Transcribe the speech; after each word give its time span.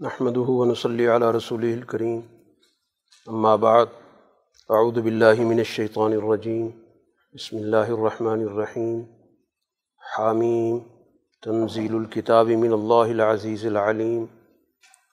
نحمده 0.00 0.40
ونصلي 0.40 1.08
على 1.08 1.30
رسوله 1.30 1.74
الكريم 1.74 2.28
أما 3.28 3.56
بعد 3.56 3.88
أعوذ 4.70 5.00
بالله 5.00 5.34
من 5.34 5.60
الشيطان 5.60 6.12
الرجيم 6.12 6.72
بسم 7.34 7.56
الله 7.58 7.90
الرحمن 7.90 8.42
الرحيم 8.42 9.06
حاميم 9.98 10.82
تنزيل 11.42 11.96
الكتاب 11.96 12.46
من 12.46 12.72
الله 12.72 13.10
العزيز 13.10 13.66
العليم 13.66 14.28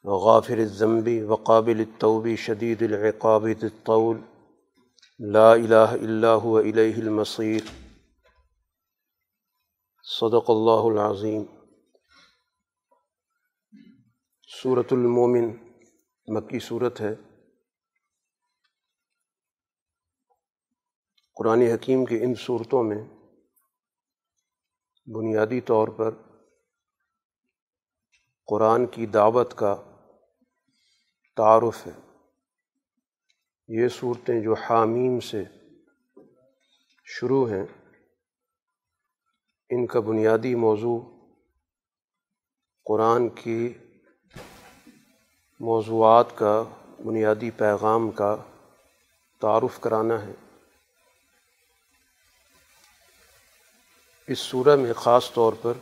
غافر 0.07 0.57
الذنب 0.57 1.29
وقابل 1.29 1.81
التوب 1.81 2.35
شديد 2.35 2.83
العقاب 2.83 3.47
الطول. 3.47 4.21
لا 5.19 5.55
إله 5.55 5.95
إلا 5.95 6.27
هو 6.27 6.59
إليه 6.59 6.99
المصير 6.99 7.63
صدق 10.01 10.51
الله 10.51 10.87
العظيم 10.87 11.60
صورت 14.53 14.87
المومن، 14.91 15.75
مکی 16.27 16.59
صورت 16.59 17.01
ہے۔ 17.01 17.15
قرآن 21.35 21.61
حکیم 21.61 22.05
کے 22.05 22.23
ان 22.23 22.35
صورتوں 22.35 22.83
میں 22.83 23.03
بنیادی 25.05 25.61
طور 25.61 25.87
پر 25.87 26.11
قرآن 28.45 28.85
کی 28.85 29.05
دعوت 29.05 29.53
کا 29.57 29.75
تعارف 31.35 31.87
ہے۔ 31.87 32.19
یہ 33.67 33.87
صورتیں 33.87 34.43
جو 34.43 34.53
حامیم 34.53 35.19
سے 35.19 35.43
شروع 37.05 37.49
ہیں، 37.49 37.65
ان 39.69 39.87
کا 39.87 39.99
بنیادی 39.99 40.55
موضوع 40.55 40.99
قرآن 42.85 43.29
کی 43.29 43.73
موضوعات 45.61 46.25
کا، 46.35 46.63
بنیادی 47.05 47.49
پیغام 47.51 48.11
کا 48.11 48.35
تعارف 49.41 49.79
کرانا 49.79 50.21
ہے۔ 50.21 50.31
اس 54.27 54.39
سورہ 54.39 54.75
میں 54.75 54.93
خاص 54.93 55.31
طور 55.33 55.53
پر 55.61 55.73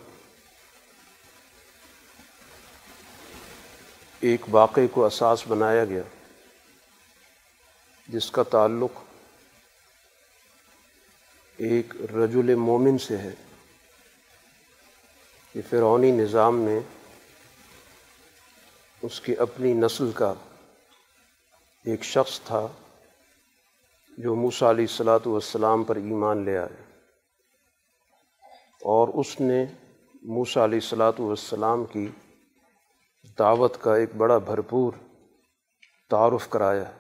ایک 4.19 4.41
واقعے 4.51 4.87
کو 4.87 5.05
اساس 5.05 5.47
بنایا 5.47 5.85
گیا، 5.85 6.03
جس 8.07 8.31
کا 8.31 8.43
تعلق 8.43 8.99
ایک 11.57 11.93
رجل 12.15 12.55
مومن 12.55 12.97
سے 12.97 13.17
ہے، 13.17 13.33
کہ 15.53 15.61
فرعونی 15.69 16.11
نظام 16.11 16.59
میں 16.59 16.79
اس 19.01 19.21
کی 19.21 19.35
اپنی 19.35 19.73
نسل 19.73 20.11
کا 20.11 20.33
ایک 21.85 22.03
شخص 22.03 22.41
تھا 22.41 22.67
جو 24.17 24.35
موسیٰ 24.35 24.69
علیہ 24.69 24.85
الصلاۃ 24.89 25.19
والسلام 25.25 25.83
پر 25.83 25.95
ایمان 25.95 26.45
لے 26.45 26.57
آئے 26.57 27.01
اور 28.81 29.07
اس 29.07 29.41
نے 29.41 29.65
موسیٰ 30.23 30.63
علیہ 30.63 30.79
الصلاۃ 30.83 31.19
والسلام 31.19 31.85
کی 31.85 32.07
دعوت 33.39 33.77
کا 33.81 33.95
ایک 33.95 34.15
بڑا 34.17 34.37
بھرپور 34.37 34.93
تعارف 36.09 36.49
کرایا۔ 36.49 36.91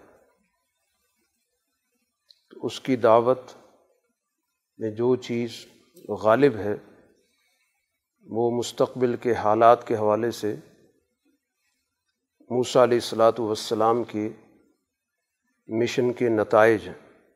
تو 2.49 2.65
اس 2.65 2.79
کی 2.81 2.95
دعوت 2.95 3.41
میں 4.77 4.91
جو 4.91 5.15
چیز 5.15 5.65
غالب 6.09 6.55
ہے 6.55 6.75
وہ 8.23 8.51
مستقبل 8.51 9.15
کے 9.15 9.33
حالات 9.33 9.87
کے 9.87 9.95
حوالے 9.95 10.31
سے 10.31 10.55
موسیٰ 12.49 12.81
علیہ 12.81 12.97
الصلاۃ 12.97 13.39
والسلام 13.39 14.03
کے 14.03 14.29
مشن 15.67 16.13
کے 16.13 16.29
نتائج 16.29 16.87
ہیں 16.87 17.27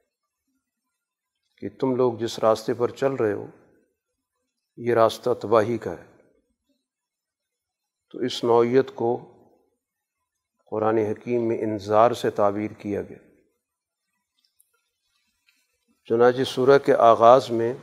کہ 1.58 1.70
تم 1.80 1.96
لوگ 1.96 2.14
جس 2.14 2.40
راستے 2.40 2.74
پر 2.74 2.90
چل 2.90 3.14
رہے 3.14 3.34
ہو، 3.34 3.46
یہ 4.78 4.94
راستہ 4.94 5.30
تباہی 5.42 5.78
کا 5.78 5.92
ہے۔ 5.92 6.14
تو 8.12 8.20
اس 8.20 8.44
نوعیت 8.44 8.96
کو 8.96 9.34
قرآن 10.72 10.98
حکیم 10.98 11.48
میں 11.48 11.58
انظار 11.58 12.12
سے 12.12 12.30
تعبیر 12.30 12.72
کیا 12.72 13.02
گیا۔ 13.02 13.18
چنانچہ 16.06 16.44
سورہ 16.44 16.78
کے 16.86 16.96
آغاز 16.96 17.52
میں 17.52 17.74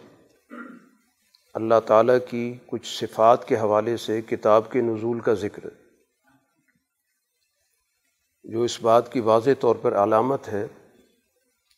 اللہ 1.55 1.81
تعالیٰ 1.87 2.19
کی 2.29 2.59
کچھ 2.67 2.99
صفات 2.99 3.49
کے 3.49 3.57
حوالے 3.57 3.97
سے 3.97 4.23
کتاب 4.23 4.73
کے 4.73 4.81
نزول 4.81 5.21
کا 5.21 5.35
ذکر 5.35 5.65
ہے۔ 5.65 5.80
جو 8.45 8.63
اس 8.63 8.83
بات 8.83 9.13
کی 9.13 9.21
واضح 9.21 9.51
طور 9.61 9.77
پر 9.77 10.03
علامت 10.03 10.49
ہے 10.49 10.67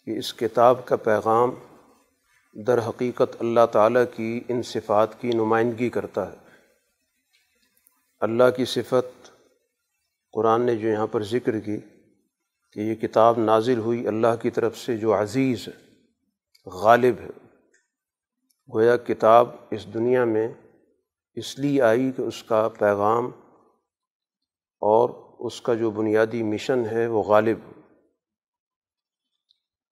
کہ 0.04 0.18
اس 0.18 0.34
کتاب 0.34 0.86
کا 0.86 0.96
پیغام 0.96 1.50
در 2.66 2.78
حقیقت 2.78 3.36
اللہ 3.40 3.66
تعالیٰ 3.72 4.04
کی 4.16 4.40
ان 4.48 4.62
صفات 4.62 5.20
کی 5.20 5.30
نمائندگی 5.30 5.90
کرتا 5.90 6.32
ہے۔ 6.32 6.36
اللہ 8.20 8.44
کی 8.56 8.64
صفت 8.64 9.30
قرآن 10.32 10.62
نے 10.62 10.76
جو 10.76 10.88
یہاں 10.88 11.06
پر 11.06 11.22
ذکر 11.22 11.60
کی 11.60 11.76
کہ 12.72 12.80
یہ 12.80 12.94
کتاب 12.94 13.38
نازل 13.38 13.78
ہوئی 13.78 14.08
اللہ 14.08 14.42
کی 14.42 14.50
طرف 14.50 14.78
سے 14.78 14.96
جو 14.96 15.20
عزیز 15.20 15.68
ہے 15.68 15.94
غالب 16.66 17.14
ہے۔ 17.20 17.30
گویا 18.74 18.96
کتاب 18.96 19.48
اس 19.70 19.94
دنیا 19.94 20.24
میں 20.24 20.48
اس 21.34 21.58
لیے 21.58 21.82
آئی 21.82 22.12
کہ 22.16 22.22
اس 22.22 22.42
کا 22.42 22.68
پیغام 22.78 23.26
اور 24.80 25.31
اس 25.44 25.60
کا 25.60 25.74
جو 25.74 25.90
بنیادی 25.90 26.42
مشن 26.42 26.86
ہے 26.86 27.06
وہ 27.06 27.22
غالب۔ 27.22 27.58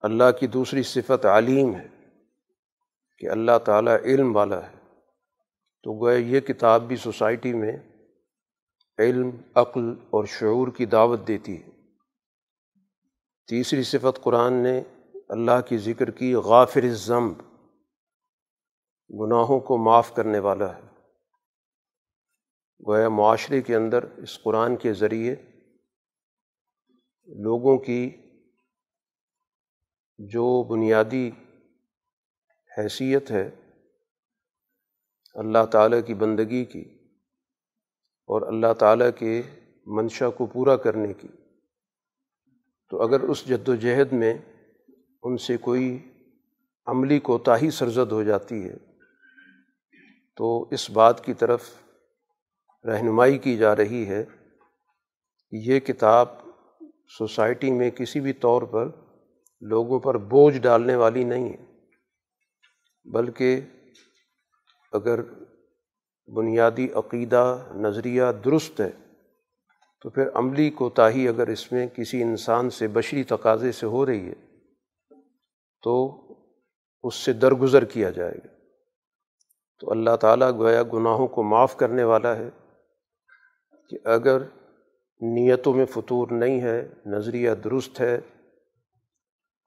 اللہ 0.00 0.31
کی 0.41 0.47
دوسری 0.47 0.83
صفت 0.83 1.27
علیم 1.27 1.75
ہے 1.75 1.87
کہ 3.19 3.31
اللہ 3.31 3.59
تعالیٰ 3.65 3.97
علم 4.05 4.37
والا 4.37 4.71
ہے۔ 4.71 4.77
تو 5.83 6.00
گویا 6.00 6.19
یہ 6.19 6.41
کتاب 6.41 6.83
بھی 6.83 6.97
سوسائٹی 6.97 7.53
میں 7.53 7.72
علم، 8.99 9.31
عقل 9.55 9.93
اور 10.00 10.25
شعور 10.25 10.69
کی 10.69 10.87
دعوت 10.87 11.28
دیتی 11.28 11.62
ہے۔ 11.62 11.69
تیسری 13.47 13.82
صفت 13.82 14.22
قرآن 14.22 14.53
نے 14.53 14.82
اللہ 15.28 15.61
کی 15.69 15.78
ذکر 15.78 16.11
کی 16.11 16.34
غافر 16.34 16.88
ضمب 16.88 17.38
گناہوں 19.21 19.61
کو 19.61 19.77
معاف 19.77 20.15
کرنے 20.15 20.38
والا 20.38 20.77
ہے۔ 20.77 20.90
گویا 22.89 23.09
معاشرے 23.09 23.63
کے 23.63 23.77
اندر 23.77 24.05
اس 24.05 24.43
قرآن 24.43 24.77
کے 24.77 24.93
ذریعے 24.93 25.35
لوگوں 27.29 27.79
کی 27.79 28.11
جو 30.19 30.63
بنیادی 30.63 31.31
حیثیت 32.79 33.31
ہے، 33.31 33.51
اللہ 35.35 35.67
تعالیٰ 35.67 36.01
کی 36.07 36.15
بندگی 36.15 36.65
کی 36.65 36.81
اور 38.29 38.43
اللہ 38.43 38.73
تعالیٰ 38.79 39.11
کے 39.19 39.43
منشا 39.87 40.31
کو 40.31 40.47
پورا 40.47 40.77
کرنے 40.77 41.12
کی۔ 41.12 41.29
تو 42.89 43.03
اگر 43.03 43.21
اس 43.21 43.47
جد 43.47 43.69
و 43.69 43.75
جہد 43.75 44.12
میں 44.12 44.39
ان 45.23 45.37
سے 45.37 45.57
کوئی 45.57 45.99
عملی 46.87 47.19
کوتاہی 47.19 47.71
سرزد 47.71 48.12
ہو 48.12 48.23
جاتی 48.23 48.69
ہے، 48.69 48.77
تو 50.37 50.69
اس 50.71 50.91
بات 50.91 51.25
کی 51.25 51.35
طرف 51.35 51.80
رہنمائی 52.87 53.39
کی 53.39 53.57
جا 53.57 53.77
رہی 53.77 54.09
ہے، 54.09 54.25
یہ 55.51 55.81
کتاب 55.81 56.29
سوسائٹی 57.19 57.71
میں 57.71 57.91
کسی 57.91 58.21
بھی 58.21 58.33
طور 58.33 58.63
پر 58.63 58.89
لوگوں 59.61 60.01
پر 60.01 60.19
بوجھ 60.19 60.59
ڈالنے 60.59 60.95
والی 60.95 61.25
نہیں 61.25 61.49
ہے۔ 61.49 61.65
بلکہ 63.05 63.61
اگر 64.93 65.21
بنیادی 66.27 66.88
عقیدہ، 66.94 67.65
نظریہ 67.75 68.23
درست 68.44 68.81
ہے، 68.81 68.91
تو 70.03 70.11
پھر 70.11 70.29
عملی 70.35 70.71
کوتاہی 70.71 71.29
اگر 71.29 71.47
اس 71.47 71.73
میں 71.73 71.87
کسی 71.87 72.23
انسان 72.23 72.71
سے 72.71 72.88
بشری 72.88 73.25
تقاضے 73.25 73.73
سے 73.73 73.87
ہو 73.87 74.06
رہی 74.06 74.29
ہے، 74.29 74.35
تو 75.83 76.23
اس 77.03 77.15
سے 77.15 77.33
درگزر 77.33 77.85
کیا 77.85 78.11
جائے 78.11 78.35
گا۔ 78.35 78.55
تو 79.81 79.91
اللہ 79.91 80.17
تعالیٰ 80.17 80.53
گویا 80.53 80.83
گناہوں 80.83 81.29
کو 81.29 81.43
معاف 81.43 81.76
کرنے 81.76 82.05
والا 82.05 82.37
ہے۔ 82.37 82.50
کہ 83.90 83.98
اگر 84.04 84.42
نیتوں 85.20 85.75
میں 85.75 85.84
فطور 85.84 86.28
نہیں 86.31 86.60
ہے، 86.60 86.88
نظریہ 87.06 87.50
درست 87.50 88.00
ہے 88.00 88.14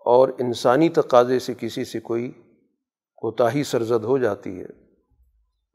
اور 0.06 0.30
انسانی 0.40 0.90
تقاضے 0.90 1.40
سے 1.40 1.54
کسی 1.54 1.86
سے 1.86 2.00
کوئی 2.00 2.32
کوتاہی 3.16 3.64
سرزد 3.64 4.04
ہو 4.04 4.18
جاتی 4.18 4.60
ہے 4.60 4.66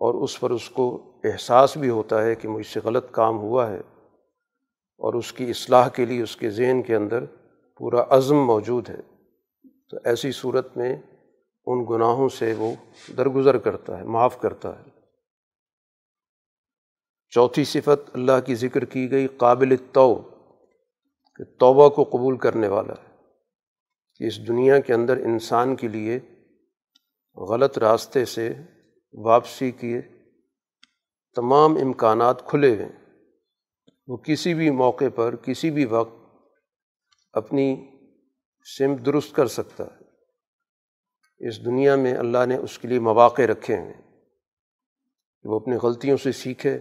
اور 0.00 0.22
اس 0.22 0.40
پر 0.40 0.50
اس 0.50 0.70
کو 0.70 1.12
احساس 1.24 1.76
بھی 1.76 1.88
ہوتا 1.88 2.22
ہے 2.22 2.34
کہ 2.34 2.48
مجھ 2.48 2.66
سے 2.66 2.80
غلط 2.84 3.10
کام 3.10 3.38
ہوا 3.38 3.70
ہے 3.70 3.78
اور 5.00 5.14
اس 5.14 5.32
کی 5.32 5.50
اصلاح 5.50 5.88
کے 5.88 6.06
لیے 6.06 6.22
اس 6.22 6.36
کے 6.36 6.50
ذہن 6.50 6.82
کے 6.82 6.96
اندر 6.96 7.24
پورا 7.76 8.04
عزم 8.10 8.36
موجود 8.36 8.88
ہے، 8.88 9.00
تو 9.90 9.96
ایسی 10.04 10.32
صورت 10.32 10.76
میں 10.76 10.96
ان 11.66 11.84
گناہوں 11.90 12.28
سے 12.28 12.54
وہ 12.58 12.72
درگزر 13.16 13.58
کرتا 13.58 13.98
ہے، 13.98 14.04
معاف 14.04 14.40
کرتا 14.40 14.78
ہے۔ 14.78 14.97
چوتھی 17.28 17.64
صفت 17.64 18.10
اللہ 18.12 18.40
کی 18.46 18.54
ذکر 18.54 18.84
کی 18.84 19.10
گئی، 19.10 19.26
قابل 19.26 19.76
تو 19.92 20.22
کہ 21.36 21.44
توبہ 21.44 21.88
کو 21.88 22.04
قبول 22.04 22.36
کرنے 22.36 22.68
والا 22.68 22.92
ہے۔ 22.92 23.08
کہ 24.14 24.24
اس 24.24 24.48
دنیا 24.48 24.78
کے 24.80 24.94
اندر 24.94 25.16
انسان 25.16 25.76
کے 25.76 25.88
لیے 25.88 26.20
غلط 27.36 27.78
راستے 27.78 28.24
سے 28.24 28.54
واپسی 29.12 29.70
کیے 29.70 30.02
تمام 31.34 31.76
امکانات 31.76 32.48
کھلے 32.48 32.74
ہوئے 32.74 32.88
وہ 34.06 34.16
کسی 34.16 34.54
بھی 34.54 34.70
موقع 34.70 35.04
پر، 35.14 35.36
کسی 35.36 35.70
بھی 35.70 35.84
وقت 35.84 36.14
اپنی 37.32 37.88
سمت 38.78 39.06
درست 39.06 39.34
کر 39.34 39.46
سکتا 39.46 39.84
ہے۔ 39.84 39.98
اس 41.48 41.64
دنیا 41.64 41.96
میں 41.96 42.14
اللہ 42.14 42.46
نے 42.46 42.56
اس 42.56 42.78
کے 42.78 42.88
لیے 42.88 43.00
مواقع 43.00 43.42
رکھے 43.42 43.76
ہیں۔ 43.76 43.94
وہ 45.44 45.60
اپنی 45.60 45.76
غلطیوں 45.76 46.16
سے 46.16 46.32
سیکھے۔ 46.32 46.80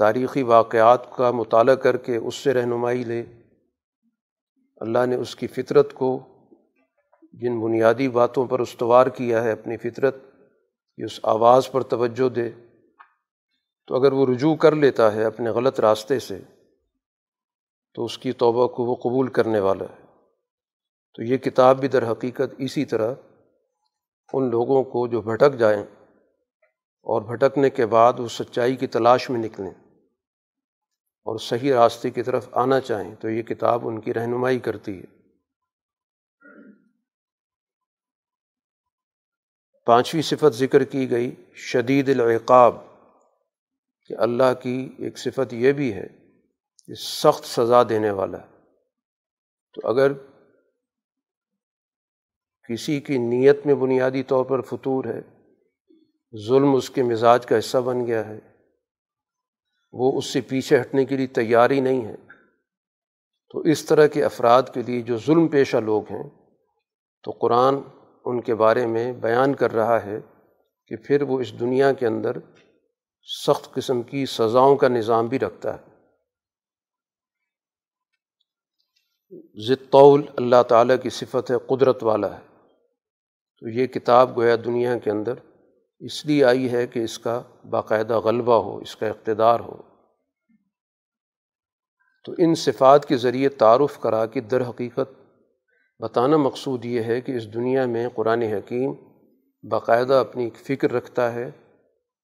تاریخی 0.00 0.42
واقعات 0.42 1.16
کا 1.16 1.30
مطالعہ 1.30 1.74
کر 1.74 1.96
کے 1.96 2.16
اس 2.16 2.34
سے 2.34 2.54
رہنمائی 2.54 3.04
لے۔ 3.04 3.24
اللہ 4.76 5.06
نے 5.06 5.16
اس 5.16 5.36
کی 5.36 5.46
فطرت 5.46 5.94
کو 5.94 6.18
جن 7.32 7.60
بنیادی 7.60 8.08
باتوں 8.08 8.46
پر 8.46 8.60
استوار 8.60 9.06
کیا 9.06 9.44
ہے 9.44 9.52
اپنی 9.52 9.76
فطرت 9.76 10.16
کہ 10.96 11.02
اس 11.02 11.20
آواز 11.22 11.70
پر 11.70 11.82
توجہ 11.82 12.28
دے۔ 12.28 12.50
تو 13.86 13.94
اگر 13.94 14.12
وہ 14.12 14.26
رجوع 14.26 14.56
کر 14.56 14.74
لیتا 14.74 15.14
ہے 15.14 15.24
اپنے 15.24 15.50
غلط 15.50 15.80
راستے 15.80 16.18
سے، 16.18 16.38
تو 17.94 18.04
اس 18.04 18.18
کی 18.18 18.32
توبہ 18.32 18.68
کو 18.68 18.84
وہ 18.84 18.94
قبول 18.94 19.28
کرنے 19.28 19.60
والا 19.60 19.84
ہے۔ 19.84 20.04
تو 21.14 21.22
یہ 21.22 21.36
کتاب 21.36 21.80
بھی 21.80 21.88
در 21.88 22.12
حقیقت 22.12 22.54
اسی 22.58 22.84
طرح 22.84 23.14
ان 24.32 24.50
لوگوں 24.50 24.84
کو 24.84 25.06
جو 25.06 25.22
بھٹک 25.22 25.58
جائیں 25.58 25.82
اور 27.02 27.22
بھٹکنے 27.22 27.70
کے 27.70 27.86
بعد 27.86 28.12
وہ 28.18 28.28
سچائی 28.28 28.76
کی 28.76 28.86
تلاش 28.86 29.30
میں 29.30 29.40
نکلیں۔ 29.40 29.89
اور 31.20 31.38
صحیح 31.38 31.74
راستے 31.74 32.10
کی 32.10 32.22
طرف 32.22 32.48
آنا 32.52 32.80
چاہیں 32.80 33.14
تو 33.14 33.30
یہ 33.30 33.42
کتاب 33.42 33.88
ان 33.88 34.00
کی 34.00 34.14
رہنمائی 34.14 34.58
کرتی 34.58 35.00
ہے۔ 35.00 35.20
پانچویں 39.86 40.22
صفت 40.22 40.54
ذکر 40.54 40.84
کی 40.84 41.10
گئی، 41.10 41.34
شدید 41.54 42.08
العقاب، 42.08 42.76
کہ 44.06 44.14
اللہ 44.18 44.54
کی 44.62 44.94
ایک 44.98 45.18
صفت 45.18 45.52
یہ 45.52 45.72
بھی 45.72 45.94
ہے 45.94 46.06
کہ 46.86 46.94
سخت 46.94 47.44
سزا 47.44 47.82
دینے 47.88 48.10
والا 48.10 48.38
ہے۔ 48.38 48.46
تو 49.74 49.88
اگر 49.88 50.12
کسی 52.68 53.00
کی 53.00 53.18
نیت 53.18 53.66
میں 53.66 53.74
بنیادی 53.74 54.22
طور 54.22 54.44
پر 54.44 54.60
فطور 54.60 55.04
ہے، 55.04 55.20
ظلم 56.48 56.74
اس 56.74 56.90
کے 56.90 57.02
مزاج 57.02 57.46
کا 57.46 57.58
حصہ 57.58 57.78
بن 57.78 58.06
گیا 58.06 58.28
ہے 58.28 58.49
وہ 59.92 60.18
اس 60.18 60.26
سے 60.26 60.40
پیچھے 60.40 60.80
ہٹنے 60.80 61.04
کے 61.04 61.16
لیے 61.16 61.26
تیاری 61.26 61.80
نہیں 61.80 62.04
ہے 62.04 62.16
تو 63.50 63.58
اس 63.58 63.84
طرح 63.84 64.06
کے 64.06 64.24
افراد 64.24 64.62
کے 64.74 64.82
لیے 64.82 65.00
جو 65.00 65.18
ظلم 65.18 65.48
پیشہ 65.48 65.76
لوگ 65.76 66.02
ہیں، 66.10 66.30
تو 67.22 67.30
قرآن 67.30 67.74
ان 68.24 68.40
کے 68.40 68.54
بارے 68.54 68.86
میں 68.86 69.12
بیان 69.12 69.54
کر 69.54 69.72
رہا 69.72 70.04
ہے 70.04 70.20
کہ 70.86 70.96
پھر 70.96 71.22
وہ 71.22 71.40
اس 71.40 71.60
دنیا 71.60 71.92
کے 71.92 72.06
اندر 72.06 72.32
سخت 73.46 73.74
قسم 73.74 74.02
کی 74.02 74.26
سزاؤں 74.26 74.76
کا 74.76 74.88
نظام 74.88 75.26
بھی 75.26 75.38
رکھتا 75.38 75.74
ہے۔ 75.74 75.90
ضطول 79.66 80.22
اللہ 80.36 80.62
تعالیٰ 80.68 80.96
کی 81.02 81.10
صفت 81.10 81.50
ہے، 81.50 81.56
قدرت 81.66 82.04
والا 82.04 82.38
ہے۔ 82.38 82.50
تو 83.58 83.68
یہ 83.68 83.86
کتاب 83.86 84.36
گویا 84.36 84.56
دنیا 84.64 84.98
کے 84.98 85.10
اندر 85.10 85.34
اس 86.00 86.26
لیے 86.26 86.44
آئی 86.44 86.72
ہے 86.72 86.86
کہ 86.86 86.98
اس 86.98 87.18
کا 87.18 87.42
باقاعدہ 87.70 88.18
غلبہ 88.18 88.62
ہو، 88.62 88.78
اس 88.78 88.96
کا 88.96 89.06
اقتدار 89.06 89.60
ہو۔ 89.60 89.76
تو 92.24 92.32
ان 92.38 92.54
صفات 92.54 93.06
کے 93.06 93.16
ذریعے 93.16 93.48
تعارف 93.48 93.98
کرا 94.00 94.26
کہ 94.26 94.40
در 94.40 94.68
حقیقت 94.68 95.20
بتانا 95.98 96.36
مقصود 96.36 96.84
یہ 96.84 97.02
ہے 97.02 97.20
کہ 97.20 97.32
اس 97.32 97.54
دنیا 97.54 97.86
میں 97.86 98.08
قرآن 98.08 98.42
حکیم 98.42 98.94
باقاعدہ 99.70 100.14
اپنی 100.14 100.44
ایک 100.44 100.56
فکر 100.56 100.92
رکھتا 100.92 101.32
ہے، 101.34 101.50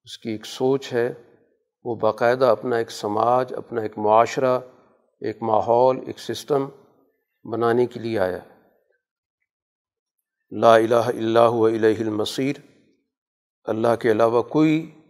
اس 0.05 0.19
کی 0.19 0.31
ایک 0.31 0.47
سوچ 0.47 0.93
ہے، 0.93 1.13
وہ 1.85 1.95
باقاعدہ 1.95 2.45
اپنا 2.45 2.77
ایک 2.77 2.91
سماج، 2.91 3.55
اپنا 3.57 3.83
ایک 3.83 3.99
معاشرہ، 3.99 4.61
ایک 5.21 5.43
ماحول، 5.43 6.01
ایک 6.07 6.19
سسٹم 6.19 6.69
بنانے 7.45 7.87
کے 7.87 8.01
لیے 8.01 8.19
آیا۔ 8.19 8.39
لا 10.51 10.75
الہ 10.75 10.95
اللہ 10.95 11.39
الہ 11.39 12.01
المصیر۔ 12.01 12.57
اللہ 13.67 13.97
کے 14.01 14.11
علاوہ 14.11 14.43
کوئی 14.43 15.01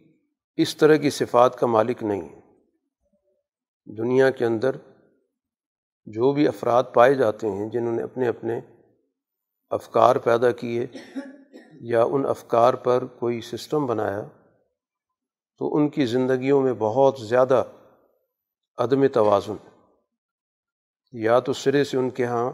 اس 0.56 0.76
طرح 0.76 0.96
کی 0.96 1.10
صفات 1.10 1.58
کا 1.58 1.66
مالک 1.66 2.02
نہیں 2.02 2.28
ہے۔ 2.28 2.40
دنیا 3.98 4.30
کے 4.30 4.44
اندر 4.44 4.76
جو 6.04 6.32
بھی 6.32 6.48
افراد 6.48 6.84
پائے 6.94 7.14
جاتے 7.14 7.48
ہیں، 7.48 7.70
جنہوں 7.70 7.92
نے 7.92 8.02
اپنے 8.02 8.28
اپنے 8.28 8.60
افکار 9.70 10.16
پیدا 10.16 10.50
کیے 10.50 10.86
یا 11.80 12.02
ان 12.02 12.26
افکار 12.26 12.74
پر 12.74 13.06
کوئی 13.06 13.40
سسٹم 13.40 13.86
بنایا، 13.86 14.22
تو 15.58 15.76
ان 15.76 15.88
کی 15.88 16.06
زندگیوں 16.06 16.62
میں 16.62 16.72
بہت 16.72 17.18
زیادہ 17.20 17.64
عدم 18.78 19.06
توازن 19.06 19.56
یا 21.12 21.40
تو 21.40 21.52
سرے 21.52 21.84
سے 21.84 21.96
ان 21.96 22.10
کے 22.10 22.22
یہاں 22.22 22.52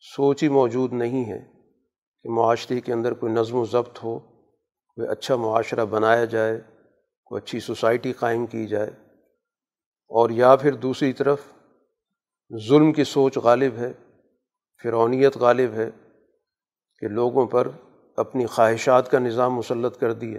سوچ 0.00 0.42
ہی 0.42 0.48
موجود 0.48 0.92
نہیں 0.92 1.24
ہے 1.24 1.38
کہ 2.22 2.28
معاشرے 2.28 2.80
کے 2.80 2.92
اندر 2.92 3.14
کوئی 3.14 3.32
نظم 3.32 3.56
و 3.56 3.64
ضبط 3.64 4.04
ہو 4.04 4.31
کوئی 4.96 5.08
اچھا 5.08 5.36
معاشرہ 5.36 5.84
بنایا 5.84 6.24
جائے، 6.24 6.60
کوئی 7.24 7.42
اچھی 7.42 7.60
سوسائٹی 7.60 8.12
قائم 8.12 8.46
کی 8.46 8.66
جائے 8.66 8.90
اور 10.10 10.30
یا 10.30 10.56
پھر 10.56 10.72
دوسری 10.72 11.12
طرف 11.12 11.40
ظلم 12.68 12.92
کی 12.92 13.04
سوچ 13.04 13.38
غالب 13.38 13.76
ہے 13.76 13.92
فرونیت 14.82 15.36
غالب 15.36 15.72
ہے 15.72 15.90
کہ 16.98 17.08
لوگوں 17.08 17.46
پر 17.46 17.68
اپنی 18.16 18.46
خواہشات 18.46 19.10
کا 19.10 19.18
نظام 19.18 19.54
مسلط 19.54 19.98
کر 19.98 20.12
دیے 20.12 20.38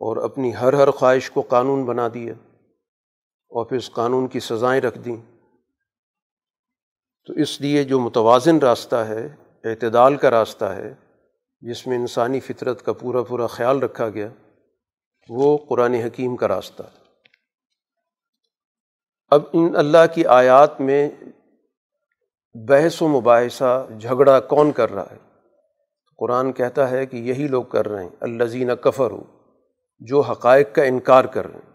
اور 0.00 0.16
اپنی 0.16 0.54
ہر 0.54 0.72
ہر 0.72 0.90
خواہش 0.90 1.30
کو 1.30 1.40
قانون 1.40 1.84
بنا 1.84 2.08
دیا 2.14 2.34
اور 3.50 3.66
پھر 3.66 3.76
اس 3.76 3.90
قانون 3.90 4.28
کی 4.28 4.40
سزائیں 4.40 4.80
رکھ 4.80 4.98
دیں۔ 4.98 5.16
تو 7.26 7.32
اس 7.32 7.60
لیے 7.60 7.84
جو 7.84 8.00
متوازن 8.00 8.58
راستہ 8.58 8.96
ہے، 8.96 9.28
اعتدال 9.64 10.16
کا 10.16 10.30
راستہ 10.30 10.64
ہے 10.64 10.94
جس 11.68 11.86
میں 11.86 11.96
انسانی 11.96 12.40
فطرت 12.40 12.84
کا 12.84 12.92
پورا 12.92 13.22
پورا 13.22 13.46
خیال 13.46 13.78
رکھا 13.78 14.08
گیا، 14.08 14.28
وہ 15.28 15.58
قرآن 15.68 15.94
حکیم 15.94 16.36
کا 16.36 16.48
راستہ 16.48 16.82
ہے۔ 16.82 16.98
اب 19.28 19.42
ان 19.52 19.76
اللہ 19.76 20.14
کی 20.14 20.26
آیات 20.26 20.80
میں 20.80 21.10
بحث 22.68 23.02
و 23.02 23.08
مباحثہ، 23.08 23.86
جھگڑا 24.00 24.40
کون 24.40 24.72
کر 24.72 24.90
رہا 24.90 25.06
ہے؟ 25.10 25.16
قرآن 26.18 26.52
کہتا 26.52 26.90
ہے 26.90 27.06
کہ 27.06 27.16
یہی 27.16 27.48
لوگ 27.48 27.64
کر 27.64 27.88
رہے 27.88 28.02
ہیں 28.02 28.10
الزین 28.20 28.70
کفر 28.80 29.10
ہو 29.10 29.22
جو 29.98 30.20
حقائق 30.20 30.74
کا 30.74 30.82
انکار 30.82 31.24
کر 31.24 31.46
رہے 31.46 31.58
ہیں۔ 31.58 31.72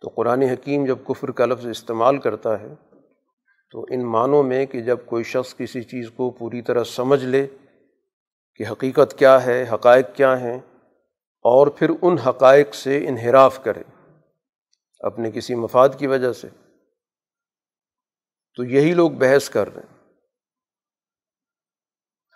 تو 0.00 0.08
قرآن 0.08 0.42
حکیم 0.42 0.84
جب 0.84 0.98
کفر 1.06 1.30
کا 1.30 1.46
لفظ 1.46 1.66
استعمال 1.66 2.18
کرتا 2.18 2.60
ہے، 2.60 2.74
تو 3.70 3.86
ان 3.90 4.06
معنوں 4.06 4.42
میں 4.42 4.66
کہ 4.66 4.80
جب 4.80 4.98
کوئی 5.06 5.24
شخص 5.24 5.56
کسی 5.56 5.82
چیز 5.82 6.10
کو 6.16 6.30
پوری 6.30 6.62
طرح 6.62 6.84
سمجھ 6.84 7.24
لے 7.24 7.46
کہ 8.60 8.66
حقیقت 8.72 9.18
کیا 9.18 9.46
ہے، 9.46 9.66
حقائق 9.74 10.06
کیا 10.14 10.40
ہیں، 10.40 10.60
اور 11.40 11.66
پھر 11.66 11.90
ان 12.02 12.18
حقائق 12.18 12.74
سے 12.74 13.08
انحراف 13.08 13.64
کرے 13.64 13.82
اپنے 15.00 15.30
کسی 15.30 15.54
مفاد 15.54 15.88
کی 15.98 16.06
وجہ 16.06 16.32
سے۔ 16.32 16.48
تو 18.56 18.64
یہی 18.64 18.94
لوگ 18.94 19.10
بحث 19.10 19.50
کر 19.50 19.74
رہے 19.74 19.82
ہیں۔ 19.82 20.08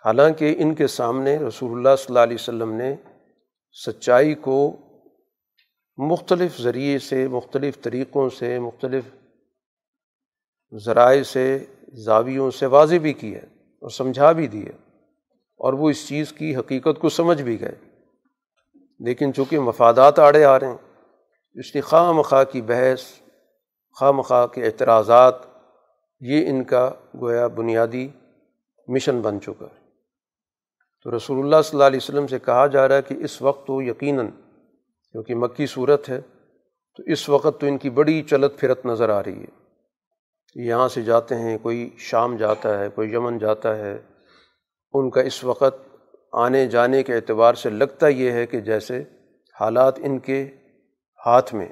حالانکہ 0.05 0.55
ان 0.57 0.75
کے 0.75 0.87
سامنے 0.87 1.37
رسول 1.37 1.71
اللہ 1.71 1.95
صلی 1.95 2.05
اللہ 2.09 2.19
علیہ 2.19 2.37
وسلم 2.39 2.71
نے 2.71 2.95
سچائی 3.85 4.35
کو 4.35 4.77
مختلف 5.97 6.61
ذریعے 6.61 6.99
سے، 6.99 7.27
مختلف 7.27 7.81
طریقوں 7.81 8.29
سے، 8.29 8.59
مختلف 8.59 9.03
ذرائع 10.85 11.23
سے، 11.23 11.65
زاویوں 11.93 12.51
سے 12.51 12.65
واضح 12.65 12.95
بھی 12.95 13.13
کی 13.13 13.35
ہے 13.35 13.45
اور 13.59 13.89
سمجھا 13.89 14.31
بھی 14.31 14.47
دی 14.47 14.67
ہے۔ 14.67 14.84
اور 15.57 15.73
وہ 15.73 15.89
اس 15.89 16.07
چیز 16.07 16.33
کی 16.33 16.55
حقیقت 16.55 16.99
کو 16.99 17.09
سمجھ 17.09 17.41
بھی 17.41 17.61
گئے۔ 17.61 17.75
لیکن 18.99 19.33
چونکہ 19.33 19.59
مفادات 19.59 20.19
آڑے 20.19 20.43
آ 20.43 20.59
رہے 20.59 20.67
ہیں، 20.67 20.77
اس 21.53 21.75
لیے 21.75 21.81
خواہ 21.81 22.11
مخواہ 22.11 22.43
کی 22.43 22.61
بحث 22.61 23.01
خواہ 23.99 24.11
مخواہ 24.11 24.47
کے 24.47 24.65
اعتراضات، 24.65 25.35
یہ 26.19 26.49
ان 26.49 26.63
کا 26.63 26.89
گویا 27.21 27.47
بنیادی 27.47 28.07
مشن 28.87 29.21
بن 29.21 29.41
چکا 29.41 29.65
ہے۔ 29.65 29.85
تو 31.03 31.17
رسول 31.17 31.39
اللہ 31.39 31.61
صلی 31.63 31.77
اللہ 31.77 31.83
علیہ 31.83 31.99
وسلم 32.03 32.27
سے 32.27 32.39
کہا 32.39 32.67
جا 32.67 32.87
رہا 32.87 32.95
ہے 32.95 33.01
کہ 33.01 33.13
اس 33.13 33.41
وقت 33.41 33.67
تو 33.67 33.81
یقیناً، 33.81 34.27
کیونکہ 35.11 35.35
مکی 35.35 35.65
صورت 35.65 36.09
ہے، 36.09 36.21
تو 36.97 37.03
اس 37.05 37.29
وقت 37.29 37.61
تو 37.61 37.67
ان 37.67 37.77
کی 37.77 37.89
بڑی 37.89 38.23
چلت 38.23 38.57
پھرت 38.57 38.85
نظر 38.85 39.09
آ 39.09 39.23
رہی 39.23 39.43
ہے۔ 39.43 39.65
یہاں 40.55 40.87
سے 40.87 41.01
جاتے 41.01 41.35
ہیں، 41.35 41.57
کوئی 41.57 41.89
شام 41.97 42.37
جاتا 42.37 42.79
ہے، 42.79 42.89
کوئی 42.89 43.13
یمن 43.13 43.37
جاتا 43.37 43.77
ہے 43.77 43.97
ان 44.95 45.09
کا 45.09 45.21
اس 45.21 45.43
وقت 45.43 45.97
آنے 46.31 46.67
جانے 46.67 47.03
کے 47.03 47.15
اعتبار 47.15 47.53
سے 47.53 47.69
لگتا 47.69 48.07
یہ 48.07 48.31
ہے 48.31 48.45
کہ 48.45 48.59
جیسے 48.59 49.03
حالات 49.59 49.93
ان 49.97 50.19
کے 50.19 50.47
ہاتھ 51.25 51.55
میں 51.55 51.67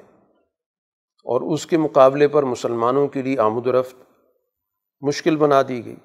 اور 1.26 1.40
اس 1.40 1.66
کے 1.66 1.78
مقابلے 1.78 2.28
پر 2.28 2.42
مسلمانوں 2.42 3.08
کے 3.08 3.22
لیے 3.22 3.38
آمد 3.38 3.66
و 3.66 3.80
رفت 3.80 3.96
مشکل 5.00 5.36
بنا 5.36 5.62
دی 5.68 5.84
گئی 5.84 5.96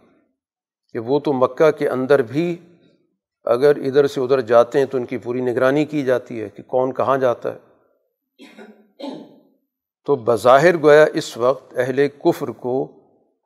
کہ 0.94 1.00
وہ 1.00 1.20
تو 1.20 1.34
مکہ 1.34 1.72
کے 1.72 1.90
اندر 1.90 2.22
بھی 2.22 2.58
اگر 3.44 3.76
ادھر 3.76 4.08
سے 4.08 4.22
ادھر 4.22 4.42
جاتے 4.42 4.80
ہیں 4.80 4.86
تو 4.86 4.98
ان 4.98 5.06
کی 5.06 5.18
پوری 5.18 5.42
نگرانی 5.42 5.86
کی 5.86 6.04
جاتی 6.04 6.42
ہے 6.42 6.50
کہ 6.50 6.64
کون 6.64 6.94
کہاں 6.94 7.18
جاتا 7.18 7.54
ہے۔ 7.54 7.60
تو 10.06 10.16
بظاہر 10.16 10.78
گویا 10.78 11.06
اس 11.14 11.38
وقت 11.38 11.74
اہل 11.78 12.08
کفر 12.08 12.48
کو 12.48 12.92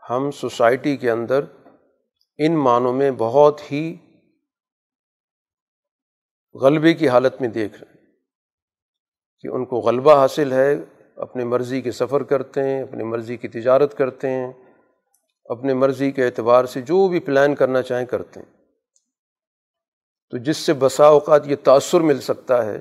ہم 0.09 0.31
سوسائٹی 0.31 0.97
کے 0.97 1.11
اندر 1.11 1.41
ان 2.45 2.57
معنوں 2.57 2.93
میں 2.93 3.11
بہت 3.17 3.71
ہی 3.71 3.97
غلبے 6.61 6.93
کی 6.93 7.09
حالت 7.09 7.41
میں 7.41 7.49
دیکھ 7.49 7.83
رہے 7.83 7.91
ہیں 7.91 8.05
کہ 9.41 9.47
ان 9.47 9.65
کو 9.65 9.77
غلبہ 9.77 10.15
حاصل 10.15 10.51
ہے، 10.51 10.75
اپنے 11.15 11.43
مرضی 11.43 11.81
کے 11.81 11.91
سفر 11.91 12.23
کرتے 12.23 12.63
ہیں 12.63 12.83
اپنی 12.83 13.03
مرضی 13.03 13.37
کی 13.37 13.47
تجارت 13.47 13.97
کرتے 13.97 14.29
ہیں، 14.29 14.53
اپنے 15.45 15.73
مرضی 15.73 16.11
کے 16.11 16.25
اعتبار 16.25 16.65
سے 16.65 16.81
جو 16.81 17.07
بھی 17.07 17.19
پلان 17.19 17.55
کرنا 17.55 17.81
چاہیں 17.81 18.05
کرتے 18.05 18.39
ہیں۔ 18.39 18.51
تو 20.29 20.37
جس 20.37 20.57
سے 20.57 20.73
بسا 20.73 21.05
اوقات 21.05 21.47
یہ 21.47 21.55
تأثر 21.63 22.01
مل 22.01 22.21
سکتا 22.21 22.65
ہے 22.65 22.79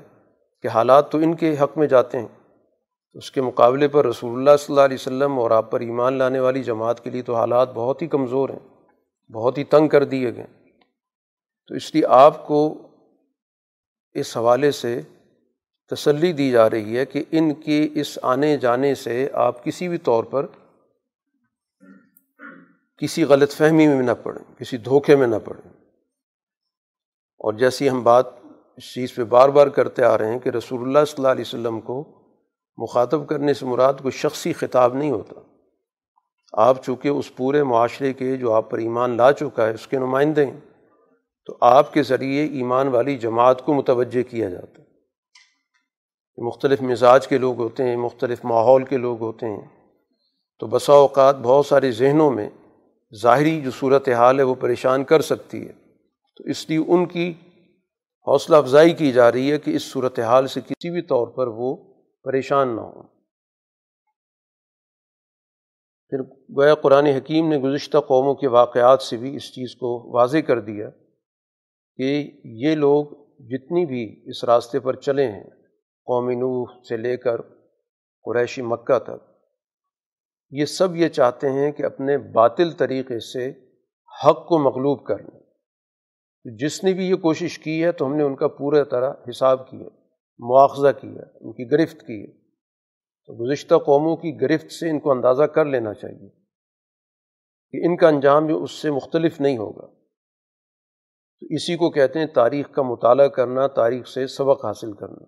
کہ 0.61 0.67
حالات 0.67 1.11
تو 1.11 1.17
ان 1.17 1.35
کے 1.35 1.55
حق 1.63 1.77
میں 1.77 1.87
جاتے 1.87 2.19
ہیں، 2.19 2.27
اس 3.13 3.31
کے 3.31 3.41
مقابلے 3.41 3.87
پر 3.87 4.05
رسول 4.05 4.39
اللہ 4.39 4.57
صلی 4.59 4.73
اللہ 4.73 4.85
علیہ 4.85 4.97
وسلم 4.99 5.39
اور 5.39 5.51
آپ 5.51 5.71
پر 5.71 5.79
ایمان 5.79 6.13
لانے 6.13 6.39
والی 6.39 6.63
جماعت 6.63 7.03
کے 7.03 7.09
لیے 7.09 7.21
تو 7.21 7.35
حالات 7.35 7.73
بہت 7.73 8.01
ہی 8.01 8.07
کمزور 8.07 8.49
ہیں۔ 8.49 8.72
بہت 9.31 9.57
ہی 9.57 9.63
تنگ 9.63 9.87
کر 9.87 10.03
دیے 10.03 10.35
گئے۔ 10.35 10.47
تو 11.67 11.75
اس 11.75 11.95
لیے 11.95 12.03
آپ 12.07 12.47
کو 12.47 12.87
اس 14.13 14.37
حوالے 14.37 14.71
سے 14.71 15.01
تسلی 15.91 16.33
دی 16.33 16.51
جا 16.51 16.69
رہی 16.69 16.97
ہے 16.97 17.05
کہ 17.05 17.23
ان 17.31 17.53
کے 17.53 17.87
اس 17.93 18.19
آنے 18.21 18.57
جانے 18.57 18.95
سے 18.95 19.29
آپ 19.33 19.63
کسی 19.63 19.87
بھی 19.87 19.97
طور 19.97 20.23
پر 20.23 20.45
کسی 22.97 23.23
غلط 23.23 23.51
فہمی 23.51 23.87
میں 23.87 24.03
نہ 24.03 24.11
پڑیں، 24.23 24.55
کسی 24.55 24.77
دھوکے 24.77 25.15
میں 25.15 25.27
نہ 25.27 25.35
پڑیں۔ 25.45 25.69
اور 27.37 27.53
جیسی 27.53 27.89
ہم 27.89 28.03
بات 28.03 28.25
اس 28.77 28.93
چیز 28.93 29.15
پہ 29.15 29.23
بار 29.23 29.49
بار 29.49 29.67
کرتے 29.67 30.03
آ 30.03 30.17
رہے 30.17 30.31
ہیں 30.31 30.39
کہ 30.39 30.49
رسول 30.49 30.81
اللہ 30.81 31.05
صلی 31.05 31.15
اللہ 31.17 31.27
علیہ 31.27 31.43
وسلم 31.47 31.81
کو 31.81 32.23
مخاطب 32.77 33.27
کرنے 33.27 33.53
سے 33.53 33.65
مراد 33.65 33.93
کوئی 33.93 34.11
شخصی 34.11 34.53
خطاب 34.53 34.93
نہیں 34.93 35.11
ہوتا۔ 35.11 35.52
آپ 36.53 36.85
چونکہ 36.85 37.07
اس 37.07 37.35
پورے 37.35 37.63
معاشرے 37.63 38.13
کے 38.13 38.37
جو 38.37 38.53
آپ 38.53 38.69
پر 38.69 38.77
ایمان 38.77 39.17
لا 39.17 39.31
چکا 39.31 39.67
ہے، 39.67 39.73
اس 39.73 39.87
کے 39.87 39.97
نمائندے 39.97 40.45
ہیں، 40.45 40.59
تو 41.45 41.57
آپ 41.61 41.93
کے 41.93 42.03
ذریعے 42.03 42.45
ایمان 42.45 42.87
والی 42.87 43.17
جماعت 43.17 43.65
کو 43.65 43.73
متوجہ 43.73 44.23
کیا 44.29 44.49
جاتا 44.49 44.81
ہے۔ 44.81 44.83
مختلف 46.37 46.81
مزاج 46.81 47.27
کے 47.27 47.37
لوگ 47.37 47.57
ہوتے 47.57 47.83
ہیں، 47.83 47.97
مختلف 47.97 48.45
ماحول 48.45 48.83
کے 48.83 48.97
لوگ 48.97 49.21
ہوتے 49.21 49.45
ہیں۔ 49.45 49.67
تو 50.59 50.67
بسا 50.67 50.93
اوقات 50.93 51.35
بہت 51.37 51.65
سارے 51.65 51.91
ذہنوں 51.91 52.31
میں 52.31 52.49
ظاہری 53.21 53.61
جو 53.61 53.71
صورت 53.71 54.09
حال 54.09 54.39
ہے، 54.39 54.43
وہ 54.43 54.55
پریشان 54.55 55.03
کر 55.03 55.21
سکتی 55.21 55.67
ہے۔ 55.67 55.73
تو 56.37 56.43
اس 56.43 56.69
لیے 56.69 56.79
ان 56.87 57.05
کی 57.05 57.33
حوصلہ 58.27 58.55
افزائی 58.55 58.93
کی 58.93 59.11
جا 59.11 59.31
رہی 59.31 59.51
ہے 59.51 59.57
کہ 59.57 59.75
اس 59.75 59.83
صورت 59.83 60.19
حال 60.19 60.47
سے 60.47 60.61
کسی 60.61 60.89
بھی 60.89 61.01
طور 61.01 61.27
پر 61.27 61.47
وہ 61.47 61.75
پریشان 62.23 62.75
نہ 62.75 62.81
ہوں۔ 62.81 63.03
پھر 66.09 66.21
گویا 66.57 66.75
قرآن 66.75 67.05
حکیم 67.05 67.47
نے 67.47 67.57
گزشتہ 67.57 67.97
قوموں 67.97 68.35
کے 68.35 68.47
واقعات 68.47 69.01
سے 69.01 69.17
بھی 69.17 69.35
اس 69.35 69.53
چیز 69.53 69.75
کو 69.75 70.13
واضح 70.13 70.37
کر 70.37 70.59
دیا 70.59 70.89
کہ 71.97 72.31
یہ 72.43 72.75
لوگ 72.75 73.05
جتنی 73.39 73.85
بھی 73.85 74.29
اس 74.29 74.43
راستے 74.43 74.79
پر 74.79 74.95
چلے 74.95 75.27
ہیں 75.27 75.49
قومی 76.05 76.35
نوح 76.35 76.65
سے 76.89 76.97
لے 76.97 77.17
کر 77.17 77.41
قریشی 78.25 78.61
مکہ 78.61 78.99
تک، 78.99 79.23
یہ 80.51 80.65
سب 80.65 80.95
یہ 80.95 81.07
چاہتے 81.07 81.49
ہیں 81.49 81.71
کہ 81.71 81.83
اپنے 81.83 82.17
باطل 82.17 82.71
طریقے 82.71 83.19
سے 83.19 83.49
حق 84.25 84.47
کو 84.47 84.57
مغلوب 84.57 85.05
کر 85.05 85.19
لیں۔ 85.19 85.39
جس 86.57 86.83
نے 86.83 86.93
بھی 86.93 87.09
یہ 87.09 87.15
کوشش 87.15 87.59
کی 87.59 87.83
ہے 87.83 87.91
تو 87.91 88.05
ہم 88.05 88.15
نے 88.15 88.23
ان 88.23 88.35
کا 88.35 88.47
پورا 88.47 88.83
طرح 88.83 89.13
حساب 89.29 89.69
کیا، 89.69 89.87
مواخذہ 90.39 90.99
کیا، 91.01 91.21
ان 91.41 91.53
کی 91.53 91.71
گرفت 91.71 92.01
کی۔ 92.01 92.23
ہے 92.23 92.42
تو 93.25 93.33
گزشتہ 93.33 93.75
قوموں 93.75 94.17
کی 94.17 94.41
گرفت 94.41 94.71
سے 94.71 94.89
ان 94.89 94.99
کو 94.99 95.11
اندازہ 95.11 95.43
کر 95.43 95.65
لینا 95.65 95.93
چاہیے 95.93 96.29
کہ 97.71 97.85
ان 97.85 97.97
کا 97.97 98.07
انجام 98.07 98.47
جو 98.47 98.63
اس 98.63 98.71
سے 98.71 98.91
مختلف 98.91 99.41
نہیں 99.41 99.57
ہوگا۔ 99.57 99.87
تو 101.39 101.47
اسی 101.49 101.75
کو 101.75 101.89
کہتے 101.89 102.19
ہیں 102.19 102.25
تاریخ 102.25 102.71
کا 102.71 102.81
مطالعہ 102.81 103.27
کرنا، 103.27 103.67
تاریخ 103.67 104.07
سے 104.07 104.27
سبق 104.27 104.65
حاصل 104.65 104.93
کرنا۔ 104.93 105.25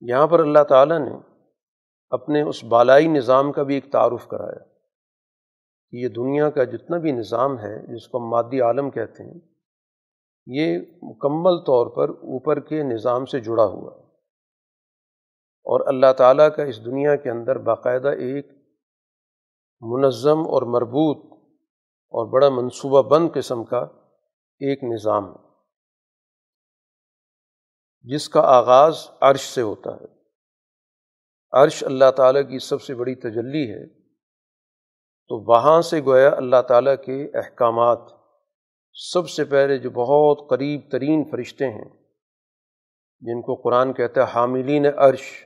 یہاں 0.00 0.26
پر 0.26 0.40
اللہ 0.40 0.64
تعالیٰ 0.68 0.98
نے 0.98 1.18
اپنے 2.10 2.42
اس 2.42 2.64
بالائی 2.64 3.06
نظام 3.06 3.52
کا 3.52 3.62
بھی 3.62 3.74
ایک 3.74 3.92
تعارف 3.92 4.26
کرایا 4.26 4.64
کہ 5.90 5.96
یہ 5.96 6.08
دنیا 6.08 6.50
کا 6.50 6.64
جتنا 6.64 6.98
بھی 6.98 7.12
نظام 7.12 7.58
ہے، 7.58 7.96
جس 7.96 8.08
کو 8.08 8.18
ہم 8.18 8.28
مادی 8.28 8.60
عالم 8.60 8.90
کہتے 8.90 9.22
ہیں، 9.22 9.40
یہ 10.46 10.78
مکمل 11.02 11.58
طور 11.58 11.86
پر 11.86 12.08
اوپر 12.08 12.60
کے 12.60 12.82
نظام 12.82 13.24
سے 13.24 13.40
جڑا 13.40 13.64
ہوا 13.64 13.98
ہے۔ 13.98 14.05
اور 15.66 15.94
اللہ 15.94 16.12
تعالیٰ 16.12 16.56
کا 16.56 16.62
اس 16.62 16.84
دنیا 16.84 17.16
کے 17.16 17.30
اندر 17.30 17.58
باقاعدہ 17.58 18.08
ایک 18.08 18.46
منظم 19.80 20.38
اور 20.38 20.62
مربوط 20.62 21.32
اور 22.08 22.26
بڑا 22.32 22.48
منصوبہ 22.48 23.02
بند 23.02 23.28
قسم 23.34 23.64
کا 23.64 23.78
ایک 24.58 24.84
نظام 24.84 25.24
ہے، 25.30 25.46
جس 28.02 28.28
کا 28.28 28.40
آغاز 28.40 29.06
عرش 29.20 29.40
سے 29.40 29.62
ہوتا 29.62 29.90
ہے۔ 29.90 30.04
عرش 31.52 31.84
اللہ 31.84 32.10
تعالیٰ 32.16 32.42
کی 32.42 32.58
سب 32.58 32.82
سے 32.82 32.94
بڑی 32.94 33.14
تجلی 33.14 33.72
ہے۔ 33.72 33.86
تو 35.28 35.52
وہاں 35.52 35.80
سے 35.80 36.00
گویا 36.00 36.30
اللہ 36.36 36.62
تعالیٰ 36.68 36.94
کے 37.06 37.38
احکامات، 37.38 37.98
سب 38.92 39.28
سے 39.28 39.44
پہلے 39.44 39.78
جو 39.78 39.90
بہت 39.90 40.50
قریب 40.50 40.80
ترین 40.90 41.24
فرشتے 41.30 41.68
ہیں، 41.70 41.88
جن 43.20 43.42
کو 43.42 43.54
قرآن 43.54 43.92
کہتا 43.92 44.20
ہے 44.20 44.26
حاملین 44.34 44.86
عرش 44.96 45.45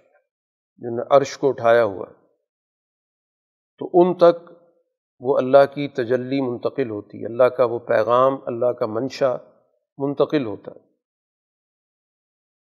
جن 0.81 0.97
نے 0.97 1.03
عرش 1.11 1.39
کو 1.39 1.49
اٹھایا 1.49 1.85
ہوا 1.85 2.07
ہے، 2.09 2.15
تو 3.79 3.91
ان 3.95 4.15
تک 4.15 4.53
وہ 5.21 5.39
اللہ 5.39 5.67
کی 5.75 5.89
تجلی 5.89 6.41
منتقل 6.41 6.91
ہوتی 6.91 7.21
ہے، 7.21 7.27
اللہ 7.27 7.45
کا 7.45 7.65
وہ 7.65 7.79
پیغام، 7.79 8.35
اللہ 8.47 8.73
کا 8.73 8.87
منشا 8.87 9.37
منتقل 9.99 10.47
ہوتا 10.47 10.73
ہے۔ 10.73 10.81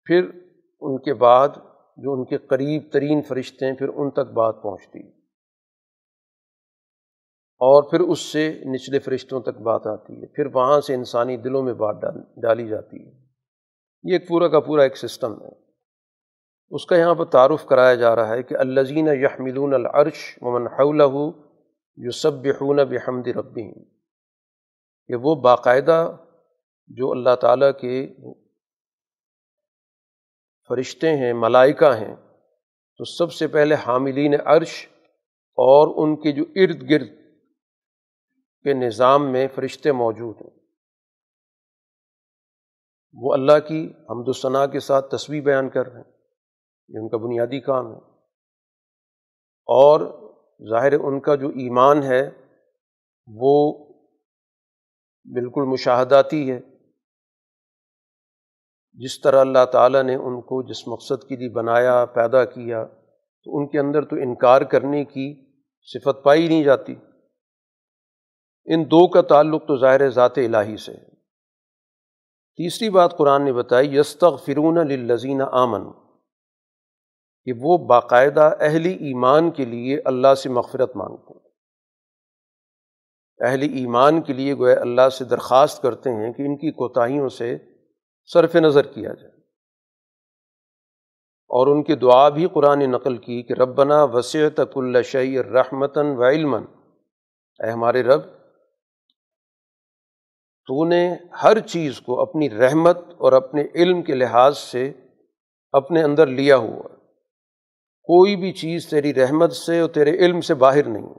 پھر 0.06 0.30
ان 0.82 1.02
کے 1.02 1.14
بعد 1.14 1.50
جو 1.98 2.14
ان 2.14 2.26
کے 2.26 2.38
قریب 2.38 2.84
ترین 2.92 3.22
فرشتے 3.22 3.66
ہیں، 3.66 3.74
پھر 3.74 3.90
ان 3.90 4.12
تک 4.12 4.32
بات 4.34 4.56
پہنچتی 4.64 5.08
اور 7.66 7.84
پھر 7.84 8.00
اس 8.00 8.20
سے 8.20 8.62
نچلے 8.66 9.00
فرشتوں 9.00 9.42
تک 9.42 9.62
بات 9.62 9.88
آتی 9.88 10.22
ہے۔ 10.22 10.28
پھر 10.28 10.46
وہاں 10.54 10.82
سے 10.82 10.94
انسانی 10.94 11.38
دلوں 11.38 11.64
میں 11.64 11.74
بات 11.74 11.96
ڈال 12.02 12.42
ڈالی 12.42 12.68
جاتی 12.68 13.08
ہے۔ 13.08 13.12
یہ 14.04 14.14
ایک 14.14 14.28
پورا 14.28 14.48
کا 14.48 14.60
پورا 14.60 14.84
ایک 14.84 14.98
سسٹم 14.98 15.42
ہے۔ 15.42 15.63
اس 16.74 16.86
کا 16.86 16.98
یہاں 16.98 17.16
پر 17.16 17.26
تعارف 17.26 17.66
کرایا 17.66 17.96
جا 17.96 18.16
رہا 18.16 18.28
ہے 18.28 18.44
کہ 18.44 18.56
الزین 18.56 19.08
یحملون 19.08 19.74
العرش 19.74 20.38
ومن 20.42 20.68
حولہ 20.68 21.38
یو 21.98 22.12
سب 22.12 22.34
بحمد 22.34 23.28
ربی 23.28 23.86
کہ 25.08 25.16
وہ 25.16 25.36
باقاعدہ 25.36 26.16
جو 26.88 27.12
اللہ 27.12 27.36
تعالیٰ 27.36 27.72
کے 27.82 28.16
فرشتے 30.68 31.18
ہیں، 31.18 31.34
ملائکہ 31.34 31.86
ہیں، 31.86 32.16
تو 32.98 33.06
سب 33.06 33.34
سے 33.34 33.48
پہلے 33.48 33.76
حاملین 33.76 34.34
عرش 34.46 34.88
اور 35.58 36.04
ان 36.04 36.16
کے 36.16 36.32
جو 36.32 36.44
ارد 36.56 36.90
گرد 36.90 37.08
کے 38.64 38.74
نظام 38.74 39.32
میں 39.32 39.48
فرشتے 39.56 39.92
موجود 39.92 40.36
ہیں۔ 40.42 40.60
وہ 43.14 43.34
اللہ 43.34 43.60
کی 43.68 43.94
حمد 44.10 44.32
ثناء 44.42 44.66
کے 44.66 44.80
ساتھ 44.80 45.16
تصویر 45.16 45.44
بیان 45.44 45.70
کر 45.70 45.88
رہے 45.88 46.02
ہیں۔ 46.02 46.13
یہ 46.88 47.00
ان 47.00 47.10
کا 47.10 47.18
بنیادی 47.18 47.60
کام 47.60 47.88
ہے۔ 47.88 47.98
اور 49.66 50.02
ظاہر 50.70 50.94
ان 50.94 51.20
کا 51.20 51.36
جو 51.36 51.48
ایمان 51.48 52.04
ہے، 52.04 52.30
وہ 53.28 53.86
بالکل 55.26 55.62
مشاہداتی 55.62 56.52
ہے۔ 56.52 56.60
جس 58.94 59.22
طرح 59.22 59.42
اللہ 59.42 59.66
تعالیٰ 59.72 60.04
نے 60.04 60.16
ان 60.16 60.42
کو 60.42 60.64
جس 60.64 60.88
مقصد 60.88 61.30
کے 61.30 61.36
لیے 61.36 61.50
بنایا، 61.50 62.06
پیدا 62.06 62.46
کیا، 62.46 62.86
تو 63.44 63.58
ان 63.58 63.68
کے 63.68 63.80
اندر 63.80 64.06
تو 64.06 64.16
انکار 64.16 64.62
کرنے 64.62 65.06
کی 65.06 65.46
صفت 65.82 66.24
پائی 66.24 66.48
نہیں 66.48 66.64
جاتی۔ 66.64 66.96
ان 68.66 68.86
دو 68.86 69.08
کا 69.08 69.22
تعلق 69.22 69.68
تو 69.68 69.78
ظاہر 69.78 70.10
ذات 70.10 70.38
الہی 70.38 70.78
سے 70.78 70.92
ہے۔ 70.92 71.10
تیسری 72.58 72.90
بات 72.90 73.18
قرآن 73.18 73.46
نے 73.46 73.54
بتائی 73.54 73.98
یستغ 73.98 74.38
فرون 74.38 74.76
للذین 74.76 75.42
آمن 75.52 76.03
کہ 77.46 77.54
وہ 77.60 77.78
باقاعدہ 77.78 78.52
اہل 78.60 78.86
ایمان 78.86 79.52
کے 79.52 79.66
لیے 79.66 80.00
اللہ 80.06 80.36
سے 80.36 80.50
مغفرت 80.50 80.96
مانگتے 80.96 81.34
ہیں۔ 81.34 81.44
اہل 83.40 83.62
ایمان 83.62 84.22
کے 84.22 84.34
لیے 84.34 84.54
گوئے 84.54 84.76
اللہ 84.76 85.10
سے 85.10 85.26
درخواست 85.26 85.82
کرتے 85.82 86.10
ہیں 86.10 86.34
کہ 86.34 86.42
ان 86.42 86.58
کی 86.58 86.72
کوتاہیوں 86.72 87.30
سے 87.30 87.58
صرف 88.26 88.56
نظر 88.56 88.88
کیا 88.88 89.14
جائے۔ 89.14 89.34
اور 91.50 91.68
ان 91.68 91.84
کی 91.84 91.96
دعا 91.96 92.30
بھی 92.30 92.48
قرآن 92.54 92.92
نقل 92.92 93.18
کی 93.18 93.44
کہ 93.44 93.54
ربنا 93.54 94.04
وسیع 94.04 94.50
تک 94.50 94.78
الشعی 94.78 95.44
رحمتاً 95.44 96.06
و 96.16 96.24
علمن 96.24 96.64
اے 97.64 97.70
ہمارے 97.70 98.04
رب، 98.04 98.22
تو 100.68 100.86
نے 100.86 101.16
ہر 101.44 101.60
چیز 101.60 102.02
کو 102.02 102.22
اپنی 102.22 102.50
رحمت 102.50 102.98
اور 102.98 103.34
اپنے 103.34 103.64
علم 103.76 104.02
کے 104.02 104.16
لحاظ 104.16 104.58
سے 104.58 104.94
اپنے 105.72 106.04
اندر 106.04 106.28
لیا 106.28 106.58
ہوا 106.58 107.03
کوئی 108.04 108.36
بھی 108.36 108.52
چیز 108.52 108.90
تیری 108.90 109.14
رحمت 109.14 109.54
سے 109.54 109.80
اور 109.80 109.90
تیرے 109.90 110.12
علم 110.12 110.42
سے 110.42 110.54
باہر 110.54 110.88
نہیں۔ 110.88 111.14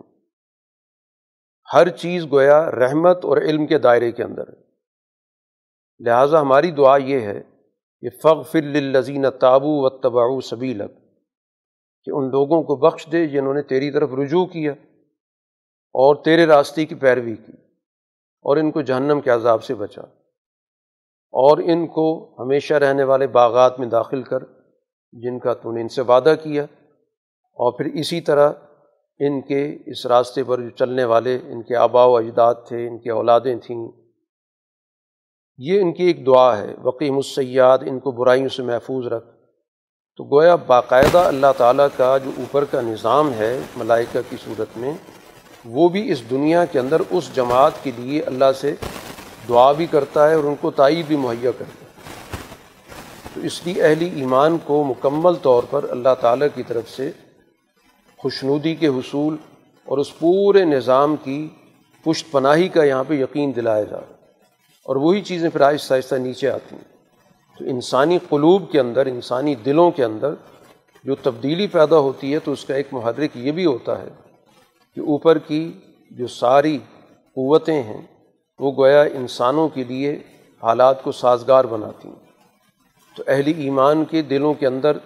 ہر 1.75 1.88
چیز 1.88 2.26
گویا 2.33 2.71
رحمت 2.71 3.25
اور 3.25 3.37
علم 3.37 3.67
کے 3.67 3.79
دائرے 3.79 4.12
کے 4.12 4.23
اندر 4.23 4.49
ہے۔ 4.49 4.62
لہٰذا 6.05 6.41
ہماری 6.41 6.71
دعا 6.71 6.97
یہ 6.97 7.21
ہے 7.21 7.41
کہ 8.00 8.09
فغ 8.23 8.43
فلزین 8.43 9.31
تابو 9.41 9.83
و 9.83 9.91
تباؤ 9.91 10.41
سبیلک، 10.41 10.91
کہ 12.05 12.11
ان 12.11 12.25
لوگوں 12.25 12.62
کو 12.62 12.76
بخش 12.76 13.07
دے 13.12 13.26
جنہوں 13.26 13.55
نے 13.55 13.62
تیری 13.62 13.91
طرف 13.91 14.11
رجوع 14.12 14.47
کیا 14.47 14.73
اور 15.95 16.25
تیرے 16.25 16.47
راستے 16.47 16.85
کی 16.85 16.95
پیروی 16.95 17.37
کی 17.37 17.53
اور 18.45 18.57
ان 18.57 18.71
کو 18.71 18.81
جہنم 18.81 19.21
کے 19.21 19.31
عذاب 19.31 19.64
سے 19.64 19.75
بچا 19.75 20.03
اور 21.35 21.59
ان 21.59 21.87
کو 21.87 22.37
ہمیشہ 22.38 22.75
رہنے 22.75 23.05
والے 23.05 23.26
باغات 23.26 23.81
میں 23.81 23.88
داخل 23.88 24.23
کر 24.23 24.38
جن 25.23 25.38
کا 25.38 25.54
تو 25.54 25.73
نے 25.73 25.80
ان 25.80 25.88
سے 25.88 26.02
وعدہ 26.02 26.35
کیا 26.42 26.62
اور 27.56 27.73
پھر 27.73 27.87
اسی 27.94 28.21
طرح 28.21 28.52
ان 29.21 29.40
کے 29.40 29.78
اس 29.87 30.06
راستے 30.06 30.42
پر 30.44 30.61
جو 30.61 30.71
چلنے 30.71 31.04
والے، 31.04 31.38
ان 31.47 31.62
کے 31.62 31.76
آبا 31.76 32.04
و 32.04 32.16
اجداد 32.16 32.54
تھے، 32.68 32.88
ان 32.88 32.99
کے 32.99 33.11
اولادیں 33.11 33.54
تھیں، 33.56 33.88
یہ 35.59 35.80
ان 35.80 35.92
کی 35.92 36.04
ایک 36.04 36.26
دعا 36.26 36.56
ہے 36.59 36.75
وقیم 36.83 37.16
السیاد 37.16 37.78
ان 37.87 37.99
کو 37.99 38.11
برائیوں 38.11 38.49
سے 38.49 38.62
محفوظ 38.62 39.06
رکھ۔ 39.06 39.25
تو 40.18 40.25
گویا 40.25 40.54
باقاعدہ 40.56 41.18
اللہ 41.18 41.52
تعالیٰ 41.56 41.87
کا 41.97 42.18
جو 42.18 42.30
اوپر 42.38 42.64
کا 42.64 42.80
نظام 42.80 43.33
ہے 43.35 43.59
ملائکہ 43.76 44.21
کی 44.28 44.37
صورت 44.44 44.78
میں، 44.78 44.92
وہ 45.64 45.88
بھی 45.88 46.12
اس 46.12 46.30
دنیا 46.30 46.64
کے 46.64 46.78
اندر 46.78 47.02
اس 47.11 47.35
جماعت 47.35 47.73
کے 47.83 47.90
لیے 47.97 48.23
اللہ 48.23 48.52
سے 48.61 48.75
دعا 49.49 49.73
بھی 49.73 49.87
کرتا 49.87 50.28
ہے 50.28 50.35
اور 50.35 50.44
ان 50.44 50.54
کو 50.61 50.71
تائید 50.71 51.06
بھی 51.06 51.16
مہیا 51.16 51.50
کرتا 51.59 51.78
ہے۔ 51.80 51.84
تو 53.35 53.41
اس 53.41 53.67
لیے 53.67 53.83
اہلی 53.83 54.11
ایمان 54.14 54.59
کو 54.64 54.85
مکمل 54.85 55.35
طور 55.35 55.62
پر 55.71 55.85
اللہ 55.91 56.14
تعالیٰ 56.21 56.47
کی 56.55 56.62
طرف 56.62 56.91
سے 56.91 57.11
خوشنودی 58.17 58.75
کے 58.75 58.87
حصول 58.87 59.37
اور 59.85 59.99
اس 59.99 60.19
پورے 60.19 60.64
نظام 60.64 61.17
کی 61.17 61.49
پشت 62.05 62.31
پناہی 62.31 62.69
کا 62.69 62.85
یہاں 62.85 63.05
پہ 63.09 63.14
یقین 63.14 63.57
دلایا 63.57 63.83
جا 63.83 63.97
رہا 63.97 64.12
اور 64.85 64.97
وہی 64.97 65.23
چیزیں 65.23 65.50
پھر 65.50 65.61
آہستہ 65.61 65.95
آہستہ 65.95 66.14
نیچے 66.14 66.50
آتی 66.50 66.76
ہیں۔ 66.76 66.95
تو 67.59 67.64
انسانی 67.64 68.19
قلوب 68.29 68.71
کے 68.73 68.81
اندر، 68.81 69.07
انسانی 69.07 69.55
دلوں 69.55 69.91
کے 69.91 70.05
اندر 70.05 70.35
جو 71.05 71.14
تبدیلی 71.14 71.67
پیدا 71.67 71.99
ہوتی 71.99 72.35
ہے 72.35 72.38
تو 72.38 72.53
اس 72.53 72.64
کا 72.64 72.75
ایک 72.75 72.88
محرک 72.93 73.31
یہ 73.35 73.53
بھی 73.53 73.67
ہوتا 73.67 74.03
ہے 74.03 74.09
کہ 74.95 75.00
اوپر 75.00 75.38
کی 75.38 75.73
جو 76.11 76.26
ساری 76.26 76.79
قوتیں 77.35 77.83
ہیں، 77.83 78.03
وہ 78.59 78.73
گویا 78.73 79.03
انسانوں 79.03 79.69
کے 79.69 79.85
لیے 79.85 80.19
حالات 80.62 81.03
کو 81.03 81.12
سازگار 81.12 81.64
بناتی 81.64 82.09
ہیں۔ 82.09 82.24
تو 83.16 83.23
اہلی 83.26 83.62
ایمان 83.62 84.04
کے 84.04 84.23
دلوں 84.23 84.54
کے 84.54 84.66
اندر 84.66 84.97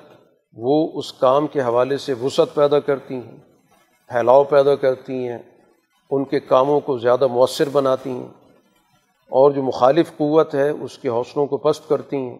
وہ 0.52 0.98
اس 0.98 1.12
کام 1.12 1.46
کے 1.46 1.60
حوالے 1.60 1.98
سے 1.98 2.12
وسعت 2.12 2.54
پیدا 2.54 2.80
کرتی 2.80 3.14
ہیں، 3.14 3.36
پھیلاؤ 4.08 4.44
پیدا 4.44 4.74
کرتی 4.74 5.28
ہیں، 5.28 5.38
ان 6.10 6.24
کے 6.24 6.40
کاموں 6.40 6.80
کو 6.80 6.98
زیادہ 6.98 7.26
مؤثر 7.26 7.68
بناتی 7.68 8.10
ہیں 8.10 8.28
اور 9.32 9.50
جو 9.50 9.62
مخالف 9.62 10.16
قوت 10.16 10.54
ہے 10.54 10.70
اس 10.70 10.98
کے 10.98 11.08
حوصلوں 11.08 11.46
کو 11.46 11.56
پست 11.56 11.88
کرتی 11.88 12.16
ہیں 12.16 12.38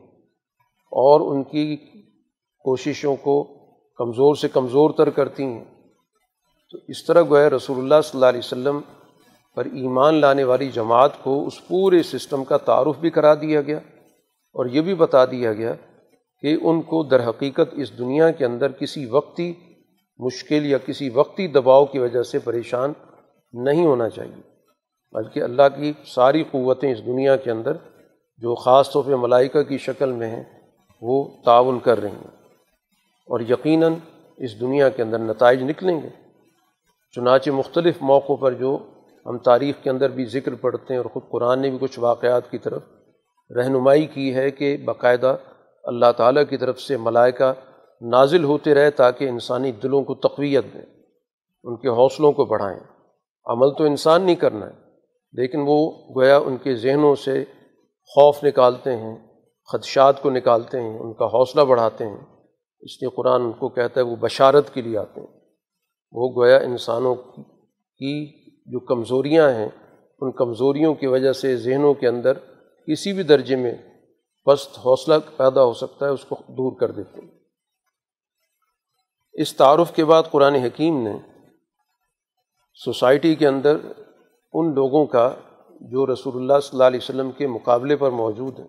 اور 0.93 1.21
ان 1.21 1.45
کی 1.45 1.77
کوششوں 2.65 3.17
کو 3.17 3.45
کمزور 3.97 4.35
سے 4.35 4.49
کمزور 4.49 4.91
تر 4.91 5.11
کرتی 5.11 5.45
ہیں۔ 5.45 5.65
تو 6.71 6.79
اس 6.89 7.05
طرح 7.05 7.23
گویا 7.23 7.51
رسول 7.51 7.79
اللہ 7.79 8.01
صلی 8.05 8.11
اللہ 8.15 8.27
علیہ 8.27 8.39
وسلم 8.39 8.81
پر 9.55 9.65
ایمان 9.65 10.15
لانے 10.15 10.45
والی 10.45 10.69
جماعت 10.69 11.23
کو 11.23 11.47
اس 11.47 11.69
پورے 11.69 12.03
سسٹم 12.03 12.45
کا 12.45 12.57
تعارف 12.57 12.99
بھی 12.99 13.11
کرا 13.11 13.35
دیا 13.35 13.61
گیا۔ 13.61 13.79
اور 14.59 14.67
یہ 14.67 14.81
بھی 14.81 14.95
بتا 14.95 15.25
دیا 15.25 15.53
گیا 15.53 15.75
کہ 16.43 16.57
ان 16.63 16.83
کو 16.83 17.03
در 17.03 17.29
حقیقت 17.29 17.69
اس 17.73 17.99
دنیا 17.99 18.31
کے 18.31 18.45
اندر 18.45 18.73
کسی 18.73 19.07
وقتی 19.07 19.55
مشکل 20.19 20.67
یا 20.67 20.79
کسی 20.79 21.11
وقتی 21.11 21.47
دباؤ 21.47 21.85
کی 21.85 21.99
وجہ 21.99 22.23
سے 22.23 22.39
پریشان 22.39 22.93
نہیں 23.53 23.87
ہونا 23.87 24.09
چاہیے، 24.09 24.43
بلکہ 25.13 25.43
اللہ 25.43 25.63
کی 25.77 25.93
ساری 26.07 26.45
قوتیں 26.51 26.93
اس 26.93 27.07
دنیا 27.07 27.37
کے 27.37 27.51
اندر 27.51 27.73
جو 28.37 28.55
خاص 28.55 28.91
طور 28.91 29.05
پہ 29.05 29.15
ملائکہ 29.15 29.63
کی 29.63 29.79
شکل 29.79 30.13
میں 30.13 30.31
ہیں، 30.31 30.45
وہ 31.03 31.29
تعاون 31.45 31.79
کر 31.79 32.01
رہی 32.03 32.11
ہیں۔ 32.11 32.37
اور 33.27 33.41
یقیناً 33.41 33.95
اس 34.37 34.61
دنیا 34.61 34.89
کے 34.89 35.03
اندر 35.03 35.19
نتائج 35.19 35.63
نکلیں 35.63 36.03
گے۔ 36.03 36.09
چنانچہ 37.15 37.51
مختلف 37.51 37.95
موقعوں 38.01 38.37
پر 38.37 38.53
جو 38.53 38.79
ہم 39.27 39.39
تاریخ 39.39 39.75
کے 39.83 39.91
اندر 39.91 40.11
بھی 40.11 40.25
ذکر 40.25 40.55
پڑھتے 40.55 40.95
ہیں 40.95 41.01
اور 41.01 41.11
خود 41.11 41.23
قرآن 41.31 41.63
نے 41.63 41.71
بھی 41.71 41.79
کچھ 41.81 41.99
واقعات 41.99 42.51
کی 42.51 42.59
طرف 42.59 42.83
رہنمائی 43.57 44.07
کی 44.07 44.35
ہے 44.35 44.51
کہ 44.51 44.77
باقاعدہ 44.85 45.37
اللہ 45.85 46.13
تعالیٰ 46.17 46.43
کی 46.49 46.57
طرف 46.57 46.81
سے 46.81 46.97
ملائکہ 46.97 47.53
نازل 48.01 48.45
ہوتے 48.45 48.75
رہے 48.75 48.91
تاکہ 48.91 49.29
انسانی 49.29 49.73
دلوں 49.73 50.03
کو 50.03 50.15
تقویت 50.15 50.65
دیں، 50.75 50.85
ان 51.65 51.77
کے 51.77 51.89
حوصلوں 51.89 52.33
کو 52.33 52.45
بڑھائیں۔ 52.45 52.81
عمل 53.47 53.71
تو 53.79 53.85
انسان 53.85 54.23
نہیں 54.23 54.35
کرنا 54.35 54.67
ہے، 54.67 54.73
لیکن 55.33 55.65
وہ 55.67 55.91
گویا 56.17 56.39
ان 56.39 56.57
کے 56.57 56.75
ذہنوں 56.75 57.15
سے 57.15 57.45
خوف 58.07 58.45
نکالتے 58.45 58.97
ہیں، 58.97 59.17
خدشات 59.73 60.23
کو 60.23 60.31
نکالتے 60.31 60.81
ہیں، 60.81 60.99
ان 60.99 61.13
کا 61.13 61.27
حوصلہ 61.27 61.63
بڑھاتے 61.63 62.07
ہیں۔ 62.07 62.21
اس 62.81 63.03
لیے 63.03 63.09
قرآن 63.17 63.43
ان 63.43 63.53
کو 63.53 63.69
کہتا 63.69 64.01
ہے 64.01 64.07
وہ 64.07 64.17
بشارت 64.17 64.75
کے 64.75 64.83
لیے 64.83 64.99
آتے 64.99 65.21
ہیں۔ 65.21 65.41
وہ 66.13 66.29
گویا 66.37 66.57
انسانوں 66.57 67.15
کی 67.15 68.47
جو 68.67 68.81
کمزوریاں 68.81 69.51
ہیں، 69.51 69.69
ان 70.21 70.33
کمزوریوں 70.33 70.95
کی 70.95 71.07
وجہ 71.07 71.33
سے 71.33 71.57
ذہنوں 71.57 71.95
کے 71.95 72.09
اندر 72.09 72.33
کسی 72.89 73.13
بھی 73.13 73.23
درجے 73.23 73.57
میں 73.57 73.75
پست 74.45 74.79
حوصلہ 74.79 75.15
پیدا 75.37 75.65
ہو 75.65 75.75
سکتا 75.75 76.07
ہے، 76.07 76.11
اس 76.11 76.25
کو 76.25 76.37
دور 76.49 76.81
کر 76.81 76.91
دیتے 76.91 77.21
ہیں۔ 77.21 77.29
اس 79.33 79.57
تعارف 79.57 79.93
کے 79.93 80.05
بعد 80.05 80.23
قرآن 80.31 80.55
حکیم 80.55 81.03
نے 81.03 81.13
سوسائٹی 82.75 83.35
کے 83.35 83.47
اندر 83.47 83.77
ان 84.53 84.75
لوگوں 84.75 85.07
کا، 85.07 85.35
جو 85.81 86.13
رسول 86.13 86.37
اللہ 86.37 86.61
صلی 86.61 86.71
اللہ 86.73 86.85
علیہ 86.85 87.01
وسلم 87.03 87.31
کے 87.31 87.47
مقابلے 87.47 87.97
پر 87.97 88.11
موجود 88.11 88.61
ہیں، 88.61 88.69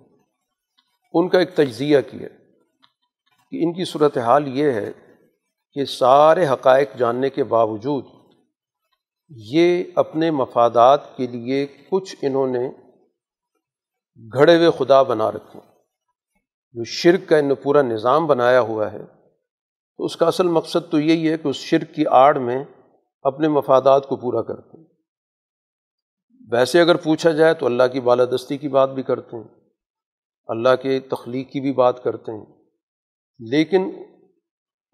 ان 1.13 1.29
کا 1.29 1.39
ایک 1.39 1.55
تجزیہ 1.55 1.97
کیا۔ 2.11 2.27
کہ 3.51 3.63
ان 3.63 3.73
کی 3.73 3.85
صورت 3.85 4.17
حال 4.17 4.57
یہ 4.57 4.71
ہے 4.71 4.91
کہ 5.73 5.85
سارے 5.85 6.47
حقائق 6.47 6.89
جاننے 6.97 7.29
کے 7.29 7.43
باوجود 7.43 8.05
یہ 9.29 9.83
اپنے 9.95 10.31
مفادات 10.31 11.17
کے 11.17 11.27
لیے 11.27 11.67
کچھ 11.89 12.15
انہوں 12.21 12.47
نے 12.47 12.88
گھڑے 14.19 14.57
ہوئے 14.57 14.69
خدا 14.77 15.01
بنا 15.03 15.31
رکھے 15.31 15.59
جو 16.75 16.83
شرک 16.83 17.29
کا 17.29 17.37
انہوں 17.37 17.55
پورا 17.55 17.81
نظام 17.81 18.27
بنایا 18.27 18.61
ہوا 18.61 18.91
ہے، 18.91 19.05
تو 19.99 20.05
اس 20.05 20.15
کا 20.17 20.27
اصل 20.27 20.47
مقصد 20.47 20.91
تو 20.91 20.99
یہی 20.99 21.31
ہے 21.31 21.37
کہ 21.37 21.47
اس 21.47 21.55
شرک 21.55 21.93
کی 21.95 22.05
آڑ 22.05 22.37
میں 22.39 22.63
اپنے 23.21 23.47
مفادات 23.47 24.07
کو 24.07 24.15
پورا 24.15 24.41
کرتے 24.41 24.77
ہیں 24.77 24.85
ویسے 26.51 26.81
اگر 26.81 26.95
پوچھا 26.95 27.31
جائے 27.31 27.53
تو 27.53 27.65
اللہ 27.65 27.83
کی 27.93 27.99
بالادستی 27.99 28.57
کی 28.57 28.67
بات 28.67 28.89
بھی 28.89 29.03
کرتے 29.03 29.37
ہیں، 29.37 29.43
اللہ 30.47 30.75
کے 30.81 30.99
تخلیق 30.99 31.51
کی 31.51 31.59
بھی 31.59 31.73
بات 31.73 32.03
کرتے 32.03 32.31
ہیں۔ 32.31 32.45
لیکن 33.39 33.91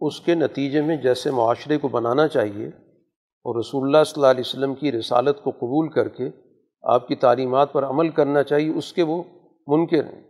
اس 0.02 0.20
کے 0.22 0.36
نتیجے 0.36 0.82
میں 0.82 0.96
جیسے 0.96 1.32
معاشرے 1.32 1.78
کو 1.78 1.88
بنانا 1.88 2.28
چاہیے 2.28 2.68
اور 2.68 3.60
رسول 3.60 3.84
اللہ 3.84 4.04
صلی 4.04 4.22
اللہ 4.22 4.32
علیہ 4.32 4.44
وسلم 4.46 4.76
کی 4.76 4.92
رسالت 4.92 5.44
کو 5.44 5.52
قبول 5.52 5.90
کر 5.90 6.10
کے 6.10 6.30
آپ 6.86 7.08
کی 7.08 7.16
تعلیمات 7.16 7.74
پر 7.74 7.84
عمل 7.86 8.10
کرنا 8.10 8.44
چاہیے، 8.44 8.74
اس 8.74 8.94
کے 8.94 9.04
وہ 9.04 9.24
منکر 9.68 10.06
ہیں۔ 10.06 10.22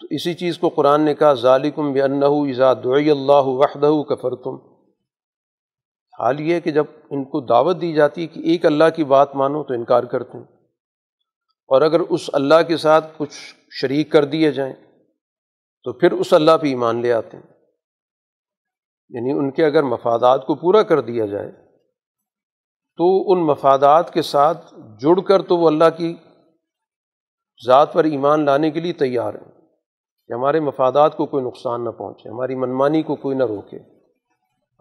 تو 0.00 0.06
اسی 0.10 0.34
چیز 0.34 0.58
کو 0.58 0.68
قرآن 0.68 1.00
نے 1.00 1.14
کہا 1.14 1.34
ظالکم 1.34 1.92
بنّا 1.92 2.72
دعی 2.84 3.10
اللہ 3.10 3.42
وحدہ 3.44 4.02
کفر 4.08 4.36
تم 4.36 4.56
حال 6.18 6.40
یہ 6.40 6.60
کہ 6.60 6.70
جب 6.70 6.84
ان 7.10 7.24
کو 7.24 7.40
دعوت 7.40 7.80
دی 7.80 7.92
جاتی 7.92 8.22
ہے 8.22 8.26
کہ 8.26 8.40
ایک 8.40 8.66
اللہ 8.66 8.84
کی 8.96 9.04
بات 9.04 9.36
مانو 9.36 9.64
تو 9.64 9.74
انکار 9.74 10.02
کرتے 10.02 10.38
ہیں۔ 10.38 10.44
اور 11.68 11.82
اگر 11.82 12.00
اس 12.00 12.30
اللہ 12.32 12.62
کے 12.68 12.76
ساتھ 12.76 13.06
کچھ 13.16 13.54
شریک 13.70 14.12
کر 14.12 14.24
دیے 14.24 14.52
جائیں 14.52 14.74
تو 15.84 15.92
پھر 15.92 16.12
اس 16.12 16.32
اللہ 16.32 16.56
پہ 16.62 16.66
ایمان 16.66 17.02
لے 17.02 17.12
آتے 17.12 17.36
ہیں۔ 17.36 17.52
یعنی 19.08 19.32
ان 19.32 19.50
کے 19.50 19.64
اگر 19.64 19.82
مفادات 19.82 20.46
کو 20.46 20.54
پورا 20.54 20.82
کر 20.82 21.00
دیا 21.00 21.26
جائے 21.26 21.65
تو 22.96 23.32
ان 23.32 23.38
مفادات 23.38 24.12
کے 24.12 24.22
ساتھ 24.22 24.74
جڑ 25.00 25.20
کر 25.20 25.42
تو 25.42 25.56
وہ 25.56 25.66
اللہ 25.66 25.84
کی 25.96 26.14
ذات 27.66 27.92
پر 27.92 28.04
ایمان 28.04 28.44
لانے 28.44 28.70
کے 28.70 28.80
لیے 28.80 28.92
تیار 28.92 29.34
ہیں 29.34 29.52
کہ 30.28 30.32
ہمارے 30.32 30.60
مفادات 30.60 31.16
کو 31.16 31.26
کوئی 31.26 31.44
نقصان 31.44 31.84
نہ 31.84 31.90
پہنچے، 31.90 32.28
ہماری 32.28 32.54
منمانی 32.54 33.02
کو 33.02 33.16
کوئی 33.16 33.36
نہ 33.36 33.44
روکے۔ 33.44 33.78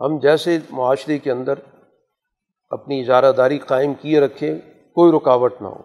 ہم 0.02 0.20
جیسے 0.20 0.60
معاشرے 0.70 1.20
کے 1.20 1.32
اندر 1.32 1.54
اپنی 2.70 3.02
اجارہ 3.02 3.32
داری 3.32 3.58
قائم 3.58 3.94
کیے 3.94 4.20
رکھیں، 4.20 4.56
کوئی 4.96 5.12
رکاوٹ 5.12 5.62
نہ 5.62 5.68
ہو۔ 5.68 5.82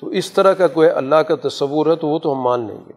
تو 0.00 0.06
اس 0.06 0.32
طرح 0.32 0.52
کا 0.52 0.68
کوئی 0.68 0.88
اللہ 0.88 1.14
کا 1.14 1.48
تصور 1.48 1.86
ہے 1.86 1.96
تو 1.96 2.08
وہ 2.08 2.18
تو 2.18 2.32
ہم 2.32 2.40
مان 2.40 2.66
لیں 2.66 2.80
گے۔ 2.88 2.92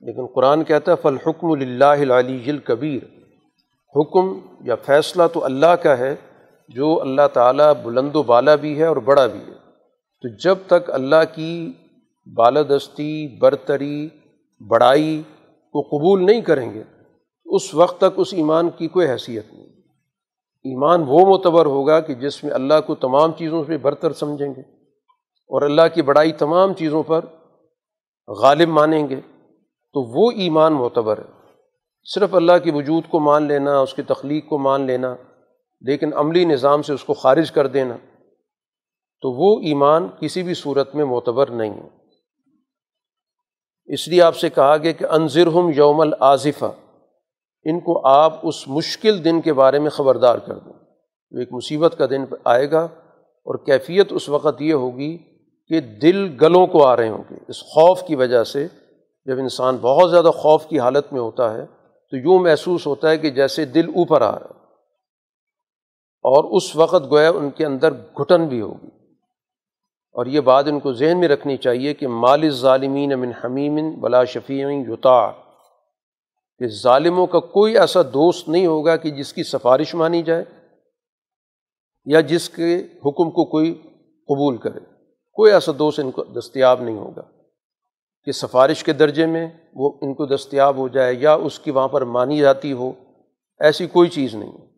لیکن 0.00 0.26
قرآن 0.26 0.64
کہتا 0.64 0.92
ہے 0.92 0.96
فل 0.96 1.16
حکم 1.26 1.50
اللہ 1.50 2.18
علی 2.18 2.50
الکبیر 2.50 3.02
حکم 3.96 4.38
یا 4.60 4.74
فیصلہ 4.74 5.22
تو 5.32 5.44
اللہ 5.44 5.74
کا 5.82 5.98
ہے 5.98 6.16
جو 6.74 7.00
اللہ 7.00 7.28
تعالیٰ 7.32 7.72
بلند 7.82 8.16
و 8.16 8.22
بالا 8.22 8.54
بھی 8.54 8.78
ہے 8.78 8.84
اور 8.84 8.96
بڑا 8.96 9.26
بھی 9.26 9.40
ہے۔ 9.40 9.52
تو 10.22 10.36
جب 10.36 10.58
تک 10.66 10.90
اللہ 10.90 11.34
کی 11.34 11.72
بالادستی، 12.34 13.38
برتری، 13.38 14.08
بڑائی 14.68 15.22
کو 15.72 15.82
قبول 15.82 16.26
نہیں 16.26 16.40
کریں 16.40 16.74
گے، 16.74 16.82
اس 17.44 17.74
وقت 17.74 17.98
تک 17.98 18.14
اس 18.16 18.34
ایمان 18.34 18.70
کی 18.70 18.88
کوئی 18.88 19.10
حیثیت 19.10 19.52
نہیں۔ 19.52 19.66
ایمان 20.64 21.04
وہ 21.06 21.20
معتبر 21.20 21.66
ہوگا 21.66 22.00
کہ 22.00 22.14
جس 22.14 22.44
میں 22.44 22.52
اللہ 22.52 22.74
کو 22.86 22.94
تمام 22.94 23.32
چیزوں 23.32 23.64
سے 23.66 23.78
برتر 23.78 24.12
سمجھیں 24.12 24.48
گے 24.48 24.60
اور 25.50 25.62
اللہ 25.62 25.82
کی 25.94 26.02
بڑائی 26.02 26.32
تمام 26.32 26.74
چیزوں 26.74 27.02
پر 27.02 27.24
غالب 28.28 28.68
مانیں 28.68 29.08
گے، 29.08 29.20
تو 29.92 30.02
وہ 30.02 30.30
ایمان 30.30 30.72
معتبر 30.72 31.18
ہے۔ 31.18 31.48
صرف 32.14 32.34
اللہ 32.34 32.58
کے 32.64 32.72
وجود 32.72 33.04
کو 33.10 33.20
مان 33.20 33.42
لینا، 33.42 33.80
اس 33.80 33.94
کی 33.94 34.02
تخلیق 34.02 34.48
کو 34.48 34.58
مان 34.58 34.80
لینا 34.80 35.14
لیکن 35.82 36.10
عملی 36.14 36.44
نظام 36.44 36.82
سے 36.82 36.92
اس 36.92 37.04
کو 37.04 37.14
خارج 37.14 37.52
کر 37.52 37.66
دینا، 37.66 37.96
تو 39.20 39.32
وہ 39.32 39.60
ایمان 39.60 40.08
کسی 40.20 40.42
بھی 40.42 40.54
صورت 40.54 40.94
میں 40.94 41.04
معتبر 41.04 41.50
نہیں 41.50 41.70
ہے۔ 41.70 41.88
اس 43.94 44.08
لیے 44.08 44.22
آپ 44.22 44.36
سے 44.36 44.50
کہا 44.50 44.76
گیا 44.76 44.92
کہ 44.92 45.04
انضر 45.04 45.46
ہم 45.46 45.70
یوم 45.76 46.00
العظفہ 46.00 46.72
ان 47.64 47.80
کو 47.80 48.06
آپ 48.06 48.46
اس 48.46 48.68
مشکل 48.68 49.24
دن 49.24 49.40
کے 49.40 49.52
بارے 49.52 49.78
میں 49.78 49.90
خبردار 49.90 50.38
کر 50.38 50.58
دیں۔ 50.58 50.72
جو 51.30 51.38
ایک 51.38 51.48
مصیبت 51.52 51.94
کا 51.98 52.06
دن 52.06 52.24
آئے 52.44 52.70
گا 52.70 52.84
اور 53.20 53.64
کیفیت 53.66 54.12
اس 54.12 54.28
وقت 54.28 54.62
یہ 54.62 54.74
ہوگی 54.74 55.18
کہ 55.68 55.80
دل 55.80 56.36
گلوں 56.40 56.66
کو 56.66 56.86
آ 56.86 56.96
رہے 56.96 57.08
ہوں 57.08 57.24
گے۔ 57.30 57.34
اس 57.48 57.60
خوف 57.60 58.02
کی 58.02 58.14
وجہ 58.14 58.44
سے 58.44 58.66
جب 59.24 59.38
انسان 59.38 59.76
بہت 59.76 60.10
زیادہ 60.10 60.30
خوف 60.34 60.66
کی 60.66 60.78
حالت 60.78 61.12
میں 61.12 61.20
ہوتا 61.20 61.54
ہے، 61.54 61.66
تو 62.10 62.16
یوں 62.16 62.38
محسوس 62.38 62.86
ہوتا 62.86 63.10
ہے 63.10 63.18
کہ 63.18 63.30
جیسے 63.30 63.64
دل 63.64 63.88
اوپر 63.88 64.22
آ 64.22 64.38
رہا 64.38 64.46
ہے۔ 64.54 64.61
اور 66.22 66.56
اس 66.56 66.76
وقت 66.76 67.10
گویا 67.10 67.30
ان 67.30 67.50
کے 67.50 67.66
اندر 67.66 67.92
گھٹن 67.92 68.46
بھی 68.46 68.60
ہوگی۔ 68.60 68.88
اور 70.12 70.26
یہ 70.26 70.40
بات 70.40 70.68
ان 70.68 70.80
کو 70.80 70.92
ذہن 70.92 71.20
میں 71.20 71.28
رکھنی 71.28 71.56
چاہیے 71.56 71.94
کہ 71.94 72.08
مال 72.08 72.50
ظالمین 72.50 73.12
امن 73.12 73.30
حمیم 73.44 74.00
بلا 74.00 74.24
شفیع 74.24 74.68
یوتا 74.68 75.30
کہ 76.58 76.66
ظالموں 76.66 77.26
کا 77.26 77.40
کوئی 77.40 77.78
ایسا 77.78 78.02
دوست 78.02 78.48
نہیں 78.48 78.66
ہوگا 78.66 78.96
کہ 78.96 79.10
جس 79.10 79.32
کی 79.32 79.42
سفارش 79.42 79.94
مانی 79.94 80.22
جائے 80.22 80.44
یا 82.04 82.20
جس 82.20 82.50
کے 82.50 82.76
حکم 82.76 83.30
کو 83.30 83.44
کوئی 83.44 83.74
قبول 84.24 84.56
کرے۔ 84.56 84.80
کوئی 85.32 85.52
ایسا 85.52 85.72
دوست 85.78 86.00
ان 86.00 86.10
کو 86.10 86.24
دستیاب 86.24 86.82
نہیں 86.82 86.98
ہوگا 86.98 87.22
کہ 88.24 88.32
سفارش 88.32 88.84
کے 88.84 88.92
درجے 88.92 89.26
میں 89.26 89.48
وہ 89.74 89.92
ان 90.00 90.14
کو 90.14 90.26
دستیاب 90.26 90.76
ہو 90.76 90.88
جائے 90.88 91.14
یا 91.14 91.34
اس 91.34 91.58
کی 91.58 91.70
وہاں 91.70 91.88
پر 91.88 92.04
مانی 92.04 92.38
جاتی 92.38 92.72
ہو۔ 92.72 92.92
ایسی 93.60 93.86
کوئی 93.86 94.08
چیز 94.08 94.34
نہیں۔ 94.34 94.71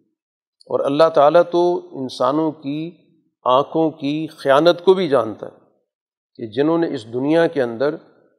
اور 0.67 0.81
اللہ 0.81 1.09
تعالیٰ 1.15 1.43
تو 1.51 1.89
انسانوں 1.93 2.53
کی 2.53 2.91
آنکھوں 3.45 3.91
کی 3.91 4.27
خیانت 4.27 4.85
کو 4.85 4.95
بھی 4.95 5.09
جانتا 5.09 5.47
ہے 5.47 5.57
کہ 6.35 6.47
جنہوں 6.47 6.79
نے 6.79 6.95
اس 6.95 7.13
دنیا 7.13 7.47
کے 7.47 7.63
اندر 7.63 7.95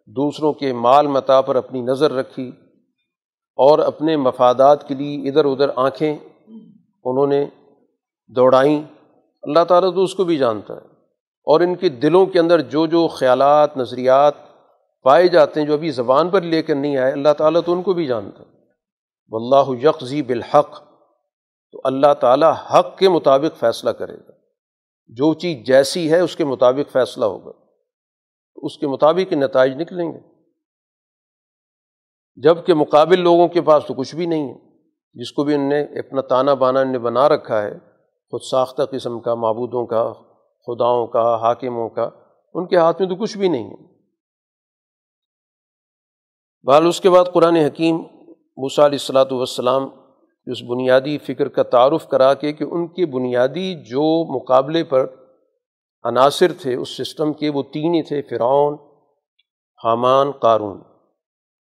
دوسروں 0.07 0.53
کے 0.53 0.73
مال 0.73 1.07
متا 1.07 1.41
پر 1.41 1.55
اپنی 1.55 1.81
نظر 1.81 2.11
رکھی 2.11 2.51
اور 3.55 3.79
اپنے 3.79 4.17
مفادات 4.17 4.87
کے 4.87 4.95
لیے 4.95 5.29
ادھر 5.29 5.45
ادھر 5.45 5.69
آنکھیں 5.75 6.17
انہوں 7.03 7.27
نے 7.27 7.45
دوڑائیں، 8.27 8.83
اللہ 9.43 9.63
تعالیٰ 9.63 9.95
تو 9.95 10.03
اس 10.03 10.15
کو 10.15 10.23
بھی 10.23 10.37
جانتا 10.37 10.73
ہے۔ 10.73 10.87
اور 11.43 11.61
ان 11.61 11.75
کے 11.75 11.89
دلوں 11.89 12.25
کے 12.25 12.39
اندر 12.39 12.61
جو 12.61 12.87
جو 12.87 13.07
خیالات، 13.07 13.77
نظریات 13.77 14.33
پائے 15.03 15.27
جاتے 15.27 15.59
ہیں 15.59 15.67
جو 15.67 15.73
ابھی 15.73 15.91
زبان 15.91 16.29
پر 16.29 16.41
لے 16.41 16.61
کر 16.61 16.75
نہیں 16.75 16.97
آئے، 16.97 17.11
اللہ 17.11 17.33
تعالیٰ 17.37 17.61
تو 17.65 17.73
ان 17.73 17.81
کو 17.81 17.93
بھی 17.93 18.05
جانتا 18.05 18.43
ہے۔ 18.43 18.55
واللہ 19.29 19.85
یکزی 19.85 20.21
بالحق۔ 20.21 20.94
تو 21.75 21.81
اللہ 21.83 22.13
تعالیٰ 22.13 22.53
حق 22.73 22.97
کے 22.97 23.09
مطابق 23.09 23.59
فیصلہ 23.59 23.89
کرے 23.89 24.17
گا۔ 24.17 24.31
جو 25.07 25.33
چیز 25.33 25.67
جیسی 25.67 26.11
ہے، 26.11 26.19
اس 26.19 26.35
کے 26.35 26.45
مطابق 26.45 26.91
فیصلہ 26.91 27.25
ہوگا۔ 27.25 27.51
اس 28.55 28.77
کے 28.77 28.87
مطابق 28.87 29.33
نتائج 29.33 29.73
نکلیں 29.75 30.13
گے۔ 30.13 30.19
جبکہ 32.35 32.73
مقابل 32.73 33.19
لوگوں 33.19 33.47
کے 33.47 33.61
پاس 33.61 33.83
تو 33.87 33.93
کچھ 33.93 34.15
بھی 34.15 34.25
نہیں 34.25 34.53
ہے۔ 34.53 34.59
جس 35.13 35.31
کو 35.31 35.43
بھی 35.43 35.55
ان 35.55 35.69
نے 35.69 35.83
اپنا 35.83 36.21
تانا 36.21 36.53
بانا 36.53 36.79
ان 36.79 36.91
نے 36.91 36.99
بنا 36.99 37.29
رکھا 37.29 37.61
ہے، 37.61 37.79
خود 38.29 38.41
ساختہ 38.51 38.81
قسم 38.91 39.19
کا، 39.19 39.35
معبودوں 39.35 39.85
کا، 39.85 40.13
خداؤں 40.67 41.07
کا، 41.07 41.35
حاکموں 41.41 41.89
کا، 41.89 42.09
ان 42.53 42.67
کے 42.67 42.77
ہاتھ 42.77 43.01
میں 43.01 43.09
تو 43.09 43.15
کچھ 43.15 43.37
بھی 43.37 43.47
نہیں 43.47 43.69
ہے۔ 43.69 43.87
بال 46.63 46.87
اس 46.87 47.01
کے 47.01 47.09
بعد 47.09 47.25
قرآن 47.33 47.55
حکیم 47.55 47.95
موسیٰ 48.57 48.85
علیہ 48.85 48.97
السلاۃ 49.01 49.31
والسلام 49.31 50.04
اس 50.45 50.63
بنیادی 50.63 51.17
فکر 51.17 51.47
کا 51.47 51.63
تعارف 51.63 52.07
کرا 52.07 52.33
کے 52.33 52.53
کہ 52.53 52.63
ان 52.63 52.87
کے 52.87 53.05
بنیادی 53.05 53.83
جو 53.83 54.35
مقابلے 54.35 54.83
پر 54.83 55.05
عناصر 56.03 56.51
تھے، 56.61 56.75
اس 56.75 56.97
سسٹم 56.97 57.33
کے، 57.33 57.49
وہ 57.49 57.63
تین 57.63 57.93
ہی 57.93 58.03
تھے، 58.03 58.21
فرعون، 58.21 58.73
حامان، 59.83 60.31
قارون۔ 60.31 60.77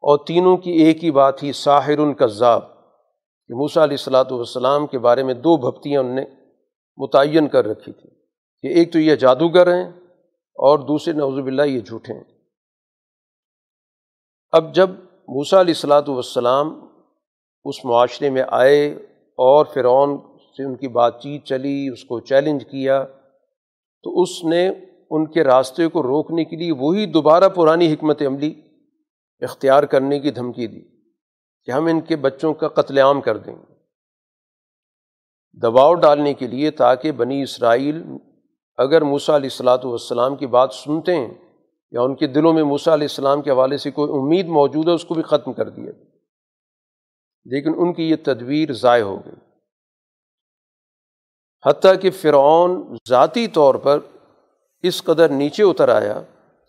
اور 0.01 0.19
تینوں 0.27 0.57
کی 0.57 0.71
ایک 0.71 1.05
ہی 1.05 1.11
بات 1.11 1.39
تھی، 1.39 1.53
ساحر 1.53 1.99
القذاب 1.99 2.69
کہ 3.47 3.55
موسیٰ 3.55 3.83
علیہ 3.83 3.97
السلاۃ 3.99 4.31
والسلام 4.31 4.87
کے 4.87 4.99
بارے 4.99 5.23
میں 5.23 5.35
دو 5.35 5.57
بھپتیاں 5.57 6.01
ان 6.01 6.15
نے 6.15 6.25
متعین 6.97 7.49
کر 7.49 7.67
رکھی 7.67 7.93
تھیں۔ 7.93 8.23
کہ 8.63 8.67
ایک 8.67 8.93
تو 8.93 8.99
یہ 8.99 9.15
جادوگر 9.15 9.75
ہیں 9.75 9.93
اور 10.55 10.79
دوسرے 10.79 11.15
نوزب 11.15 11.47
اللہ 11.47 11.63
یہ 11.63 11.81
جھوٹے 11.81 12.13
ہیں۔ 12.13 12.25
اب 14.53 14.75
جب 14.75 14.91
موسیٰ 15.29 15.59
علیہ 15.59 15.75
السلاۃ 15.75 16.09
والسلام 16.09 16.92
اس 17.65 17.85
معاشرے 17.85 18.31
میں 18.31 18.43
آئے 18.49 18.87
اور 19.37 19.67
فرعون 19.75 20.19
سے 20.57 20.65
ان 20.65 20.77
کی 20.77 20.89
بات 20.89 21.23
چیت 21.23 21.45
چلی، 21.45 21.89
اس 21.93 22.05
کو 22.05 22.21
چیلنج 22.21 22.65
کیا۔ 22.65 23.05
تو 24.03 24.23
اس 24.23 24.45
نے 24.45 24.71
ان 25.11 25.27
کے 25.27 25.45
راستے 25.45 25.87
کو 25.89 26.03
روکنے 26.03 26.45
کے 26.45 26.57
لیے 26.57 26.73
وہی 26.73 27.07
دوبارہ 27.07 27.49
پرانی 27.49 27.93
حکمت 27.93 28.23
عملی 28.23 28.55
اختیار 29.41 29.83
کرنے 29.83 30.21
کی 30.21 30.31
دھمکی 30.31 30.67
دی 30.67 30.81
کہ 31.65 31.71
ہم 31.71 31.87
ان 31.87 32.01
کے 32.01 32.17
بچوں 32.17 32.55
کا 32.55 32.69
قتل 32.69 32.99
عام 32.99 33.21
کر 33.21 33.37
دیں۔ 33.37 33.55
گے 33.55 33.73
دباؤ 35.63 35.95
ڈالنے 35.95 36.35
کے 36.35 36.47
لیے 36.47 36.71
تاکہ 36.71 37.13
بنی 37.13 37.43
اسرائیل 37.43 38.03
اگر 38.77 39.03
موسیٰ 39.03 39.35
علیہ 39.35 39.49
السلاۃ 39.53 39.85
والسلام 39.85 40.37
کی 40.37 40.47
بات 40.47 40.75
سنتے 40.75 41.17
ہیں 41.17 41.35
یا 41.91 42.03
ان 42.03 42.15
کے 42.15 42.27
دلوں 42.27 42.53
میں 42.53 42.63
موسیٰ 42.63 42.93
علیہ 42.93 43.05
السلام 43.05 43.43
کے 43.43 43.51
حوالے 43.51 43.77
سے 43.77 43.91
کوئی 43.91 44.13
امید 44.13 44.47
موجود 44.47 44.89
ہے، 44.89 44.93
اس 44.93 45.05
کو 45.05 45.15
بھی 45.15 45.23
ختم 45.23 45.53
کر 45.53 45.69
دیا۔ 45.69 45.93
لیکن 47.45 47.73
ان 47.77 47.93
کی 47.93 48.11
یہ 48.11 48.17
تدبیر 48.25 48.73
ضائع 48.73 49.03
ہو 49.03 49.17
گئی۔ 49.27 49.35
حتیٰ 51.67 51.95
کہ 52.01 52.11
فرعون 52.11 52.97
ذاتی 53.09 53.47
طور 53.47 53.75
پر 53.75 53.99
اس 54.83 55.03
قدر 55.03 55.29
نیچے 55.29 55.63
اتر 55.63 55.89
آیا 55.89 56.23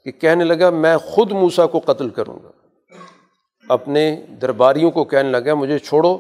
کہ 0.04 0.12
کہنے 0.12 0.44
لگا، 0.44 0.70
میں 0.70 0.98
خود 0.98 1.32
موسا 1.32 1.68
کو 1.68 1.80
قتل 1.80 2.10
کروں 2.10 2.40
گا۔ 2.44 2.52
اپنے 3.70 4.26
درباریوں 4.42 4.92
کو 4.92 5.04
کہنے 5.04 5.30
لگا، 5.30 5.54
مجھے 5.54 5.80
چھوڑو، 5.80 6.18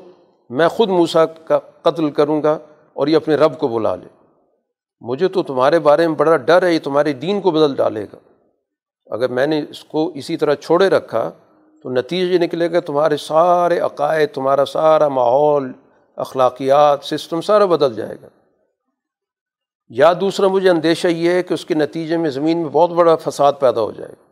میں 0.49 0.67
خود 0.67 0.89
موسا 0.89 1.25
کا 1.25 1.59
قتل 1.59 2.11
کروں 2.11 2.43
گا 2.43 2.57
اور 2.93 3.07
یہ 3.07 3.15
اپنے 3.15 3.35
رب 3.35 3.59
کو 3.59 3.67
بلا 3.67 3.95
لے۔ 3.95 4.07
مجھے 5.01 5.27
تو 5.27 5.43
تمہارے 5.43 5.79
بارے 5.79 6.07
میں 6.07 6.15
بڑا 6.15 6.37
ڈر 6.37 6.63
ہے، 6.63 6.73
یہ 6.73 6.79
تمہارے 6.83 7.13
دین 7.13 7.41
کو 7.41 7.51
بدل 7.51 7.75
ڈالے 7.75 8.05
گا۔ 8.13 8.17
اگر 9.05 9.29
میں 9.29 9.47
نے 9.47 9.65
اس 9.69 9.83
کو 9.83 10.11
اسی 10.15 10.37
طرح 10.37 10.55
چھوڑے 10.55 10.89
رکھا 10.89 11.31
تو 11.83 11.89
نتیجے 11.89 12.37
نکلے 12.37 12.71
گا، 12.71 12.79
تمہارے 12.79 13.17
سارے 13.17 13.79
عقائد، 13.79 14.29
تمہارا 14.33 14.65
سارا 14.65 15.07
ماحول، 15.07 15.71
اخلاقیات 16.15 17.05
سسٹم 17.05 17.41
سارا 17.41 17.65
بدل 17.65 17.95
جائے 17.95 18.15
گا۔ 18.21 18.27
یا 19.89 20.13
دوسرا 20.21 20.47
مجھے 20.47 20.69
اندیشہ 20.69 21.07
یہ 21.07 21.31
ہے 21.31 21.43
کہ 21.43 21.53
اس 21.53 21.65
کے 21.65 21.73
نتیجے 21.73 22.17
میں 22.17 22.29
زمین 22.29 22.57
میں 22.57 22.69
بہت 22.69 22.89
بڑا 22.89 23.15
فساد 23.15 23.53
پیدا 23.59 23.81
ہو 23.81 23.91
جائے 23.91 24.11
گا۔ 24.11 24.31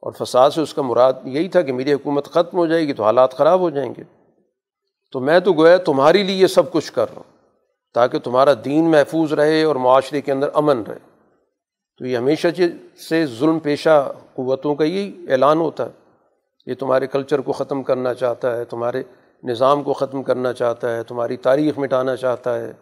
اور 0.00 0.12
فساد 0.12 0.50
سے 0.50 0.60
اس 0.60 0.74
کا 0.74 0.82
مراد 0.82 1.12
یہی 1.24 1.48
تھا 1.48 1.62
کہ 1.62 1.72
میری 1.72 1.92
حکومت 1.92 2.24
ختم 2.24 2.58
ہو 2.58 2.66
جائے 2.66 2.86
گی 2.86 2.92
تو 2.92 3.02
حالات 3.04 3.34
خراب 3.34 3.60
ہو 3.60 3.70
جائیں 3.70 3.94
گے۔ 3.98 4.02
تو 5.12 5.20
میں 5.20 5.40
تو 5.40 5.52
گویا 5.52 5.76
تمہارے 5.76 6.22
لیے 6.22 6.36
یہ 6.36 6.46
سب 6.46 6.72
کچھ 6.72 6.92
کر 6.92 7.06
رہا 7.08 7.16
ہوں، 7.16 7.36
تاکہ 7.94 8.18
تمہارا 8.18 8.52
دین 8.64 8.90
محفوظ 8.90 9.32
رہے 9.32 9.62
اور 9.62 9.76
معاشرے 9.76 10.20
کے 10.20 10.32
اندر 10.32 10.48
امن 10.54 10.82
رہے۔ 10.82 10.98
تو 11.98 12.06
یہ 12.06 12.16
ہمیشہ 12.16 12.48
سے 13.08 13.26
ظلم 13.26 13.58
پیشہ 13.58 14.12
قوتوں 14.34 14.74
کا 14.74 14.84
یہی 14.84 15.26
اعلان 15.30 15.58
ہوتا 15.58 15.86
ہے۔ 15.86 16.05
یہ 16.66 16.74
تمہارے 16.74 17.06
کلچر 17.06 17.38
کو 17.38 17.52
ختم 17.52 17.82
کرنا 17.82 18.14
چاہتا 18.14 18.56
ہے، 18.56 18.64
تمہارے 18.64 19.02
نظام 19.42 19.82
کو 19.82 19.92
ختم 19.92 20.22
کرنا 20.22 20.52
چاہتا 20.52 20.96
ہے، 20.96 21.02
تمہاری 21.02 21.36
تاریخ 21.36 21.78
مٹانا 21.78 22.16
چاہتا 22.16 22.58
ہے۔ 22.58 22.72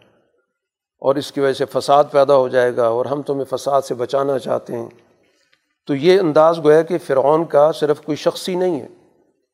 اور 0.98 1.14
اس 1.14 1.32
کی 1.32 1.40
وجہ 1.40 1.52
سے 1.52 1.64
فساد 1.64 2.04
پیدا 2.10 2.36
ہو 2.36 2.48
جائے 2.48 2.76
گا 2.76 2.86
اور 2.86 3.06
ہم 3.06 3.22
تمہیں 3.22 3.56
فساد 3.56 3.82
سے 3.82 3.94
بچانا 3.94 4.38
چاہتے 4.38 4.76
ہیں۔ 4.76 4.88
تو 5.86 5.94
یہ 5.94 6.20
انداز 6.20 6.58
گویا 6.58 6.82
کہ 6.82 6.98
فرعون 6.98 7.44
کا 7.44 7.72
صرف 7.72 8.00
کوئی 8.00 8.16
شخصی 8.16 8.54
نہیں 8.54 8.80
ہے۔ 8.80 8.86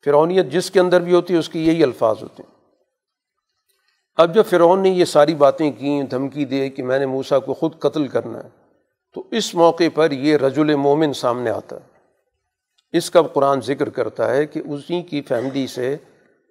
فرعونیت 0.04 0.46
جس 0.46 0.70
کے 0.70 0.80
اندر 0.80 1.00
بھی 1.00 1.14
ہوتی 1.14 1.34
ہے، 1.34 1.38
اس 1.38 1.48
کی 1.48 1.66
یہی 1.66 1.82
الفاظ 1.82 2.16
ہوتے 2.22 2.42
ہیں۔ 2.42 2.60
اب 4.16 4.34
جب 4.34 4.42
فرعون 4.46 4.80
نے 4.80 4.88
یہ 4.88 5.04
ساری 5.04 5.34
باتیں 5.34 5.72
کیں، 5.72 6.02
دھمکی 6.02 6.44
دے 6.44 6.70
کہ 6.70 6.82
میں 6.82 6.98
نے 6.98 7.06
موسا 7.06 7.38
کو 7.38 7.54
خود 7.54 7.78
قتل 7.78 8.08
کرنا 8.08 8.44
ہے، 8.44 8.48
تو 9.14 9.22
اس 9.30 9.54
موقع 9.54 9.84
پر 9.94 10.10
یہ 10.10 10.36
رجل 10.36 10.74
مومن 10.74 11.12
سامنے 11.12 11.50
آتا 11.50 11.76
ہے۔ 11.76 11.89
اس 12.92 13.10
کا 13.10 13.22
قرآن 13.22 13.60
ذکر 13.60 13.88
کرتا 13.88 14.30
ہے 14.30 14.46
کہ 14.46 14.60
اسی 14.64 15.02
کی 15.02 15.22
فیملی 15.22 15.66
سے 15.66 15.96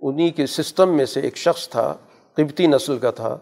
انہیں 0.02 0.30
کے 0.32 0.46
سسٹم 0.46 0.98
میں 0.98 1.06
سے 1.06 1.20
ایک 1.20 1.38
شخص 1.38 1.70
تھا 1.70 1.94
قبتی 2.34 2.68
نسل 2.68 2.98
کا 2.98 3.12
تھا۔ 3.12 3.38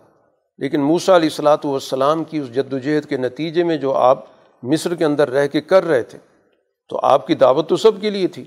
لیکن 0.58 0.82
موسا 0.82 1.16
علیہ 1.16 1.30
السلاۃ 1.30 1.58
والسلام 1.64 2.24
کی 2.24 2.38
اس 2.38 2.56
جد 2.56 2.74
وجہد 2.74 3.06
کے 3.06 3.18
نتیجے 3.18 3.64
میں 3.64 3.78
جو 3.78 3.94
آپ 3.94 4.26
مصر 4.64 4.96
کے 4.96 5.06
اندر 5.06 5.30
رہ 5.30 5.48
کے 5.48 5.62
کر 5.62 5.84
رہے 5.84 6.04
تھے، 6.04 6.18
تو 6.90 7.00
آپ 7.04 7.28
کی 7.28 7.36
دعوت 7.36 7.70
تو 7.70 7.78
سب 7.78 8.02
کے 8.02 8.10
لیے 8.10 8.28
تھی۔ 8.28 8.44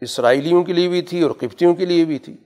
اسرائیلیوں 0.00 0.64
کے 0.64 0.72
لیے 0.72 0.88
بھی 0.88 1.02
تھی 1.02 1.22
اور 1.22 1.30
قبتیوں 1.30 1.74
کے 1.74 1.86
لیے 1.86 2.04
بھی 2.04 2.18
تھی۔ 2.18 2.36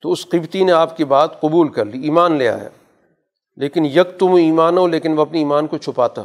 تو 0.00 0.12
اس 0.12 0.26
قبتی 0.26 0.64
نے 0.64 0.72
آپ 0.72 0.96
کی 0.96 1.04
بات 1.04 1.40
قبول 1.40 1.68
کر 1.68 1.84
لی، 1.84 2.02
ایمان 2.02 2.36
لے 2.36 2.48
آیا۔ 2.48 2.68
لیکن 3.56 3.86
یک 3.86 4.18
تم 4.18 4.34
ایمان 4.34 4.78
ہو 4.78 4.86
لیکن 4.86 5.12
وہ 5.12 5.22
اپنی 5.22 5.38
ایمان 5.38 5.66
کو 5.66 5.78
چھپاتا۔ 5.78 6.22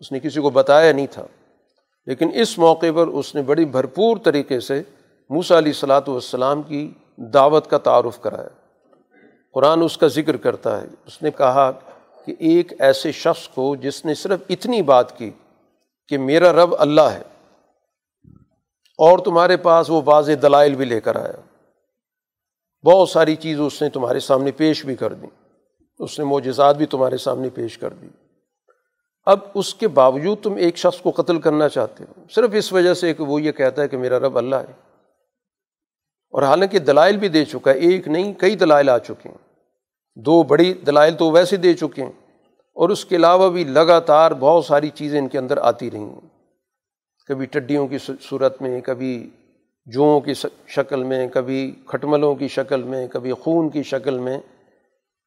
اس 0.00 0.12
نے 0.12 0.20
کسی 0.20 0.40
کو 0.40 0.50
بتایا 0.50 0.92
نہیں 0.92 1.06
تھا۔ 1.10 1.26
لیکن 2.08 2.30
اس 2.34 2.58
موقع 2.58 2.86
پر 2.94 3.06
اس 3.06 3.34
نے 3.34 3.42
بڑی 3.42 3.64
بھرپور 3.64 4.16
طریقے 4.24 4.60
سے 4.60 4.82
موسا 5.30 5.58
علیہ 5.58 5.68
السلاۃ 5.68 6.00
والسلام 6.06 6.62
کی 6.62 6.92
دعوت 7.16 7.70
کا 7.70 7.78
تعارف 7.78 8.20
کرایا۔ 8.20 8.48
قرآن 9.54 9.82
اس 9.82 9.98
کا 9.98 10.06
ذکر 10.06 10.36
کرتا 10.36 10.82
ہے۔ 10.82 10.86
اس 11.06 11.22
نے 11.22 11.30
کہا 11.30 11.70
کہ 12.24 12.34
ایک 12.38 12.72
ایسے 12.78 13.12
شخص 13.12 13.48
کو 13.48 13.76
جس 13.76 14.04
نے 14.04 14.14
صرف 14.14 14.40
اتنی 14.48 14.82
بات 14.82 15.18
کی 15.18 15.30
کہ 16.08 16.18
میرا 16.18 16.52
رب 16.52 16.74
اللہ 16.78 17.00
ہے 17.00 17.22
اور 18.98 19.18
تمہارے 19.18 19.56
پاس 19.56 19.90
وہ 19.90 20.02
واضح 20.04 20.32
دلائل 20.42 20.74
بھی 20.74 20.84
لے 20.84 21.00
کر 21.00 21.16
آیا۔ 21.16 21.40
بہت 22.84 23.08
ساری 23.08 23.36
چیز 23.36 23.60
اس 23.60 23.82
نے 23.82 23.88
تمہارے 23.88 24.20
سامنے 24.20 24.50
پیش 24.50 24.84
بھی 24.84 24.96
کر 24.96 25.12
دیں۔ 25.12 25.30
اس 25.98 26.18
نے 26.18 26.24
معجزات 26.24 26.76
بھی 26.76 26.86
تمہارے 26.86 27.16
سامنے 27.16 27.48
پیش 27.48 27.78
کر 27.78 27.88
دی۔ 27.88 28.06
اب 29.28 29.38
اس 29.54 29.74
کے 29.74 29.88
باوجود 29.88 30.42
تم 30.42 30.54
ایک 30.54 30.76
شخص 30.76 31.00
کو 31.00 31.10
قتل 31.10 31.40
کرنا 31.40 31.68
چاہتے 31.68 32.04
ہو۔ 32.08 32.22
صرف 32.30 32.50
اس 32.52 32.72
وجہ 32.72 32.94
سے 32.94 33.14
کہ 33.14 33.22
وہ 33.24 33.42
یہ 33.42 33.52
کہتا 33.52 33.82
ہے 33.82 33.88
کہ 33.88 33.96
میرا 33.96 34.18
رب 34.18 34.38
اللہ 34.38 34.56
ہے۔ 34.56 34.72
اور 36.30 36.42
حالانکہ 36.42 36.78
دلائل 36.78 37.16
بھی 37.16 37.28
دے 37.28 37.44
چکا 37.44 37.70
ہے، 37.70 37.78
ایک 37.78 38.08
نہیں، 38.08 38.32
کئی 38.32 38.56
دلائل 38.56 38.88
آ 38.88 38.98
چکے 38.98 39.28
ہیں۔ 39.28 39.36
دو 40.16 40.42
بڑی 40.42 40.74
دلائل 40.74 41.14
تو 41.14 41.30
ویسے 41.30 41.56
دے 41.56 41.74
چکے 41.74 42.02
ہیں۔ 42.02 42.12
اور 42.74 42.88
اس 42.88 43.04
کے 43.04 43.16
علاوہ 43.16 43.48
بھی 43.48 43.64
لگاتار 43.64 44.30
بہت 44.30 44.64
ساری 44.64 44.88
چیزیں 44.88 45.18
ان 45.18 45.28
کے 45.28 45.38
اندر 45.38 45.58
آتی 45.58 45.90
رہی 45.90 45.98
ہیں۔ 45.98 46.20
کبھی 47.26 47.46
ٹڈیوں 47.46 47.88
کی 47.88 47.98
صورت 48.22 48.62
میں، 48.62 48.80
کبھی 48.80 49.30
جوؤں 49.86 50.20
کی 50.20 50.32
شکل 50.66 51.02
میں، 51.02 51.28
کبھی 51.28 51.74
کھٹملوں 51.86 52.34
کی 52.34 52.48
شکل 52.48 52.82
میں، 52.82 53.08
کبھی 53.08 53.32
خون 53.32 53.68
کی 53.68 53.82
شکل 53.82 54.18
میں۔ 54.18 54.38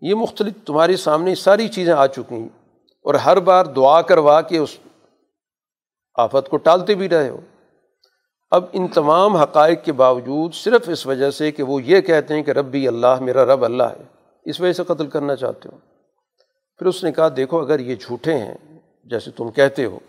یہ 0.02 0.16
مختلف 0.16 0.54
تمہارے 0.66 0.98
سامنے 0.98 1.36
ساری 1.36 1.68
چیزیں 1.68 1.94
آ 1.94 2.08
چکی 2.08 2.36
ہیں۔ 2.36 2.61
اور 3.02 3.14
ہر 3.14 3.40
بار 3.40 3.66
دعا 3.66 4.02
کروا 4.02 4.42
کے 4.42 4.58
اس 4.58 4.78
آفت 6.16 6.50
کو 6.50 6.58
ٹالتے 6.58 6.96
بھی 6.96 7.10
رہے 7.10 7.30
ہو۔ 7.30 7.40
اب 8.52 8.66
ان 8.74 8.88
تمام 8.88 9.36
حقائق 9.36 9.84
کے 9.84 9.92
باوجود 9.92 10.54
صرف 10.54 10.90
اس 10.90 11.06
وجہ 11.06 11.32
سے 11.32 11.52
کہ 11.52 11.64
وہ 11.64 11.84
یہ 11.84 12.02
کہتے 12.02 12.34
ہیں 12.34 12.44
کہ 12.44 12.52
رب 12.52 12.66
بھی 12.66 12.88
اللہ، 12.88 13.20
میرا 13.22 13.46
رب 13.46 13.66
اللہ 13.66 13.84
ہے، 13.84 14.04
اس 14.46 14.62
وجہ 14.62 14.74
سے 14.74 14.84
قتل 14.84 15.08
کرنا 15.08 15.36
چاہتے 15.36 15.70
ہو۔ 15.74 15.78
پھر 16.78 16.86
اس 16.86 17.04
نے 17.04 17.12
کہا، 17.12 17.28
دیکھو، 17.38 17.62
اگر 17.62 17.80
یہ 17.80 17.96
جھوٹے 17.96 18.38
ہیں، 18.38 18.54
جیسے 19.06 19.32
تم 19.32 19.52
کہتے 19.52 19.86
ہو، 19.86 20.00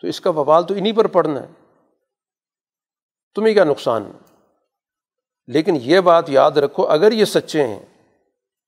تو 0.00 0.06
اس 0.06 0.20
کا 0.20 0.30
بوال 0.30 0.64
تو 0.64 0.74
انہیں 0.74 0.92
پر 0.92 1.06
پڑنا 1.06 1.42
ہے۔ 1.42 1.46
تمہیں 3.34 3.54
کیا 3.54 3.64
نقصان؟ 3.64 4.12
لیکن 5.46 5.78
یہ 5.82 6.00
بات 6.00 6.30
یاد 6.30 6.50
رکھو، 6.50 6.86
اگر 6.86 7.12
یہ 7.12 7.24
سچے 7.24 7.66
ہیں، 7.66 7.82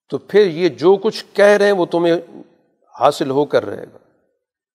تو 0.09 0.19
پھر 0.19 0.47
یہ 0.47 0.69
جو 0.69 0.97
کچھ 0.97 1.25
کہہ 1.33 1.45
رہے 1.45 1.65
ہیں، 1.65 1.73
وہ 1.73 1.87
تمہیں 1.87 2.43
حاصل 3.01 3.31
ہو 3.31 3.45
کر 3.45 3.67
رہے 3.67 3.85
گا۔ 3.85 3.99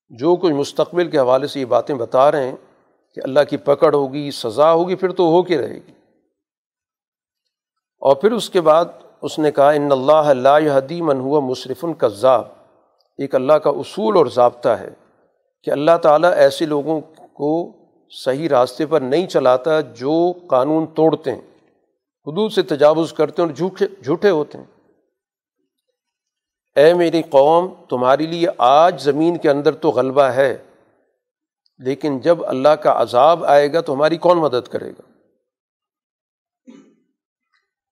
جو 0.09 0.35
کچھ 0.35 0.53
مستقبل 0.53 1.09
کے 1.09 1.17
حوالے 1.17 1.47
سے 1.47 1.59
یہ 1.59 1.65
باتیں 1.65 1.95
بتا 1.95 2.31
رہے 2.31 2.47
ہیں 2.47 2.55
کہ 3.13 3.21
اللہ 3.23 3.39
کی 3.49 3.57
پکڑ 3.57 3.93
ہوگی، 3.93 4.31
سزا 4.31 4.73
ہوگی، 4.73 4.95
پھر 4.95 5.11
تو 5.11 5.23
ہو 5.23 5.43
کے 5.43 5.57
رہے 5.57 5.75
گی۔ 5.75 5.91
اور 7.99 8.15
پھر 8.15 8.31
اس 8.31 8.49
کے 8.49 8.61
بعد 8.61 8.85
اس 9.21 9.39
نے 9.39 9.51
کہا، 9.51 9.69
ان 9.69 9.91
اللہ 9.91 10.11
اللہ 10.11 10.77
حدی 10.77 11.01
من 11.01 11.19
ہوا 11.19 11.39
مصرف 11.39 11.85
القذاب 11.85 12.43
ایک 13.17 13.35
اللہ 13.35 13.53
کا 13.53 13.69
اصول 13.69 14.17
اور 14.17 14.25
ضابطہ 14.25 14.69
ہے 14.69 14.89
کہ 15.63 15.71
اللہ 15.71 15.97
تعالیٰ 16.01 16.33
ایسے 16.33 16.65
لوگوں 16.65 17.01
کو 17.33 17.71
صحیح 18.09 18.49
راستے 18.49 18.85
پر 18.85 19.01
نہیں 19.01 19.27
چلاتا 19.27 19.81
جو 19.81 20.33
قانون 20.47 20.85
توڑتے 20.85 21.31
ہیں، 21.31 21.41
حدود 22.27 22.51
سے 22.51 22.61
تجاوز 22.61 23.13
کرتے 23.13 23.41
ہیں 23.41 23.49
اور 23.49 23.55
جھوٹے 23.55 23.85
جھوٹے 24.03 24.29
ہوتے 24.29 24.57
ہیں۔ 24.57 24.74
اے 26.75 26.93
میری 26.93 27.21
قوم 27.21 27.67
تمہارے 27.89 28.25
لیے 28.25 28.47
آج 28.57 29.01
زمین 29.01 29.37
کے 29.37 29.49
اندر 29.49 29.75
تو 29.75 29.89
غلبہ 29.89 30.21
ہے، 30.21 30.55
لیکن 31.79 32.19
جب 32.19 32.45
اللہ 32.45 32.75
کا 32.81 32.93
عذاب 33.01 33.45
آئے 33.45 33.71
گا 33.73 33.81
تو 33.81 33.93
ہماری 33.93 34.17
کون 34.17 34.37
مدد 34.37 34.67
کرے 34.67 34.89
گا؟ 34.89 35.01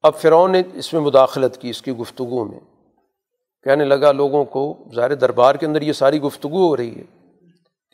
اب 0.03 0.15
فرعون 0.15 0.51
نے 0.51 0.61
اس 0.73 0.93
میں 0.93 1.01
مداخلت 1.01 1.57
کی، 1.57 1.69
اس 1.69 1.81
کی 1.81 1.91
گفتگو 1.91 2.43
میں۔ 2.45 2.59
کہنے 3.65 3.85
لگا 3.85 4.11
لوگوں 4.11 4.45
کو، 4.45 4.63
ظاہر 4.95 5.15
دربار 5.15 5.55
کے 5.55 5.65
اندر 5.65 5.81
یہ 5.81 5.93
ساری 5.93 6.21
گفتگو 6.21 6.67
ہو 6.67 6.77
رہی 6.77 6.95
ہے 6.95 7.03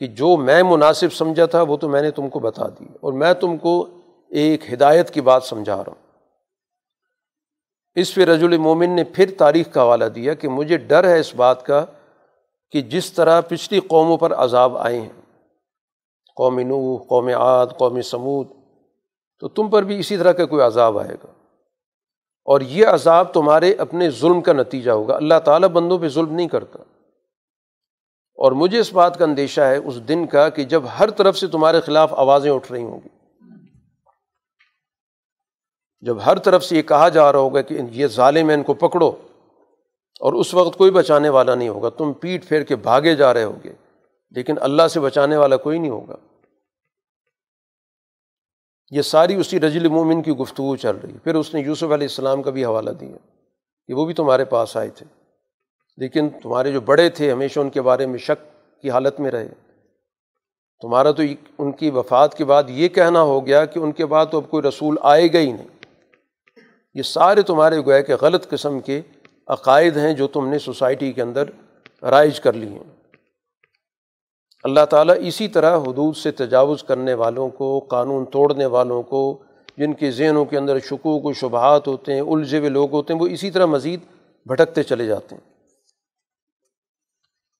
کہ 0.01 0.07
جو 0.07 0.35
میں 0.37 0.61
مناسب 0.63 1.13
سمجھا 1.13 1.45
تھا، 1.45 1.61
وہ 1.61 1.77
تو 1.77 1.89
میں 1.89 2.01
نے 2.01 2.11
تم 2.11 2.29
کو 2.29 2.39
بتا 2.39 2.67
دی، 2.69 2.85
اور 3.01 3.13
میں 3.13 3.33
تم 3.33 3.57
کو 3.57 3.87
ایک 4.31 4.73
ہدایت 4.73 5.09
کی 5.09 5.21
بات 5.21 5.43
سمجھا 5.43 5.75
رہا 5.75 5.91
ہوں۔ 5.91 6.08
اس 7.99 8.15
پہ 8.15 8.25
رج 8.25 8.43
المومن 8.43 8.89
نے 8.89 9.03
پھر 9.03 9.29
تاریخ 9.37 9.73
کا 9.73 9.81
حوالہ 9.81 10.05
دیا 10.05 10.33
کہ 10.33 10.47
مجھے 10.47 10.77
ڈر 10.77 11.07
ہے 11.07 11.19
اس 11.19 11.35
بات 11.35 11.65
کا 11.65 11.85
کہ 12.71 12.81
جس 12.81 13.13
طرح 13.13 13.41
پچھلی 13.41 13.79
قوموں 13.79 14.17
پر 14.17 14.33
عذاب 14.33 14.77
آئے 14.77 15.01
ہیں۔ 15.01 15.21
قوم 16.35 16.59
نو 16.59 16.97
قوم 16.97 17.27
عاد، 17.27 17.67
قوم 17.67 18.01
سمود 18.01 18.47
تو 19.39 19.47
تم 19.47 19.69
پر 19.69 19.83
بھی 19.83 19.99
اسی 19.99 20.17
طرح 20.17 20.31
کا 20.31 20.45
کوئی 20.45 20.61
عذاب 20.61 20.99
آئے 20.99 21.15
گا۔ 21.23 21.27
اور 22.45 22.61
یہ 22.61 22.87
عذاب 22.87 23.33
تمہارے 23.33 23.73
اپنے 23.73 24.09
ظلم 24.09 24.41
کا 24.41 24.53
نتیجہ 24.53 24.91
ہوگا۔ 24.91 25.15
اللہ 25.15 25.39
تعالیٰ 25.45 25.69
بندوں 25.69 25.99
پہ 25.99 26.07
ظلم 26.07 26.33
نہیں 26.33 26.47
کرتا۔ 26.47 26.79
اور 28.35 28.51
مجھے 28.51 28.79
اس 28.79 28.93
بات 28.93 29.19
کا 29.19 29.25
اندیشہ 29.25 29.61
ہے 29.61 29.77
اس 29.77 30.07
دن 30.07 30.27
کا 30.27 30.49
کہ 30.49 30.63
جب 30.63 30.83
ہر 30.99 31.09
طرف 31.09 31.37
سے 31.37 31.47
تمہارے 31.47 31.81
خلاف 31.81 32.13
آوازیں 32.13 32.51
اٹھ 32.51 32.71
رہی 32.71 32.83
ہوں 32.83 32.99
گی 33.05 33.18
جب 36.01 36.17
ہر 36.25 36.39
طرف 36.39 36.63
سے 36.63 36.77
یہ 36.77 36.81
کہا 36.81 37.09
جا 37.09 37.31
رہا 37.31 37.39
ہوگا 37.39 37.61
کہ 37.61 37.77
یہ 37.91 38.07
ظالم 38.07 38.49
ہے 38.49 38.53
ان 38.53 38.63
کو 38.63 38.73
پکڑو، 38.73 39.11
اور 40.21 40.33
اس 40.33 40.53
وقت 40.53 40.77
کوئی 40.77 40.91
بچانے 40.91 41.29
والا 41.29 41.55
نہیں 41.55 41.69
ہوگا، 41.69 41.89
تم 41.89 42.13
پیٹ 42.13 42.47
پھیر 42.47 42.63
کے 42.63 42.75
بھاگے 42.75 43.15
جا 43.15 43.33
رہے 43.33 43.43
ہوگے، 43.43 43.73
لیکن 44.35 44.55
اللہ 44.61 44.87
سے 44.87 44.99
بچانے 44.99 45.37
والا 45.37 45.57
کوئی 45.57 45.79
نہیں 45.79 45.91
ہوگا۔ 45.91 46.15
یہ 48.91 49.01
ساری 49.01 49.35
اسی 49.35 49.59
رجل 49.59 49.87
مومن 49.87 50.21
کی 50.21 50.31
گفتگو 50.31 50.75
چل 50.75 50.95
رہی 50.95 51.17
پھر 51.17 51.35
اس 51.35 51.53
نے 51.53 51.61
یوسف 51.61 51.83
علیہ 51.83 52.07
السلام 52.07 52.41
کا 52.41 52.51
بھی 52.51 52.65
حوالہ 52.65 52.89
دیا 52.89 53.17
کہ 53.87 53.93
وہ 53.93 54.05
بھی 54.05 54.13
تمہارے 54.13 54.45
پاس 54.45 54.77
آئے 54.77 54.89
تھے۔ 54.89 55.05
لیکن 55.97 56.29
تمہارے 56.43 56.71
جو 56.71 56.81
بڑے 56.81 57.09
تھے، 57.09 57.31
ہمیشہ 57.31 57.59
ان 57.59 57.69
کے 57.69 57.81
بارے 57.81 58.05
میں 58.05 58.19
شک 58.19 58.45
کی 58.81 58.89
حالت 58.89 59.19
میں 59.19 59.31
رہے۔ 59.31 59.47
تمہارا 60.81 61.11
تو 61.11 61.23
ان 61.57 61.71
کی 61.71 61.89
وفات 61.89 62.37
کے 62.37 62.45
بعد 62.45 62.63
یہ 62.69 62.87
کہنا 62.87 63.21
ہو 63.21 63.45
گیا 63.45 63.65
کہ 63.65 63.79
ان 63.79 63.91
کے 63.91 64.05
بعد 64.05 64.25
تو 64.31 64.37
اب 64.37 64.49
کوئی 64.49 64.63
رسول 64.63 64.95
آئے 65.01 65.27
گا 65.33 65.39
ہی 65.39 65.51
نہیں۔ 65.51 65.67
یہ 66.93 67.01
سارے 67.01 67.41
تمہارے 67.41 67.79
گویا 67.79 68.01
کہ 68.01 68.15
غلط 68.21 68.49
قسم 68.49 68.79
کے 68.79 69.01
عقائد 69.47 69.97
ہیں 69.97 70.13
جو 70.13 70.27
تم 70.27 70.47
نے 70.47 70.59
سوسائٹی 70.59 71.11
کے 71.11 71.21
اندر 71.21 71.43
رائج 72.03 72.39
کر 72.39 72.53
لی 72.53 72.67
ہیں۔ 72.67 73.13
اللہ 74.63 74.85
تعالیٰ 74.85 75.15
اسی 75.19 75.47
طرح 75.47 75.77
حدود 75.77 76.15
سے 76.15 76.31
تجاوز 76.31 76.83
کرنے 76.83 77.13
والوں 77.13 77.49
کو، 77.49 77.79
قانون 77.79 78.25
توڑنے 78.25 78.65
والوں 78.65 79.03
کو، 79.03 79.37
جن 79.77 79.93
کے 79.93 80.11
ذہنوں 80.11 80.45
کے 80.45 80.57
اندر 80.57 80.79
شکوک 80.79 81.25
و 81.25 81.33
شبہات 81.33 81.87
ہوتے 81.87 82.13
ہیں، 82.13 82.21
الجھے 82.21 82.59
ہوئے 82.59 82.69
لوگ 82.69 82.91
ہوتے 82.91 83.13
ہیں، 83.13 83.21
وہ 83.21 83.27
اسی 83.27 83.51
طرح 83.51 83.65
مزید 83.65 83.99
بھٹکتے 84.45 84.83
چلے 84.83 85.05
جاتے 85.05 85.35
ہیں۔ 85.35 85.49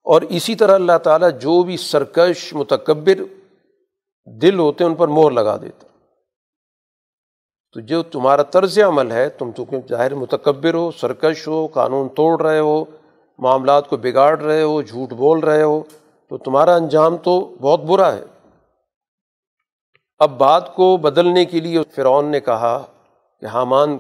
اور 0.03 0.21
اسی 0.21 0.55
طرح 0.55 0.75
اللہ 0.75 0.97
تعالیٰ 1.03 1.29
جو 1.41 1.63
بھی 1.63 1.77
سرکش، 1.77 2.53
متکبر 2.53 3.23
دل 4.25 4.59
ہوتے 4.59 4.83
ہیں، 4.83 4.91
ان 4.91 4.95
پر 4.95 5.07
مور 5.07 5.31
لگا 5.31 5.57
دیتا 5.57 5.88
تو 7.73 7.79
جو 7.79 8.03
تمہارا 8.03 8.43
طرز 8.43 8.79
عمل 8.79 9.12
ہے، 9.12 9.29
تم 9.29 9.51
تو 9.51 9.65
ظاہر 9.89 10.15
متکبر 10.15 10.73
ہو، 10.73 10.91
سرکش 10.91 11.47
ہو، 11.47 11.67
قانون 11.67 12.10
توڑ 12.10 12.41
رہے 12.41 12.60
ہو، 12.60 12.86
معاملات 13.39 13.89
کو 13.89 13.97
بگاڑ 13.97 14.41
رہے 14.41 14.62
ہو، 14.62 14.82
جھوٹ 14.82 15.13
بول 15.13 15.39
رہے 15.39 15.63
ہو، 15.63 15.84
تو 16.29 16.38
تمہارا 16.38 16.75
انجام 16.75 17.17
تو 17.17 17.55
بہت 17.62 17.79
برا 17.79 18.15
ہے۔ 18.15 18.23
اب 20.19 20.38
بات 20.38 20.75
کو 20.75 20.97
بدلنے 20.97 21.45
کے 21.45 21.60
لیے 21.60 21.79
فرعون 21.95 22.25
نے 22.25 22.39
کہا 22.39 22.86
کہ 23.41 23.45
حامان 23.45 23.97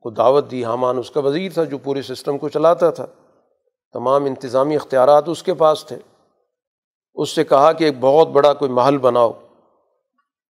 کو 0.00 0.10
دعوت 0.10 0.50
دی۔ 0.50 0.64
حامان 0.64 0.98
اس 0.98 1.10
کا 1.10 1.20
وزیر 1.20 1.52
تھا 1.52 1.64
جو 1.64 1.78
پورے 1.78 2.02
سسٹم 2.02 2.38
کو 2.38 2.48
چلاتا 2.48 2.90
تھا۔ 2.90 3.06
تمام 3.92 4.24
انتظامی 4.24 4.76
اختیارات 4.76 5.28
اس 5.28 5.42
کے 5.42 5.54
پاس 5.54 5.84
تھے۔ 5.84 5.98
اس 7.14 7.30
سے 7.30 7.44
کہا 7.44 7.72
کہ 7.72 7.84
ایک 7.84 7.94
بہت 8.00 8.28
بڑا 8.28 8.54
کوئی 8.54 8.70
محل 8.70 8.98
بناؤ۔ 8.98 9.32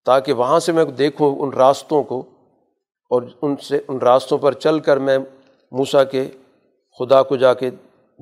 تاکہ 0.09 0.33
وہاں 0.33 0.61
سے 0.61 0.73
میں 0.73 0.85
دیکھوں 0.85 1.37
ان 1.37 1.51
راستوں 1.53 2.03
کو 2.03 2.23
اور 3.11 3.23
ان 3.43 3.57
سے 3.57 3.81
ان 3.89 3.99
راستوں 3.99 4.39
پر 4.39 4.53
چل 4.53 4.81
کر 4.81 4.97
میں 4.97 5.19
موسا 5.73 6.05
کے 6.05 6.29
خدا 6.99 7.23
کو 7.23 7.37
جا 7.37 7.55
کے 7.55 7.71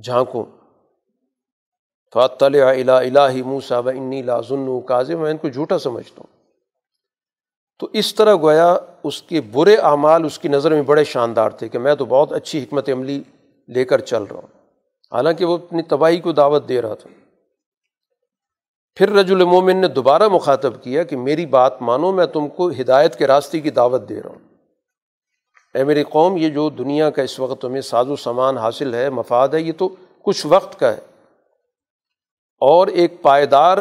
جھانکوں۔ 0.04 0.44
فاطل 2.14 2.62
الا 2.62 2.98
الہ 2.98 3.42
موسا 3.44 3.78
و 3.78 3.88
انی 3.88 4.22
لازن 4.22 4.80
کاظم 4.80 5.20
میں 5.20 5.30
ان 5.30 5.36
کو 5.36 5.48
جھوٹا 5.48 5.78
سمجھتا 5.78 6.14
ہوں۔ 6.18 6.36
تو 7.78 7.88
اس 7.92 8.14
طرح 8.14 8.34
گویا 8.34 8.76
اس 9.02 9.22
کے 9.22 9.40
برے 9.40 9.76
اعمال 9.76 10.24
اس 10.24 10.38
کی 10.38 10.48
نظر 10.48 10.70
میں 10.70 10.82
بڑے 10.82 11.04
شاندار 11.04 11.50
تھے 11.50 11.68
کہ 11.68 11.78
میں 11.78 11.94
تو 11.94 12.04
بہت 12.04 12.32
اچھی 12.32 12.62
حکمت 12.62 12.90
عملی 12.90 13.22
لے 13.68 13.84
کر 13.84 14.00
چل 14.00 14.22
رہا 14.22 14.36
ہوں۔ 14.36 14.58
حالانکہ 15.12 15.44
وہ 15.44 15.54
اپنی 15.54 15.82
تباہی 15.82 16.20
کو 16.20 16.32
دعوت 16.32 16.68
دے 16.68 16.82
رہا 16.82 16.94
تھا۔ 16.94 17.25
پھر 18.96 19.12
رج 19.12 19.32
المومن 19.32 19.76
نے 19.76 19.88
دوبارہ 19.88 20.28
مخاطب 20.28 20.82
کیا 20.82 21.02
کہ 21.02 21.16
میری 21.16 21.46
بات 21.46 21.82
مانو، 21.82 22.12
میں 22.12 22.26
تم 22.26 22.48
کو 22.48 22.68
ہدایت 22.68 23.16
کے 23.16 23.26
راستے 23.26 23.60
کی 23.60 23.70
دعوت 23.70 24.08
دے 24.08 24.22
رہا 24.22 24.30
ہوں۔ 24.30 24.38
اے 25.74 25.84
میری 25.84 26.04
قوم، 26.04 26.36
یہ 26.36 26.48
جو 26.48 26.70
دنیا 26.70 27.10
کا 27.10 27.22
اس 27.22 27.40
وقت 27.40 27.60
تمہیں 27.60 27.80
ساز 27.80 28.10
و 28.10 28.16
سامان 28.16 28.58
حاصل 28.58 28.94
ہے، 28.94 29.10
مفاد 29.10 29.48
ہے، 29.48 29.60
یہ 29.60 29.72
تو 29.78 29.88
کچھ 30.22 30.46
وقت 30.46 30.80
کا 30.80 30.88
ہے۔ 30.88 30.98
اور 32.60 32.86
ایک 32.86 33.22
پائیدار 33.22 33.78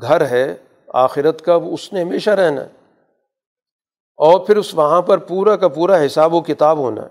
گھر 0.00 0.26
ہے 0.26 0.54
آخرت 0.88 1.42
کا، 1.42 1.54
وہ 1.54 1.74
اس 1.74 1.92
نے 1.92 2.02
ہمیشہ 2.02 2.30
رہنا 2.30 2.60
ہے۔ 2.60 2.68
اور 4.16 4.40
پھر 4.40 4.56
اس 4.56 4.74
وہاں 4.74 5.02
پر 5.02 5.18
پورا 5.18 5.56
کا 5.56 5.68
پورا 5.68 6.06
حساب 6.06 6.34
و 6.34 6.40
کتاب 6.40 6.78
ہونا 6.78 7.02
ہے 7.02 7.08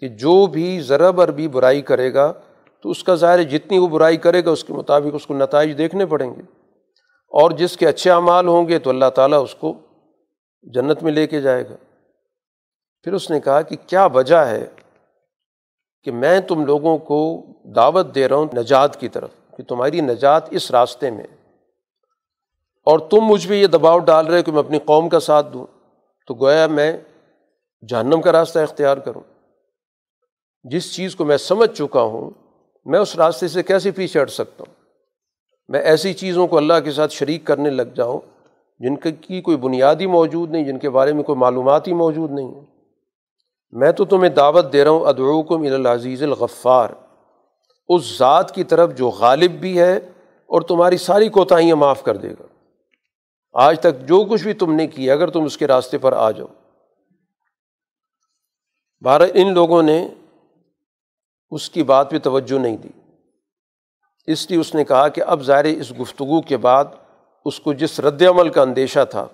کہ 0.00 0.08
جو 0.08 0.46
بھی 0.46 0.80
ذرا 0.80 1.10
بر 1.10 1.30
بھی 1.30 1.48
برائی 1.48 1.82
کرے 1.82 2.14
گا 2.14 2.32
تو 2.82 2.90
اس 2.90 3.04
کا 3.04 3.14
ظاہر 3.14 3.42
جتنی 3.42 3.78
وہ 3.78 3.88
برائی 3.88 4.16
کرے 4.16 4.44
گا 4.44 4.50
اس 4.50 4.64
کے 4.64 4.72
مطابق 4.72 5.14
اس 5.14 5.26
کو 5.26 5.34
نتائج 5.34 5.78
دیکھنے 5.78 6.06
پڑیں 6.06 6.34
گے۔ 6.34 6.40
اور 7.28 7.50
جس 7.50 7.76
کے 7.76 7.88
اچھے 7.88 8.10
اعمال 8.10 8.48
ہوں 8.48 8.68
گے 8.68 8.78
تو 8.78 8.90
اللہ 8.90 9.10
تعالیٰ 9.14 9.42
اس 9.42 9.54
کو 9.54 9.74
جنت 10.62 11.02
میں 11.02 11.12
لے 11.12 11.26
کے 11.26 11.40
جائے 11.40 11.64
گا۔ 11.70 11.74
پھر 13.02 13.12
اس 13.12 13.30
نے 13.30 13.40
کہا 13.40 13.62
کہ 13.62 13.76
کیا 13.86 14.06
وجہ 14.06 14.36
ہے 14.36 14.66
کہ 16.02 16.12
میں 16.12 16.40
تم 16.40 16.64
لوگوں 16.64 16.98
کو 16.98 17.44
دعوت 17.76 18.14
دے 18.14 18.28
رہا 18.28 18.36
ہوں 18.36 18.46
نجات 18.56 19.00
کی 19.00 19.08
طرف، 19.08 19.30
کہ 19.56 19.62
تمہاری 19.62 20.00
نجات 20.00 20.42
اس 20.50 20.70
راستے 20.70 21.10
میں۔ 21.10 21.26
اور 22.84 22.98
تم 22.98 23.20
مجھ 23.20 23.48
پہ 23.48 23.54
یہ 23.54 23.66
دباؤ 23.66 23.98
ڈال 23.98 24.26
رہے 24.26 24.42
کہ 24.42 24.52
میں 24.52 24.58
اپنی 24.58 24.78
قوم 24.78 25.08
کا 25.08 25.20
ساتھ 25.20 25.46
دوں۔ 25.52 25.66
تو 26.26 26.34
گویا 26.34 26.66
میں 26.66 26.98
جہنم 27.88 28.20
کا 28.20 28.32
راستہ 28.32 28.58
اختیار 28.58 28.96
کروں۔ 28.96 29.20
جس 30.64 30.94
چیز 30.94 31.16
کو 31.16 31.24
میں 31.24 31.36
سمجھ 31.36 31.70
چکا 31.70 32.02
ہوں 32.02 32.30
میں 32.84 32.98
اس 32.98 33.16
راستے 33.16 33.48
سے 33.48 33.62
کیسے 33.62 33.90
پیچھے 33.90 34.22
ہٹ 34.22 34.30
سکتا 34.30 34.64
ہوں؟ 34.68 34.74
میں 35.68 35.80
ایسی 35.80 36.14
چیزوں 36.14 36.46
کو 36.46 36.56
اللہ 36.56 36.74
کے 36.84 36.92
ساتھ 36.92 37.12
شریک 37.12 37.44
کرنے 37.44 37.70
لگ 37.70 37.82
جاؤں 37.82 38.20
جن 38.78 38.96
کی 38.96 39.40
کوئی 39.40 39.56
بنیادی 39.56 40.06
موجود 40.06 40.50
نہیں، 40.50 40.64
جن 40.64 40.78
کے 40.78 40.90
بارے 40.90 41.12
میں 41.12 41.22
کوئی 41.22 41.38
معلومات 41.38 41.88
ہی 41.88 41.92
موجود 41.92 42.30
نہیں 42.30 42.54
ہے۔ 42.54 42.60
میں 43.70 43.92
تو 43.92 44.04
تمہیں 44.04 44.30
دعوت 44.30 44.72
دے 44.72 44.84
رہا 44.84 44.90
ہوں، 44.90 45.06
ادعوکم 45.06 45.62
العزیز 45.62 46.22
الغفار۔ 46.22 46.88
اس 47.88 48.18
ذات 48.18 48.54
کی 48.54 48.64
طرف 48.64 48.94
جو 48.94 49.08
غالب 49.08 49.50
بھی 49.50 49.78
ہے 49.78 49.96
اور 50.46 50.60
تمہاری 50.60 50.96
ساری 50.96 51.28
کوتاہیاں 51.28 51.76
معاف 51.76 52.02
کر 52.02 52.16
دے 52.16 52.30
گا۔ 52.30 52.46
آج 53.52 53.80
تک 53.80 54.00
جو 54.00 54.24
کچھ 54.24 54.42
بھی 54.42 54.52
تم 54.52 54.74
نے 54.74 54.86
کیا 54.86 55.12
اگر 55.12 55.30
تم 55.30 55.44
اس 55.44 55.56
کے 55.56 55.66
راستے 55.66 55.98
پر 55.98 56.12
آ 56.12 56.30
جاؤ۔ 56.30 56.46
بھارت 59.00 59.30
ان 59.34 59.54
لوگوں 59.54 59.82
نے 59.82 60.08
اس 61.50 61.70
کی 61.70 61.82
بات 61.82 62.10
پہ 62.10 62.18
توجہ 62.18 62.58
نہیں 62.58 62.76
دی۔ 62.76 62.88
اس 64.28 64.50
لیے 64.50 64.58
اس 64.60 64.74
نے 64.74 64.84
کہا 64.84 65.08
کہ 65.08 65.22
اب 65.26 65.42
ظاہر 65.42 65.64
اس 65.64 65.92
گفتگو 66.00 66.40
کے 66.40 66.56
بعد 66.56 66.84
اس 67.46 67.60
کو 67.60 67.72
جس 67.72 68.00
رد 68.00 68.22
عمل 68.22 68.48
کا 68.48 68.62
اندیشہ 68.62 69.04
تھا، 69.10 69.26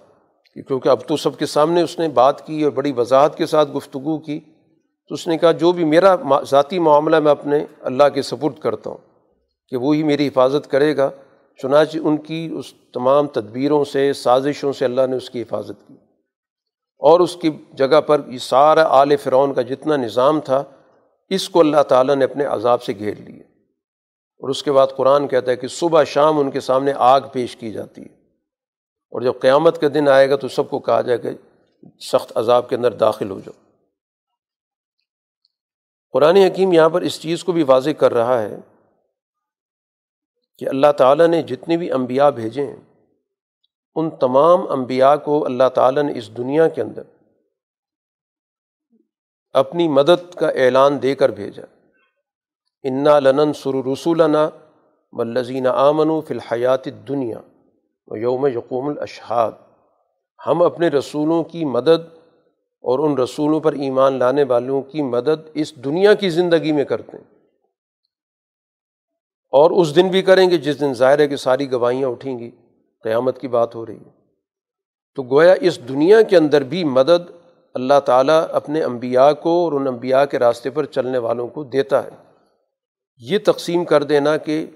کہ 0.57 0.62
کیونکہ 0.62 0.88
اب 0.88 1.00
تو 1.07 1.16
سب 1.16 1.38
کے 1.38 1.46
سامنے 1.46 1.83
اس 1.83 1.98
نے 1.98 2.09
بات 2.09 2.46
کی 2.46 2.62
اور 2.62 2.72
بڑی 2.72 2.92
وضاحت 2.92 3.37
کے 3.38 3.46
ساتھ 3.46 3.70
گفتگو 3.70 4.18
کی، 4.18 4.40
تو 5.11 5.14
اس 5.14 5.26
نے 5.29 5.38
کہا 5.38 5.52
جو 5.52 5.72
بھی 5.72 5.85
میرا 5.85 6.14
ذاتی 6.42 6.79
معاملہ 6.79 7.20
میں 7.20 7.31
اپنے 7.31 7.64
اللہ 7.81 8.09
کے 8.14 8.22
سپرد 8.22 8.59
کرتا 8.59 8.90
ہوں، 8.90 8.98
کہ 9.72 9.76
وہی 9.76 10.02
میری 10.02 10.26
حفاظت 10.29 10.70
کرے 10.70 10.96
گا، 10.96 11.11
چنانچہ 11.59 11.98
ان 11.98 12.16
کی 12.16 12.48
اس 12.59 12.72
تمام 12.94 13.26
تدبیروں 13.26 13.85
سے، 13.85 14.12
سازشوں 14.12 14.72
سے 14.72 14.85
اللہ 14.85 15.07
نے 15.07 15.16
اس 15.16 15.31
کی 15.31 15.42
حفاظت 15.42 15.87
کی۔ 15.88 15.94
اور 17.02 17.20
اس 17.20 17.37
کی 17.37 17.50
جگہ 17.72 18.00
پر 18.00 18.20
یہ 18.26 18.38
سارا 18.38 18.87
آل 18.90 19.16
فرعون 19.16 19.55
کا 19.55 19.62
جتنا 19.62 19.96
نظام 19.96 20.40
تھا 20.40 20.62
اس 21.28 21.48
کو 21.48 21.60
اللہ 21.60 21.82
تعالیٰ 21.82 22.16
نے 22.16 22.24
اپنے 22.24 22.44
عذاب 22.44 22.82
سے 22.82 22.92
گھیر 22.98 23.16
لیے۔ 23.16 23.42
اور 24.40 24.48
اس 24.48 24.62
کے 24.62 24.72
بعد 24.72 24.86
قرآن 24.96 25.28
کہتا 25.28 25.50
ہے 25.50 25.56
کہ 25.56 25.68
صبح 25.68 26.04
شام 26.04 26.38
ان 26.38 26.50
کے 26.50 26.60
سامنے 26.60 26.92
آگ 26.96 27.20
پیش 27.32 27.56
کی 27.56 27.72
جاتی 27.72 28.00
ہے۔ 28.00 28.16
اور 29.10 29.20
جب 29.20 29.32
قیامت 29.40 29.80
کا 29.80 29.86
دن 29.94 30.08
آئے 30.08 30.30
گا 30.30 30.36
تو 30.36 30.48
سب 30.48 30.70
کو 30.70 30.78
کہا 30.78 31.00
جائے 31.00 31.18
کہ 31.18 31.30
سخت 32.00 32.32
عذاب 32.34 32.68
کے 32.68 32.76
اندر 32.76 32.90
داخل 32.90 33.30
ہو 33.30 33.40
جاؤ۔ 33.40 33.62
قرآن 36.12 36.36
حکیم 36.36 36.72
یہاں 36.72 36.88
پر 36.88 37.02
اس 37.02 37.20
چیز 37.20 37.44
کو 37.44 37.52
بھی 37.52 37.62
واضح 37.62 37.90
کر 37.90 38.12
رہا 38.14 38.42
ہے 38.42 38.56
کہ 40.58 40.68
اللہ 40.68 40.92
تعالیٰ 40.92 41.26
نے 41.26 41.42
جتنے 41.42 41.76
بھی 41.76 41.92
انبیاء 41.92 42.30
بھیجے 42.30 42.66
ہیں، 42.66 42.76
ان 43.94 44.10
تمام 44.10 44.70
انبیاء 44.70 45.16
کو 45.16 45.44
اللہ 45.44 45.68
تعالیٰ 45.74 46.02
نے 46.02 46.18
اس 46.18 46.36
دنیا 46.36 46.68
کے 46.68 46.82
اندر 46.82 47.02
اپنی 49.57 49.88
مدد 49.88 50.35
کا 50.35 50.49
اعلان 50.49 51.03
دے 51.03 51.14
کر 51.14 51.29
بھیجا۔ 51.29 51.62
انا 52.83 53.21
لنن 53.21 53.53
سر 53.53 53.87
رسولنا 53.92 54.51
بلزین 55.12 55.66
آمن 55.66 56.11
و 56.11 56.21
فی 56.21 56.35
الحیات 56.35 56.85
دنیا 56.85 57.38
و 58.07 58.16
یوم 58.16 58.47
یقوم 58.47 58.88
الاشحاد 58.88 59.53
ہم 60.47 60.62
اپنے 60.62 60.88
رسولوں 60.88 61.45
کی 61.45 61.64
مدد 61.64 62.16
اور 62.81 62.99
ان 62.99 63.19
رسولوں 63.19 63.61
پر 63.61 63.73
ایمان 63.73 64.19
لانے 64.19 64.42
والوں 64.42 64.83
کی 64.83 65.03
مدد 65.03 65.51
اس 65.55 65.77
دنیا 65.77 66.14
کی 66.14 66.31
زندگی 66.31 66.73
میں 66.73 66.85
کرتے 66.85 67.16
ہیں۔ 67.16 67.25
اور 69.51 69.71
اس 69.71 69.97
دن 69.97 70.09
بھی 70.09 70.23
کریں 70.23 70.51
گے 70.51 70.59
جس 70.59 70.81
دن 70.81 70.95
ظاہر 70.95 71.19
ہے 71.19 71.29
کہ 71.29 71.37
ساری 71.37 71.73
گواہیاں 71.73 72.09
اٹھیں 72.09 72.38
گی، 72.38 72.51
قیامت 73.03 73.40
کی 73.40 73.49
بات 73.49 73.75
ہو 73.75 73.87
رہی 73.87 73.97
ہے۔ 73.97 74.11
تو 75.14 75.23
گویا 75.23 75.55
اس 75.61 75.88
دنیا 75.88 76.23
کے 76.23 76.37
اندر 76.37 76.62
بھی 76.62 76.85
مدد 76.85 77.45
اللہ 77.76 78.00
تعالیٰ 78.04 78.46
اپنے 78.52 78.82
انبیاء 78.82 79.32
کو 79.32 79.64
اور 79.64 79.72
ان 79.72 79.88
انبیاء 79.88 80.24
کے 80.24 80.38
راستے 80.38 80.70
پر 80.70 80.84
چلنے 80.84 81.18
والوں 81.18 81.48
کو 81.48 81.64
دیتا 81.64 82.04
ہے۔ 82.04 82.10
یہ 83.18 83.38
تقسیم 83.44 83.84
کر 83.84 84.02
دینا 84.02 84.36
کہ 84.36 84.66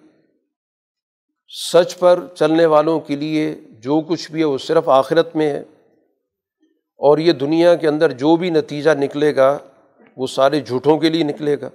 سچ 1.73 1.99
پر 1.99 2.21
چلنے 2.35 2.67
والوں 2.67 3.01
کے 3.01 3.17
لیے 3.17 3.55
جو 3.71 4.01
کچھ 4.01 4.33
بھی 4.33 4.41
ہے 4.41 4.45
وہ 4.45 4.59
صرف 4.59 4.89
آخرت 4.89 5.37
میں 5.37 5.51
ہے 5.51 5.61
اور 6.99 7.19
یہ 7.19 7.33
دنیا 7.33 7.75
کے 7.75 7.89
اندر 7.89 8.13
جو 8.13 8.37
بھی 8.37 8.51
نتیجہ 8.51 8.91
نکلے 8.91 9.37
گا 9.37 9.59
وہ 10.17 10.27
سارے 10.27 10.61
جھوٹوں 10.61 10.99
کے 10.99 11.09
لیے 11.09 11.23
نکلے 11.23 11.57
گا۔ 11.61 11.69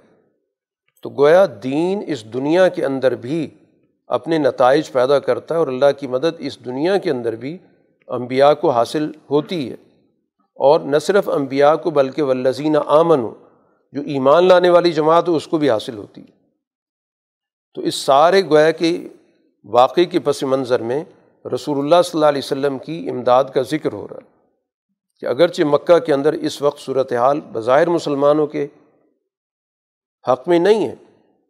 تو 1.02 1.10
گویا 1.10 1.46
دین 1.62 2.04
اس 2.06 2.24
دنیا 2.32 2.68
کے 2.68 2.84
اندر 2.84 3.14
بھی 3.14 3.50
اپنے 4.06 4.38
نتائج 4.38 4.92
پیدا 4.92 5.18
کرتا 5.18 5.54
ہے 5.54 5.58
اور 5.58 5.68
اللہ 5.68 5.92
کی 5.98 6.06
مدد 6.06 6.34
اس 6.38 6.64
دنیا 6.64 6.96
کے 6.98 7.10
اندر 7.10 7.36
بھی 7.36 7.58
انبیاء 8.08 8.52
کو 8.52 8.70
حاصل 8.70 9.10
ہوتی 9.30 9.70
ہے۔ 9.70 9.76
اور 10.58 10.80
نہ 10.80 10.98
صرف 10.98 11.28
انبیاء 11.28 11.74
کو 11.74 11.90
بلکہ 11.90 12.22
ولزین 12.22 12.76
آمن 12.86 13.20
ہو 13.20 13.34
جو 13.92 14.02
ایمان 14.06 14.44
لانے 14.44 14.70
والی 14.70 14.92
جماعت 14.92 15.28
ہو 15.28 15.36
اس 15.36 15.46
کو 15.46 15.58
بھی 15.58 15.70
حاصل 15.70 15.96
ہوتی 15.98 16.20
ہے۔ 16.20 16.34
تو 17.74 17.80
اس 17.80 17.94
سارے 17.94 18.44
گویا 18.44 18.70
کے 18.70 19.08
واقعی 19.64 20.04
کے 20.04 20.20
پس 20.20 20.42
منظر 20.42 20.82
میں 20.82 21.04
رسول 21.54 21.78
اللہ 21.78 22.02
صلی 22.04 22.10
اللہ 22.14 22.26
علیہ 22.26 22.42
وسلم 22.44 22.78
کی 22.78 23.10
امداد 23.10 23.44
کا 23.44 23.62
ذکر 23.62 23.92
ہو 23.92 24.06
رہا 24.08 24.16
ہے 24.16 24.34
کہ 25.20 25.26
اگرچہ 25.26 25.62
مکہ 25.62 25.98
کے 25.98 26.12
اندر 26.12 26.32
اس 26.32 26.62
وقت 26.62 26.80
صورت 26.80 27.12
حال 27.12 27.40
بظاہر 27.52 27.88
مسلمانوں 27.88 28.46
کے 28.46 28.66
حق 30.24 30.48
میں 30.48 30.58
نہیں 30.58 30.88
ہے، 30.88 30.94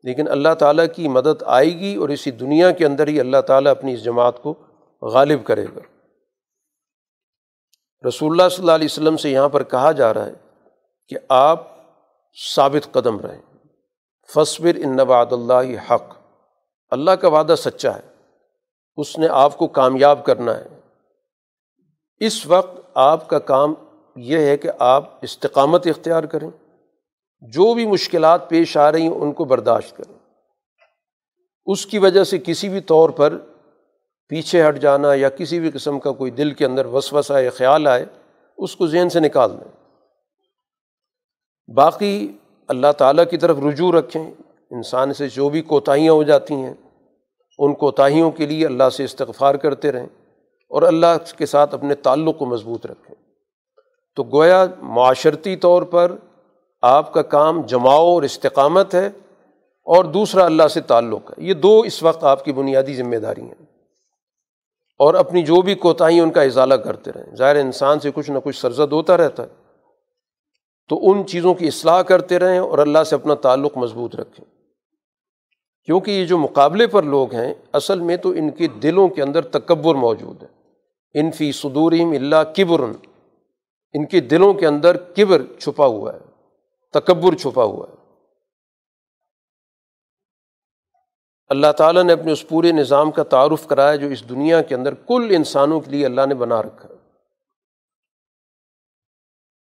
لیکن 0.05 0.29
اللہ 0.29 0.55
تعالیٰ 0.59 0.87
کی 0.97 1.09
مدد 1.09 1.43
آئے 1.47 1.79
گی 1.79 1.95
اور 1.95 2.09
اسی 2.09 2.31
دنیا 2.31 2.71
کے 2.71 2.87
اندر 2.87 3.09
ہی 3.09 3.21
اللہ 3.21 3.41
تعالیٰ 3.47 3.71
اپنی 3.71 3.95
اس 3.95 4.05
جماعت 4.05 4.43
کو 4.43 4.55
غالب 5.03 5.45
کرے 5.45 5.65
گا۔ 5.77 5.81
رسول 8.07 8.31
اللہ 8.31 8.49
صلی 8.49 8.63
اللہ 8.63 8.73
علیہ 8.73 8.89
وسلم 8.91 9.17
سے 9.17 9.31
یہاں 9.31 9.49
پر 9.49 9.63
کہا 9.63 9.93
جا 9.93 10.15
رہا 10.15 10.27
ہے 10.27 10.33
کہ 11.09 11.17
آپ 11.29 11.67
ثابت 12.55 12.93
قدم 12.93 13.21
رہیں۔ 13.21 13.43
فصبر 14.35 14.75
ان 14.75 14.97
نواد 14.97 15.27
اللہ 15.31 15.93
حق۔ 15.93 16.17
اللہ 16.91 17.11
کا 17.11 17.29
وعدہ 17.29 17.55
سچا 17.59 17.95
ہے۔ 17.95 18.15
اس 18.97 19.19
نے 19.19 19.29
آپ 19.31 19.59
کو 19.59 19.67
کامیاب 19.67 20.25
کرنا 20.25 20.59
ہے۔ 20.59 20.81
اس 22.21 22.47
وقت 22.47 22.81
آپ 22.95 23.29
کا 23.29 23.39
کام 23.39 23.75
یہ 24.17 24.39
ہے 24.39 24.57
کہ 24.57 24.71
آپ 24.79 25.05
استقامت 25.23 25.87
اختیار 25.87 26.23
کریں۔ 26.23 26.51
جو 27.41 27.75
بھی 27.75 27.87
مشکلات 27.87 28.49
پیش 28.49 28.77
آ 28.77 28.93
رہی 28.93 29.03
ہیں 29.03 29.11
ان 29.11 29.33
کو 29.33 29.45
برداشت 29.45 29.97
کریں۔ 29.97 30.19
اس 31.67 31.87
کی 31.87 31.99
وجہ 31.99 32.25
سے 32.25 32.39
کسی 32.39 32.69
بھی 32.69 32.81
طور 32.81 33.11
پر 33.11 33.39
پیچھے 34.29 34.69
ہٹ 34.69 34.79
جانا 34.79 35.15
یا 35.15 35.29
کسی 35.29 35.61
بھی 35.61 35.71
قسم 35.71 35.99
کا 35.99 36.13
کوئی 36.13 36.31
دل 36.31 36.53
کے 36.53 36.65
اندر 36.65 36.87
وسوسہ 36.87 37.41
یا 37.41 37.51
خیال 37.51 37.87
آئے، 37.87 38.07
اس 38.59 38.77
کو 38.77 38.87
ذہن 38.87 39.09
سے 39.09 39.21
نکال 39.21 39.53
دیں۔ 39.53 39.87
باقی 41.75 42.33
اللہ 42.69 42.93
تعالیٰ 42.99 43.25
کی 43.31 43.37
طرف 43.37 43.57
رجوع 43.69 43.93
رکھیں۔ 43.93 44.31
انسان 44.71 45.15
سے 45.15 45.29
جو 45.29 45.49
بھی 45.49 45.63
کوتاہیاں 45.63 46.13
ہو 46.13 46.23
جاتی 46.23 46.55
ہیں، 46.55 46.75
ان 47.59 47.75
کوتاہیوں 47.75 48.31
کے 48.31 48.47
لیے 48.47 48.67
اللہ 48.67 48.89
سے 48.93 49.05
استغفار 49.05 49.55
کرتے 49.55 49.93
رہیں 49.93 50.07
اور 50.69 50.83
اللہ 50.83 51.37
کے 51.39 51.47
ساتھ 51.47 51.75
اپنے 51.75 51.95
تعلق 51.95 52.39
کو 52.39 52.47
مضبوط 52.47 52.87
رکھیں۔ 52.87 53.15
تو 54.17 54.23
گویا 54.23 54.67
معاشرتی 54.83 55.57
طور 55.57 55.83
پر 55.83 56.13
آپ 56.83 57.13
کا 57.13 57.23
کام 57.23 57.63
جماؤ 57.63 58.05
اور 58.05 58.23
استقامت 58.23 58.95
ہے 58.95 59.07
اور 59.85 60.05
دوسرا 60.05 60.45
اللہ 60.45 60.69
سے 60.69 60.81
تعلق 60.81 61.31
ہے۔ 61.31 61.45
یہ 61.45 61.55
دو 61.55 61.81
اس 61.81 62.03
وقت 62.03 62.25
آپ 62.25 62.45
کی 62.45 62.53
بنیادی 62.53 62.95
ذمہ 62.95 63.17
داری 63.17 63.43
ہیں۔ 63.43 63.66
اور 64.99 65.15
اپنی 65.15 65.43
جو 65.43 65.63
بھی 65.63 65.75
کوتاہی 65.75 66.21
ان 66.21 66.31
کا 66.31 66.43
اضالہ 66.43 66.75
کرتے 66.75 67.13
رہیں۔ 67.13 67.37
ظاہر 67.37 67.57
انسان 67.57 68.01
سے 68.01 68.11
کچھ 68.15 68.31
نہ 68.31 68.39
کچھ 68.45 68.61
سرزد 68.61 68.93
ہوتا 68.93 69.17
رہتا 69.17 69.43
ہے۔ 69.43 69.49
تو 70.89 71.11
ان 71.11 71.27
چیزوں 71.27 71.55
کی 71.55 71.67
اصلاح 71.67 72.03
کرتے 72.03 72.39
رہیں 72.39 72.59
اور 72.59 72.79
اللہ 72.79 73.05
سے 73.05 73.15
اپنا 73.15 73.35
تعلق 73.35 73.79
مضبوط 73.79 74.17
رکھیں۔ 74.17 74.45
کیونکہ 75.85 76.11
یہ 76.11 76.25
جو 76.25 76.39
مقابلے 76.39 76.87
پر 76.87 77.03
لوگ 77.03 77.35
ہیں، 77.35 77.55
اصل 77.73 78.01
میں 78.01 78.17
تو 78.17 78.31
ان 78.31 78.51
کے 78.51 78.67
دلوں 78.67 79.09
کے 79.09 79.23
اندر 79.23 79.43
تکبر 79.43 79.95
موجود 79.95 80.43
ہے۔ 80.43 80.49
ان 81.15 81.31
فی 81.31 81.53
صدورہم 81.53 82.11
اللہ 82.11 82.55
کبرن 82.57 82.93
ان 83.93 84.07
کے 84.07 84.21
دلوں 84.21 84.55
کے 84.55 84.67
اندر 84.67 84.97
کبر 84.97 85.43
چھپا 85.59 85.87
ہوا 85.87 86.15
ہے، 86.15 86.19
تکبر 86.93 87.37
چھپا 87.37 87.65
ہوا 87.65 87.87
ہے۔ 87.91 88.06
اللہ 91.49 91.73
تعالیٰ 91.73 92.05
نے 92.05 92.13
اپنے 92.13 92.33
اس 92.33 92.49
پورے 92.49 92.73
نظام 92.73 93.11
کا 93.11 93.23
تعارف 93.23 93.67
کرایا 93.67 93.97
جو 93.97 94.07
اس 94.07 94.29
دنیا 94.29 94.63
کے 94.63 94.75
اندر 94.75 94.95
کل 94.95 95.27
انسانوں 95.31 95.81
کے 95.81 95.91
لیے 95.91 96.07
اللہ 96.07 96.27
نے 96.27 96.35
بنا 96.35 96.63
رکھا 96.63 96.89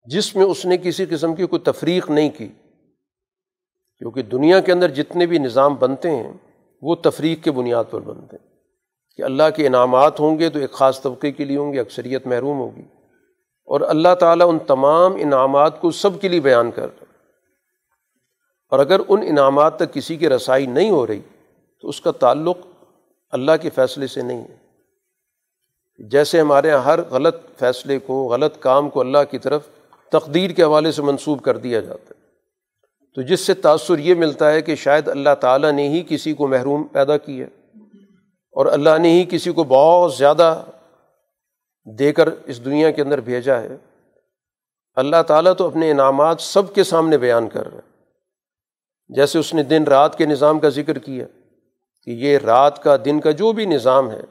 جس 0.03 0.35
میں 0.35 0.45
اس 0.45 0.65
نے 0.65 0.77
کسی 0.77 1.05
قسم 1.05 1.35
کی 1.35 1.45
کوئی 1.45 1.59
تفریق 1.59 2.09
نہیں 2.09 2.29
کی، 2.29 2.47
کیونکہ 3.97 4.21
دنیا 4.21 4.59
کے 4.59 4.71
اندر 4.71 4.89
جتنے 4.89 5.25
بھی 5.25 5.37
نظام 5.37 5.75
بنتے 5.75 6.11
ہیں، 6.11 6.33
وہ 6.81 6.95
تفریق 6.95 7.43
کے 7.43 7.51
بنیاد 7.51 7.83
پر 7.89 7.99
بنتے 7.99 8.37
ہیں۔ 8.41 8.49
کہ 9.17 9.21
اللہ 9.21 9.43
کے 9.55 9.67
انعامات 9.67 10.19
ہوں 10.19 10.39
گے 10.39 10.49
تو 10.49 10.59
ایک 10.59 10.71
خاص 10.71 11.01
طبقے 11.01 11.31
کے 11.31 11.45
لیے 11.45 11.57
ہوں 11.57 11.73
گے، 11.73 11.79
اکثریت 11.79 12.27
محروم 12.27 12.59
ہوگی۔ 12.59 12.83
اور 13.65 13.81
اللہ 13.81 14.15
تعالیٰ 14.19 14.49
ان 14.49 14.59
تمام 14.59 15.15
انعامات 15.15 15.81
کو 15.81 15.91
سب 15.91 16.21
کے 16.21 16.27
لیے 16.27 16.39
بیان 16.39 16.71
کر 16.71 16.87
رہا 16.87 17.03
اور 18.69 18.79
اگر 18.79 18.99
ان 19.07 19.21
انعامات 19.29 19.75
تک 19.79 19.93
کسی 19.93 20.15
کی 20.15 20.29
رسائی 20.29 20.65
نہیں 20.65 20.89
ہو 20.89 21.07
رہی 21.07 21.21
تو 21.85 21.89
اس 21.89 22.01
کا 22.01 22.11
تعلق 22.11 22.57
اللہ 23.29 23.51
کے 23.61 23.69
فیصلے 23.69 24.07
سے 24.07 24.21
نہیں 24.21 24.41
ہے۔ 24.41 24.55
جیسے 26.07 26.39
ہمارے 26.39 26.67
یہاں 26.67 26.79
ہر 26.79 26.99
غلط 27.01 27.35
فیصلے 27.59 27.99
کو، 27.99 28.27
غلط 28.27 28.59
کام 28.59 28.89
کو 28.89 28.99
اللہ 28.99 29.17
کی 29.31 29.37
طرف 29.37 29.61
تقدیر 30.11 30.51
کے 30.51 30.63
حوالے 30.63 30.91
سے 30.91 31.01
منسوب 31.01 31.41
کر 31.41 31.57
دیا 31.57 31.79
جاتا 31.79 32.03
ہے۔ 32.09 32.21
تو 33.15 33.21
جس 33.21 33.39
سے 33.39 33.53
تأثر 33.53 33.99
یہ 33.99 34.15
ملتا 34.15 34.51
ہے 34.51 34.61
کہ 34.61 34.75
شاید 34.75 35.07
اللہ 35.07 35.29
تعالیٰ 35.41 35.71
نے 35.71 35.89
ہی 35.89 36.03
کسی 36.09 36.33
کو 36.33 36.47
محروم 36.47 36.83
پیدا 36.83 37.17
کیا 37.17 37.45
اور 38.51 38.65
اللہ 38.65 38.97
نے 39.01 39.09
ہی 39.09 39.25
کسی 39.29 39.51
کو 39.51 39.63
بہت 39.63 40.13
زیادہ 40.13 40.63
دے 41.99 42.13
کر 42.13 42.29
اس 42.45 42.65
دنیا 42.65 42.91
کے 42.91 43.01
اندر 43.01 43.21
بھیجا 43.21 43.61
ہے۔ 43.61 43.77
اللہ 44.95 45.23
تعالیٰ 45.27 45.53
تو 45.57 45.67
اپنے 45.67 45.91
انعامات 45.91 46.41
سب 46.41 46.73
کے 46.73 46.83
سامنے 46.83 47.17
بیان 47.17 47.49
کر 47.49 47.67
رہا 47.67 47.77
ہے۔ 47.77 48.03
جیسے 49.09 49.39
اس 49.39 49.53
نے 49.53 49.63
دن 49.63 49.83
رات 49.83 50.17
کے 50.17 50.25
نظام 50.25 50.59
کا 50.59 50.69
ذکر 50.69 50.97
کیا۔ 50.97 51.25
کہ 52.05 52.09
یہ 52.09 52.37
رات 52.37 52.83
کا 52.83 52.95
دن 53.05 53.19
کا 53.19 53.31
جو 53.31 53.53
بھی 53.53 53.65
نظام 53.65 54.11
ہے، 54.11 54.21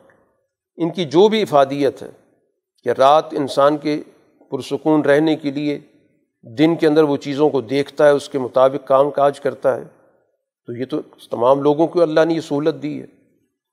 ان 0.77 0.91
کی 0.91 1.05
جو 1.05 1.29
بھی 1.29 1.43
افادیت 1.43 2.03
ہے 2.03 2.11
کہ 2.85 2.89
رات 2.89 3.25
انسان 3.33 3.77
کے 3.77 4.03
پرسکون 4.51 5.01
رہنے 5.01 5.37
کے 5.37 5.51
لیے 5.51 5.79
دن 6.43 6.77
کے 6.77 6.87
اندر 6.87 7.03
وہ 7.03 7.16
چیزوں 7.16 7.51
کو 7.51 7.61
دیکھتا 7.61 8.05
ہے، 8.07 8.11
اس 8.11 8.29
کے 8.29 8.39
مطابق 8.39 8.89
کام 8.89 9.11
کاج 9.11 9.41
کرتا 9.41 9.77
ہے، 9.77 9.85
تو 10.66 10.72
یہ 10.72 10.85
تو 10.85 11.01
تمام 11.31 11.62
لوگوں 11.62 11.87
کو 11.87 12.03
اللہ 12.03 12.20
نے 12.25 12.35
یہ 12.35 12.41
سہولت 12.41 12.83
دی 12.83 13.01
ہے۔ 13.01 13.07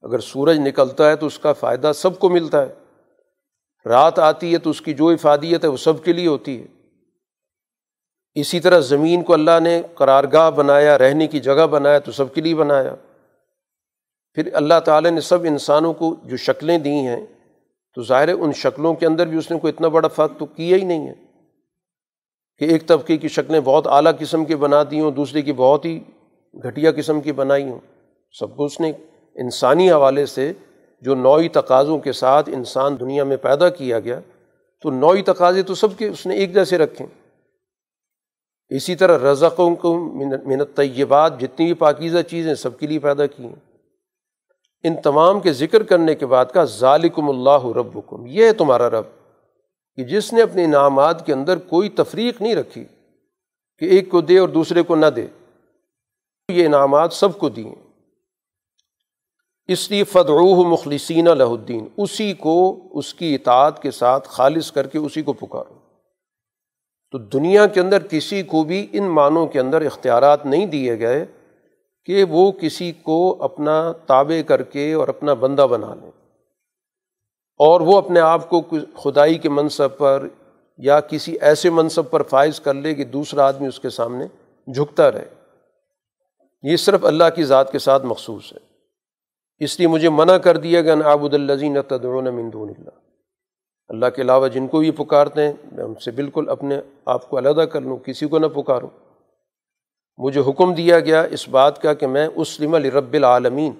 اگر 0.02 0.20
سورج 0.20 0.60
نکلتا 0.60 1.10
ہے 1.10 1.16
تو 1.16 1.26
اس 1.26 1.40
کا 1.40 1.54
فائدہ 1.54 1.92
سب 1.96 2.20
کو 2.20 2.30
ملتا 2.30 2.62
ہے۔ 2.62 2.74
رات 3.86 4.20
آتی 4.20 4.54
ہے 4.54 4.58
تو 4.58 4.70
اس 4.70 4.82
کی 4.82 4.94
جو 4.94 5.08
افادیت 5.08 5.64
ہے 5.64 5.70
وہ 5.70 5.78
سب 5.78 6.04
کے 6.04 6.14
لیے 6.14 6.28
ہوتی 6.28 6.62
ہے۔ 6.62 6.66
اسی 8.36 8.60
طرح 8.60 8.80
زمین 8.80 9.24
کو 9.24 9.34
اللہ 9.34 9.60
نے 9.64 9.82
قرارگاہ 9.96 10.52
بنایا، 10.52 10.98
رہنے 10.98 11.28
کی 11.28 11.40
جگہ 11.40 11.68
بنایا 11.68 12.00
تو 12.00 12.12
سب 12.12 12.34
کے 12.34 12.42
لیے 12.42 12.56
بنایا۔ 12.56 12.96
پھر 14.38 14.50
اللہ 14.54 14.80
تعالیٰ 14.86 15.12
نے 15.12 15.22
سب 15.22 15.44
انسانوں 15.44 15.94
کو 15.94 16.16
جو 16.24 16.38
شکلیں 16.38 16.78
دی 16.78 16.90
ہیں، 16.90 17.20
تو 17.98 18.04
ظاہر 18.04 18.30
ان 18.30 18.54
شکلوں 18.54 18.94
کے 18.94 19.06
اندر 19.06 19.28
بھی 19.28 19.38
اس 19.38 19.52
نے 19.52 19.60
کوئی 19.60 19.74
اتنا 19.74 19.88
بڑا 19.88 20.08
فرق 20.08 20.38
تو 20.40 20.46
کیا 20.46 20.78
ہی 20.78 20.84
نہیں 20.84 21.08
ہے 21.08 21.14
کہ 22.62 22.66
ایک 22.66 22.88
طبقے 22.88 23.18
کی 23.18 23.28
شکلیں 23.28 23.60
بہت 23.60 23.88
اعلیٰ 23.88 24.12
قسم 24.20 24.46
کی 24.46 24.56
بنا 24.56 24.84
دی 24.92 25.00
ہوں، 25.00 25.12
دوسرے 25.12 25.42
کی 25.42 25.54
بہت 25.54 25.86
ہی 25.86 26.00
گھٹیا 26.54 26.92
قسم 26.92 27.22
کی 27.22 27.32
بنائی 27.32 27.70
ہوں۔ 27.70 27.80
سب 28.36 28.56
کو 28.56 28.66
اس 28.66 28.80
نے 28.80 28.92
انسانی 29.36 29.92
حوالے 29.92 30.26
سے 30.26 30.52
جو 31.02 31.16
نوعی 31.16 31.50
تقاضوں 31.50 31.98
کے 32.00 32.12
ساتھ 32.12 32.50
انسان 32.54 33.00
دنیا 33.00 33.24
میں 33.24 33.38
پیدا 33.38 33.70
کیا 33.70 34.00
گیا، 34.00 34.20
تو 34.82 34.92
نوعی 34.92 35.22
تقاضے 35.22 35.64
تو 35.64 35.76
سب 35.76 35.98
کے 35.98 36.08
اس 36.08 36.26
نے 36.26 36.36
ایک 36.36 36.54
جیسے 36.54 36.78
رکھیں 36.78 37.08
اسی 38.72 38.96
طرح 38.96 39.32
رزقوں 39.32 39.76
کو 39.76 39.94
منت 40.46 40.76
طیبات 40.76 41.40
جتنی 41.40 41.66
بھی 41.66 41.74
پاکیزہ 41.74 42.22
چیزیں 42.22 42.54
سب 42.56 42.80
کے 42.80 42.88
لیے 42.88 43.00
پیدا 43.00 43.26
کی 43.26 43.44
ہیں۔ 43.44 43.71
ان 44.84 45.02
تمام 45.02 45.40
کے 45.40 45.54
ذکر 45.54 45.84
کرنے 45.84 46.16
کے 46.16 46.26
بعد 46.26 46.46
کا 46.46 46.64
ذالکم 46.64 47.30
اللہ 47.30 47.66
ربکم، 47.66 48.26
یہ 48.26 48.46
ہے 48.46 48.54
تمہارا 48.54 48.90
رب، 48.90 49.06
کہ 49.96 50.04
جس 50.04 50.34
نے 50.34 50.42
اپنے 50.42 50.64
انعامات 50.64 51.26
کے 51.26 51.34
اندر 51.34 51.58
کوئی 51.58 51.90
تفریق 51.90 52.42
نہیں 52.42 52.56
رکھی، 52.56 52.86
کہ 53.78 53.86
ایک 53.86 54.10
کو 54.10 54.22
دے 54.22 54.38
اور 54.38 54.50
دوسرے 54.50 54.84
کو 54.84 54.96
نہ 54.96 55.06
دے، 55.06 55.28
یہ 56.50 56.66
انعامات 56.66 57.14
سب 57.14 57.38
کو 57.38 57.50
دیے۔ 57.50 57.74
اس 59.68 59.92
لیے 59.92 60.04
فدعوہ 60.04 60.68
مخلصین 60.68 61.26
لہ 61.26 61.44
الدین 61.44 61.88
اسی 61.98 62.34
کو، 62.34 62.80
اس 62.92 63.14
کی 63.14 63.36
اطاعت 63.36 63.82
کے 63.82 63.92
ساتھ 63.92 64.30
خالص 64.30 64.72
کر 64.72 64.88
کے 64.88 64.98
اسی 64.98 65.22
کو 65.22 65.34
پکارو۔ 65.34 65.76
تو 67.12 67.18
دنیا 67.18 67.66
کے 67.66 67.80
اندر 67.80 68.08
کسی 68.08 68.44
کو 68.44 68.64
بھی 68.64 68.88
ان 68.92 69.04
معنوں 69.04 69.48
کے 69.48 69.60
اندر 69.60 69.82
اختیارات 69.82 70.46
نہیں 70.46 70.66
دیے 70.66 71.00
گئے۔ 71.00 71.26
کہ 72.06 72.24
وہ 72.24 72.52
کسی 72.52 72.92
کو 72.92 73.38
اپنا 73.40 73.92
تابع 73.92 74.42
کر 74.42 74.64
کے 74.64 74.94
اور 74.94 75.08
اپنا 75.08 75.34
بندہ 75.34 75.68
بنا 75.70 75.94
لیں 75.94 76.12
اور 77.60 77.82
وہ 77.82 77.98
اپنے 77.98 78.20
آپ 78.20 78.50
کو 78.50 78.62
خدائی 78.96 79.38
کے 79.38 79.50
منصب 79.50 79.98
پر 79.98 80.28
یا 80.78 81.00
کسی 81.00 81.38
ایسے 81.42 81.70
منصب 81.70 82.10
پر 82.10 82.24
فائز 82.24 82.60
کر 82.60 82.74
لے 82.74 82.96
کہ 82.96 83.04
دوسرا 83.04 83.48
آدمی 83.48 83.68
اس 83.68 83.80
کے 83.80 83.90
سامنے 83.90 84.26
جھکتا 84.72 85.12
رہے۔ 85.12 85.28
یہ 86.64 86.76
صرف 86.76 87.06
اللہ 87.06 87.24
کی 87.36 87.44
ذات 87.44 87.72
کے 87.72 87.80
ساتھ 87.80 88.06
مخصوص 88.06 88.54
ہے۔ 88.54 88.58
اس 89.60 89.80
لیے 89.80 89.88
مجھے 89.88 90.10
منع 90.10 90.38
کر 90.38 90.58
دیا 90.58 90.82
گیا 90.82 90.96
نابود 90.96 91.34
الزین 91.34 91.78
تدعون 91.88 92.36
من 92.36 92.50
دون 92.54 92.70
اللہ۔ 92.78 92.90
اللہ 93.90 94.06
کے 94.16 94.22
علاوہ 94.22 94.48
جن 94.48 94.68
کو 94.68 94.84
یہ 94.84 94.92
پکارتے 94.92 95.46
ہیں، 95.46 95.54
میں 95.72 95.84
ان 95.84 95.96
سے 95.96 96.12
بالکل 96.12 96.50
اپنے 96.50 96.80
آپ 97.06 97.30
کو 97.30 97.38
علیحدہ 97.38 97.62
کر 97.62 97.82
لوں، 97.82 97.98
کسی 97.98 98.28
کو 98.28 98.40
نہ 98.40 98.48
پکاروں۔ 98.48 98.90
مجھے 100.18 100.42
حکم 100.48 100.74
دیا 100.74 101.00
گیا 101.00 101.22
اس 101.22 101.50
بات 101.50 101.82
کا 101.82 101.94
کہ 101.94 102.08
میں 102.08 102.28
اسلم 102.36 102.76
رب 102.76 103.14
العالمین، 103.14 103.72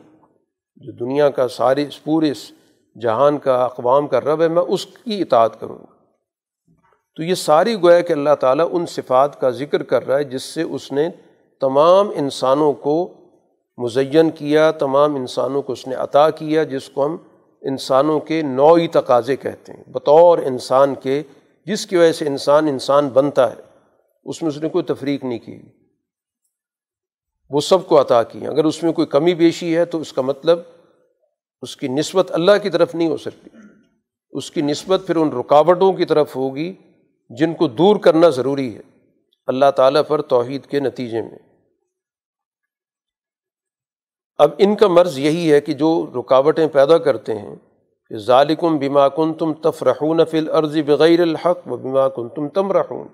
جو 0.76 0.92
دنیا 0.92 1.30
کا 1.30 1.48
سارے 1.48 1.86
پورے 2.04 2.32
جہان 3.02 3.38
کا 3.38 3.64
اقوام 3.64 4.08
کا 4.08 4.22
رب 4.22 4.42
ہے، 4.42 4.48
میں 4.48 4.64
اس 4.68 4.86
کی 4.86 5.22
اطاعت 5.22 5.60
کروں 5.60 5.76
گا۔ 5.76 5.86
تو 7.16 7.24
یہ 7.24 7.36
ساری 7.36 7.76
گویا 7.76 8.02
کہ 8.02 8.14
اللہ 8.14 8.36
تعالیٰ 8.40 8.68
ان 8.72 8.86
صفات 8.86 9.42
کا 9.42 9.50
ذکر 9.50 9.84
کر 9.84 10.08
رہا 10.08 10.18
ہے 10.18 10.24
جس 10.24 10.44
سے 10.44 10.62
اس 10.62 10.92
نے 10.92 11.10
تمام 11.62 12.10
انسانوں 12.16 12.74
کو 12.74 13.14
مزین 13.78 14.30
کیا، 14.30 14.72
تمام 14.72 15.16
انسانوں 15.16 15.62
کو 15.62 15.74
اس 15.74 15.88
نے 15.88 15.96
عطا 15.96 16.30
کیا، 16.30 16.64
جس 16.64 16.90
کو 16.90 17.06
ہم 17.06 17.18
انسانوں 17.62 18.20
کے 18.20 18.42
نوعی 18.42 18.88
تقاضے 18.88 19.36
کہتے 19.36 19.74
ہیں۔ 19.74 19.84
بطور 19.88 20.38
انسان 20.38 20.96
کے، 20.96 21.24
جس 21.66 21.86
کی 21.86 21.98
وجہ 21.98 22.12
سے 22.12 22.28
انسان 22.28 22.68
انسان 22.68 23.10
بنتا 23.10 23.52
ہے، 23.52 23.62
اس 24.26 24.42
میں 24.42 24.50
اس 24.50 24.58
نے 24.58 24.70
کوئی 24.70 24.84
تفریق 24.84 25.24
نہیں 25.24 25.40
کی۔ 25.40 25.81
وہ 27.52 27.62
سب 27.62 27.88
کو 27.88 28.02
عطا 28.02 28.24
کی 28.24 28.48
اگر 28.48 28.64
اس 28.64 28.84
میں 28.84 28.94
کوئی 28.94 29.08
کمی 29.08 29.34
بیشی 29.34 29.78
ہے 29.78 29.86
تو 29.86 30.02
اس 30.02 30.14
کا 30.14 30.22
مطلب 30.22 30.60
اس 31.62 31.78
کی 31.78 31.88
نسبت 31.88 32.32
اللہ 32.32 32.52
کی 32.64 32.70
طرف 32.70 32.96
نہیں 32.96 33.08
ہو 33.08 33.18
سکتی۔ 33.18 33.50
اس 34.32 34.52
کی 34.52 34.62
نسبت 34.62 35.02
پھر 35.08 35.16
ان 35.16 35.30
رکاوٹوں 35.30 35.94
کی 35.94 36.06
طرف 36.06 36.36
ہوگی 36.36 36.74
جن 37.30 37.54
کو 37.54 37.68
دور 37.68 37.96
کرنا 37.96 38.30
ضروری 38.30 38.78
ہے۔ 38.78 38.82
اللہ 39.48 39.72
تعالیٰ 39.76 40.02
پر 40.08 40.22
توحید 40.22 40.66
کے 40.66 40.80
نتیجے 40.80 41.22
میں۔ 41.22 41.40
اب 44.38 44.52
ان 44.58 44.76
کا 44.76 44.88
مرض 44.88 45.20
یہی 45.20 45.54
ہے 45.54 45.62
کہ 45.62 45.74
جو 45.74 46.12
رکاوٹیں 46.20 46.68
پیدا 46.68 46.98
کرتے 46.98 47.38
ہیں 47.38 47.56
کہ 48.10 48.18
ظالکم 48.18 48.78
بیما 48.78 49.10
کن 49.10 49.34
تم 49.34 49.54
تفرحون 49.54 50.26
فل 50.26 50.50
عرض 50.50 50.78
بغیر 50.78 51.20
الحق 51.20 51.68
و 51.68 51.78
بیما 51.78 52.10
کن 52.10 52.30
تم 52.30 52.50
تم 52.50 52.72
رحون 52.72 53.08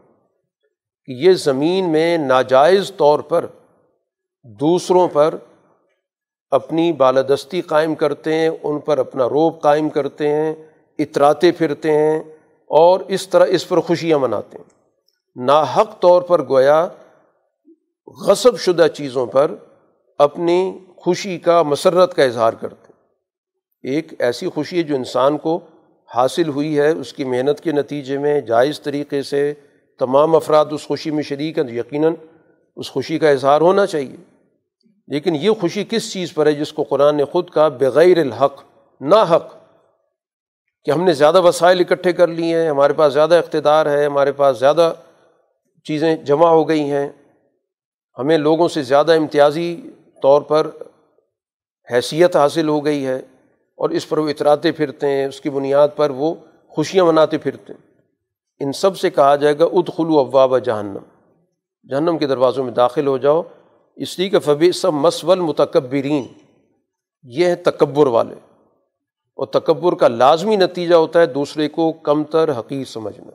کہ 1.05 1.11
یہ 1.11 1.33
زمین 1.33 1.91
میں 1.91 2.17
ناجائز 2.17 2.91
طور 2.97 3.19
پر 3.19 3.45
دوسروں 4.47 5.07
پر 5.07 5.35
اپنی 6.51 6.91
بالادستی 6.91 7.61
قائم 7.61 7.95
کرتے 7.95 8.33
ہیں، 8.33 8.49
ان 8.63 8.79
پر 8.79 8.97
اپنا 8.97 9.29
روب 9.29 9.61
قائم 9.61 9.89
کرتے 9.89 10.29
ہیں 10.29 10.55
اطراتے 10.99 11.51
پھرتے 11.51 11.91
ہیں 11.91 12.19
اور 12.67 12.99
اس 13.07 13.27
طرح 13.27 13.45
اس 13.49 13.69
پر 13.69 13.79
خوشیاں 13.79 14.19
مناتے 14.19 14.57
ہیں۔ 14.57 14.63
ناحق 15.35 15.99
طور 15.99 16.21
پر 16.21 16.49
گویا 16.49 16.87
غصب 18.27 18.59
شدہ 18.59 18.87
چیزوں 18.87 19.25
پر 19.25 19.55
اپنی 20.17 20.79
خوشی 20.97 21.37
کا 21.37 21.63
مسرت 21.63 22.13
کا 22.13 22.23
اظہار 22.23 22.53
کرتے 22.53 22.87
ہیں۔ 22.89 22.97
ایک 23.93 24.13
ایسی 24.19 24.49
خوشی 24.49 24.77
ہے 24.77 24.83
جو 24.83 24.95
انسان 24.95 25.37
کو 25.37 25.59
حاصل 26.15 26.49
ہوئی 26.49 26.79
ہے، 26.79 26.89
اس 26.89 27.13
کی 27.13 27.23
محنت 27.23 27.59
کے 27.61 27.71
نتیجے 27.71 28.17
میں 28.17 28.41
جائز 28.41 28.81
طریقے 28.81 29.23
سے 29.23 29.53
تمام 29.99 30.35
افراد 30.35 30.65
اس 30.71 30.87
خوشی 30.87 31.11
میں 31.11 31.23
شریک 31.23 31.57
ہیں 31.57 31.75
یقیناً 31.75 32.13
اس 32.75 32.91
خوشی 32.91 33.19
کا 33.19 33.29
اظہار 33.29 33.61
ہونا 33.61 33.85
چاہیے۔ 33.85 34.36
لیکن 35.07 35.35
یہ 35.35 35.51
خوشی 35.51 35.83
کس 35.83 36.13
چیز 36.13 36.33
پر 36.33 36.45
ہے 36.45 36.53
جس 36.53 36.73
کو 36.73 36.83
قرآن 36.83 37.15
نے 37.15 37.25
خود 37.25 37.53
کہا؟ 37.53 37.67
بغیر 37.67 38.17
الحق، 38.17 38.63
نا 39.01 39.23
حق، 39.23 39.53
کہ 40.83 40.91
ہم 40.91 41.03
نے 41.03 41.13
زیادہ 41.13 41.41
وسائل 41.41 41.79
اکٹھے 41.79 42.13
کر 42.13 42.27
لیے 42.27 42.61
ہیں، 42.61 42.69
ہمارے 42.69 42.93
پاس 42.93 43.13
زیادہ 43.13 43.35
اقتدار 43.35 43.85
ہے، 43.85 44.05
ہمارے 44.05 44.31
پاس 44.31 44.59
زیادہ 44.59 44.93
چیزیں 45.83 46.15
جمع 46.15 46.47
ہو 46.47 46.69
گئی 46.69 46.91
ہیں۔ 46.91 47.09
ہمیں 48.19 48.37
لوگوں 48.37 48.67
سے 48.67 48.83
زیادہ 48.83 49.13
امتیازی 49.13 49.81
طور 50.21 50.41
پر 50.41 50.67
حیثیت 51.91 52.35
حاصل 52.35 52.67
ہو 52.67 52.85
گئی 52.85 53.07
ہے 53.07 53.15
اور 53.75 53.89
اس 53.89 54.09
پر 54.09 54.17
وہ 54.17 54.29
اتراتے 54.29 54.71
پھرتے 54.71 55.07
ہیں، 55.07 55.25
اس 55.25 55.41
کی 55.41 55.49
بنیاد 55.49 55.87
پر 55.95 56.09
وہ 56.09 56.35
خوشیاں 56.69 57.05
مناتے 57.05 57.37
پھرتے 57.37 57.73
ہیں۔ 57.73 57.87
ان 58.59 58.71
سب 58.71 58.97
سے 58.97 59.09
کہا 59.09 59.35
جائے 59.35 59.59
گا 59.59 59.65
ادخلو 59.65 60.19
ابواب 60.19 60.59
جہنم۔ 60.59 61.03
جہنم 61.89 62.17
کے 62.17 62.27
دروازوں 62.27 62.63
میں 62.63 62.71
داخل 62.71 63.07
ہو 63.07 63.17
جاؤ۔ 63.17 63.41
اس 63.97 64.19
لیے 64.19 64.29
کہ 64.29 64.39
فبی 64.39 64.71
سب 64.71 64.93
مسول 64.93 65.39
متکبرین 65.39 66.25
یہ 67.23 67.45
ہے 67.45 67.55
تکبر 67.55 68.07
والے۔ 68.07 68.35
اور 69.35 69.47
تکبر 69.47 69.95
کا 69.95 70.07
لازمی 70.07 70.55
نتیجہ 70.55 70.95
ہوتا 70.95 71.21
ہے 71.21 71.25
دوسرے 71.25 71.69
کو 71.69 71.91
کم 71.91 72.23
تر 72.23 72.59
حقیق 72.59 72.89
سمجھنا۔ 72.89 73.31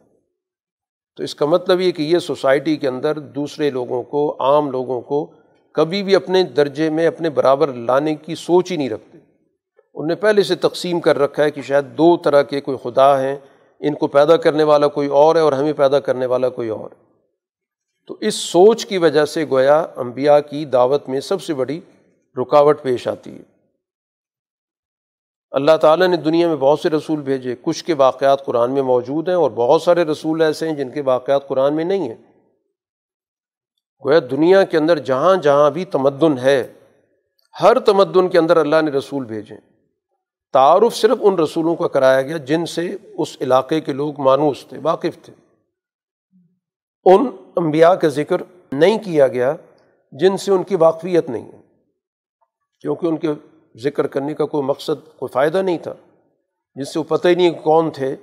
تو 1.17 1.23
اس 1.23 1.35
کا 1.35 1.47
مطلب 1.47 1.81
یہ 1.81 1.93
کہ 1.93 2.03
یہ 2.03 2.19
سوسائٹی 2.19 2.77
کے 2.77 2.89
اندر 2.89 3.19
دوسرے 3.19 3.71
لوگوں 3.71 4.03
کو، 4.03 4.37
عام 4.41 4.71
لوگوں 4.71 5.01
کو 5.01 5.31
کبھی 5.73 6.03
بھی 6.03 6.17
اپنے 6.17 6.43
درجے 6.43 6.91
میں 6.91 7.07
اپنے 7.07 7.31
برابر 7.31 7.73
لانے 7.73 8.15
کی 8.15 8.35
سوچ 8.35 8.73
ہی 8.73 8.77
نہیں 8.77 8.91
رکھتے۔ 8.91 9.19
ان 9.95 10.07
نے 10.07 10.15
پہلے 10.15 10.43
سے 10.43 10.55
تقسیم 10.55 11.01
کر 11.01 11.19
رکھا 11.19 11.45
ہے 11.45 11.51
کہ 11.51 11.63
شاید 11.63 11.85
دو 11.99 12.17
طرح 12.17 12.43
کے 12.43 12.61
کوئی 12.61 12.79
خدا 12.83 13.23
ہیں، 13.23 13.37
ان 13.81 13.95
کو 13.95 14.07
پیدا 14.07 14.37
کرنے 14.37 14.63
والا 14.63 14.89
کوئی 14.89 15.09
اور 15.09 15.37
ہے 15.37 15.41
اور 15.41 15.53
ہمیں 15.53 15.73
پیدا 15.73 16.01
کرنے 16.01 16.27
والا 16.27 16.49
کوئی 16.49 16.69
اور۔ 16.69 16.91
ہے 16.91 17.12
تو 18.07 18.17
اس 18.21 18.35
سوچ 18.35 18.87
کی 18.87 18.99
وجہ 18.99 19.25
سے 19.25 19.45
گویا 19.51 19.87
امبیا 19.97 20.41
کی 20.41 20.65
دعوت 20.65 21.09
میں 21.09 21.21
سب 21.21 21.43
سے 21.43 21.55
بڑی 21.55 21.81
رکاوٹ 22.43 22.83
پیش 22.83 23.09
آتی 23.09 23.37
ہے۔ 23.37 23.43
اللہ 25.51 25.77
تعالیٰ 25.81 26.09
نے 26.09 26.17
دنیا 26.17 26.49
میں 26.49 26.57
بہت 26.57 26.81
سے 26.81 26.91
رسول 26.91 27.21
بھیجے۔ 27.21 27.57
کچھ 27.63 27.85
کے 27.85 27.95
واقعات 27.95 28.45
قرآن 28.45 28.71
میں 28.71 28.83
موجود 28.83 29.29
ہیں 29.29 29.37
اور 29.37 29.51
بہت 29.51 29.83
سارے 29.83 30.05
رسول 30.05 30.43
ایسے 30.43 30.69
ہیں 30.69 30.77
جن 30.77 30.91
کے 30.91 31.03
واقعات 31.03 31.49
قرآن 31.49 31.77
میں 31.77 31.85
نہیں 31.85 32.09
ہیں۔ 32.09 32.33
گویا 34.05 34.21
دنیا 34.31 34.65
کے 34.65 34.79
اندر 34.79 34.99
جہاں 34.99 35.37
جہاں 35.37 35.71
بھی 35.71 35.85
تمدن 35.85 36.39
ہے، 36.39 36.73
ہر 37.63 37.79
تمدن 37.79 38.29
کے 38.29 38.39
اندر 38.39 38.57
اللہ 38.57 38.83
نے 38.83 38.91
رسول 38.91 39.25
بھیجے۔ 39.25 39.55
تعارف 40.53 40.97
صرف 40.97 41.19
ان 41.21 41.39
رسولوں 41.39 41.77
کا 41.77 41.89
کرایا 41.89 42.23
گیا 42.23 42.37
جن 42.37 42.67
سے 42.67 42.97
اس 43.19 43.37
علاقے 43.41 43.81
کے 43.81 43.93
لوگ 43.93 44.21
مانوس 44.21 44.67
تھے، 44.69 44.79
واقف 44.83 45.25
تھے۔ 45.25 45.33
ان 47.05 47.27
انبیاء 47.57 47.95
کا 47.95 48.09
ذکر 48.09 48.37
نہیں 48.73 48.99
کیا 48.99 49.29
گیا 49.29 49.55
جن 50.13 50.37
سے 50.37 50.53
ان 50.53 50.63
کی 50.63 50.77
واقفیت 50.77 51.31
نہیں 51.31 51.53
ہے۔ 51.53 51.59
کیونکہ 52.81 53.07
ان 53.07 53.17
کے 53.17 53.29
ذکر 53.77 54.07
کرنے 54.07 54.35
کا 54.35 54.47
کوئی 54.47 54.63
مقصد، 54.63 55.19
کوئی 55.19 55.33
فائدہ 55.33 55.59
نہیں 55.59 55.79
تھا۔ 55.79 55.95
جس 56.75 56.93
سے 56.93 56.99
وہ 56.99 57.05
پتہ 57.05 57.29
ہی 57.29 57.35
نہیں 57.35 57.51
کون 57.51 57.91
تھے۔ 57.91 58.17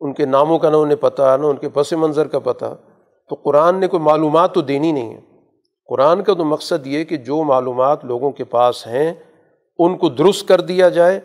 ان 0.00 0.12
کے 0.12 0.26
ناموں 0.26 0.58
کا 0.58 0.70
نہ 0.70 0.76
انہیں 0.76 0.96
پتہ، 0.96 1.36
نہ 1.40 1.46
ان 1.46 1.56
کے 1.56 1.68
پس 1.68 1.92
منظر 1.92 2.28
کا 2.28 2.38
پتہ۔ 2.38 2.64
تو 3.28 3.34
قرآن 3.34 3.80
نے 3.80 3.86
کوئی 3.86 4.02
معلومات 4.02 4.54
تو 4.54 4.60
دینی 4.60 4.92
نہیں 4.92 5.14
ہے۔ 5.14 5.20
قرآن 5.86 6.22
کا 6.22 6.34
تو 6.34 6.44
مقصد 6.44 6.86
یہ 6.86 7.04
کہ 7.04 7.16
جو 7.16 7.42
معلومات 7.42 8.04
لوگوں 8.04 8.30
کے 8.30 8.44
پاس 8.44 8.86
ہیں، 8.86 9.14
ان 9.78 9.98
کو 9.98 10.08
درست 10.08 10.48
کر 10.48 10.60
دیا 10.60 10.88
جائے 10.88 11.16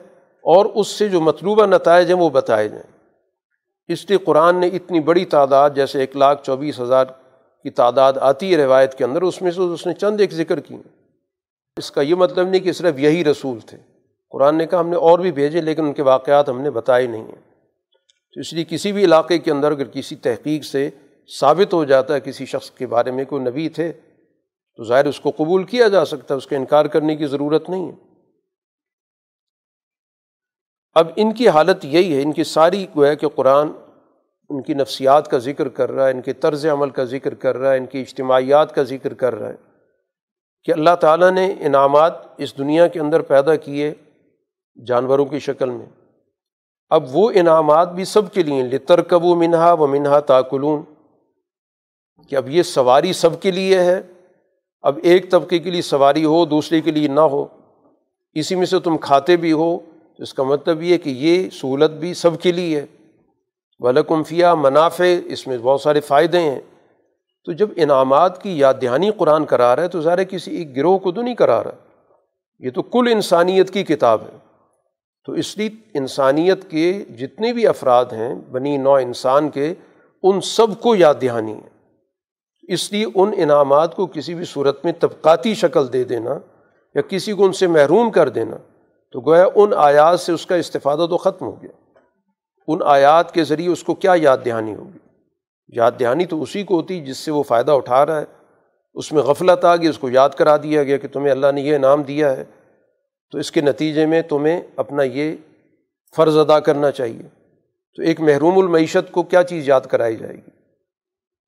اور 0.43 0.65
اس 0.65 0.87
سے 0.87 1.09
جو 1.09 1.21
مطلوبہ 1.21 1.65
نتائج 1.65 2.11
ہیں، 2.11 2.19
وہ 2.19 2.29
بتائے 2.29 2.67
جائیں۔ 2.67 2.97
اس 3.87 4.09
لیے 4.09 4.17
قرآن 4.17 4.59
نے 4.59 4.67
اتنی 4.67 4.99
بڑی 4.99 5.25
تعداد، 5.25 5.69
جیسے 5.75 5.99
ایک 5.99 6.17
لاکھ 6.17 6.43
چوبیس 6.43 6.79
ہزار 6.79 7.05
کی 7.63 7.69
تعداد 7.69 8.13
آتی 8.21 8.51
ہے 8.51 8.57
روایت 8.57 8.97
کے 8.97 9.03
اندر، 9.03 9.21
اس 9.21 9.41
میں 9.41 9.51
سے 9.51 9.61
اس 9.61 9.87
نے 9.87 9.93
چند 9.93 10.21
ایک 10.21 10.33
ذکر 10.33 10.59
کی 10.59 10.75
اس 11.77 11.91
کا 11.91 12.01
یہ 12.01 12.15
مطلب 12.15 12.49
نہیں 12.49 12.61
کہ 12.61 12.71
صرف 12.71 12.99
یہی 12.99 13.23
رسول 13.23 13.59
تھے۔ 13.59 13.77
قرآن 14.29 14.57
نے 14.57 14.67
کہا 14.67 14.79
ہم 14.79 14.89
نے 14.89 14.95
اور 14.95 15.19
بھی 15.19 15.31
بھیجے، 15.31 15.61
لیکن 15.61 15.85
ان 15.85 15.93
کے 15.93 16.01
واقعات 16.01 16.49
ہم 16.49 16.61
نے 16.61 16.69
بتائے 16.69 17.07
نہیں 17.07 17.23
ہیں۔ 17.23 17.51
تو 18.33 18.39
اس 18.39 18.53
لیے 18.53 18.65
کسی 18.69 18.91
بھی 18.91 19.03
علاقے 19.03 19.37
کے 19.37 19.51
اندر 19.51 19.71
اگر 19.71 19.83
کسی 19.83 20.15
تحقیق 20.15 20.63
سے 20.63 20.89
ثابت 21.39 21.73
ہو 21.73 21.85
جاتا 21.85 22.13
ہے 22.13 22.19
کسی 22.19 22.45
شخص 22.45 22.71
کے 22.71 22.87
بارے 22.87 23.11
میں 23.11 23.25
کوئی 23.25 23.43
نبی 23.43 23.69
تھے، 23.69 23.91
تو 24.75 24.83
ظاہر 24.83 25.05
اس 25.05 25.19
کو 25.19 25.31
قبول 25.37 25.63
کیا 25.63 25.87
جا 25.87 26.05
سکتا 26.05 26.33
ہے، 26.33 26.37
اس 26.37 26.47
کا 26.47 26.55
انکار 26.55 26.85
کرنے 26.85 27.15
کی 27.15 27.25
ضرورت 27.25 27.69
نہیں 27.69 27.91
ہے۔ 27.91 27.95
اب 30.93 31.07
ان 31.15 31.33
کی 31.33 31.49
حالت 31.49 31.85
یہی 31.85 32.17
ہے، 32.17 32.21
ان 32.21 32.31
کی 32.31 32.43
ساری 32.43 32.85
گویا 32.95 33.13
کہ 33.13 33.27
قرآن 33.27 33.67
ان 34.51 34.61
کی 34.61 34.73
نفسیات 34.73 35.27
کا 35.27 35.37
ذکر 35.37 35.69
کر 35.69 35.91
رہا 35.91 36.07
ہے، 36.07 36.11
ان 36.11 36.21
کے 36.21 36.33
طرز 36.33 36.65
عمل 36.65 36.89
کا 36.89 37.03
ذکر 37.03 37.33
کر 37.33 37.57
رہا 37.57 37.71
ہے، 37.71 37.77
ان 37.77 37.85
کی 37.85 37.99
اجتماعیات 37.99 38.75
کا 38.75 38.83
ذکر 38.83 39.13
کر 39.13 39.35
رہا 39.35 39.49
ہے۔ 39.49 39.71
کہ 40.63 40.71
اللہ 40.71 40.95
تعالیٰ 40.99 41.31
نے 41.31 41.55
انعامات 41.59 42.13
اس 42.37 42.57
دنیا 42.57 42.87
کے 42.87 42.99
اندر 42.99 43.21
پیدا 43.21 43.55
کیے 43.55 43.93
جانوروں 44.85 45.25
کی 45.25 45.39
شکل 45.39 45.69
میں۔ 45.69 45.85
اب 46.89 47.03
وہ 47.11 47.31
انعامات 47.35 47.91
بھی 47.91 48.05
سب 48.05 48.33
کے 48.33 48.43
لیے 48.43 48.63
لترکب 48.63 49.25
و 49.25 49.35
منہا 49.35 49.73
و 49.73 49.87
منہا 49.87 50.19
تاکلون 50.19 50.81
کہ 52.27 52.35
اب 52.35 52.49
یہ 52.49 52.63
سواری 52.63 53.13
سب 53.13 53.41
کے 53.41 53.51
لیے 53.51 53.79
ہے۔ 53.79 54.01
اب 54.81 54.99
ایک 55.03 55.31
طبقے 55.31 55.59
کے 55.59 55.71
لیے 55.71 55.81
سواری 55.81 56.25
ہو، 56.25 56.45
دوسرے 56.45 56.81
کے 56.81 56.91
لیے 56.91 57.07
نہ 57.07 57.19
ہو۔ 57.19 57.45
اسی 58.33 58.55
میں 58.55 58.65
سے 58.65 58.79
تم 58.79 58.97
کھاتے 58.97 59.37
بھی 59.37 59.51
ہو۔ 59.51 59.77
اس 60.17 60.33
کا 60.33 60.43
مطلب 60.43 60.81
یہ 60.81 60.97
کہ 60.97 61.09
یہ 61.09 61.49
سہولت 61.49 61.91
بھی 61.91 62.13
سب 62.13 62.41
کے 62.41 62.51
لیے 62.51 62.81
ہے۔ 62.81 62.85
ولکمفیہ 63.81 64.45
منافع، 64.57 65.03
اس 65.25 65.47
میں 65.47 65.57
بہت 65.57 65.81
سارے 65.81 65.99
فائدے 65.99 66.39
ہیں۔ 66.39 66.59
تو 67.45 67.51
جب 67.51 67.69
انعامات 67.75 68.41
کی 68.41 68.59
یاد 68.59 68.73
دہانی 68.81 69.11
قرآن 69.17 69.45
کرا 69.45 69.75
رہا 69.75 69.83
ہے، 69.83 69.87
تو 69.87 70.01
ظاہر 70.01 70.23
کسی 70.23 70.55
ایک 70.55 70.75
گروہ 70.75 70.97
کو 70.97 71.11
تو 71.11 71.21
نہیں 71.21 71.35
کرا 71.35 71.63
رہا۔ 71.63 71.71
یہ 72.59 72.69
تو 72.69 72.81
کل 72.81 73.07
انسانیت 73.11 73.71
کی 73.71 73.83
کتاب 73.83 74.21
ہے۔ 74.21 74.37
تو 75.25 75.31
اس 75.31 75.57
لیے 75.57 75.69
انسانیت 75.93 76.69
کے 76.69 77.05
جتنے 77.17 77.53
بھی 77.53 77.67
افراد 77.67 78.05
ہیں، 78.05 78.35
بنی 78.51 78.77
نو 78.77 78.93
انسان 78.93 79.49
کے، 79.49 79.73
ان 80.23 80.41
سب 80.41 80.81
کو 80.81 80.95
یاد 80.95 81.15
دہانی 81.21 81.53
ہے۔ 81.53 81.69
اس 82.73 82.91
لیے 82.91 83.05
ان 83.15 83.31
انعامات 83.37 83.95
کو 83.95 84.07
کسی 84.07 84.33
بھی 84.33 84.45
صورت 84.45 84.85
میں 84.85 84.93
طبقاتی 84.99 85.55
شکل 85.55 85.93
دے 85.93 86.03
دینا 86.03 86.33
یا 86.95 87.01
کسی 87.01 87.33
کو 87.33 87.45
ان 87.45 87.53
سے 87.53 87.67
محروم 87.67 88.11
کر 88.11 88.29
دینا، 88.29 88.57
تو 89.11 89.21
گویا 89.21 89.45
ان 89.55 89.73
آیات 89.75 90.19
سے 90.19 90.31
اس 90.31 90.45
کا 90.45 90.55
استفادہ 90.55 91.05
تو 91.09 91.17
ختم 91.17 91.45
ہو 91.45 91.61
گیا۔ 91.61 91.80
ان 92.67 92.79
آیات 92.85 93.33
کے 93.33 93.43
ذریعے 93.43 93.69
اس 93.69 93.83
کو 93.83 93.95
کیا 93.95 94.13
یاد 94.15 94.37
دہانی 94.45 94.75
ہوگی؟ 94.75 94.97
یاد 95.67 95.91
دہانی 95.99 96.25
تو 96.25 96.41
اسی 96.41 96.63
کو 96.63 96.75
ہوتی 96.75 97.01
جس 97.01 97.17
سے 97.17 97.31
وہ 97.31 97.43
فائدہ 97.43 97.71
اٹھا 97.71 98.05
رہا 98.05 98.19
ہے۔ 98.19 98.25
اس 98.93 99.11
میں 99.11 99.21
غفلت 99.21 99.65
آ 99.65 99.75
گئی 99.75 99.87
اس 99.87 99.97
کو 99.97 100.09
یاد 100.09 100.29
کرا 100.29 100.57
دیا 100.57 100.83
گیا 100.83 100.97
کہ 100.97 101.07
تمہیں 101.07 101.31
اللہ 101.31 101.51
نے 101.51 101.61
یہ 101.61 101.75
انعام 101.75 102.03
دیا 102.03 102.37
ہے۔ 102.37 102.43
تو 103.31 103.37
اس 103.37 103.51
کے 103.51 103.61
نتیجے 103.61 104.05
میں 104.05 104.21
تمہیں 104.21 104.61
اپنا 104.75 105.03
یہ 105.03 105.35
فرض 106.15 106.37
ادا 106.37 106.59
کرنا 106.59 106.91
چاہیے۔ 106.91 107.27
تو 107.95 108.01
ایک 108.01 108.21
محروم 108.21 108.57
المعیشت 108.57 109.11
کو 109.11 109.23
کیا 109.23 109.43
چیز 109.43 109.69
یاد 109.69 109.81
کرائی 109.81 110.15
جائے 110.15 110.35
گی؟ 110.35 110.49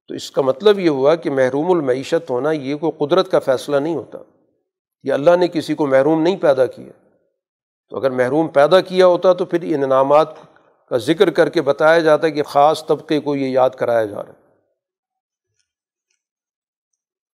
تو 0.07 0.13
اس 0.13 0.31
کا 0.31 0.41
مطلب 0.41 0.79
یہ 0.79 0.89
ہوا 0.89 1.15
کہ 1.15 1.29
محروم 1.29 1.71
المعیشت 1.71 2.29
ہونا 2.29 2.51
یہ 2.51 2.75
کوئی 2.75 3.07
قدرت 3.07 3.31
کا 3.31 3.39
فیصلہ 3.39 3.75
نہیں 3.75 3.95
ہوتا۔ 3.95 4.17
یہ 5.03 5.13
اللہ 5.13 5.35
نے 5.35 5.47
کسی 5.47 5.75
کو 5.75 5.87
محروم 5.87 6.21
نہیں 6.21 6.37
پیدا 6.37 6.65
کیا۔ 6.65 7.09
تو 7.89 7.97
اگر 7.97 8.11
محروم 8.11 8.47
پیدا 8.47 8.81
کیا 8.81 9.07
ہوتا 9.07 9.33
تو 9.33 9.45
پھر 9.45 9.75
انعامات 9.75 10.27
کا 10.93 10.97
ذکر 10.97 11.29
کر 11.29 11.49
کے 11.49 11.61
بتایا 11.61 11.99
جاتا 11.99 12.27
ہے 12.27 12.31
کہ 12.31 12.43
خاص 12.43 12.85
طبقے 12.85 13.19
کو 13.19 13.35
یہ 13.35 13.47
یاد 13.47 13.69
کرایا 13.69 14.05
جا 14.05 14.23
رہا 14.23 14.33
ہے۔ 14.33 14.43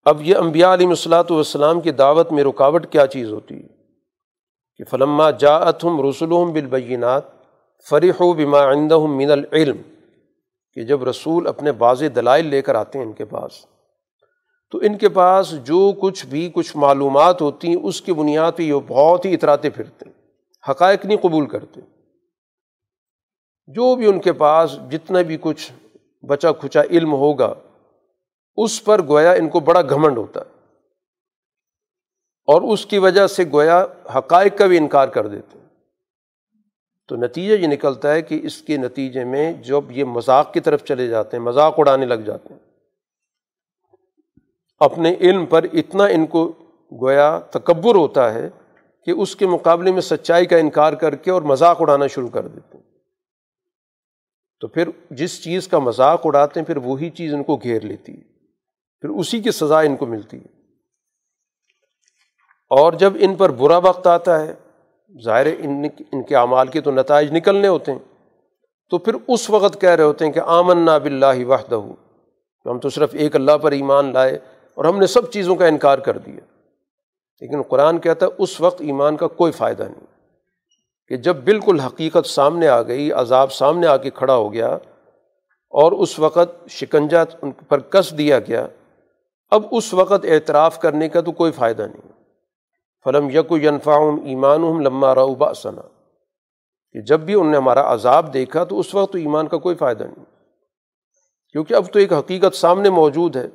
اب 0.03 0.21
یہ 0.21 0.35
امبیا 0.35 0.73
علیہ 0.73 0.87
الصلاۃ 0.87 1.23
والسلام 1.29 1.81
کی 1.81 1.91
دعوت 1.91 2.31
میں 2.31 2.43
رکاوٹ 2.43 2.91
کیا 2.91 3.07
چیز 3.07 3.31
ہوتی 3.31 3.55
ہے؟ 3.55 3.67
کہ 4.77 4.83
فلما 4.83 5.31
جا 5.31 5.55
اتم 5.55 6.09
رسول 6.09 6.51
بالبینات 6.51 7.23
فریح 7.89 8.13
و 8.19 8.33
بما 8.33 8.71
عندہم 8.71 9.17
من 9.17 9.31
العلم، 9.31 9.77
کہ 10.73 10.83
جب 10.83 11.03
رسول 11.03 11.47
اپنے 11.47 11.71
باز 11.71 12.03
دلائل 12.15 12.45
لے 12.45 12.61
کر 12.61 12.75
آتے 12.75 12.99
ہیں 12.99 13.05
ان 13.05 13.13
کے 13.13 13.25
پاس، 13.25 13.65
تو 14.71 14.77
ان 14.77 14.97
کے 14.97 15.09
پاس 15.09 15.51
جو 15.51 15.93
کچھ 16.01 16.25
بھی 16.25 16.51
کچھ 16.53 16.77
معلومات 16.77 17.41
ہوتی 17.41 17.67
ہیں، 17.67 17.83
اس 17.83 18.01
کی 18.01 18.13
بنیاد 18.13 18.51
پہ 18.55 18.63
یہ 18.63 18.73
بہت 18.87 19.25
ہی 19.25 19.33
اتراتے 19.33 19.69
پھرتے 19.69 20.05
ہیں، 20.05 20.13
حقائق 20.71 21.05
نہیں 21.05 21.17
قبول 21.17 21.47
کرتے۔ 21.47 21.98
جو 23.69 23.95
بھی 23.95 24.05
ان 24.05 24.21
کے 24.21 24.33
پاس 24.33 24.75
جتنا 24.91 25.21
بھی 25.21 25.37
کچھ 25.41 25.71
بچا 26.25 26.51
کھچا 26.51 26.81
علم 26.81 27.13
ہوگا، 27.13 27.53
اس 28.55 28.83
پر 28.83 29.01
گویا 29.07 29.31
ان 29.31 29.49
کو 29.49 29.59
بڑا 29.59 29.81
گھمنڈ 29.81 30.17
ہوتا 30.17 30.39
ہے۔ 30.39 30.49
اور 32.47 32.61
اس 32.61 32.85
کی 32.85 32.97
وجہ 32.97 33.27
سے 33.27 33.43
گویا 33.51 33.85
حقائق 34.17 34.57
کا 34.57 34.65
بھی 34.65 34.77
انکار 34.77 35.07
کر 35.07 35.27
دیتے 35.27 35.59
ہیں۔ 35.59 35.65
تو 37.07 37.15
نتیجہ 37.15 37.53
یہ 37.53 37.67
نکلتا 37.67 38.13
ہے 38.13 38.21
کہ 38.21 38.39
اس 38.43 38.61
کے 38.61 38.77
نتیجے 38.77 39.23
میں 39.23 39.53
جب 39.53 39.81
یہ 39.89 40.03
مذاق 40.03 40.53
کی 40.53 40.59
طرف 40.59 40.83
چلے 40.83 41.07
جاتے 41.07 41.37
ہیں، 41.37 41.43
مذاق 41.43 41.75
اڑانے 41.77 42.05
لگ 42.05 42.13
جاتے 42.13 42.53
ہیں۔ 42.53 42.59
اپنے 44.79 45.15
علم 45.19 45.45
پر 45.45 45.65
اتنا 45.73 46.05
ان 46.05 46.25
کو 46.25 46.51
گویا 47.01 47.39
تکبر 47.39 47.95
ہوتا 47.95 48.33
ہے 48.33 48.49
کہ 49.05 49.11
اس 49.11 49.35
کے 49.35 49.47
مقابلے 49.47 49.91
میں 49.91 50.01
سچائی 50.01 50.45
کا 50.45 50.57
انکار 50.57 50.93
کر 50.93 51.15
کے 51.15 51.31
اور 51.31 51.41
مذاق 51.41 51.81
اڑانا 51.81 52.07
شروع 52.07 52.29
کر 52.29 52.47
دیتے 52.47 52.77
ہیں۔ 52.77 52.88
تو 54.59 54.67
پھر 54.67 54.89
جس 55.11 55.43
چیز 55.43 55.67
کا 55.67 55.79
مذاق 55.79 56.21
اڑاتے 56.23 56.59
ہیں، 56.59 56.67
پھر 56.67 56.77
وہی 56.77 57.09
چیز 57.09 57.33
ان 57.33 57.43
کو 57.43 57.55
گھیر 57.55 57.81
لیتی 57.81 58.15
ہے۔ 58.15 58.21
پھر 59.01 59.09
اسی 59.09 59.39
کی 59.39 59.51
سزا 59.51 59.79
ان 59.79 59.95
کو 59.95 60.05
ملتی 60.05 60.37
ہے۔ 60.37 60.59
اور 62.69 62.93
جب 62.93 63.13
ان 63.19 63.35
پر 63.35 63.49
برا 63.49 63.77
وقت 63.77 64.07
آتا 64.07 64.45
ہے، 64.45 64.53
ظاہر 65.23 65.45
ان 65.45 65.83
ان 66.11 66.23
کے 66.23 66.35
اعمال 66.35 66.67
کے 66.67 66.81
تو 66.81 66.91
نتائج 66.91 67.31
نکلنے 67.31 67.67
ہوتے 67.67 67.91
ہیں۔ 67.91 67.99
تو 68.89 68.97
پھر 68.97 69.15
اس 69.27 69.49
وقت 69.49 69.81
کہہ 69.81 69.89
رہے 69.89 70.03
ہوتے 70.03 70.25
ہیں 70.25 70.31
کہ 70.31 70.39
آمن 70.39 70.85
نا 70.85 70.97
بلّہ 70.97 71.45
وحدہ، 71.45 71.81
ہم 72.65 72.79
تو 72.79 72.89
صرف 72.89 73.09
ایک 73.13 73.35
اللہ 73.35 73.57
پر 73.57 73.71
ایمان 73.71 74.13
لائے 74.13 74.39
اور 74.75 74.85
ہم 74.85 74.99
نے 74.99 75.07
سب 75.07 75.31
چیزوں 75.31 75.55
کا 75.55 75.65
انکار 75.65 75.97
کر 75.97 76.17
دیا۔ 76.17 76.61
لیکن 77.41 77.61
قرآن 77.61 77.99
کہتا 77.99 78.25
ہے، 78.25 78.31
اس 78.37 78.61
وقت 78.61 78.81
ایمان 78.81 79.17
کا 79.17 79.27
کوئی 79.27 79.51
فائدہ 79.51 79.83
نہیں۔ 79.83 80.18
کہ 81.09 81.17
جب 81.17 81.35
بالکل 81.35 81.79
حقیقت 81.79 82.27
سامنے 82.27 82.67
آ 82.67 82.81
گئی، 82.81 83.11
عذاب 83.11 83.51
سامنے 83.51 83.87
آ 83.87 83.97
کے 83.97 84.09
کھڑا 84.09 84.35
ہو 84.35 84.53
گیا 84.53 84.67
اور 85.69 85.91
اس 85.91 86.19
وقت 86.19 86.69
شکنجا 86.69 87.23
ان 87.41 87.51
پر 87.51 87.79
کس 87.79 88.17
دیا 88.17 88.39
گیا، 88.39 88.67
اب 89.51 89.63
اس 89.71 89.93
وقت 89.93 90.25
اعتراف 90.25 90.79
کرنے 90.79 91.09
کا 91.09 91.21
تو 91.21 91.31
کوئی 91.31 91.51
فائدہ 91.51 91.81
نہیں۔ 91.81 92.11
فلم 93.03 93.29
یک 93.29 93.51
ینفاؤم 93.63 94.19
ایمان 94.25 94.83
لمہ 94.83 95.13
روبا 95.13 95.53
ثنا 95.53 95.81
کہ 96.91 97.01
جب 97.01 97.19
بھی 97.19 97.33
ان 97.33 97.51
نے 97.51 97.57
ہمارا 97.57 97.93
عذاب 97.93 98.33
دیکھا 98.33 98.63
تو 98.63 98.79
اس 98.79 98.95
وقت 98.95 99.11
تو 99.11 99.17
ایمان 99.17 99.47
کا 99.47 99.57
کوئی 99.57 99.75
فائدہ 99.75 100.03
نہیں۔ 100.03 100.25
کیونکہ 101.51 101.73
اب 101.73 101.85
تو 101.93 101.99
ایک 101.99 102.13
حقیقت 102.13 102.55
سامنے 102.55 102.89
موجود 102.89 103.35
ہے، 103.35 103.47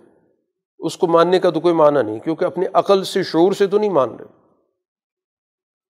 اس 0.78 0.96
کو 0.96 1.06
ماننے 1.06 1.38
کا 1.38 1.50
تو 1.50 1.60
کوئی 1.60 1.74
معنی 1.74 2.02
نہیں، 2.02 2.18
کیونکہ 2.18 2.44
اپنی 2.44 2.66
عقل 2.72 3.04
سے 3.04 3.22
شعور 3.22 3.52
سے 3.52 3.66
تو 3.66 3.78
نہیں 3.78 3.90
مان 3.90 4.16
رہے۔ 4.16 4.43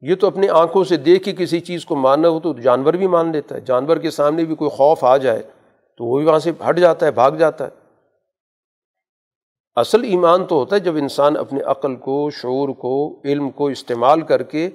یہ 0.09 0.14
تو 0.14 0.26
اپنی 0.26 0.48
آنکھوں 0.48 0.84
سے 0.84 0.96
دیکھ 0.96 1.24
کے 1.24 1.32
کسی 1.32 1.61
چیز 1.61 1.84
کو 1.84 1.96
ماننا 1.96 2.28
ہو 2.28 2.40
تو 2.40 2.52
جانور 2.52 2.94
بھی 2.94 3.07
مان 3.07 3.32
لیتا 3.32 3.55
ہے۔ 3.55 3.61
جانور 3.61 3.96
کے 3.96 4.11
سامنے 4.11 4.44
بھی 4.44 4.55
کوئی 4.55 4.70
خوف 4.70 5.05
آ 5.05 5.16
جائے 5.16 5.42
تو 5.98 6.05
وہ 6.05 6.18
بھی 6.18 6.26
وہاں 6.26 6.38
سے 6.38 6.52
ہٹ 6.68 6.78
جاتا 6.78 7.07
ہے، 7.07 7.11
بھاگ 7.11 7.32
جاتا 7.32 7.64
ہے۔ 7.64 7.70
اصل 9.74 10.05
ایمان 10.05 10.44
تو 10.44 10.55
ہوتا 10.55 10.76
ہے 10.76 10.80
جب 10.80 10.96
انسان 10.96 11.36
اپنے 11.36 11.61
عقل 11.61 11.96
کو، 11.96 12.30
شعور 12.30 12.68
کو، 12.68 13.22
علم 13.24 13.50
کو 13.50 13.66
استعمال 13.66 14.20
کر 14.20 14.42
کے 14.42 14.66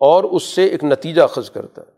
اور 0.00 0.24
اس 0.24 0.42
سے 0.42 0.64
ایک 0.64 0.84
نتیجہ 0.84 1.22
اخذ 1.22 1.50
کرتا 1.50 1.82
ہے۔ 1.82 1.90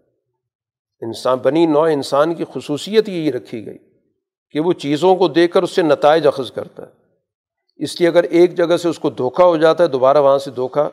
انسان، 1.07 1.39
بنی 1.39 1.67
نوع 1.67 1.89
انسان 1.89 2.35
کی 2.35 2.45
خصوصیت 2.55 3.09
یہی 3.09 3.33
رکھی 3.33 3.67
گئی 3.67 3.79
کہ 4.51 4.61
وہ 4.61 4.73
چیزوں 4.73 5.17
کو 5.17 5.29
دیکھ 5.29 5.53
کر 5.53 5.63
اس 5.63 5.71
سے 5.71 5.83
نتائج 5.83 6.27
اخذ 6.27 6.53
کرتا 6.53 6.83
ہے۔ 6.83 6.93
اس 7.77 8.01
لیے 8.01 8.09
اگر 8.09 8.23
ایک 8.23 8.55
جگہ 8.55 8.77
سے 8.77 8.89
اس 8.89 8.99
کو 8.99 9.11
دھوکا 9.11 9.45
ہو 9.45 9.57
جاتا 9.57 9.85
ہے، 9.85 9.89
دوبارہ 9.89 10.21
وہاں 10.21 10.39
سے 10.39 10.51
دھوکا 10.51 10.89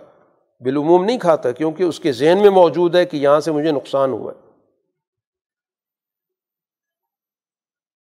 بالعموم 0.59 1.05
نہیں 1.05 1.19
کھاتا 1.19 1.51
کیونکہ 1.51 1.83
اس 1.83 1.99
کے 1.99 2.11
ذہن 2.11 2.37
میں 2.41 2.49
موجود 2.49 2.95
ہے 2.95 3.05
کہ 3.05 3.17
یہاں 3.17 3.39
سے 3.39 3.51
مجھے 3.51 3.71
نقصان 3.71 4.11
ہوا 4.11 4.31
ہے۔ 4.31 4.47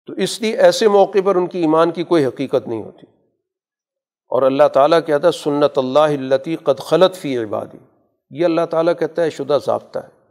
تو 0.05 0.13
اس 0.13 0.41
لیے 0.41 0.57
ایسے 0.57 0.87
موقع 0.87 1.17
پر 1.25 1.35
ان 1.35 1.47
کی 1.47 1.59
ایمان 1.59 1.91
کی 1.91 2.03
کوئی 2.03 2.25
حقیقت 2.25 2.67
نہیں 2.67 2.83
ہوتی۔ 2.83 3.05
اور 4.29 4.41
اللہ 4.41 4.67
تعالیٰ 4.73 4.99
کہتا 5.05 5.27
ہے، 5.27 5.31
سنت 5.31 5.77
اللہ 5.77 5.99
التی 5.99 6.55
قد 6.55 6.79
خلط 6.79 7.15
فی 7.15 7.37
عبادی۔ 7.37 7.77
یہ 8.29 8.45
اللہ 8.45 8.65
تعالیٰ 8.69 8.93
کہتا 8.99 9.23
ہے، 9.23 9.29
شدہ 9.29 9.57
ضابطہ 9.65 9.99
ہے۔ 9.99 10.21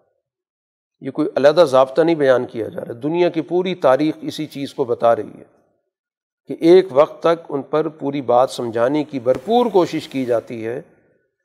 یہ 1.01 1.11
کوئی 1.11 1.29
علیحدہ 1.37 1.65
ضابطہ 1.65 2.03
نہیں 2.03 2.15
بیان 2.15 2.47
کیا 2.47 2.69
جا 2.69 2.81
رہا 2.81 2.93
دنیا 3.03 3.29
کی 3.29 3.41
پوری 3.41 3.75
تاریخ 3.75 4.15
اسی 4.21 4.47
چیز 4.47 4.75
کو 4.75 4.85
بتا 4.85 5.17
رہی 5.17 5.39
ہے 5.39 5.45
کہ 6.47 6.57
ایک 6.61 6.87
وقت 6.91 7.21
تک 7.21 7.47
ان 7.49 7.63
پر 7.63 7.89
پوری 7.89 8.21
بات 8.21 8.51
سمجھانے 8.51 9.05
کی 9.05 9.21
بھرپور 9.21 9.67
کوشش 9.67 10.09
کی 10.09 10.25
جاتی 10.25 10.67
ہے۔ 10.67 10.83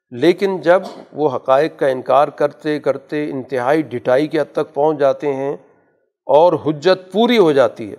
لیکن 0.10 0.62
جب 0.62 0.82
وہ 1.14 1.30
حقائق 1.36 1.80
کا 1.80 1.88
انکار 1.88 2.28
کرتے 2.28 2.80
کرتے 2.80 3.30
انتہائی 3.30 3.82
ڈٹائی 3.82 4.28
کے 4.28 4.39
حد 4.39 4.51
تک 4.51 4.74
پہنچ 4.74 4.97
جاتے 4.97 5.34
ہیں 5.34 5.53
اور 6.26 6.53
حجت 6.66 7.12
پوری 7.12 7.38
ہو 7.38 7.51
جاتی 7.51 7.91
ہے، 7.91 7.95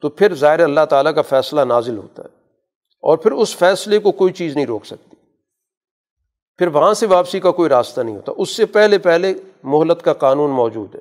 تو 0.00 0.08
پھر 0.08 0.34
ظاہر 0.34 0.60
اللہ 0.60 0.84
تعالیٰ 0.90 1.14
کا 1.14 1.22
فیصلہ 1.22 1.60
نازل 1.60 1.98
ہوتا 1.98 2.22
ہے 2.22 2.28
اور 3.00 3.18
پھر 3.18 3.32
اس 3.32 3.56
فیصلے 3.56 3.98
کو 3.98 4.12
کوئی 4.12 4.32
چیز 4.32 4.54
نہیں 4.56 4.66
روک 4.66 4.86
سکتی۔ 4.86 5.16
پھر 6.58 6.66
وہاں 6.66 6.94
سے 6.94 7.06
واپسی 7.06 7.40
کا 7.40 7.50
کوئی 7.50 7.68
راستہ 7.68 8.00
نہیں 8.00 8.16
ہوتا۔ 8.16 8.32
اس 8.36 8.56
سے 8.56 8.66
پہلے 8.66 8.98
پہلے 8.98 9.34
مہلت 9.62 10.02
کا 10.02 10.12
قانون 10.12 10.50
موجود 10.50 10.94
ہے۔ 10.94 11.00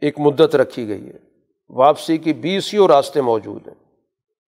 ایک 0.00 0.18
مدت 0.18 0.56
رکھی 0.56 0.88
گئی 0.88 1.06
ہے۔ 1.06 1.18
واپسی 1.70 2.18
کی 2.18 2.32
بیسیوں 2.32 2.88
راستے 2.88 3.20
موجود 3.20 3.68
ہیں۔ 3.68 3.74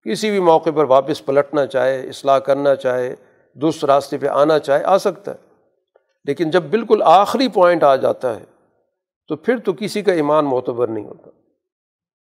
کسی 0.03 0.31
بھی 0.31 0.41
موقع 0.41 0.71
پر 0.71 0.85
واپس 0.85 1.27
پلٹنا 1.27 1.67
چاہے، 1.67 2.09
اصلاح 2.09 2.39
کرنا 2.39 2.75
چاہے 2.75 3.15
دوسرے 3.55 3.87
راستے 3.87 4.19
پہ 4.19 4.27
آنا 4.27 4.59
چاہے، 4.59 4.85
آ 4.85 4.99
سکتا 4.99 5.33
ہے۔ 5.33 5.37
لیکن 6.25 6.51
جب 6.51 6.63
بالکل 6.63 7.03
آخری 7.05 7.49
پوائنٹ 7.49 7.85
آ 7.85 7.97
جاتا 7.97 8.37
ہے، 8.37 8.45
تو 9.29 9.37
پھر 9.37 9.59
تو 9.59 9.73
کسی 9.73 10.03
کا 10.03 10.13
ایمان 10.13 10.45
معتبر 10.45 10.89
نہیں 10.89 11.05
ہوتا۔ 11.05 11.31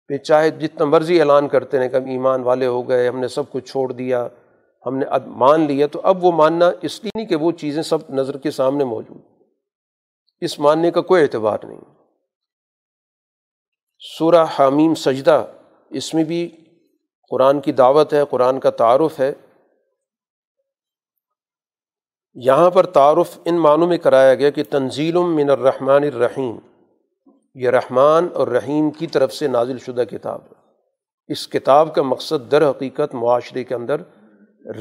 پھر 0.07 0.17
چاہے 0.17 0.49
جتنا 0.49 0.85
مرضی 0.85 1.19
اعلان 1.19 1.47
کرتے 1.47 1.79
ہیں 1.79 1.89
کہ 1.89 1.95
ہم 1.95 2.05
ایمان 2.05 2.41
والے 2.41 2.65
ہو 2.65 2.89
گئے، 2.89 3.07
ہم 3.07 3.19
نے 3.19 3.27
سب 3.27 3.43
کچھ 3.51 3.71
چھوڑ 3.71 3.91
دیا، 3.91 4.27
ہم 4.85 4.97
نے 4.97 5.05
اب 5.05 5.27
مان 5.27 5.61
لیا، 5.61 5.87
تو 5.87 6.01
اب 6.03 6.23
وہ 6.23 6.31
ماننا 6.31 6.71
اس 6.81 7.03
لیے 7.03 7.11
نہیں 7.15 7.27
کہ 7.27 7.35
وہ 7.35 7.51
چیزیں 7.51 7.83
سب 7.83 7.97
نظر 8.09 8.37
کے 8.37 8.51
سامنے 8.51 8.83
موجود۔ 8.83 9.17
اس 10.41 10.59
ماننے 10.59 10.91
کا 10.91 11.01
کوئی 11.01 11.21
اعتبار 11.21 11.57
نہیں۔ 11.63 11.79
سورہ 14.17 14.45
حامیم 14.59 14.95
سجدہ، 14.95 15.45
اس 15.89 16.13
میں 16.13 16.23
بھی 16.23 16.49
قرآن 17.29 17.59
کی 17.59 17.71
دعوت 17.71 18.13
ہے، 18.13 18.21
قرآن 18.29 18.59
کا 18.59 18.69
تعارف 18.69 19.19
ہے۔ 19.19 19.33
یہاں 22.45 22.69
پر 22.69 22.85
تعارف 22.85 23.39
ان 23.45 23.57
معنوں 23.57 23.87
میں 23.87 23.97
کرایا 23.97 24.35
گیا 24.35 24.49
کہ 24.49 24.63
تنزیل 24.69 25.13
من 25.13 25.49
الرحمن 25.49 26.03
الرحیم، 26.03 26.55
یہ 27.55 27.69
رحمان 27.69 28.27
اور 28.33 28.47
رحیم 28.47 28.91
کی 28.91 29.07
طرف 29.07 29.33
سے 29.33 29.47
نازل 29.47 29.77
شدہ 29.77 30.01
کتاب 30.01 30.41
ہے۔ 30.41 30.53
اس 31.27 31.47
کتاب 31.47 31.95
کا 31.95 32.01
مقصد 32.01 32.51
در 32.51 32.69
حقیقت 32.69 33.15
معاشرے 33.15 33.63
کے 33.63 33.75
اندر 33.75 34.01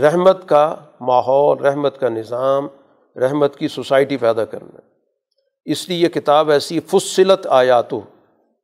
رحمت 0.01 0.49
کا 0.49 0.75
ماحول، 1.01 1.59
رحمت 1.59 2.01
کا 2.01 2.09
نظام، 2.09 2.67
رحمت 3.17 3.57
کی 3.57 3.69
سوسائٹی 3.69 4.17
پیدا 4.17 4.45
کرنا۔ 4.45 4.81
اس 5.65 5.89
لیے 5.89 5.99
یہ 5.99 6.09
کتاب 6.09 6.51
ایسی 6.51 6.81
فصلت 6.81 7.47
آیات 7.47 7.93
ہو 7.93 8.01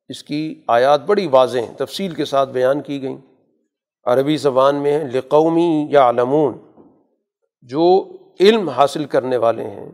اس 0.08 0.22
کی 0.22 0.62
آیات 0.68 1.00
بڑی 1.06 1.26
واضح 1.26 1.58
ہیں، 1.58 1.74
تفصیل 1.76 2.14
کے 2.14 2.24
ساتھ 2.24 2.50
بیان 2.50 2.80
کی 2.80 3.02
گئیں۔ 3.02 3.18
عربی 4.04 4.36
زبان 4.36 4.76
میں 4.76 5.04
لقومی 5.04 5.86
یا 5.90 6.08
علمون 6.08 6.58
جو 7.60 8.04
علم 8.40 8.68
حاصل 8.68 9.04
کرنے 9.04 9.36
والے 9.36 9.64
ہیں، 9.64 9.90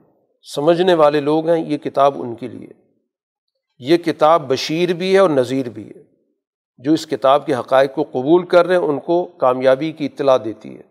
سمجھنے 0.55 0.95
والے 0.95 1.21
لوگ 1.21 1.49
ہیں، 1.49 1.65
یہ 1.65 1.79
کتاب 1.79 2.23
ان 2.23 2.35
کے 2.35 2.49
لیے۔ 2.49 2.69
یہ 3.79 3.97
کتاب 3.97 4.49
بشیر 4.49 4.93
بھی 4.93 5.15
ہے 5.15 5.19
اور 5.19 5.31
نذیر 5.31 5.69
بھی 5.69 5.91
ہے۔ 5.97 6.03
جو 6.79 6.93
اس 6.93 7.07
کتاب 7.07 7.47
کے 7.47 7.55
حقائق 7.55 7.95
کو 7.95 8.03
قبول 8.03 8.47
کر 8.47 8.67
رہے 8.67 8.77
ہیں، 8.77 8.83
ان 8.83 9.01
کو 9.01 9.25
کامیابی 9.25 9.93
کی 9.93 10.07
اطلاع 10.07 10.37
دیتی 10.45 10.75
ہے۔ 10.75 10.83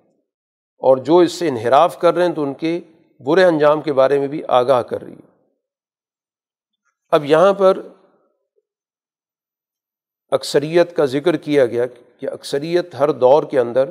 اور 0.78 0.98
جو 0.98 1.18
اس 1.18 1.32
سے 1.32 1.48
انحراف 1.48 2.00
کر 2.00 2.14
رہے 2.14 2.26
ہیں، 2.26 2.34
تو 2.34 2.44
ان 2.44 2.54
کے 2.54 2.80
برے 3.20 3.44
انجام 3.44 3.82
کے 3.82 3.94
بارے 3.94 4.20
میں 4.20 4.28
بھی 4.28 4.42
آگاہ 4.48 4.82
کر 4.82 5.02
رہی 5.02 5.14
ہے۔ 5.14 5.30
اب 7.12 7.26
یہاں 7.26 7.54
پر 7.54 7.82
اکثریت 10.32 10.96
کا 10.96 11.06
ذکر 11.06 11.38
کیا 11.38 11.66
گیا 11.66 11.86
کہ 12.20 12.30
اکثریت 12.30 12.96
ہر 12.96 13.12
دور 13.12 13.44
کے 13.44 13.60
اندر 13.60 13.90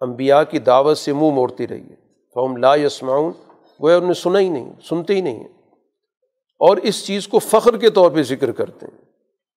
انبیاء 0.00 0.42
کی 0.42 0.58
دعوت 0.58 0.98
سے 0.98 1.12
منہ 1.12 1.30
موڑتی 1.30 1.68
رہی 1.68 1.90
ہے۔ 1.90 2.01
فہم 2.34 2.56
لا 2.56 2.74
یسماؤن 2.74 3.32
وہ 3.80 3.90
انہیں 3.90 4.12
سنا 4.12 4.38
ہی 4.38 4.48
نہیں، 4.48 4.72
سنتے 4.88 5.14
ہی 5.14 5.20
نہیں 5.20 5.36
ہیں۔ 5.36 5.48
اور 6.58 6.76
اس 6.76 7.06
چیز 7.06 7.28
کو 7.28 7.38
فخر 7.38 7.76
کے 7.76 7.90
طور 7.90 8.10
پہ 8.10 8.22
ذکر 8.22 8.52
کرتے 8.52 8.86
ہیں 8.86 9.04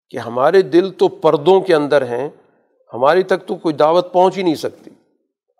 کہ 0.09 0.17
ہمارے 0.17 0.61
دل 0.61 0.91
تو 0.91 1.07
پردوں 1.07 1.61
کے 1.61 1.75
اندر 1.75 2.01
ہیں، 2.01 2.29
ہماری 2.93 3.23
تک 3.23 3.45
تو 3.45 3.55
کوئی 3.55 3.75
دعوت 3.75 4.13
پہنچ 4.13 4.37
ہی 4.37 4.43
نہیں 4.43 4.55
سکتی۔ 4.55 4.91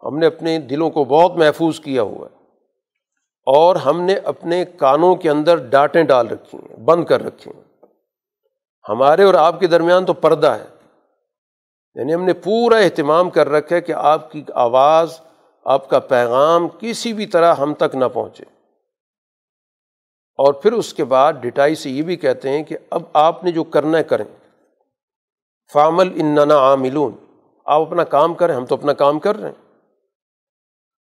ہم 0.03 0.17
نے 0.17 0.25
اپنے 0.25 0.59
دلوں 0.59 0.89
کو 0.89 1.03
بہت 1.03 1.35
محفوظ 1.35 1.79
کیا 1.79 2.01
ہوا 2.01 2.27
ہے۔ 2.31 2.45
اور 3.45 3.75
ہم 3.75 4.01
نے 4.01 4.15
اپنے 4.15 4.65
کانوں 4.65 5.15
کے 5.15 5.29
اندر 5.29 5.55
ڈانٹیں 5.55 6.03
ڈال 6.03 6.27
رکھی 6.27 6.57
ہیں، 6.57 6.75
بند 6.75 7.05
کر 7.05 7.25
رکھی 7.25 7.51
ہیں۔ 7.51 7.85
ہمارے 8.89 9.23
اور 9.23 9.33
آپ 9.33 9.59
کے 9.59 9.67
درمیان 9.67 10.05
تو 10.05 10.13
پردہ 10.13 10.47
ہے۔ 10.47 10.65
یعنی 11.95 12.13
ہم 12.13 12.23
نے 12.23 12.33
پورا 12.33 12.77
اہتمام 12.77 13.29
کر 13.29 13.49
رکھا 13.49 13.75
ہے 13.75 13.81
کہ 13.81 13.91
آپ 13.91 14.31
کی 14.31 14.43
آواز 14.53 15.21
آپ 15.65 15.89
کا 15.89 15.99
پیغام 15.99 16.67
کسی 16.79 17.13
بھی 17.13 17.25
طرح 17.25 17.55
ہم 17.55 17.73
تک 17.73 17.95
نہ 17.95 18.05
پہنچے۔ 18.13 18.43
اور 20.37 20.53
پھر 20.53 20.73
اس 20.73 20.93
کے 20.93 21.03
بعد 21.03 21.33
ڈٹائی 21.33 21.75
سے 21.75 21.89
یہ 21.89 22.01
بھی 22.01 22.15
کہتے 22.15 22.49
ہیں 22.49 22.63
کہ 22.63 22.77
اب 22.89 23.03
آپ 23.13 23.43
نے 23.43 23.51
جو 23.51 23.63
کرنا 23.63 23.97
ہے 23.97 24.03
کریں۔ 24.03 24.25
فامل 25.73 26.11
اننا 26.15 26.57
عاملون۔ 26.57 27.11
آپ 27.65 27.81
اپنا 27.81 28.03
کام 28.03 28.33
کریں، 28.33 28.55
ہم 28.55 28.65
تو 28.65 28.75
اپنا 28.75 28.93
کام 28.93 29.19
کر 29.19 29.35
رہے 29.35 29.49
ہیں۔ 29.49 29.65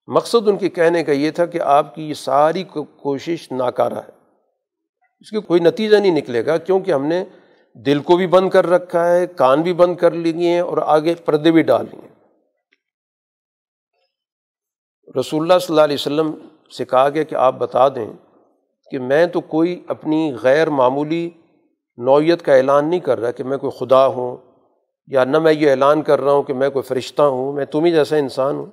مقصد 0.07 0.47
ان 0.47 0.57
کے 0.57 0.69
کہنے 0.69 1.03
کا 1.03 1.11
یہ 1.11 1.31
تھا 1.31 1.45
کہ 1.45 1.61
آپ 1.61 1.95
کی 1.95 2.09
یہ 2.09 2.13
ساری 2.13 2.63
کوشش 2.97 3.51
ناکارہ 3.51 3.93
ہے۔ 3.93 4.11
اس 5.19 5.29
کے 5.29 5.39
کوئی 5.39 5.59
نتیجہ 5.59 5.97
نہیں 5.97 6.17
نکلے 6.17 6.45
گا 6.45 6.57
کیونکہ 6.57 6.91
ہم 6.91 7.05
نے 7.05 7.23
دل 7.73 7.99
کو 7.99 8.17
بھی 8.17 8.27
بند 8.27 8.49
کر 8.49 8.67
رکھا 8.67 9.11
ہے، 9.11 9.27
کان 9.27 9.61
بھی 9.61 9.73
بند 9.73 9.95
کر 9.95 10.11
لیے 10.11 10.53
ہیں 10.53 10.59
اور 10.59 10.77
آگے 10.85 11.15
پردے 11.15 11.51
بھی 11.51 11.61
ڈال 11.61 11.85
لیے 11.91 12.01
ہیں۔ 12.01 12.08
رسول 15.17 15.41
اللہ 15.41 15.59
صلی 15.59 15.73
اللہ 15.73 15.81
علیہ 15.81 15.95
وسلم 15.95 16.31
سے 16.77 16.85
کہا 16.85 17.09
گیا 17.09 17.23
کہ 17.23 17.35
آپ 17.35 17.55
بتا 17.57 17.89
دیں 17.89 18.13
کہ 18.91 18.99
میں 18.99 19.25
تو 19.25 19.41
کوئی 19.41 19.83
اپنی 19.87 20.33
غیر 20.41 20.69
معمولی 20.69 21.29
نوعیت 21.97 22.41
کا 22.41 22.55
اعلان 22.55 22.89
نہیں 22.89 22.99
کر 22.99 23.19
رہا 23.19 23.31
کہ 23.31 23.43
میں 23.43 23.57
کوئی 23.57 23.77
خدا 23.79 24.07
ہوں 24.07 24.37
یا 25.07 25.23
نہ 25.23 25.39
میں 25.39 25.53
یہ 25.53 25.69
اعلان 25.69 26.01
کر 26.01 26.21
رہا 26.21 26.31
ہوں 26.31 26.43
کہ 26.43 26.53
میں 26.53 26.69
کوئی 26.69 26.83
فرشتہ 26.83 27.21
ہوں، 27.21 27.53
میں 27.53 27.65
تم 27.65 27.85
ہی 27.85 27.91
جیسا 27.91 28.15
انسان 28.15 28.55
ہوں۔ 28.55 28.65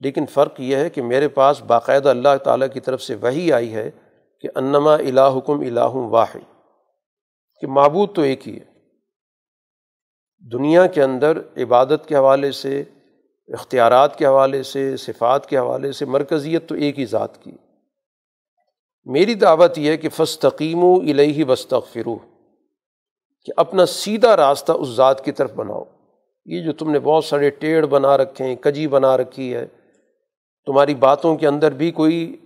لیکن 0.00 0.26
فرق 0.26 0.60
یہ 0.60 0.76
ہے 0.76 0.90
کہ 0.90 1.02
میرے 1.02 1.28
پاس 1.28 1.62
باقاعدہ 1.62 2.08
اللہ 2.08 2.36
تعالیٰ 2.44 2.68
کی 2.72 2.80
طرف 2.80 3.02
سے 3.02 3.14
وہی 3.14 3.52
آئی 3.52 3.74
ہے 3.74 3.90
کہ 4.40 4.48
انما 4.54 4.94
الہ 4.94 5.30
حکم 5.36 5.60
الہ 5.60 5.94
واحد، 5.94 6.62
کہ 7.60 7.66
معبود 7.66 8.14
تو 8.14 8.22
ایک 8.22 8.48
ہی 8.48 8.56
ہے۔ 8.56 8.64
دنیا 10.52 10.86
کے 10.86 11.02
اندر 11.02 11.38
عبادت 11.56 12.06
کے 12.06 12.16
حوالے 12.16 12.52
سے 12.52 12.84
اختیارات 13.48 14.18
کے 14.18 14.26
حوالے 14.26 14.62
سے، 14.62 14.96
صفات 14.96 15.46
کے 15.48 15.58
حوالے 15.58 15.92
سے، 15.92 16.04
مرکزیت 16.04 16.68
تو 16.68 16.74
ایک 16.74 16.98
ہی 16.98 17.06
ذات 17.06 17.42
کی۔ 17.42 17.52
میری 19.04 19.34
دعوت 19.34 19.78
یہ 19.78 19.90
ہے 19.90 19.96
کہ 19.96 20.08
فستقیم 20.08 20.84
و 20.84 20.94
الہی 20.94 21.44
بستغفرو 21.44 22.16
کہ 23.44 23.52
اپنا 23.56 23.86
سیدھا 23.86 24.36
راستہ 24.36 24.72
اس 24.72 24.88
ذات 24.88 25.24
کی 25.24 25.32
طرف 25.32 25.52
بناؤ۔ 25.52 25.84
یہ 26.44 26.62
جو 26.62 26.72
تم 26.72 26.90
نے 26.90 26.98
بہت 26.98 27.24
سارے 27.24 27.50
ٹیڑھ 27.50 27.86
بنا 27.86 28.16
رکھے 28.16 28.44
ہیں، 28.44 28.56
کجی 28.56 28.88
بنا 28.88 29.16
رکھی 29.16 29.54
ہے، 29.54 29.66
تمہاری 30.66 30.94
باتوں 30.94 31.36
کے 31.36 31.46
اندر 31.46 31.72
بھی 31.72 31.90
کوئی 31.90 32.36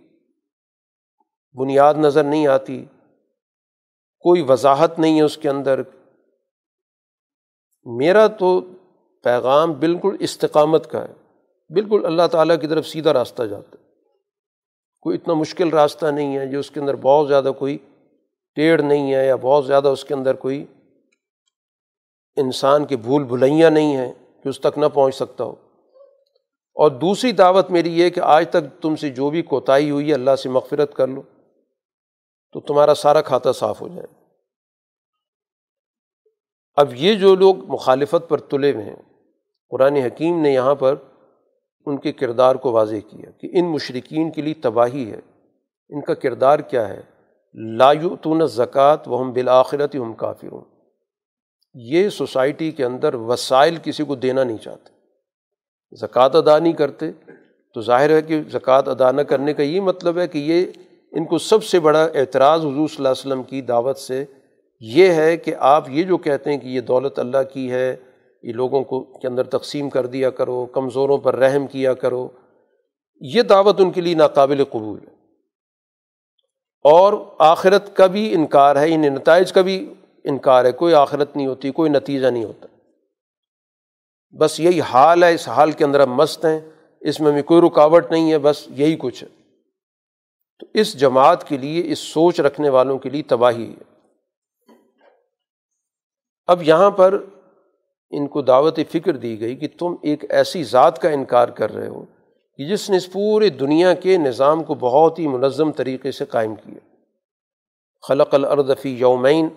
بنیاد 1.52 1.94
نظر 1.94 2.24
نہیں 2.24 2.46
آتی، 2.46 2.84
کوئی 4.18 4.42
وضاحت 4.42 4.98
نہیں 4.98 5.16
ہے 5.16 5.22
اس 5.22 5.36
کے 5.36 5.48
اندر۔ 5.48 5.82
میرا 7.84 8.26
تو 8.26 8.60
پیغام 9.22 9.72
بالکل 9.72 10.16
استقامت 10.20 10.90
کا 10.90 11.08
ہے۔ 11.08 11.12
بالکل 11.72 12.06
اللہ 12.06 12.26
تعالیٰ 12.32 12.60
کی 12.60 12.66
طرف 12.66 12.86
سیدھا 12.86 13.12
راستہ 13.12 13.42
جاتا 13.42 13.76
ہے۔ 13.80 13.90
کوئی 15.00 15.18
اتنا 15.18 15.34
مشکل 15.34 15.70
راستہ 15.70 16.06
نہیں 16.06 16.38
ہے 16.38 16.46
جو 16.46 16.58
اس 16.58 16.70
کے 16.70 16.80
اندر 16.80 16.96
بہت 16.96 17.28
زیادہ 17.28 17.52
کوئی 17.58 17.78
ٹیڑھ 18.54 18.82
نہیں 18.82 19.14
ہے 19.14 19.26
یا 19.26 19.36
بہت 19.36 19.66
زیادہ 19.66 19.88
اس 19.88 20.04
کے 20.04 20.14
اندر 20.14 20.34
کوئی 20.34 20.64
انسان 22.36 22.84
کی 22.84 22.96
بھول 22.96 23.24
بھلائیاں 23.24 23.70
نہیں 23.70 23.96
ہیں 23.96 24.12
کہ 24.42 24.48
اس 24.48 24.60
تک 24.60 24.78
نہ 24.78 24.86
پہنچ 24.94 25.14
سکتا 25.14 25.44
ہو۔ 25.44 25.54
اور 26.74 26.90
دوسری 26.90 27.32
دعوت 27.32 27.70
میری 27.70 27.98
یہ 27.98 28.10
کہ 28.10 28.20
آج 28.20 28.50
تک 28.50 28.82
تم 28.82 28.96
سے 28.96 29.10
جو 29.10 29.30
بھی 29.30 29.42
کوتاہی 29.42 29.90
ہوئی 29.90 30.08
ہے 30.08 30.14
اللہ 30.14 30.36
سے 30.36 30.48
مغفرت 30.48 30.94
کر 30.94 31.06
لو 31.06 31.22
تو 32.52 32.60
تمہارا 32.60 32.94
سارا 32.94 33.20
کھاتا 33.20 33.52
صاف 33.52 33.80
ہو 33.80 33.88
جائے۔ 33.88 34.06
اب 36.74 36.94
یہ 36.94 37.14
جو 37.14 37.34
لوگ 37.34 37.56
مخالفت 37.56 38.28
پر 38.28 38.38
تلے 38.38 38.72
ہوئے 38.72 38.84
ہیں 38.84 39.09
قرآن 39.70 39.96
حکیم 39.96 40.42
نے 40.42 40.52
یہاں 40.52 40.74
پر 40.74 40.94
ان 41.86 41.96
کے 41.96 42.12
کردار 42.12 42.54
کو 42.54 42.72
واضح 42.72 42.96
کیا 43.10 43.30
کہ 43.30 43.48
ان 43.52 43.64
مشرقین 43.64 44.30
کے 44.30 44.42
لیے 44.42 44.54
تباہی 44.54 45.10
ہے۔ 45.10 45.20
ان 45.88 46.00
کا 46.00 46.14
کردار 46.14 46.58
کیا 46.58 46.88
ہے؟ 46.88 47.00
لایو 47.54 48.46
زکوٰۃ 48.46 48.96
وہ 49.06 49.20
ہم 49.20 49.32
بالآخرت 49.32 49.94
ہم 49.94 50.12
کافر 50.12 50.52
ہوں 50.52 50.64
یہ 51.74 52.08
سوسائٹی 52.08 52.70
کے 52.70 52.84
اندر 52.84 53.14
وسائل 53.14 53.76
کسی 53.82 54.04
کو 54.04 54.14
دینا 54.14 54.44
نہیں 54.44 54.56
چاہتے۔ 54.56 54.90
زکوٰۃ 55.96 56.30
ادا 56.34 56.58
نہیں 56.58 56.72
کرتے۔ 56.72 57.10
تو 57.74 57.80
ظاہر 57.80 58.10
ہے 58.10 58.22
کہ 58.22 58.42
زکوٰۃ 58.42 58.82
ادا 58.86 59.10
نہ 59.10 59.22
کرنے 59.22 59.54
کا 59.54 59.62
یہ 59.62 59.80
مطلب 59.80 60.18
ہے 60.18 60.28
کہ 60.28 60.38
یہ 60.38 60.66
ان 61.12 61.24
کو 61.24 61.38
سب 61.38 61.64
سے 61.64 61.80
بڑا 61.80 62.08
اعتراض 62.14 62.60
حضور 62.60 62.72
صلی 62.72 62.96
اللہ 62.96 63.08
علیہ 63.08 63.26
وسلم 63.26 63.42
کی 63.42 63.60
دعوت 63.60 63.98
سے 63.98 64.24
یہ 64.80 65.12
ہے 65.12 65.36
کہ 65.36 65.54
آپ 65.58 65.90
یہ 65.90 66.02
جو 66.02 66.16
کہتے 66.16 66.50
ہیں 66.50 66.58
کہ 66.58 66.66
یہ 66.66 66.80
دولت 66.80 67.18
اللہ 67.18 67.42
کی 67.52 67.70
ہے 67.72 67.96
یہ 68.42 68.52
لوگوں 68.52 68.84
کو 68.84 69.00
کے 69.04 69.26
اندر 69.26 69.42
تقسیم 69.42 69.90
کر 69.90 70.06
دیا 70.06 70.30
کرو، 70.30 70.66
کمزوروں 70.66 71.18
پر 71.18 71.36
رحم 71.36 71.66
کیا 71.66 71.94
کرو۔ 71.94 72.28
یہ 73.20 73.42
دعوت 73.42 73.80
ان 73.80 73.90
کے 73.90 74.00
لیے 74.00 74.14
ناقابل 74.14 74.64
قبول 74.64 74.98
ہے۔ 74.98 75.14
اور 76.84 77.12
آخرت 77.38 77.96
کا 77.96 78.06
بھی 78.06 78.34
انکار 78.34 78.76
ہے 78.76 78.94
ان 78.94 79.00
نتائج 79.00 79.52
کا 79.52 79.60
بھی 79.60 79.94
انکار 80.24 80.64
ہے۔ 80.64 80.72
کوئی 80.72 80.94
آخرت 80.94 81.36
نہیں 81.36 81.46
ہوتی، 81.46 81.70
کوئی 81.70 81.90
نتیجہ 81.90 82.26
نہیں 82.26 82.44
ہوتا۔ 82.44 82.66
بس 84.38 84.60
یہی 84.60 84.80
حال 84.80 85.24
ہے، 85.24 85.34
اس 85.34 85.48
حال 85.48 85.72
کے 85.72 85.84
اندر 85.84 86.00
ہم 86.00 86.14
مست 86.14 86.44
ہیں۔ 86.44 86.60
اس 87.00 87.20
میں 87.20 87.32
بھی 87.32 87.42
کوئی 87.42 87.60
رکاوٹ 87.66 88.10
نہیں 88.10 88.32
ہے، 88.32 88.38
بس 88.38 88.68
یہی 88.70 88.96
کچھ 88.98 89.24
ہے۔ 89.24 89.28
تو 90.58 90.66
اس 90.74 91.00
جماعت 91.00 91.48
کے 91.48 91.58
لیے، 91.58 91.92
اس 91.92 91.98
سوچ 91.98 92.40
رکھنے 92.40 92.68
والوں 92.68 92.98
کے 92.98 93.10
لیے 93.10 93.22
تباہی 93.22 93.74
ہے۔ 93.78 93.96
اب 96.46 96.62
یہاں 96.62 96.90
پر 96.90 97.24
ان 98.10 98.28
کو 98.28 98.42
دعوت 98.42 98.80
فکر 98.92 99.16
دی 99.16 99.40
گئی 99.40 99.56
کہ 99.56 99.68
تم 99.78 99.94
ایک 100.02 100.24
ایسی 100.28 100.64
ذات 100.64 100.98
کا 100.98 101.08
انکار 101.08 101.48
کر 101.48 101.74
رہے 101.74 101.88
ہو 101.88 102.04
کہ 102.56 102.68
جس 102.68 102.90
نے 102.90 102.96
اس 102.96 103.12
پورے 103.12 103.48
دنیا 103.48 103.94
کے 103.94 104.16
نظام 104.16 104.64
کو 104.64 104.74
بہت 104.74 105.18
ہی 105.18 105.26
منظم 105.26 105.72
طریقے 105.72 106.12
سے 106.12 106.24
قائم 106.24 106.54
کیا۔ 106.54 106.96
خلق 108.08 108.34
الردفی 108.34 108.90
یومین، 108.90 109.48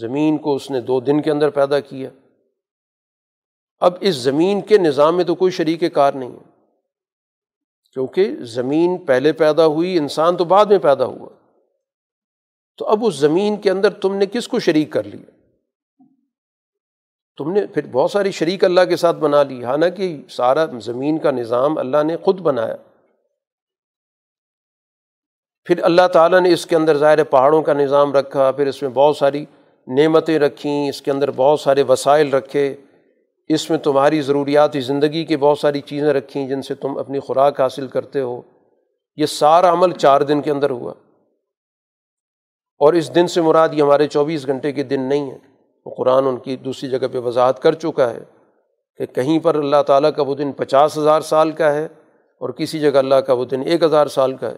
زمین 0.00 0.38
کو 0.38 0.54
اس 0.54 0.70
نے 0.70 0.80
دو 0.80 1.00
دن 1.00 1.22
کے 1.22 1.30
اندر 1.30 1.50
پیدا 1.50 1.80
کیا۔ 1.80 2.10
اب 3.78 3.94
اس 4.00 4.14
زمین 4.14 4.60
کے 4.60 4.78
نظام 4.78 5.16
میں 5.16 5.24
تو 5.24 5.34
کوئی 5.34 5.52
شریک 5.52 5.84
کار 5.92 6.12
نہیں 6.12 6.32
ہے۔ 6.32 6.50
کیونکہ 7.92 8.30
زمین 8.40 8.98
پہلے 8.98 9.32
پیدا 9.32 9.66
ہوئی، 9.66 9.98
انسان 9.98 10.36
تو 10.36 10.44
بعد 10.44 10.66
میں 10.66 10.78
پیدا 10.78 11.04
ہوا۔ 11.04 11.28
تو 12.76 12.86
اب 12.86 13.04
اس 13.06 13.14
زمین 13.14 13.56
کے 13.56 13.70
اندر 13.70 13.90
تم 13.90 14.14
نے 14.14 14.26
کس 14.26 14.48
کو 14.48 14.58
شریک 14.58 14.90
کر 14.90 15.04
لیا؟ 15.04 15.33
تم 17.36 17.52
نے 17.52 17.66
پھر 17.66 17.86
بہت 17.86 18.10
ساری 18.10 18.30
شریک 18.30 18.64
اللہ 18.64 18.80
کے 18.88 18.96
ساتھ 18.96 19.16
بنا 19.16 19.42
لی، 19.42 19.64
حالانکہ 19.64 20.22
سارا 20.30 20.66
زمین 20.80 21.18
کا 21.18 21.30
نظام 21.30 21.78
اللہ 21.78 22.02
نے 22.02 22.16
خود 22.16 22.40
بنایا۔ 22.40 22.76
پھر 25.64 25.82
اللہ 25.82 26.08
تعالیٰ 26.12 26.40
نے 26.40 26.52
اس 26.52 26.66
کے 26.66 26.76
اندر 26.76 26.96
ظاہر 26.96 27.24
پہاڑوں 27.24 27.62
کا 27.62 27.72
نظام 27.72 28.12
رکھا، 28.12 28.50
پھر 28.50 28.66
اس 28.66 28.82
میں 28.82 28.90
بہت 28.90 29.16
ساری 29.16 29.44
نعمتیں 29.86 30.38
رکھیں، 30.38 30.88
اس 30.88 31.02
کے 31.02 31.10
اندر 31.10 31.30
بہت 31.30 31.60
سارے 31.60 31.82
وسائل 31.82 32.30
رکھے۔ 32.30 32.74
اس 33.48 33.70
میں 33.70 33.78
تمہاری 33.78 34.20
ضروریات 34.20 34.70
زندگی 34.74 35.24
کی 35.24 35.36
بہت 35.36 35.58
ساری 35.58 35.80
چیزیں 35.80 36.12
رکھیں 36.12 36.48
جن 36.48 36.62
سے 36.62 36.74
تم 36.74 36.98
اپنی 36.98 37.18
خوراک 37.18 37.60
حاصل 37.60 37.86
کرتے 37.86 38.20
ہو۔ 38.20 38.42
یہ 39.16 39.26
سارا 39.26 39.72
عمل 39.72 39.92
چار 39.92 40.20
دن 40.20 40.42
کے 40.42 40.50
اندر 40.50 40.70
ہوا۔ 40.70 40.92
اور 42.78 42.92
اس 42.92 43.14
دن 43.14 43.26
سے 43.26 43.40
مراد 43.40 43.68
یہ 43.72 43.82
ہمارے 43.82 44.08
چوبیس 44.08 44.46
گھنٹے 44.46 44.72
کے 44.72 44.82
دن 44.82 45.00
نہیں 45.00 45.30
ہیں۔ 45.30 45.53
وہ 45.84 45.94
قرآن 45.94 46.26
ان 46.26 46.36
کی 46.36 46.56
دوسری 46.56 46.90
جگہ 46.90 47.06
پہ 47.12 47.18
وضاحت 47.18 47.62
کر 47.62 47.72
چکا 47.72 48.10
ہے 48.10 48.20
کہ 48.96 49.06
کہیں 49.06 49.38
پر 49.38 49.54
اللہ 49.54 49.82
تعالیٰ 49.86 50.10
کا 50.16 50.22
وہ 50.22 50.34
دن 50.34 50.52
پچاس 50.52 50.98
ہزار 50.98 51.20
سال 51.20 51.52
کا 51.52 51.74
ہے 51.74 51.84
اور 52.38 52.50
کسی 52.50 52.80
جگہ 52.80 52.98
اللہ 52.98 53.14
کا 53.14 53.32
وہ 53.32 53.44
دن 53.44 53.62
ایک 53.66 53.82
ہزار 53.82 54.06
سال 54.06 54.36
کا 54.36 54.50
ہے۔ 54.50 54.56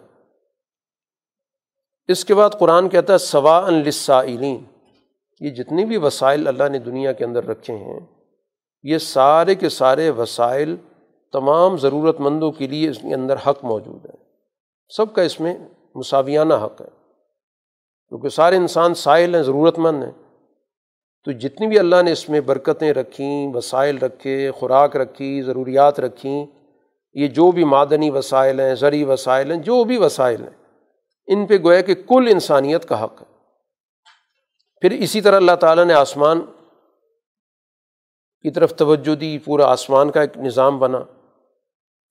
اس 2.09 2.25
کے 2.25 2.35
بعد 2.35 2.51
قرآن 2.51 2.89
کہتا 2.89 3.13
ہے 3.13 3.19
سوا 3.19 3.71
لسائلین 3.71 4.65
یہ 5.41 5.51
جتنے 5.51 5.85
بھی 5.85 5.97
وسائل 5.97 6.49
اللہ 6.49 6.69
نے 6.69 6.79
دنیا 6.79 7.13
کے 7.13 7.25
اندر 7.25 7.45
رکھے 7.45 7.75
ہیں، 7.75 8.01
یہ 8.83 8.99
سارے 8.99 9.55
کے 9.55 9.69
سارے 9.69 10.11
وسائل 10.11 10.77
تمام 11.33 11.77
ضرورت 11.77 12.21
مندوں 12.21 12.53
کے 12.53 12.67
لیے 12.67 12.91
اس 12.91 12.99
کے 12.99 13.15
اندر 13.15 13.35
حق 13.47 13.65
موجود 13.65 14.07
ہے۔ 14.07 14.15
سب 14.89 15.15
کا 15.15 15.23
اس 15.23 15.41
میں 15.41 15.59
مساویانہ 15.95 16.55
حق 16.55 16.81
ہے۔ 16.81 16.87
کیونکہ 18.09 18.29
سارے 18.29 18.57
انسان 18.57 18.95
سائل 18.95 19.35
ہیں 19.35 19.43
ضرورت 19.43 19.79
مند 19.79 20.05
ہیں۔ 20.05 20.26
تو 21.27 21.33
جتنی 21.33 21.67
بھی 21.67 21.79
اللہ 21.79 22.03
نے 22.05 22.13
اس 22.13 22.29
میں 22.29 22.41
برکتیں 22.41 22.93
رکھیں، 22.93 23.55
وسائل 23.55 23.99
رکھے، 23.99 24.51
خوراک 24.51 24.97
رکھی، 24.97 25.43
ضروریات 25.43 26.01
رکھیں 26.01 26.47
یہ 27.15 27.27
جو 27.27 27.51
بھی 27.51 27.65
معدنی 27.65 28.11
وسائل 28.11 28.61
ہیں، 28.61 28.75
زرعی 28.75 29.05
وسائل 29.05 29.53
ہیں، 29.53 29.59
جو 29.59 29.85
بھی 29.85 29.97
وسائل 29.97 30.43
ہیں، 30.43 30.65
ان 31.27 31.47
پہ 31.47 31.55
گویا 31.65 31.81
کہ 31.81 31.95
کل 31.95 32.29
انسانیت 32.31 32.85
کا 32.85 33.05
حق 33.05 33.23
ہے۔ 33.23 33.37
پھر 34.81 34.91
اسی 34.91 35.21
طرح 35.21 35.37
اللہ 35.37 35.57
تعالیٰ 35.61 35.85
نے 35.85 35.95
آسمان 35.95 36.41
کی 38.43 38.51
طرف 38.51 38.77
توجہ 38.77 39.15
دی، 39.15 39.39
پورا 39.39 39.67
آسمان 39.67 40.11
کا 40.11 40.21
ایک 40.21 40.39
نظام 40.39 40.79
بنا۔ 40.79 41.01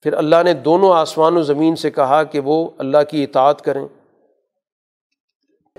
پھر 0.02 0.12
اللہ 0.12 0.42
نے 0.44 0.54
دونوں 0.54 0.92
آسمان 0.92 1.36
و 1.36 1.42
زمین 1.42 1.76
سے 1.76 1.90
کہا 1.90 2.22
کہ 2.22 2.40
وہ 2.40 2.70
اللہ 2.78 2.98
کی 3.10 3.24
اطاعت 3.24 3.62
کریں۔ 3.62 3.88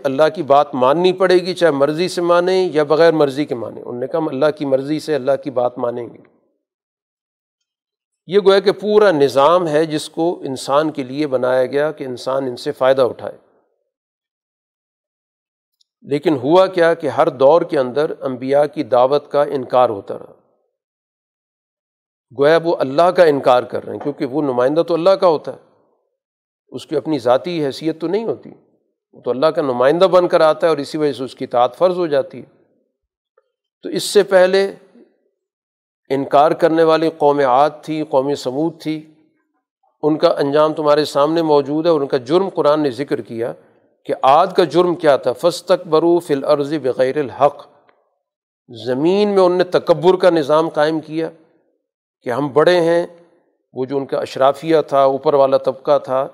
اللہ 0.04 0.24
کی 0.36 0.44
بات 0.44 0.76
ماننی 0.76 1.14
پڑے 1.14 1.36
گی، 1.36 1.54
چاہے 1.54 1.72
مرضی 1.72 2.08
سے 2.08 2.22
مانیں 2.22 2.70
یا 2.74 2.84
بغیر 2.84 3.12
مرضی 3.14 3.46
کے 3.46 3.56
مانیں 3.56 3.84
ان 3.84 4.00
نے 4.00 4.08
کہا، 4.08 4.20
ہم 4.20 4.28
اللہ 4.28 4.46
کی 4.58 4.66
مرضی 4.66 5.00
سے 5.00 5.16
اللہ 5.16 5.32
کی 5.44 5.52
بات 5.52 5.78
مانیں 5.78 6.08
گے۔ 6.08 6.38
یہ 8.28 8.40
گویا 8.46 8.60
کہ 8.60 8.72
پورا 8.72 9.12
نظام 9.12 9.68
ہے 9.68 9.86
جس 9.86 10.10
کو 10.10 10.42
انسان 10.46 10.92
کے 10.92 11.04
لیے 11.04 11.28
بنایا 11.28 11.66
گیا 11.66 11.92
کہ 11.92 12.04
انسان 12.04 12.44
ان 12.44 12.58
سے 12.58 12.72
فائدہ 12.72 13.02
اٹھائے۔ 13.02 13.38
لیکن 16.02 16.36
ہوا 16.36 16.68
کیا 16.68 16.94
کہ 16.94 17.08
ہر 17.08 17.30
دور 17.30 17.62
کے 17.62 17.80
اندر 17.80 18.12
انبیاء 18.22 18.64
کی 18.66 18.84
دعوت 18.84 19.32
کا 19.32 19.44
انکار 19.44 19.90
ہوتا 19.90 20.20
رہا۔ 20.20 20.34
گویا 22.40 22.60
وہ 22.64 22.76
اللہ 22.80 23.02
کا 23.02 23.24
انکار 23.24 23.64
کر 23.64 23.84
رہے 23.84 23.94
ہیں، 23.94 24.00
کیونکہ 24.00 24.26
وہ 24.26 24.42
نمائندہ 24.42 24.82
تو 24.82 24.94
اللہ 24.94 25.10
کا 25.10 25.28
ہوتا 25.28 25.54
ہے۔ 25.54 25.68
اس 26.68 26.86
کی 26.86 26.96
اپنی 26.96 27.20
ذاتی 27.20 27.66
حیثیت 27.66 28.02
تو 28.02 28.08
نہیں 28.08 28.24
ہوتی۔ 28.24 28.50
وہ 29.18 29.22
تو 29.22 29.32
اللہ 29.32 29.46
کا 29.46 29.62
نمائندہ 29.62 30.06
بن 30.06 30.28
کر 30.28 30.42
آتا 30.42 30.68
ہے 30.68 30.70
اور 30.70 30.78
اسی 30.78 30.98
وجہ 30.98 31.14
سے 31.14 31.24
اس 31.24 31.36
کی 31.36 31.48
تعداد 31.48 31.76
فرض 31.78 31.98
ہو 31.98 32.08
جاتی 32.08 32.40
ہے۔ 32.40 32.46
تو 33.84 33.90
اس 33.90 34.04
سے 34.04 34.24
پہلے 34.24 34.72
انکار 36.10 36.52
کرنے 36.52 36.84
والی 36.84 37.10
قوم 37.18 37.40
عاد 37.40 37.70
تھی، 37.82 38.04
قوم 38.10 38.36
سمود 38.36 38.82
تھی۔ 38.82 39.14
ان 40.04 40.18
کا 40.18 40.28
انجام 40.28 40.74
تمہارے 40.74 41.06
سامنے 41.06 41.42
موجود 41.42 41.86
ہے 41.86 41.92
اور 41.92 42.02
ان 42.02 42.08
کا 42.08 42.18
جرم 42.18 42.50
قرآن 42.50 42.84
نے 42.84 42.92
ذکر 42.92 43.22
کیا 43.22 43.54
کہ 44.06 44.14
عاد 44.24 44.48
کا 44.48 44.64
جرم 44.64 44.96
کیا 44.96 45.18
تھا۔ 45.18 45.34
فس 45.34 45.64
تک 45.64 45.88
برو 45.88 46.20
فل 46.20 46.44
عرض 46.44 46.74
بغیر 46.74 47.18
الحق۔ 47.18 47.68
زمین 48.86 49.30
میں 49.30 49.44
ان 49.44 49.52
نے 49.52 49.64
تکبر 49.64 50.16
کا 50.16 50.30
نظام 50.30 50.70
قائم 50.70 51.00
کیا 51.00 51.30
کہ 52.22 52.30
ہم 52.30 52.48
بڑے 52.54 52.82
ہیں۔ 52.82 53.08
وہ 53.74 53.86
جو 53.86 53.98
ان 53.98 54.06
کا 54.06 54.20
اشرافیہ 54.20 54.78
تھا، 54.88 55.04
اوپر 55.04 55.34
والا 55.34 55.58
طبقہ 55.58 56.00
تھا، 56.00 56.28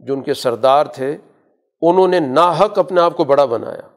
جو 0.00 0.14
ان 0.14 0.22
کے 0.22 0.34
سردار 0.34 0.84
تھے 0.84 1.16
انہوں 1.80 2.08
نے 2.08 2.20
ناحق 2.20 2.78
اپنے 2.78 3.00
آپ 3.00 3.16
کو 3.16 3.24
بڑا 3.24 3.44
بنایا۔ 3.44 3.88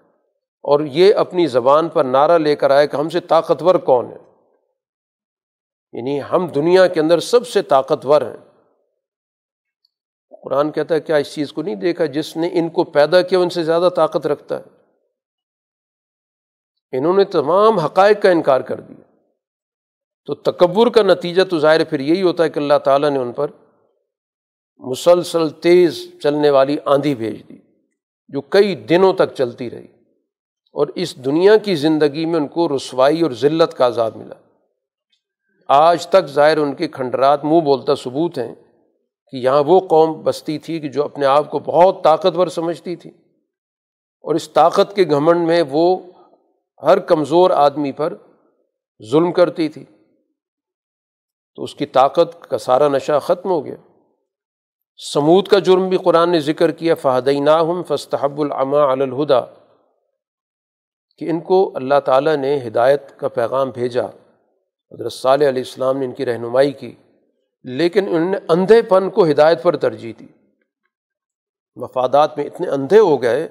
اور 0.61 0.79
یہ 0.79 1.15
اپنی 1.15 1.47
زبان 1.47 1.89
پر 1.89 2.03
نعرہ 2.03 2.37
لے 2.37 2.55
کر 2.55 2.71
آئے 2.71 2.87
کہ 2.87 2.95
ہم 2.95 3.09
سے 3.09 3.19
طاقتور 3.19 3.75
کون 3.75 4.05
ہے۔ 4.05 4.17
یعنی 5.93 6.19
ہم 6.31 6.47
دنیا 6.47 6.87
کے 6.87 6.99
اندر 6.99 7.19
سب 7.19 7.47
سے 7.47 7.61
طاقتور 7.61 8.21
ہیں۔ 8.21 8.37
قرآن 10.43 10.71
کہتا 10.71 10.95
ہے، 10.95 10.99
کیا 10.99 11.15
اس 11.15 11.33
چیز 11.33 11.53
کو 11.53 11.61
نہیں 11.61 11.75
دیکھا 11.75 12.05
جس 12.05 12.37
نے 12.37 12.49
ان 12.51 12.69
کو 12.69 12.83
پیدا 12.83 13.21
کیا، 13.21 13.39
ان 13.39 13.49
سے 13.49 13.63
زیادہ 13.63 13.89
طاقت 13.95 14.27
رکھتا 14.27 14.59
ہے؟ 14.59 14.63
انہوں 16.97 17.17
نے 17.17 17.23
تمام 17.23 17.79
حقائق 17.79 18.21
کا 18.21 18.29
انکار 18.29 18.61
کر 18.61 18.79
دیا۔ 18.79 19.15
تو 20.25 20.35
تکبر 20.35 20.89
کا 20.89 21.01
نتیجہ 21.01 21.41
تو 21.43 21.59
ظاہر 21.59 21.83
پھر 21.83 21.99
یہی 21.99 22.21
ہوتا 22.21 22.43
ہے 22.43 22.49
کہ 22.49 22.59
اللہ 22.59 22.77
تعالیٰ 22.83 23.09
نے 23.09 23.19
ان 23.19 23.31
پر 23.31 23.47
مسلسل 24.77 25.49
تیز 25.49 26.11
چلنے 26.23 26.49
والی 26.49 26.77
آندھی 26.85 27.15
بھیج 27.15 27.49
دی۔ 27.49 27.62
جو 28.27 28.41
کئی 28.41 28.75
دنوں 28.75 29.13
تک 29.13 29.33
چلتی 29.37 29.69
رہی 29.69 29.87
اور 30.73 30.87
اس 30.95 31.25
دنیا 31.25 31.57
کی 31.57 31.75
زندگی 31.75 32.25
میں 32.25 32.35
ان 32.35 32.47
کو 32.47 32.75
رسوائی 32.75 33.21
اور 33.21 33.31
ذلت 33.31 33.73
کا 33.73 33.87
عذاب 33.87 34.15
ملا۔ 34.15 34.35
آج 35.67 36.07
تک 36.07 36.25
ظاہر 36.25 36.57
ان 36.57 36.75
کے 36.75 36.87
کھنڈرات 36.87 37.45
منہ 37.45 37.59
بولتا 37.59 37.95
ثبوت 37.95 38.37
ہیں 38.37 38.55
کہ 39.31 39.37
یہاں 39.37 39.63
وہ 39.67 39.79
قوم 39.79 40.21
بستی 40.23 40.57
تھی 40.59 40.79
کہ 40.79 40.87
جو 40.87 41.03
اپنے 41.03 41.25
آپ 41.25 41.51
کو 41.51 41.59
بہت 41.59 42.03
طاقتور 42.03 42.47
سمجھتی 42.47 42.95
تھی۔ 42.95 43.09
اور 44.21 44.35
اس 44.35 44.49
طاقت 44.49 44.95
کے 44.95 45.03
گھمنڈ 45.03 45.47
میں 45.47 45.63
وہ 45.69 45.97
ہر 46.83 46.99
کمزور 46.99 47.51
آدمی 47.51 47.91
پر 47.91 48.13
ظلم 49.11 49.31
کرتی 49.31 49.69
تھی۔ 49.69 49.85
تو 51.55 51.63
اس 51.63 51.75
کی 51.75 51.85
طاقت 51.85 52.49
کا 52.49 52.57
سارا 52.57 52.87
نشہ 52.87 53.19
ختم 53.21 53.49
ہو 53.49 53.65
گیا۔ 53.65 53.75
سمود 54.99 55.47
کا 55.47 55.59
جرم 55.59 55.87
بھی 55.89 55.97
قرآن 55.97 56.31
نے 56.31 56.39
ذکر 56.39 56.71
کیا 56.71 56.95
فہدئی 56.95 57.39
ناہم 57.39 57.81
فستحب 57.83 58.41
العما 58.41 58.83
الہدا 58.91 59.39
کہ 61.17 61.29
ان 61.29 61.39
کو 61.39 61.71
اللہ 61.75 61.99
تعالیٰ 62.05 62.35
نے 62.35 62.57
ہدایت 62.67 63.19
کا 63.19 63.27
پیغام 63.27 63.69
بھیجا۔ 63.69 64.05
حضرت 64.91 65.13
صالح 65.13 65.49
علیہ 65.49 65.63
السلام 65.63 65.97
نے 65.97 66.05
ان 66.05 66.11
کی 66.11 66.25
رہنمائی 66.25 66.71
کی، 66.71 66.91
لیکن 67.65 68.07
انہوں 68.07 68.31
نے 68.31 68.37
اندھے 68.49 68.81
پن 68.81 69.09
کو 69.09 69.25
ہدایت 69.25 69.63
پر 69.63 69.75
ترجیح 69.75 70.13
دی۔ 70.19 70.27
مفادات 71.77 72.37
میں 72.37 72.45
اتنے 72.45 72.69
اندھے 72.69 72.99
ہو 72.99 73.21
گئے 73.21 73.47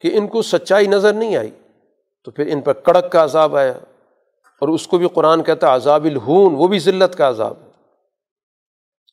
کہ 0.00 0.16
ان 0.18 0.26
کو 0.28 0.42
سچائی 0.42 0.86
نظر 0.86 1.12
نہیں 1.12 1.36
آئی۔ 1.36 1.50
تو 2.24 2.30
پھر 2.30 2.46
ان 2.46 2.60
پر 2.60 2.72
کڑک 2.72 3.12
کا 3.12 3.24
عذاب 3.24 3.56
آیا، 3.56 3.72
اور 4.62 4.68
اس 4.68 4.86
کو 4.86 4.98
بھی 4.98 5.08
قرآن 5.08 5.42
کہتا 5.42 5.74
عذاب 5.74 6.04
الہون، 6.04 6.54
وہ 6.54 6.66
بھی 6.68 6.78
ذلت 6.78 7.16
کا 7.16 7.28
عذاب۔ 7.28 7.65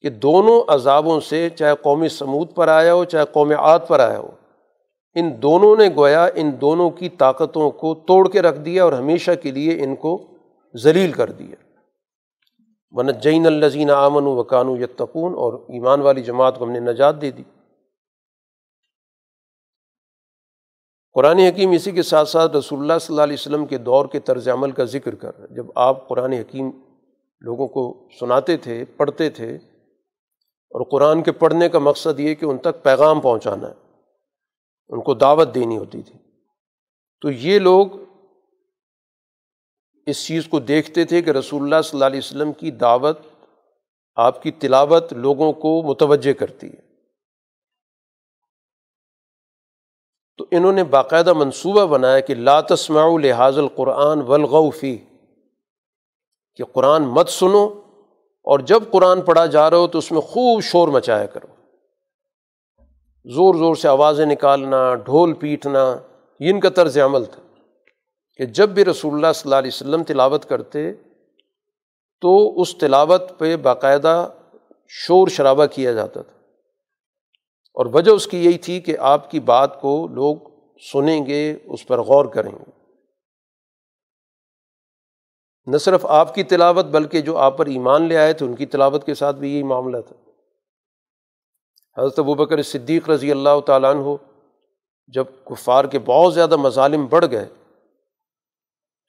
کہ 0.03 0.09
دونوں 0.09 0.61
عذابوں 0.67 1.19
سے 1.19 1.49
چاہے 1.49 1.73
قومی 1.81 2.09
سمود 2.09 2.55
پر 2.55 2.67
آیا 2.67 2.93
ہو، 2.93 3.03
چاہے 3.03 3.25
قوم 3.31 3.51
عاد 3.51 3.79
پر 3.87 3.99
آیا 3.99 4.19
ہو، 4.19 4.29
ان 5.15 5.41
دونوں 5.41 5.75
نے 5.75 5.89
گویا 5.95 6.27
ان 6.35 6.61
دونوں 6.61 6.89
کی 6.89 7.09
طاقتوں 7.09 7.71
کو 7.71 7.95
توڑ 7.95 8.29
کے 8.29 8.41
رکھ 8.41 8.59
دیا 8.59 8.83
اور 8.83 8.93
ہمیشہ 8.93 9.31
کے 9.43 9.51
لیے 9.51 9.83
ان 9.83 9.95
کو 9.95 10.37
ذلیل 10.75 11.11
کر 11.11 11.31
دیا۔ 11.31 11.55
ون 12.91 13.09
جین 13.23 13.45
الزین 13.45 13.91
آمن 13.91 14.23
و 14.23 14.41
قانو 14.41 14.75
یتقون 14.77 15.33
اور 15.33 15.53
ایمان 15.53 16.01
والی 16.01 16.23
جماعت 16.23 16.59
کو 16.59 16.65
ہم 16.65 16.71
نے 16.71 16.79
نجات 16.79 17.21
دے 17.21 17.31
دی۔ 17.31 17.43
قرآن 21.13 21.39
حکیم 21.39 21.71
اسی 21.71 21.91
کے 21.91 22.01
ساتھ 22.01 22.29
ساتھ 22.29 22.55
رسول 22.55 22.79
اللہ 22.79 22.93
صلی 23.01 23.13
اللہ 23.13 23.23
علیہ 23.23 23.37
وسلم 23.39 23.65
کے 23.65 23.77
دور 23.77 24.05
کے 24.05 24.19
طرز 24.19 24.47
عمل 24.47 24.71
کا 24.71 24.83
ذکر 24.83 25.15
کر 25.15 25.39
رہے 25.39 25.55
جب 25.55 25.65
آپ 25.75 26.07
قرآن 26.07 26.33
حکیم 26.33 26.71
لوگوں 27.41 27.67
کو 27.67 28.07
سناتے 28.19 28.57
تھے، 28.57 28.85
پڑھتے 28.85 29.29
تھے 29.29 29.57
اور 30.73 30.81
قرآن 30.91 31.23
کے 31.23 31.31
پڑھنے 31.31 31.69
کا 31.69 31.79
مقصد 31.79 32.19
یہ 32.19 32.35
کہ 32.35 32.45
ان 32.45 32.57
تک 32.57 32.83
پیغام 32.83 33.21
پہنچانا 33.21 33.67
ہے۔ 33.67 33.73
ان 34.89 35.01
کو 35.01 35.13
دعوت 35.13 35.55
دینی 35.55 35.77
ہوتی 35.77 36.01
تھی۔ 36.01 36.19
تو 37.21 37.31
یہ 37.31 37.59
لوگ 37.59 37.87
اس 40.05 40.25
چیز 40.25 40.47
کو 40.47 40.59
دیکھتے 40.59 41.05
تھے 41.05 41.21
کہ 41.21 41.29
رسول 41.29 41.63
اللہ 41.63 41.81
صلی 41.81 41.97
اللہ 41.97 42.05
علیہ 42.05 42.17
وسلم 42.17 42.53
کی 42.53 42.71
دعوت، 42.71 43.19
آپ 44.15 44.43
کی 44.43 44.51
تلاوت 44.51 45.13
لوگوں 45.13 45.53
کو 45.53 45.81
متوجہ 45.81 46.33
کرتی 46.33 46.67
ہے۔ 46.67 46.83
تو 50.37 50.45
انہوں 50.51 50.71
نے 50.71 50.83
باقاعدہ 50.83 51.33
منصوبہ 51.33 51.85
بنایا 51.85 52.19
کہ 52.19 52.35
لا 52.35 52.61
تسمع 52.61 53.17
لحاظ 53.17 53.57
القرآن 53.57 54.21
ولغفی 54.21 54.97
کہ 56.55 56.63
قرآن 56.63 57.03
مت 57.03 57.29
سنو 57.29 57.81
اور 58.43 58.59
جب 58.59 58.83
قرآن 58.91 59.21
پڑھا 59.21 59.45
جا 59.45 59.69
رہا 59.69 59.77
ہو 59.77 59.87
تو 59.87 59.97
اس 59.97 60.11
میں 60.11 60.21
خوب 60.21 60.61
شور 60.61 60.87
مچایا 60.87 61.25
کرو۔ 61.25 61.47
زور 63.25 63.55
زور 63.55 63.75
سے 63.75 63.87
آوازیں 63.87 64.25
نکالنا، 64.25 64.95
ڈھول 64.95 65.33
پیٹنا، 65.33 65.95
یہ 66.39 66.49
ان 66.49 66.59
کا 66.59 66.69
طرز 66.69 66.97
عمل 66.97 67.25
تھا 67.25 67.41
کہ 68.37 68.45
جب 68.45 68.69
بھی 68.69 68.85
رسول 68.85 69.13
اللہ 69.13 69.27
صلی 69.35 69.41
اللہ 69.45 69.55
علیہ 69.55 69.71
وسلم 69.73 70.03
تلاوت 70.03 70.45
کرتے 70.45 70.93
تو 72.21 72.61
اس 72.61 72.77
تلاوت 72.77 73.23
پہ 73.37 73.55
باقاعدہ 73.55 74.29
شور 74.87 75.27
شرابہ 75.27 75.65
کیا 75.65 75.91
جاتا 75.91 76.21
تھا۔ 76.21 76.37
اور 77.73 77.85
وجہ 77.85 78.11
اس 78.11 78.27
کی 78.27 78.45
یہی 78.45 78.57
تھی 78.57 78.81
کہ 78.81 78.97
آپ 78.99 79.31
کی 79.31 79.39
بات 79.39 79.81
کو 79.81 80.07
لوگ 80.07 80.35
سنیں 80.93 81.25
گے، 81.25 81.55
اس 81.65 81.87
پر 81.87 81.99
غور 81.99 82.25
کریں 82.25 82.51
گے۔ 82.51 82.82
نہ 85.65 85.77
صرف 85.77 86.05
آپ 86.05 86.35
کی 86.35 86.43
تلاوت 86.43 86.85
بلکہ 86.85 87.21
جو 87.21 87.37
آپ 87.37 87.57
پر 87.57 87.65
ایمان 87.65 88.03
لے 88.03 88.17
آئے 88.17 88.33
تھے، 88.33 88.45
ان 88.45 88.55
کی 88.55 88.65
تلاوت 88.65 89.05
کے 89.05 89.13
ساتھ 89.13 89.35
بھی 89.35 89.53
یہی 89.53 89.63
معاملہ 89.63 89.97
تھا۔ 90.07 90.29
حضرت 92.01 92.19
ابوبکر 92.19 92.61
صدیق 92.61 93.09
رضی 93.09 93.31
اللہ 93.31 93.59
تعالیٰ 93.65 93.95
عنہ 93.95 94.15
جب 95.07 95.25
کفار 95.45 95.85
کے 95.85 95.99
بہت 95.99 96.33
زیادہ 96.33 96.55
مظالم 96.55 97.05
بڑھ 97.05 97.25
گئے، 97.31 97.45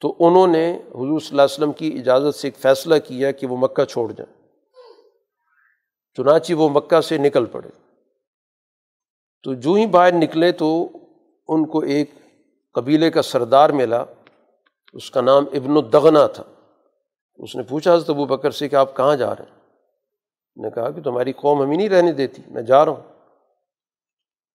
تو 0.01 0.15
انہوں 0.19 0.47
نے 0.47 0.77
حضور 0.77 1.21
صلی 1.21 1.29
اللہ 1.31 1.43
علیہ 1.43 1.55
وسلم 1.55 1.73
کی 1.73 1.97
اجازت 1.99 2.35
سے 2.35 2.47
ایک 2.49 2.57
فیصلہ 2.57 2.95
کیا 3.05 3.31
کہ 3.31 3.47
وہ 3.47 3.57
مکہ 3.57 3.85
چھوڑ 3.85 4.13
جائیں۔ 4.13 4.47
چنانچہ 6.17 6.55
وہ 6.55 6.69
مکہ 6.69 7.01
سے 7.01 7.19
نکل 7.19 7.45
پڑے۔ 7.45 7.69
تو 9.43 9.55
جو 9.55 9.73
ہی 9.73 9.87
باہر 9.87 10.15
نکلے 10.15 10.53
تو 10.53 10.89
ان 11.49 11.67
کو 11.67 11.79
ایک 11.79 12.11
قبیلے 12.73 13.11
کا 13.11 13.23
سردار 13.23 13.71
ملا۔ 13.71 14.05
اس 14.95 15.11
کا 15.11 15.21
نام 15.21 15.45
ابن 15.53 15.77
الدغنا 15.77 16.27
تھا۔ 16.27 16.45
اس 17.35 17.57
نے 17.57 17.63
پوچھا، 17.63 17.95
حضرت 17.95 18.11
ابو 18.11 18.27
بکر 18.27 18.51
سے 18.51 18.69
کہ 18.69 18.77
آپ 18.77 18.97
کہاں 18.97 19.17
جا 19.17 19.31
رہے 19.31 19.45
ہیں؟ 19.45 19.55
نے 20.63 20.71
کہا 20.71 20.91
کہ 20.91 21.03
تمہاری 21.03 21.33
قوم 21.33 21.63
ہمیں 21.63 21.77
نہیں 21.77 21.89
رہنے 21.89 22.13
دیتی، 22.13 22.43
میں 22.47 22.63
جا 22.63 22.85
رہا 22.85 22.93
ہوں۔ 22.93 23.15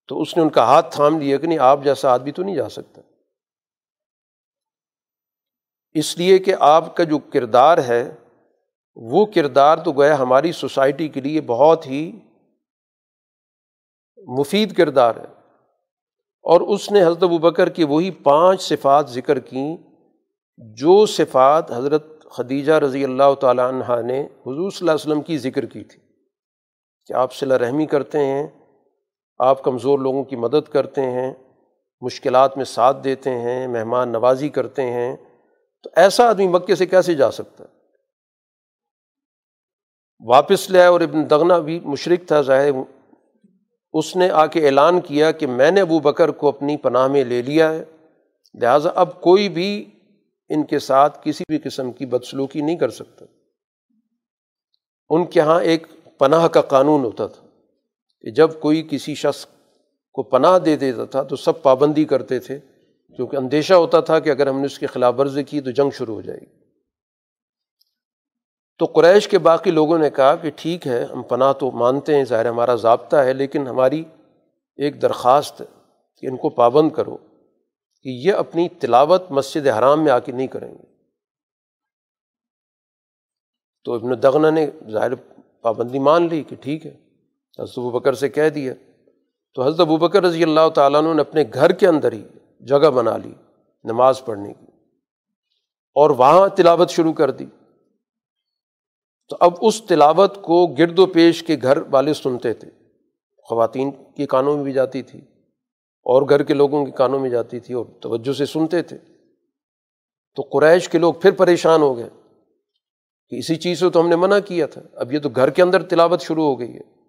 تو 0.08 0.22
اس 0.22 0.38
نے 0.38 0.44
ان 0.44 0.50
کا 0.50 0.64
ہاتھ 0.64 0.96
تھام 0.96 1.20
لیا 1.20 1.38
کہ 1.38 1.48
نہیں، 1.48 1.60
آپ 1.60 1.80
جیسا 1.84 2.14
آدمی 2.14 2.32
تو 2.32 2.44
نہیں 2.44 2.56
جا 2.56 2.70
سکتا۔ 2.70 3.02
اس 5.92 6.18
لیے 6.18 6.38
کہ 6.38 6.56
آپ 6.60 6.96
کا 6.96 7.04
جو 7.04 7.20
کردار 7.20 7.78
ہے، 7.78 8.16
وہ 8.96 9.26
کردار 9.26 9.78
تو 9.78 9.92
گویا 9.92 10.20
ہماری 10.20 10.52
سوسائٹی 10.52 11.08
کے 11.08 11.22
لیے 11.22 11.42
بہت 11.42 11.86
ہی 11.86 12.20
مفید 14.18 14.78
کردار 14.78 15.16
ہے۔ 15.16 15.26
اور 16.42 16.62
اس 16.62 16.92
نے 16.92 17.02
حضرت 17.02 17.24
ابو 17.24 17.38
بکر 17.38 17.70
کی 17.70 17.84
وہی 17.84 18.12
پانچ 18.12 18.62
صفات 18.62 19.10
ذکر 19.10 19.40
کیں۔ 19.40 19.89
جو 20.60 21.06
صفات 21.06 21.72
حضرت 21.72 22.08
خدیجہ 22.32 22.74
رضی 22.84 23.04
اللہ 23.04 23.34
تعالیٰ 23.42 23.68
عنہ 23.68 24.02
نے 24.06 24.20
حضور 24.22 24.70
صلی 24.72 24.80
اللہ 24.82 24.92
علیہ 24.92 25.06
وسلم 25.06 25.22
کی 25.22 25.38
ذکر 25.38 25.66
کی 25.66 25.84
تھی 25.84 26.00
کہ 27.10 27.14
آپ 27.16 27.34
صلی 27.34 27.58
رحمی 27.58 27.86
کرتے 27.86 28.26
ہیں، 28.26 28.48
آپ 29.40 29.64
کمزور 29.64 30.00
لوگوں 30.00 30.24
کی 30.24 30.36
مدد 30.36 30.68
کرتے 30.72 31.02
ہیں، 31.12 31.32
مشکلات 32.02 32.58
میں 32.58 32.66
ساتھ 32.66 32.98
دیتے 33.04 33.30
ہیں، 33.40 33.68
مہمان 33.68 34.12
نوازی 34.12 34.50
کرتے 34.50 34.84
ہیں، 34.92 35.16
تو 35.86 35.90
ایسا 35.96 36.28
آدمی 36.30 36.48
مکے 36.48 36.76
سے 36.76 36.86
کیسے 36.86 37.14
جا 37.16 37.30
سکتا 37.32 37.64
ہے؟ 37.64 37.70
واپس 40.24 40.70
لے 40.70 40.80
آئے 40.80 40.88
اور 40.88 41.02
ابن 41.02 41.30
دغنا 41.30 41.58
بھی 41.60 41.80
مشرق 41.86 42.28
تھا 42.28 42.42
ظاہر 42.42 42.82
اس 43.94 44.16
نے 44.16 44.30
آ 44.32 44.46
کے 44.46 44.66
اعلان 44.66 45.00
کیا 45.02 45.32
کہ 45.32 45.48
میں 45.48 45.72
نے 45.72 45.82
ابو 45.82 46.00
بکر 46.00 46.32
کو 46.32 46.48
اپنی 46.48 46.76
پناہ 46.78 47.08
میں 47.08 47.24
لے 47.24 47.42
لیا 47.42 47.72
ہے، 47.72 47.84
لہٰذا 48.56 48.90
اب 48.96 49.20
کوئی 49.22 49.48
بھی 49.50 49.70
ان 50.50 50.66
کے 50.66 50.80
ساتھ 50.80 51.20
کسی 51.24 51.44
بھی 51.48 51.58
قسم 51.58 51.92
کی 51.92 52.06
بدسلوکی 52.06 52.62
نہیں 52.62 52.76
کر 52.76 52.90
سکتا۔ 52.90 53.26
ان 55.10 55.26
کے 55.26 55.40
یہاں 55.40 55.62
ایک 55.62 55.88
پناہ 56.18 56.48
کا 56.48 56.62
قانون 56.62 57.04
ہوتا 57.04 57.28
تھا 57.28 57.48
کہ 58.22 58.32
جب 58.32 58.50
کوئی 58.60 58.88
کسی 58.92 59.16
شخص 59.16 59.46
کو 60.12 60.24
پناہ 60.24 60.60
دے 60.60 60.76
دیتا 60.76 61.06
تھا 61.06 61.24
تو 61.24 61.36
سب 61.36 61.62
پابندی 61.62 62.06
کرتے 62.06 62.40
تھے، 62.40 62.60
کیونکہ 63.16 63.36
اندیشہ 63.36 63.74
ہوتا 63.74 64.00
تھا 64.00 64.20
کہ 64.20 64.30
اگر 64.30 64.48
ہم 64.48 64.60
نے 64.60 64.66
اس 64.66 64.80
کی 64.80 64.86
خلاف 64.88 65.16
ورزی 65.18 65.44
کی 65.44 65.62
تو 65.62 65.72
جنگ 65.72 65.90
شروع 65.90 66.16
ہو 66.16 66.22
جائے 66.22 66.40
گی۔ 66.40 66.46
تو 68.78 68.86
قریش 68.86 69.28
کے 69.28 69.40
باقی 69.40 69.72
لوگوں 69.72 69.98
نے 69.98 70.10
کہا 70.10 70.36
کہ 70.36 70.52
ٹھیک 70.56 70.88
ہے، 70.88 71.04
ہم 71.04 71.22
پناہ 71.22 71.54
تو 71.54 71.72
مانتے 71.72 72.16
ہیں، 72.16 72.24
ظاہر 72.24 72.46
ہمارا 72.46 72.76
ضابطہ 72.76 73.16
ہے، 73.16 73.34
لیکن 73.34 73.68
ہماری 73.68 74.04
ایک 74.76 75.02
درخواست 75.02 75.62
ہے 75.62 75.66
کہ 76.18 76.28
ان 76.28 76.38
کو 76.38 76.50
پابند 76.50 76.90
کرو۔ 76.90 77.18
کہ 78.02 78.10
یہ 78.10 78.34
اپنی 78.34 78.70
تلاوت 78.70 79.24
مسجد 79.30 79.68
حرام 79.68 80.04
میں 80.04 80.12
آ 80.12 80.20
کے 80.20 80.32
نہیں 80.32 80.48
کریں 80.48 80.74
گے۔ 80.74 80.84
تو 83.84 83.94
ابن 83.94 84.24
دغنا 84.24 84.50
نے 84.50 84.70
ظاہر 84.90 85.16
پابندی 85.62 86.00
مان 86.00 86.28
لی 86.30 86.44
کہ 86.44 86.56
ٹھیک 86.56 86.86
ہے، 86.86 86.96
حضرت 87.60 87.78
ابو 87.78 87.90
بکر 87.90 88.14
سے 88.14 88.30
کہہ 88.30 88.50
دیا۔ 88.50 88.74
تو 89.54 89.64
حضرت 89.64 89.80
ابو 89.80 89.98
بکر 89.98 90.24
رضی 90.24 90.44
اللہ 90.44 90.70
تعالیٰ 90.76 91.02
نے 91.02 91.22
اپنے 91.22 91.44
گھر 91.54 91.72
کے 91.72 91.88
اندر 91.88 92.12
ہی 92.12 92.24
جگہ 92.60 92.90
بنا 92.90 93.18
لی 93.18 93.34
نماز 93.84 94.26
پڑھنے 94.26 94.54
کی 94.54 94.66
اور 95.94 96.10
وہاں 96.10 96.48
تلاوت 96.48 96.90
شروع 96.90 97.14
کر 97.14 97.32
دی۔ 97.32 97.46
تو 99.30 99.38
اب 99.40 99.54
اس 99.62 99.82
تلاوت 99.82 100.42
کو 100.42 100.68
گرد 100.68 101.00
و 101.00 101.06
پیش 101.06 101.44
کے 101.44 101.58
گھر 101.62 101.78
والے 101.92 102.14
سنتے 102.14 102.54
تھے۔ 102.54 102.70
خواتین 103.50 103.92
کے 103.92 104.26
کانوں 104.26 104.56
میں 104.56 104.64
بھی 104.64 104.74
جاتی 104.74 105.02
تھی۔ 105.02 105.22
اور 106.10 106.22
گھر 106.30 106.44
کے 106.44 106.54
لوگوں 106.54 106.86
کے 106.86 106.92
کانوں 106.92 107.20
میں 107.20 107.30
جاتی 107.30 107.60
تھی 107.60 107.74
اور 107.74 107.86
توجہ 108.02 108.34
سے 108.34 108.46
سنتے 108.46 108.82
تھے۔ 108.82 108.98
تو 110.36 110.42
قریش 110.42 110.90
کے 110.90 110.98
لوگ 110.98 111.14
پھر 111.14 111.32
پریشان 111.32 111.82
ہو 111.82 111.98
گئے 111.98 112.10
کہ 113.30 113.36
اسی 113.36 113.56
چیز 113.56 113.80
سے 113.80 113.90
تو 113.90 114.02
ہم 114.02 114.10
نے 114.10 114.16
منع 114.16 114.40
کیا 114.40 114.66
تھا۔ 114.66 114.82
اب 114.94 115.14
یہ 115.14 115.20
تو 115.20 115.30
گھر 115.30 115.50
کے 115.50 115.62
اندر 115.62 115.84
تلاوت 115.84 116.22
شروع 116.22 116.44
ہو 116.44 116.60
گئی 116.60 116.76
ہے۔ 116.76 117.00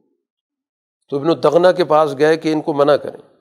تو 1.10 1.18
ابن 1.18 1.26
الدغنا 1.26 1.72
کے 1.72 1.84
پاس 1.84 2.18
گئے 2.18 2.36
کہ 2.36 2.52
ان 2.52 2.60
کو 2.60 2.72
منع 2.72 2.96
کریں۔ 2.96 3.36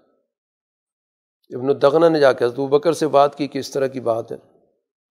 ابن 1.56 1.70
الدغنا 1.70 2.10
نے 2.10 2.20
جا 2.20 2.34
کے 2.34 2.46
حضرت 2.46 2.60
بکر 2.60 2.94
سے 2.94 3.08
بات 3.08 3.36
کی 3.36 3.48
کہ 3.48 3.60
اس 3.60 3.72
طرح 3.72 3.88
کی 3.88 4.00
بات 4.00 4.32
ہے۔ 4.32 4.38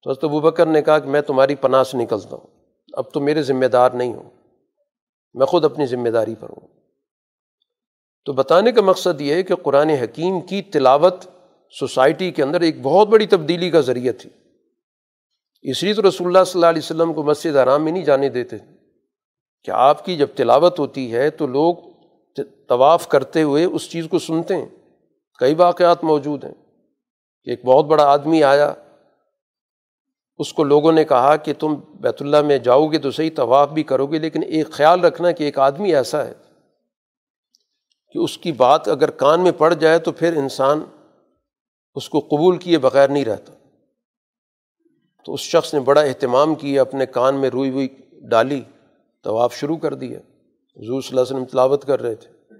تو 0.02 0.10
حضرت 0.10 0.24
بکر 0.24 0.66
نے 0.66 0.82
کہا 0.82 0.98
کہ 0.98 1.08
میں 1.08 1.20
تمہاری 1.20 1.54
پناہ 1.54 1.82
سے 1.82 1.98
نکلتا 1.98 2.36
ہوں۔ 2.36 2.46
اب 2.92 3.10
تو 3.12 3.20
میرے 3.20 3.42
ذمہ 3.42 3.66
دار 3.66 3.90
نہیں 3.90 4.14
ہوں 4.14 4.30
میں 5.34 5.46
خود 5.46 5.64
اپنی 5.64 5.86
ذمہ 5.86 6.08
داری 6.08 6.34
پر 6.40 6.48
ہوں۔ 6.50 6.77
تو 8.28 8.32
بتانے 8.32 8.72
کا 8.72 8.82
مقصد 8.82 9.20
یہ 9.20 9.34
ہے 9.34 9.42
کہ 9.42 9.54
قرآن 9.54 9.90
حکیم 9.90 10.40
کی 10.40 10.62
تلاوت 10.62 11.24
سوسائٹی 11.78 12.30
کے 12.30 12.42
اندر 12.42 12.60
ایک 12.60 12.82
بہت 12.82 13.08
بڑی 13.08 13.26
تبدیلی 13.26 13.70
کا 13.70 13.80
ذریعہ 13.80 14.12
تھی۔ 14.12 14.30
اس 15.62 15.82
لیے 15.82 15.94
تو 15.94 16.08
رسول 16.08 16.26
اللہ 16.26 16.44
صلی 16.46 16.58
اللہ 16.58 16.66
علیہ 16.66 16.78
وسلم 16.78 17.12
کو 17.12 17.22
مسجد 17.22 17.56
آرام 17.56 17.84
میں 17.84 17.92
نہیں 17.92 18.04
جانے 18.04 18.28
دیتے 18.28 18.56
کہ 19.64 19.70
آپ 19.70 20.04
کی 20.04 20.16
جب 20.16 20.26
تلاوت 20.36 20.78
ہوتی 20.78 21.14
ہے 21.14 21.30
تو 21.30 21.46
لوگ 21.46 21.74
طواف 22.68 23.08
کرتے 23.08 23.42
ہوئے 23.42 23.64
اس 23.64 23.90
چیز 23.90 24.06
کو 24.10 24.18
سنتے 24.18 24.56
ہیں۔ 24.56 24.66
کئی 25.38 25.54
واقعات 25.54 26.04
موجود 26.04 26.44
ہیں۔ 26.44 26.54
کہ 27.44 27.50
ایک 27.50 27.64
بہت 27.64 27.84
بڑا 27.84 28.04
آدمی 28.04 28.42
آیا۔ 28.42 28.74
اس 30.38 30.52
کو 30.52 30.64
لوگوں 30.64 30.92
نے 30.92 31.04
کہا 31.04 31.36
کہ 31.36 31.52
تم 31.58 31.74
بیت 31.74 32.22
اللہ 32.22 32.42
میں 32.42 32.58
جاؤ 32.58 32.86
گے 32.86 32.98
تو 32.98 33.10
صحیح 33.10 33.30
طواف 33.36 33.70
بھی 33.70 33.82
کرو 33.82 34.06
گے، 34.06 34.18
لیکن 34.18 34.42
ایک 34.42 34.70
خیال 34.70 35.00
رکھنا 35.00 35.30
کہ 35.30 35.44
ایک 35.44 35.58
آدمی 35.58 35.94
ایسا 35.94 36.26
ہے۔ 36.26 36.47
کہ 38.12 38.18
اس 38.18 38.38
کی 38.38 38.52
بات 38.52 38.88
اگر 38.88 39.10
کان 39.10 39.40
میں 39.40 39.52
پڑ 39.52 39.74
جائے 39.74 39.98
تو 39.98 40.12
پھر 40.12 40.36
انسان 40.36 40.84
اس 41.94 42.08
کو 42.08 42.20
قبول 42.20 42.58
کیے 42.58 42.78
بغیر 42.78 43.08
نہیں 43.08 43.24
رہتا۔ 43.24 43.52
تو 45.24 45.34
اس 45.34 45.40
شخص 45.40 45.74
نے 45.74 45.80
بڑا 45.80 46.00
اہتمام 46.00 46.54
کیا، 46.54 46.80
اپنے 46.80 47.06
کان 47.06 47.34
میں 47.34 47.50
روئی 47.50 47.70
ہوئی 47.70 47.88
ڈالی، 48.30 48.62
طواف 49.24 49.54
شروع 49.54 49.76
کر 49.76 49.94
دیا۔ 49.94 50.18
حضور 50.76 51.02
صلی 51.02 51.08
اللہ 51.08 51.20
علیہ 51.20 51.34
وسلم 51.34 51.44
تلاوت 51.44 51.84
کر 51.84 52.02
رہے 52.02 52.14
تھے۔ 52.14 52.54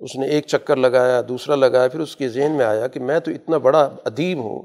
اس 0.00 0.16
نے 0.16 0.26
ایک 0.26 0.46
چکر 0.46 0.76
لگایا، 0.76 1.22
دوسرا 1.28 1.54
لگایا، 1.54 1.88
پھر 1.88 2.00
اس 2.00 2.16
کے 2.16 2.28
ذہن 2.28 2.52
میں 2.52 2.64
آیا 2.64 2.86
کہ 2.86 3.00
میں 3.00 3.20
تو 3.20 3.30
اتنا 3.30 3.58
بڑا 3.58 3.90
ادیب 4.04 4.38
ہوں، 4.38 4.62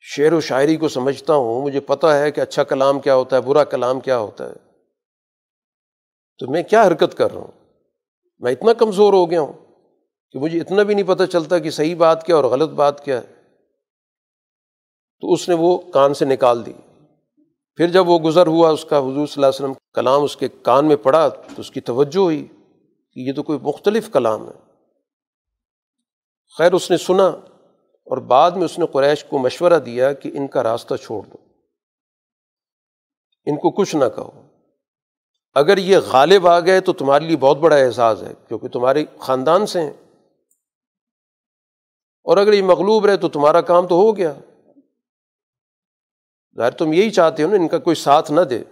شعر 0.00 0.32
و 0.32 0.40
شاعری 0.40 0.76
کو 0.76 0.88
سمجھتا 0.88 1.34
ہوں، 1.34 1.62
مجھے 1.62 1.80
پتہ 1.80 2.06
ہے 2.06 2.30
کہ 2.30 2.40
اچھا 2.40 2.64
کلام 2.64 3.00
کیا 3.00 3.14
ہوتا 3.14 3.36
ہے، 3.36 3.40
برا 3.40 3.64
کلام 3.64 4.00
کیا 4.00 4.18
ہوتا 4.18 4.48
ہے۔ 4.48 4.54
تو 6.38 6.50
میں 6.50 6.62
کیا 6.62 6.86
حرکت 6.86 7.14
کر 7.16 7.32
رہا 7.32 7.40
ہوں؟ 7.40 7.63
میں 8.44 8.52
اتنا 8.52 8.72
کمزور 8.72 9.12
ہو 9.12 9.30
گیا 9.30 9.40
ہوں 9.40 9.52
کہ 10.32 10.38
مجھے 10.38 10.60
اتنا 10.60 10.82
بھی 10.82 10.94
نہیں 10.94 11.06
پتہ 11.06 11.24
چلتا 11.24 11.58
کہ 11.58 11.70
صحیح 11.70 11.96
بات 11.96 12.26
کیا 12.26 12.36
اور 12.36 12.44
غلط 12.44 12.70
بات 12.70 13.04
کیا 13.04 13.20
ہے۔ 13.20 13.26
تو 15.20 15.32
اس 15.32 15.48
نے 15.48 15.54
وہ 15.54 15.78
کان 15.78 16.14
سے 16.14 16.24
نکال 16.24 16.66
دی۔ 16.66 16.72
پھر 17.76 17.86
جب 17.86 18.08
وہ 18.08 18.18
گزر 18.18 18.46
ہوا، 18.46 18.70
اس 18.70 18.84
کا 18.84 18.98
حضور 18.98 19.12
صلی 19.12 19.20
اللہ 19.20 19.46
علیہ 19.46 19.64
وسلم 19.64 19.72
کلام 19.94 20.22
اس 20.22 20.36
کے 20.36 20.48
کان 20.62 20.88
میں 20.88 20.96
پڑا 20.96 21.28
تو 21.28 21.54
اس 21.56 21.70
کی 21.70 21.80
توجہ 21.80 22.18
ہوئی 22.18 22.46
کہ 23.12 23.20
یہ 23.20 23.32
تو 23.32 23.42
کوئی 23.42 23.58
مختلف 23.62 24.10
کلام 24.12 24.48
ہے۔ 24.48 24.72
خیر، 26.58 26.72
اس 26.72 26.90
نے 26.90 26.96
سنا 26.96 27.26
اور 27.26 28.18
بعد 28.18 28.50
میں 28.50 28.64
اس 28.64 28.78
نے 28.78 28.86
قریش 28.86 29.24
کو 29.24 29.38
مشورہ 29.38 29.78
دیا 29.78 30.12
کہ 30.12 30.30
ان 30.34 30.46
کا 30.46 30.62
راستہ 30.62 30.94
چھوڑ 30.94 31.22
دو۔ 31.22 31.36
ان 33.46 33.56
کو 33.56 33.70
کچھ 33.70 33.96
نہ 33.96 34.04
کہو۔ 34.16 34.53
اگر 35.54 35.78
یہ 35.78 35.98
غالب 35.98 36.46
آ 36.46 36.60
گئے 36.60 36.80
تو 36.80 36.92
تمہارے 36.92 37.24
لیے 37.24 37.36
بہت 37.36 37.56
بڑا 37.56 37.76
اعزاز 37.76 38.22
ہے، 38.22 38.32
کیونکہ 38.48 38.68
تمہارے 38.68 39.04
خاندان 39.18 39.66
سے 39.66 39.80
ہیں۔ 39.80 39.92
اور 42.24 42.36
اگر 42.36 42.52
یہ 42.52 42.62
مغلوب 42.62 43.06
رہے 43.06 43.16
تو 43.16 43.28
تمہارا 43.28 43.60
کام 43.60 43.86
تو 43.86 43.94
ہو 43.94 44.16
گیا۔ 44.16 44.32
ظاہر 46.56 46.70
تم 46.70 46.92
یہی 46.92 47.10
چاہتے 47.10 47.42
ہو 47.42 47.48
نا، 47.48 47.56
ان 47.56 47.68
کا 47.68 47.78
کوئی 47.78 47.96
ساتھ 47.96 48.32
نہ 48.32 48.40
دے۔ 48.40 48.64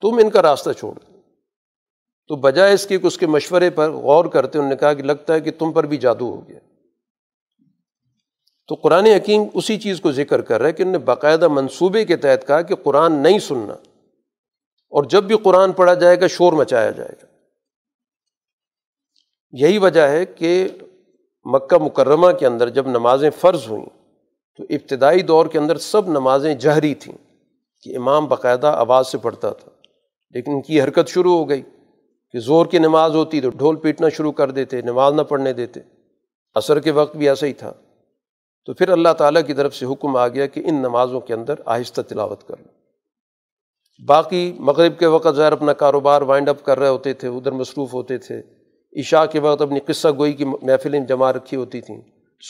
تم 0.00 0.18
ان 0.22 0.30
کا 0.30 0.42
راستہ 0.42 0.70
چھوڑ 0.70 0.92
دو 0.92 1.20
تو 2.28 2.36
بجائے 2.36 2.74
اس 2.74 2.86
کے 2.86 2.98
کہ 2.98 3.06
اس 3.06 3.18
کے 3.18 3.26
مشورے 3.26 3.70
پر 3.70 3.90
غور 3.90 4.24
کرتے 4.24 4.58
انہوں 4.58 4.70
نے 4.70 4.76
کہا 4.76 4.92
کہ 4.92 5.02
لگتا 5.02 5.34
ہے 5.34 5.40
کہ 5.40 5.50
تم 5.50 5.72
پر 5.72 5.86
بھی 5.86 5.96
جادو 5.96 6.30
ہو 6.30 6.48
گیا۔ 6.48 6.58
تو 8.68 8.74
قرآن 8.74 9.06
حکیم 9.06 9.42
اسی 9.54 9.78
چیز 9.78 10.00
کو 10.00 10.12
ذکر 10.12 10.40
کر 10.40 10.60
رہا 10.60 10.68
ہے 10.68 10.72
کہ 10.72 10.82
انہوں 10.82 10.92
نے 10.92 10.98
باقاعدہ 10.98 11.48
منصوبے 11.48 12.04
کے 12.04 12.16
تحت 12.16 12.46
کہا 12.46 12.62
کہ 12.62 12.74
قرآن 12.74 13.12
نہیں 13.12 13.38
سننا۔ 13.38 13.93
اور 14.94 15.04
جب 15.04 15.24
بھی 15.24 15.36
قرآن 15.36 15.72
پڑھا 15.72 15.94
جائے 15.94 16.20
گا، 16.20 16.26
شور 16.26 16.52
مچایا 16.52 16.90
جائے 16.90 17.12
گا۔ 17.22 17.26
یہی 19.52 19.78
وجہ 19.78 20.00
ہے 20.00 20.26
کہ 20.26 20.68
مکہ 21.44 21.78
مکرمہ 21.78 22.32
کے 22.32 22.46
اندر 22.46 22.68
جب 22.68 22.86
نمازیں 22.86 23.30
فرض 23.30 23.60
ہوئیں، 23.68 23.86
تو 24.56 24.62
ابتدائی 24.70 25.22
دور 25.22 25.46
کے 25.46 25.58
اندر 25.58 25.76
سب 25.76 26.08
نمازیں 26.08 26.54
جہری 26.54 26.94
تھیں 26.94 27.18
کہ 27.82 27.96
امام 27.96 28.26
باقاعدہ 28.26 28.66
آواز 28.66 29.08
سے 29.08 29.18
پڑھتا 29.18 29.50
تھا۔ 29.50 29.70
لیکن 30.30 30.50
ان 30.50 30.62
کی 30.62 30.82
حرکت 30.82 31.08
شروع 31.08 31.36
ہو 31.36 31.48
گئی 31.48 31.62
کہ 32.32 32.38
زور 32.38 32.66
کی 32.66 32.78
نماز 32.78 33.14
ہوتی 33.14 33.40
تو 33.40 33.50
ڈھول 33.50 33.76
پیٹنا 33.76 34.08
شروع 34.08 34.32
کر 34.32 34.50
دیتے، 34.50 34.80
نماز 34.80 35.14
نہ 35.14 35.22
پڑھنے 35.22 35.52
دیتے۔ 35.52 35.80
عصر 36.54 36.80
کے 36.80 36.90
وقت 36.90 37.16
بھی 37.16 37.28
ایسا 37.28 37.46
ہی 37.46 37.52
تھا۔ 37.52 37.72
تو 38.64 38.74
پھر 38.74 38.88
اللہ 38.88 39.12
تعالیٰ 39.18 39.42
کی 39.46 39.54
طرف 39.54 39.76
سے 39.76 39.86
حکم 39.86 40.16
آ 40.16 40.28
گیا 40.28 40.46
کہ 40.46 40.62
ان 40.64 40.74
نمازوں 40.74 41.20
کے 41.20 41.34
اندر 41.34 41.54
آہستہ 41.64 42.00
تلاوت 42.00 42.48
کر 42.48 42.56
لو۔ 42.58 42.73
باقی 44.06 44.56
مغرب 44.58 44.98
کے 44.98 45.06
وقت 45.06 45.36
ظاہر 45.36 45.52
اپنا 45.52 45.72
کاروبار 45.72 46.22
وائنڈ 46.22 46.48
اپ 46.48 46.64
کر 46.64 46.78
رہے 46.78 46.88
ہوتے 46.88 47.12
تھے، 47.12 47.28
ادھر 47.28 47.52
مصروف 47.52 47.94
ہوتے 47.94 48.18
تھے۔ 48.18 48.42
عشاء 49.00 49.24
کے 49.24 49.40
وقت 49.40 49.62
اپنی 49.62 49.80
قصہ 49.80 50.08
گوئی 50.18 50.32
کی 50.32 50.44
محفلیں 50.44 51.00
جمع 51.00 51.32
رکھی 51.32 51.56
ہوتی 51.56 51.80
تھیں۔ 51.80 52.00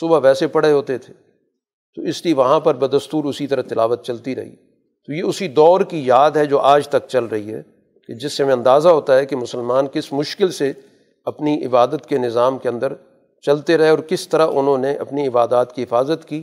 صبح 0.01 0.21
ویسے 0.23 0.47
پڑھے 0.47 0.73
ہوتے 0.73 0.99
تھے۔ 0.99 1.15
تو 1.95 2.03
اس 2.03 2.25
لیے 2.25 2.35
وہاں 2.35 2.61
پر 2.61 2.75
بدستور 2.75 3.25
اسی 3.25 3.47
طرح 3.47 3.63
تلاوت 3.63 4.05
چلتی 4.05 4.37
رہی۔ 4.37 4.57
تو 5.07 5.13
یہ 5.13 5.23
اسی 5.23 5.49
دور 5.49 5.81
کی 5.81 6.07
یاد 6.07 6.31
ہے 6.31 6.47
جو 6.47 6.61
آج 6.61 6.89
تک 6.89 7.09
چل 7.09 7.25
رہی 7.25 7.55
ہے، 7.55 7.63
کہ 8.07 8.15
جس 8.15 8.33
سے 8.33 8.43
ہمیں 8.43 8.55
اندازہ 8.55 8.89
ہوتا 8.89 9.19
ہے 9.19 9.27
کہ 9.27 9.37
مسلمان 9.37 9.87
کس 9.87 10.13
مشکل 10.13 10.51
سے 10.51 10.73
اپنی 11.25 11.65
عبادت 11.67 12.07
کے 12.09 12.19
نظام 12.19 12.59
کے 12.59 12.69
اندر 12.69 12.93
چلتے 13.43 13.79
رہے 13.79 13.89
اور 13.89 13.99
کس 13.99 14.29
طرح 14.29 14.47
انہوں 14.55 14.79
نے 14.79 14.95
اپنی 14.95 15.29
عبادات 15.29 15.73
کی 15.73 15.83
حفاظت 15.83 16.29
کی۔ 16.29 16.43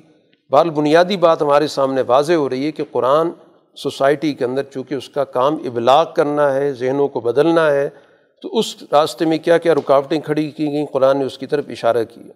بال 0.50 0.70
بنیادی 0.70 1.18
بات 1.18 1.42
ہمارے 1.42 1.68
سامنے 1.68 2.02
واضح 2.08 2.34
ہو 2.34 2.50
رہی 2.50 2.66
ہے 2.66 2.72
کہ 2.72 2.84
قرآن 2.92 3.30
سوسائٹی 3.76 4.34
کے 4.34 4.46
اندر 4.46 4.64
چونکہ 4.64 4.96
اس 4.96 5.10
کا 5.10 5.24
کام 5.24 5.54
ابلاغ 5.54 6.14
کرنا 6.14 6.54
ہے، 6.54 6.74
ذہنوں 6.74 7.08
کو 7.08 7.20
بدلنا 7.20 7.72
ہے، 7.72 7.90
تو 8.42 8.60
اس 8.60 8.84
راستے 8.92 9.26
میں 9.26 9.38
کیا 9.38 9.58
کیا 9.58 9.76
رکاوٹیں 9.76 10.20
کھڑی 10.20 10.52
کی 10.52 10.66
گئیں، 10.66 10.86
قرآن 10.86 11.20
نے 11.20 11.26
اس 11.26 11.38
کی 11.38 11.46
طرف 11.46 11.66
اشارہ 11.70 12.04
کیا۔ 12.04 12.34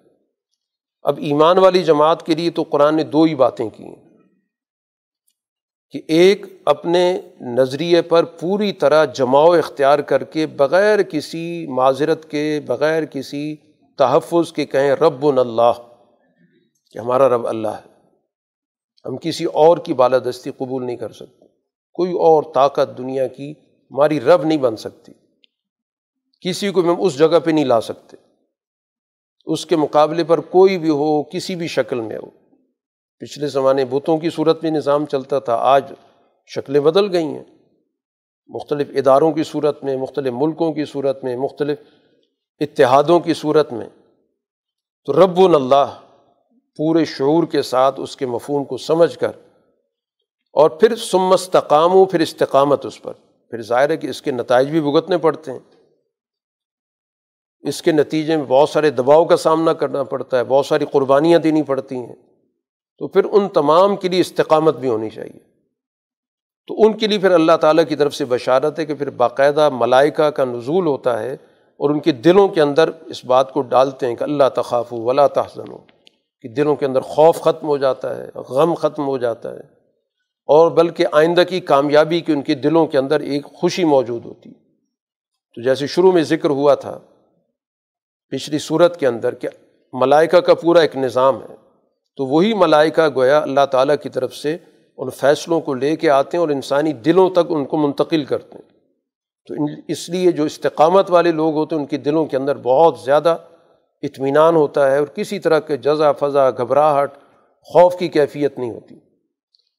اب 1.03 1.17
ایمان 1.17 1.57
والی 1.57 1.83
جماعت 1.83 2.25
کے 2.25 2.35
لیے 2.35 2.49
تو 2.49 2.63
قرآن 2.63 2.95
نے 2.95 3.03
دو 3.03 3.23
ہی 3.23 3.35
باتیں 3.35 3.69
کی 3.69 3.83
ہیں۔ 3.83 3.95
کہ 5.91 6.01
ایک، 6.07 6.45
اپنے 6.65 7.21
نظریے 7.41 8.01
پر 8.01 8.23
پوری 8.23 8.71
طرح 8.71 9.05
جماؤ 9.05 9.51
اختیار 9.51 9.99
کر 9.99 10.23
کے 10.23 10.47
بغیر 10.47 11.01
کسی 11.01 11.67
معذرت 11.67 12.31
کے، 12.31 12.59
بغیر 12.65 13.05
کسی 13.05 13.55
تحفظ 13.97 14.53
کے 14.53 14.65
کہیں 14.65 14.91
رب 14.91 15.39
اللہ، 15.39 15.71
کہ 16.91 16.99
ہمارا 16.99 17.29
رب 17.29 17.47
اللہ 17.47 17.67
ہے۔ 17.67 17.94
ہم 19.05 19.17
کسی 19.17 19.45
اور 19.45 19.77
کی 19.77 19.93
بالادستی 19.93 20.51
قبول 20.51 20.85
نہیں 20.85 20.95
کر 20.95 21.11
سکتے۔ 21.11 21.45
کوئی 21.93 22.11
اور 22.11 22.43
طاقت 22.53 22.97
دنیا 22.97 23.27
کی 23.27 23.51
ہماری 23.91 24.21
رب 24.21 24.43
نہیں 24.43 24.57
بن 24.57 24.75
سکتی۔ 24.75 25.11
کسی 26.41 26.71
کو 26.71 26.79
ہم 26.79 26.95
اس 26.99 27.17
جگہ 27.17 27.39
پہ 27.39 27.51
نہیں 27.51 27.65
لا 27.65 27.81
سکتے۔ 27.81 28.17
اس 29.45 29.65
کے 29.65 29.75
مقابلے 29.75 30.23
پر 30.23 30.39
کوئی 30.39 30.77
بھی 30.77 30.89
ہو، 30.89 31.23
کسی 31.23 31.55
بھی 31.55 31.67
شکل 31.67 32.01
میں 32.01 32.17
ہو۔ 32.17 32.29
پچھلے 33.19 33.47
زمانے 33.47 33.85
بتوں 33.85 34.17
کی 34.17 34.29
صورت 34.29 34.63
میں 34.63 34.71
نظام 34.71 35.05
چلتا 35.05 35.39
تھا، 35.39 35.55
آج 35.55 35.93
شکلیں 36.47 36.81
بدل 36.81 37.11
گئی 37.11 37.25
ہیں۔ 37.25 37.43
مختلف 38.47 38.87
اداروں 38.89 39.31
کی 39.31 39.43
صورت 39.43 39.83
میں، 39.83 39.97
مختلف 39.97 40.33
ملکوں 40.33 40.73
کی 40.73 40.85
صورت 40.85 41.23
میں، 41.23 41.37
مختلف 41.37 41.79
اتحادوں 42.59 43.19
کی 43.19 43.33
صورت 43.33 43.73
میں۔ 43.73 43.89
تو 45.05 45.13
رب 45.13 45.37
اللہ 45.37 45.99
پورے 46.75 47.05
شعور 47.05 47.43
کے 47.43 47.61
ساتھ 47.61 47.99
اس 47.99 48.17
کے 48.17 48.25
مفہوم 48.25 48.63
کو 48.63 48.77
سمجھ 48.77 49.19
کر 49.19 49.31
اور 50.53 50.69
پھر 50.69 50.95
سمستقام 50.95 51.93
ہو 51.93 52.05
پھر 52.05 52.19
استقامت 52.19 52.85
اس 52.85 53.01
پر۔ 53.01 53.13
پھر 53.49 53.61
ظاہر 53.61 53.89
ہے 53.89 53.97
کہ 53.97 54.07
اس 54.07 54.21
کے 54.21 54.31
نتائج 54.31 54.69
بھی 54.69 54.81
بھگتنے 54.81 55.17
پڑتے 55.17 55.51
ہیں۔ 55.51 55.59
اس 57.61 57.81
کے 57.81 57.91
نتیجے 57.91 58.37
میں 58.37 58.45
بہت 58.45 58.69
سارے 58.69 58.89
دباؤ 58.89 59.25
کا 59.25 59.37
سامنا 59.37 59.73
کرنا 59.73 60.03
پڑتا 60.03 60.37
ہے، 60.37 60.43
بہت 60.43 60.65
ساری 60.65 60.85
قربانیاں 60.91 61.39
دینی 61.39 61.63
پڑتی 61.63 61.95
ہیں۔ 61.95 62.15
تو 62.97 63.07
پھر 63.07 63.25
ان 63.31 63.49
تمام 63.49 63.95
کے 63.95 64.07
لیے 64.07 64.19
استقامت 64.19 64.75
بھی 64.77 64.89
ہونی 64.89 65.09
چاہیے۔ 65.09 65.55
تو 66.67 66.75
ان 66.77 66.97
کے 66.97 67.07
لیے 67.07 67.17
پھر 67.17 67.31
اللہ 67.31 67.57
تعالیٰ 67.61 67.83
کی 67.89 67.95
طرف 67.95 68.15
سے 68.15 68.25
بشارت 68.25 68.79
ہے 68.79 68.85
کہ 68.85 68.95
پھر 68.95 69.09
باقاعدہ 69.09 69.69
ملائکہ 69.73 70.23
کا 70.23 70.45
نزول 70.45 70.87
ہوتا 70.87 71.23
ہے 71.23 71.33
اور 71.77 71.89
ان 71.89 71.99
کے 71.99 72.11
دلوں 72.11 72.47
کے 72.47 72.61
اندر 72.61 72.89
اس 73.05 73.25
بات 73.25 73.53
کو 73.53 73.61
ڈالتے 73.61 74.07
ہیں 74.07 74.15
کہ 74.15 74.23
اللہ 74.23 74.43
تخاف 74.55 74.93
ولا 74.93 75.27
تحزن 75.27 75.71
ہو 75.71 75.77
کہ 76.45 76.53
دلوں 76.53 76.75
کے 76.75 76.85
اندر 76.85 77.01
خوف 77.01 77.41
ختم 77.41 77.67
ہو 77.67 77.77
جاتا 77.77 78.17
ہے، 78.17 78.29
غم 78.35 78.73
ختم 78.73 79.07
ہو 79.07 79.17
جاتا 79.17 79.53
ہے۔ 79.53 79.59
اور 80.45 80.71
بلکہ 80.71 81.05
آئندہ 81.11 81.43
کی 81.49 81.59
کامیابی 81.59 82.19
کی 82.19 82.31
ان 82.31 82.41
کے 82.41 82.55
دلوں 82.55 82.85
کے 82.85 82.97
اندر 82.97 83.19
ایک 83.19 83.45
خوشی 83.45 83.83
موجود 83.83 84.25
ہوتی۔ 84.25 84.53
تو 85.55 85.61
جیسے 85.61 85.87
شروع 85.87 86.11
میں 86.11 86.23
ذکر 86.23 86.49
ہوا 86.49 86.75
تھا، 86.75 86.99
پچھلی 88.29 88.59
صورت 88.59 88.99
کے 88.99 89.07
اندر 89.07 89.35
کہ 89.35 89.47
ملائکہ 89.93 90.37
کا 90.37 90.55
پورا 90.55 90.79
ایک 90.79 90.97
نظام 90.97 91.41
ہے۔ 91.41 91.55
تو 92.15 92.25
وہی 92.25 92.53
ملائکہ 92.53 93.07
گویا 93.15 93.39
اللہ 93.39 93.65
تعالیٰ 93.71 93.95
کی 94.03 94.09
طرف 94.09 94.35
سے 94.35 94.57
ان 94.97 95.09
فیصلوں 95.09 95.61
کو 95.61 95.73
لے 95.73 95.95
کے 95.95 96.09
آتے 96.09 96.37
ہیں 96.37 96.41
اور 96.41 96.49
انسانی 96.49 96.93
دلوں 96.93 97.29
تک 97.29 97.45
ان 97.49 97.65
کو 97.65 97.77
منتقل 97.77 98.23
کرتے 98.23 98.57
ہیں۔ 98.57 98.79
تو 99.47 99.81
اس 99.87 100.09
لیے 100.09 100.31
جو 100.31 100.43
استقامت 100.43 101.11
والے 101.11 101.31
لوگ 101.31 101.53
ہوتے 101.55 101.75
ہیں، 101.75 101.81
ان 101.81 101.87
کے 101.87 101.97
دلوں 101.97 102.25
کے 102.25 102.37
اندر 102.37 102.57
بہت 102.57 102.99
زیادہ 102.99 103.37
اطمینان 104.05 104.55
ہوتا 104.55 104.91
ہے 104.91 104.97
اور 104.97 105.07
کسی 105.07 105.39
طرح 105.39 105.59
کے 105.59 105.77
جزا، 105.77 106.11
فضا، 106.11 106.49
گھبراہٹ، 106.49 107.13
خوف 107.61 107.95
کی 107.95 108.07
کیفیت 108.07 108.59
نہیں 108.59 108.71
ہوتی 108.71 108.95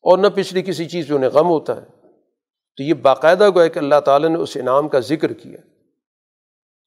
اور 0.04 0.18
نہ 0.18 0.26
پچھلی 0.34 0.62
کسی 0.62 0.84
چیز 0.84 1.08
پہ 1.08 1.14
انہیں 1.14 1.30
غم 1.30 1.48
ہوتا 1.48 1.76
ہے۔ 1.76 1.86
تو 2.76 2.82
یہ 2.82 2.94
باقاعدہ 2.94 3.50
گویا 3.54 3.66
کہ 3.66 3.78
اللہ 3.78 4.00
تعالیٰ 4.04 4.28
نے 4.28 4.38
اس 4.38 4.56
انعام 4.56 4.88
کا 4.88 5.00
ذکر 5.00 5.32
کیا 5.32 5.58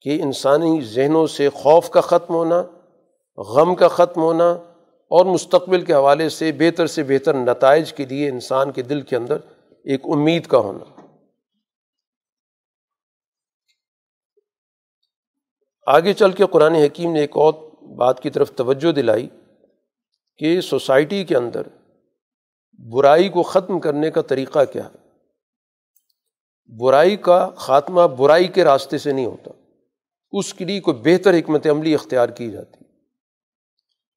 کہ 0.02 0.22
انسانی 0.22 0.80
ذہنوں 0.80 1.26
سے 1.26 1.48
خوف 1.48 1.90
کا 1.90 2.00
ختم 2.00 2.34
ہونا، 2.34 2.62
غم 3.38 3.74
کا 3.74 3.88
ختم 3.88 4.22
ہونا 4.22 4.50
اور 5.10 5.24
مستقبل 5.24 5.80
کے 5.80 5.92
حوالے 5.92 6.28
سے 6.28 6.52
بہتر 6.52 6.86
سے 6.86 7.02
بہتر 7.02 7.34
نتائج 7.34 7.92
کے 7.92 8.06
لیے 8.06 8.28
انسان 8.28 8.72
کے 8.72 8.82
دل 8.82 9.00
کے 9.00 9.16
اندر 9.16 9.36
ایک 9.84 10.00
امید 10.04 10.46
کا 10.46 10.58
ہونا۔ 10.58 10.99
آگے 15.86 16.12
چل 16.12 16.32
کے 16.32 16.44
قرآن 16.46 16.74
حکیم 16.74 17.12
نے 17.12 17.20
ایک 17.20 17.36
اور 17.36 17.54
بات 17.96 18.22
کی 18.22 18.30
طرف 18.30 18.52
توجہ 18.52 18.92
دلائی 18.92 19.28
کہ 20.38 20.60
سوسائٹی 20.60 21.24
کے 21.24 21.36
اندر 21.36 21.62
برائی 22.92 23.28
کو 23.28 23.42
ختم 23.42 23.80
کرنے 23.80 24.10
کا 24.10 24.22
طریقہ 24.22 24.64
کیا 24.72 24.84
ہے۔ 24.84 25.10
برائی 26.80 27.16
کا 27.16 27.50
خاتمہ 27.56 28.02
برائی 28.02 28.48
کے 28.48 28.64
راستے 28.64 28.98
سے 28.98 29.12
نہیں 29.12 29.26
ہوتا۔ 29.26 29.50
اس 30.32 30.54
کے 30.54 30.64
لیے 30.64 30.80
کوئی 30.80 30.96
بہتر 30.96 31.34
حکمت 31.34 31.66
عملی 31.66 31.94
اختیار 31.94 32.28
کی 32.28 32.50
جاتی۔ 32.50 32.84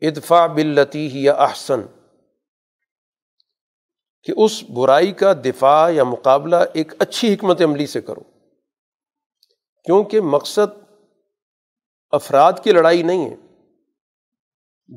ادفا 0.08 0.48
بلتی 0.48 1.10
یا 1.14 1.34
احسن۔ 1.34 1.82
کہ 4.24 4.34
اس 4.38 4.64
برائی 4.64 5.12
کا 5.12 5.34
دفاع 5.34 5.90
یا 5.90 6.04
مقابلہ 6.04 6.56
ایک 6.74 6.94
اچھی 7.00 7.34
حکمت 7.34 7.62
عملی 7.62 7.88
سے 7.88 8.02
کرو۔ 8.02 8.22
کیونکہ 9.86 10.22
مقصد 10.22 10.83
افراد 12.14 12.54
کی 12.64 12.72
لڑائی 12.72 13.04
نہیں 13.04 13.30
ہے۔ 13.30 13.36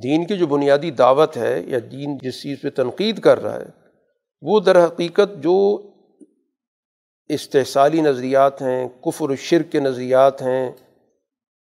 دین 0.02 0.26
کی 0.26 0.36
جو 0.38 0.46
بنیادی 0.46 0.90
دعوت 0.90 1.36
ہے 1.36 1.62
یا 1.66 1.78
دین 1.92 2.18
جس 2.18 2.42
چیز 2.42 2.60
پہ 2.62 2.70
تنقید 2.70 3.20
کر 3.20 3.42
رہا 3.42 3.60
ہے، 3.60 3.66
وہ 4.42 4.60
در 4.60 4.84
حقیقت 4.84 5.42
جو 5.42 5.82
استحصالی 7.28 8.00
نظریات 8.00 8.62
ہیں، 8.62 8.88
کفر 8.88 9.30
و 9.30 9.36
شرک 9.36 9.72
کے 9.72 9.80
نظریات 9.80 10.42
ہیں، 10.42 10.72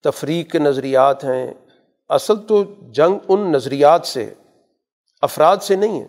تفریق 0.03 0.51
کے 0.51 0.59
نظریات 0.59 1.23
ہیں، 1.23 1.53
اصل 2.09 2.35
تو 2.47 2.63
جنگ 2.91 3.17
ان 3.27 3.51
نظریات 3.51 4.05
سے، 4.05 4.33
افراد 5.21 5.57
سے 5.57 5.75
نہیں 5.75 6.01
ہے۔ 6.01 6.07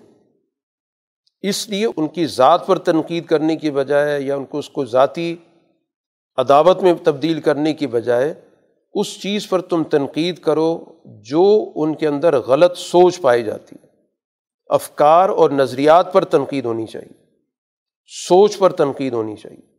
اس 1.49 1.69
لیے 1.69 1.87
ان 1.97 2.09
کی 2.09 2.27
ذات 2.27 2.67
پر 2.67 2.79
تنقید 2.79 3.27
کرنے 3.27 3.57
کی 3.57 3.71
بجائے 3.71 4.21
یا 4.21 4.37
ان 4.37 4.45
کو 4.45 4.59
اس 4.59 4.71
کو 4.71 4.85
ذاتی 4.85 5.37
عداوت 6.37 6.83
میں 6.83 6.95
تبدیل 7.05 7.41
کرنے 7.41 7.73
کی 7.73 7.87
بجائے 7.87 8.35
اس 9.01 9.21
چیز 9.21 9.49
پر 9.49 9.61
تم 9.61 9.85
تنقید 9.85 10.39
کرو 10.39 10.85
جو 11.05 11.73
ان 11.75 11.95
کے 11.95 12.09
اندر 12.09 12.39
غلط 12.39 12.79
سوچ 12.79 13.21
پائی 13.21 13.43
جاتی 13.43 13.77
ہے۔ 13.83 13.89
افکار 14.67 15.29
اور 15.29 15.51
نظریات 15.51 16.13
پر 16.13 16.25
تنقید 16.25 16.65
ہونی 16.65 16.87
چاہیے۔ 16.87 17.27
سوچ 18.29 18.59
پر 18.59 18.73
تنقید 18.73 19.13
ہونی 19.13 19.37
چاہیے۔ 19.37 19.77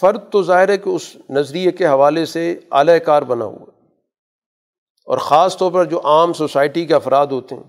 فرد 0.00 0.20
تو 0.30 0.42
ظاہر 0.42 0.68
ہے 0.68 0.78
کہ 0.78 0.88
اس 0.88 1.16
نظریے 1.30 1.70
کے 1.70 1.86
حوالے 1.86 2.24
سے 2.24 2.60
اعلی 2.70 2.98
کار 2.98 3.22
بنا 3.22 3.44
ہوا 3.44 3.66
اور 5.04 5.18
خاص 5.18 5.56
طور 5.56 5.72
پر 5.72 5.84
جو 5.84 6.00
عام 6.04 6.32
سوسائٹی 6.32 6.86
کے 6.86 6.94
افراد 6.94 7.26
ہوتے 7.26 7.54
ہیں، 7.54 7.62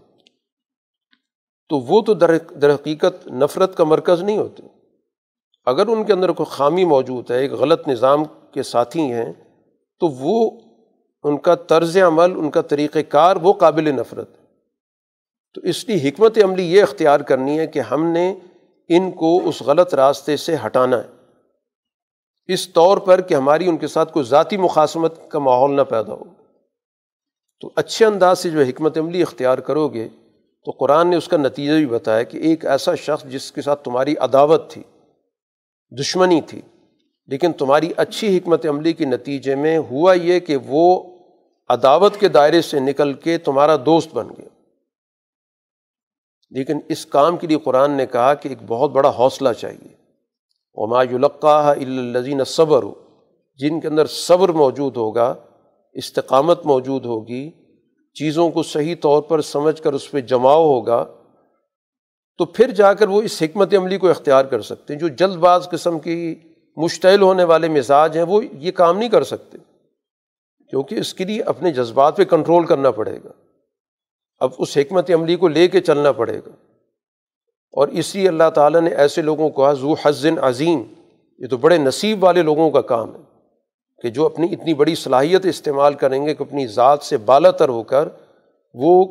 تو 1.70 1.80
وہ 1.80 2.02
تو 2.02 2.14
در 2.14 2.38
در 2.38 2.76
حقیقت 2.76 3.28
نفرت 3.28 3.78
کا 3.78 3.84
مرکز 3.84 4.24
نہیں 4.24 4.38
ہوتے۔ 4.38 4.64
اگر 5.66 5.88
ان 5.88 6.04
کے 6.04 6.14
اندر 6.14 6.32
کوئی 6.32 6.48
خامی 6.52 6.86
موجود 6.86 7.32
ہے، 7.32 7.40
ایک 7.40 7.52
غلط 7.52 7.88
نظام 7.88 8.24
کے 8.52 8.64
ساتھی 8.64 9.02
ہیں 9.02 9.34
تو 10.00 10.08
وہ 10.08 10.62
ان 11.24 11.38
کا 11.38 11.56
طرز 11.56 11.98
عمل، 11.98 12.32
ان 12.32 12.52
کا 12.52 12.62
طریقۂ 12.62 13.00
کار 13.10 13.36
وہ 13.36 13.54
قابل 13.54 13.96
نفرت 13.96 14.30
تو 15.54 15.62
اس 15.62 15.90
لیے 15.90 16.10
حکمت 16.10 16.38
عملی 16.44 16.74
یہ 16.74 16.84
اختیار 16.84 17.20
کرنی 17.20 17.60
ہے 17.60 17.68
کہ 17.68 17.80
ہم 17.80 18.06
نے 18.06 18.36
ان 18.90 19.12
کو 19.12 19.50
اس 19.50 19.62
غلط 19.62 19.96
راستے 19.96 20.38
سے 20.38 20.56
ہٹانا 20.66 20.98
ہے۔ 20.98 21.08
اس 22.48 22.70
طور 22.70 22.98
پر 22.98 23.22
کہ 23.22 23.34
ہماری 23.34 23.68
ان 23.68 23.78
کے 23.78 23.88
ساتھ 23.88 24.14
کوئی 24.14 24.26
ذاتی 24.26 24.58
مقاصمت 24.58 25.30
کا 25.30 25.40
ماحول 25.40 25.76
نہ 25.76 25.82
پیدا 25.82 26.14
ہو۔ 26.14 26.24
تو 27.62 27.72
اچھے 27.76 28.06
انداز 28.06 28.40
سے 28.40 28.50
جو 28.50 28.60
حکمت 28.60 28.98
عملی 28.98 29.22
اختیار 29.22 29.58
کرو 29.58 29.88
گے، 29.88 30.08
تو 30.66 30.72
قرآن 30.72 31.10
نے 31.10 31.16
اس 31.16 31.28
کا 31.28 31.38
نتیجہ 31.38 31.74
بھی 31.74 31.86
بتایا 31.86 32.24
کہ 32.24 32.38
ایک 32.38 32.66
ایسا 32.66 32.96
شخص 32.96 33.24
جس 33.24 33.52
کے 33.52 33.62
ساتھ 33.62 33.84
تمہاری 33.84 34.16
عداوت 34.18 34.70
تھی، 34.70 34.84
دشمنی 36.00 36.42
تھی 36.42 36.62
لیکن 37.30 37.54
تمہاری 37.54 37.92
اچھی 37.98 38.38
حکمت 38.38 38.66
عملی 38.66 38.94
کے 38.94 39.06
نتیجے 39.06 39.56
میں 39.56 39.78
ہوا 39.78 40.14
یہ 40.14 40.40
کہ 40.40 40.58
وہ 40.68 41.18
عداوت 41.70 42.18
کے 42.18 42.28
دائرے 42.28 42.62
سے 42.62 42.80
نکل 42.80 43.14
کے 43.14 43.38
تمہارا 43.38 43.76
دوست 43.76 44.14
بن 44.14 44.30
گیا۔ 44.30 44.48
لیکن 46.50 46.80
اس 46.90 47.06
کام 47.06 47.38
کے 47.38 47.48
لیے 47.48 47.58
قرآن 47.58 47.92
نے 47.92 48.06
کہا 48.06 48.34
کہ 48.34 48.50
ایک 48.50 48.58
بہت 48.68 48.92
بڑا 48.92 49.10
حوصلہ 49.10 49.50
چاہیے۔ 49.54 49.96
وما 50.74 51.04
یلقاہ 51.04 51.66
الزین 51.66 52.44
صبر 52.44 52.84
جن 53.56 53.80
کے 53.80 53.88
اندر 53.88 54.06
صبر 54.06 54.50
موجود 54.50 54.98
ہوگا، 54.98 55.36
استقامت 55.94 56.66
موجود 56.66 57.06
ہوگی، 57.06 57.52
چیزوں 58.14 58.50
کو 58.50 58.64
صحیح 58.64 58.96
طور 59.02 59.22
پر 59.22 59.42
سمجھ 59.42 59.82
کر 59.82 59.94
اس 59.94 60.12
پہ 60.12 60.22
جماؤ 60.22 60.66
ہوگا، 60.66 61.06
تو 62.38 62.46
پھر 62.46 62.72
جا 62.72 62.94
کر 62.94 63.08
وہ 63.08 63.22
اس 63.22 63.42
حکمت 63.42 63.76
عملی 63.76 63.98
کو 63.98 64.10
اختیار 64.10 64.46
کر 64.46 64.62
سکتے 64.62 64.94
ہیں 64.94 65.00
جو 65.00 65.08
جلد 65.08 65.36
باز 65.36 65.68
قسم 65.72 66.00
کی 66.00 66.36
مشتعل 66.80 67.22
ہونے 67.22 67.44
والے 67.44 67.70
مزاج 67.70 68.18
ہیں، 68.18 68.24
وہ 68.24 68.46
یہ 68.46 68.72
کام 68.72 68.98
نہیں 68.98 69.10
کر 69.10 69.24
سکتے۔ 69.24 69.58
کیونکہ 70.70 70.96
اس 70.96 71.14
کے 71.14 71.26
لیے 71.26 71.42
اپنے 71.42 71.72
جذبات 71.72 72.18
پہ 72.18 72.24
کنٹرول 72.24 72.66
کرنا 72.66 72.92
پڑے 72.92 73.20
گا۔ 73.24 73.30
اب 74.40 74.50
اس 74.58 74.78
حکمت 74.78 75.12
عملی 75.12 75.36
کو 75.36 75.48
لے 75.48 75.68
کے 75.68 75.82
چلنا 75.82 76.12
پڑے 76.12 76.40
گا۔ 76.40 76.50
اور 77.74 77.88
اسی 77.88 78.28
اللہ 78.28 78.50
تعالیٰ 78.56 78.82
نے 78.82 78.90
ایسے 78.90 79.22
لوگوں 79.22 79.50
کو 79.50 79.74
ذو 79.74 79.94
حزن 80.06 80.36
عظیم۔ 80.42 80.84
یہ 81.40 81.48
تو 81.48 81.58
بڑے 81.58 81.78
نصیب 81.78 82.24
والے 82.24 82.42
لوگوں 82.42 82.72
کا 82.72 82.82
کام 82.82 83.16
ہے 83.16 83.22
کہ 84.02 84.10
جو 84.10 84.26
اپنی 84.26 84.48
اتنی 84.52 84.74
بڑی 84.74 84.96
صلاحیت 84.96 85.46
استعمال 85.46 85.94
کریں 85.94 86.26
گے 86.26 86.36
کہ 86.36 86.44
اپنی 86.44 86.68
ذات 86.68 87.04
سے 87.04 87.18
بالا 87.18 87.52
تر 87.52 87.70
ہو 87.70 87.84
کر 87.84 88.10
وہ 88.74 89.06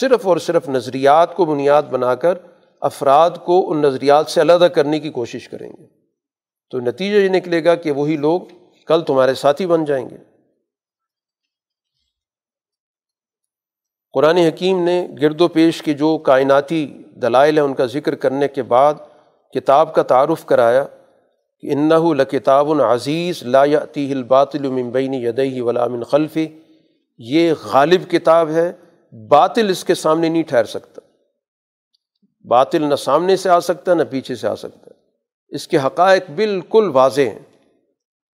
صرف 0.00 0.26
اور 0.26 0.36
صرف 0.36 0.68
نظریات 0.68 1.36
کو 1.36 1.44
بنیاد 1.44 1.82
بنا 1.82 2.14
کر 2.14 2.34
افراد 2.80 3.30
کو 3.44 3.72
ان 3.72 3.78
نظریات 3.78 4.26
سے 4.26 4.40
علیحدہ 4.40 4.64
کرنے 4.64 5.00
کی 5.00 5.10
کوشش 5.10 5.48
کریں 5.48 5.72
گے۔ 5.78 5.97
تو 6.70 6.80
نتیجہ 6.80 7.16
یہ 7.16 7.28
نکلے 7.28 7.64
گا 7.64 7.74
کہ 7.74 7.90
وہی 7.90 8.16
لوگ 8.16 8.40
کل 8.86 9.02
تمہارے 9.02 9.34
ساتھی 9.34 9.66
بن 9.66 9.84
جائیں 9.84 10.10
گے۔ 10.10 10.16
قرآن 14.12 14.36
حکیم 14.36 14.84
نے 14.84 15.08
گرد 15.22 15.40
و 15.40 15.48
پیش 15.48 15.82
کی 15.82 15.94
جو 15.94 16.18
کائناتی 16.18 16.86
دلائل 17.22 17.58
ہیں 17.58 17.64
ان 17.64 17.74
کا 17.74 17.86
ذکر 17.86 18.14
کرنے 18.14 18.48
کے 18.48 18.62
بعد 18.62 18.94
کتاب 19.54 19.94
کا 19.94 20.02
تعارف 20.02 20.44
کرایا 20.44 20.84
کہ 21.60 21.72
انّا 21.72 21.96
اس 35.48 35.68
کے 35.68 35.78
حقائق 35.78 36.30
بالکل 36.30 36.90
واضح 36.92 37.20
ہیں۔ 37.20 37.38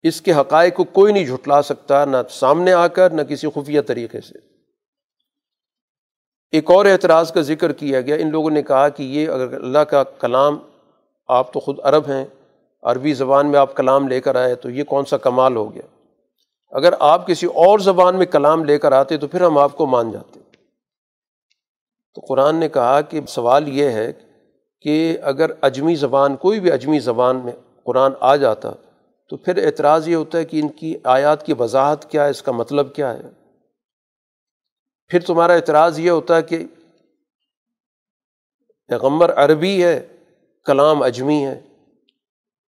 اس 0.03 0.20
کے 0.20 0.32
حقائق 0.32 0.74
کو 0.74 0.85
کوئی 0.85 1.12
نہیں 1.12 1.27
جھٹلا 1.27 1.62
سکتا، 1.62 2.05
نہ 2.05 2.16
سامنے 2.31 2.73
آ 2.73 2.86
کر، 2.86 3.11
نہ 3.11 3.23
کسی 3.23 3.47
خفیہ 3.55 3.81
طریقے 3.81 4.20
سے۔ 4.20 4.39
ایک 6.53 6.70
اور 6.70 6.86
اعتراض 6.86 7.32
کا 7.32 7.41
ذکر 7.41 7.73
کیا 7.73 8.01
گیا۔ 8.01 8.15
ان 8.15 8.31
لوگوں 8.31 8.51
نے 8.51 8.62
کہا 8.62 8.89
کہ 8.89 9.03
یہ 9.03 9.28
اگر 9.28 9.55
اللہ 9.55 9.78
کا 9.78 10.03
کلام، 10.03 10.59
آپ 11.28 11.53
تو 11.53 11.61
خود 11.61 11.78
عرب 11.82 12.09
ہیں، 12.09 12.24
عربی 12.82 13.15
زبان 13.15 13.51
میں 13.51 13.59
آپ 13.59 13.77
کلام 13.77 14.09
لے 14.09 14.20
کر 14.20 14.36
آئے 14.36 14.55
تو 14.55 14.70
یہ 14.70 14.85
کون 14.85 15.05
سا 15.05 15.16
کمال 15.16 15.57
ہو 15.57 15.74
گیا؟ 15.74 16.07
اگر 16.70 16.95
آپ 17.01 17.27
کسی 17.27 17.47
اور 17.47 17.78
زبان 17.78 18.16
میں 18.16 18.27
کلام 18.27 18.65
لے 18.65 18.78
کر 18.78 18.93
آتے 18.93 19.16
تو 19.16 19.27
پھر 19.27 19.41
ہم 19.41 19.59
آپ 19.59 19.77
کو 19.77 19.86
مان 19.86 20.11
جاتے۔ 20.11 20.41
تو 22.15 22.20
قرآن 22.28 22.57
نے 22.57 22.69
کہا 22.69 23.01
کہ 23.01 23.20
سوال 23.28 23.69
یہ 23.69 23.89
ہے 23.89 24.12
کہ 24.85 25.19
اگر 25.23 25.51
اجمی 25.62 25.94
زبان، 25.94 26.36
کوئی 26.36 26.61
بھی 26.61 26.73
اجمی 26.73 26.98
زبان 26.98 27.40
میں 27.44 27.52
قرآن 27.85 28.12
آ 28.20 28.36
جاتا 28.36 28.70
تو 29.28 29.36
پھر 29.36 29.66
اعتراض 29.66 30.09
یہ 30.09 30.16
ہوتا 30.16 30.39
ہے 30.39 30.44
کہ 30.44 30.61
ان 30.61 30.69
کی 30.69 30.97
آیات 31.05 31.47
کی 31.47 31.55
وضاحت 31.59 32.11
کیا 32.11 32.24
ہے، 32.24 32.31
اس 32.31 32.43
کا 32.43 32.52
مطلب 32.52 32.94
کیا 32.94 33.15
ہے۔ 33.15 33.23
پھر 35.09 35.20
تمہارا 35.20 35.52
اعتراض 35.52 35.98
یہ 35.98 36.11
ہوتا 36.11 36.36
ہے 36.36 36.43
کہ 36.43 36.66
پیغمبر 38.86 39.32
عربی 39.32 39.85
ہے، 39.85 40.06
کلام 40.65 41.02
اجمی 41.02 41.47
ہے۔ 41.47 41.61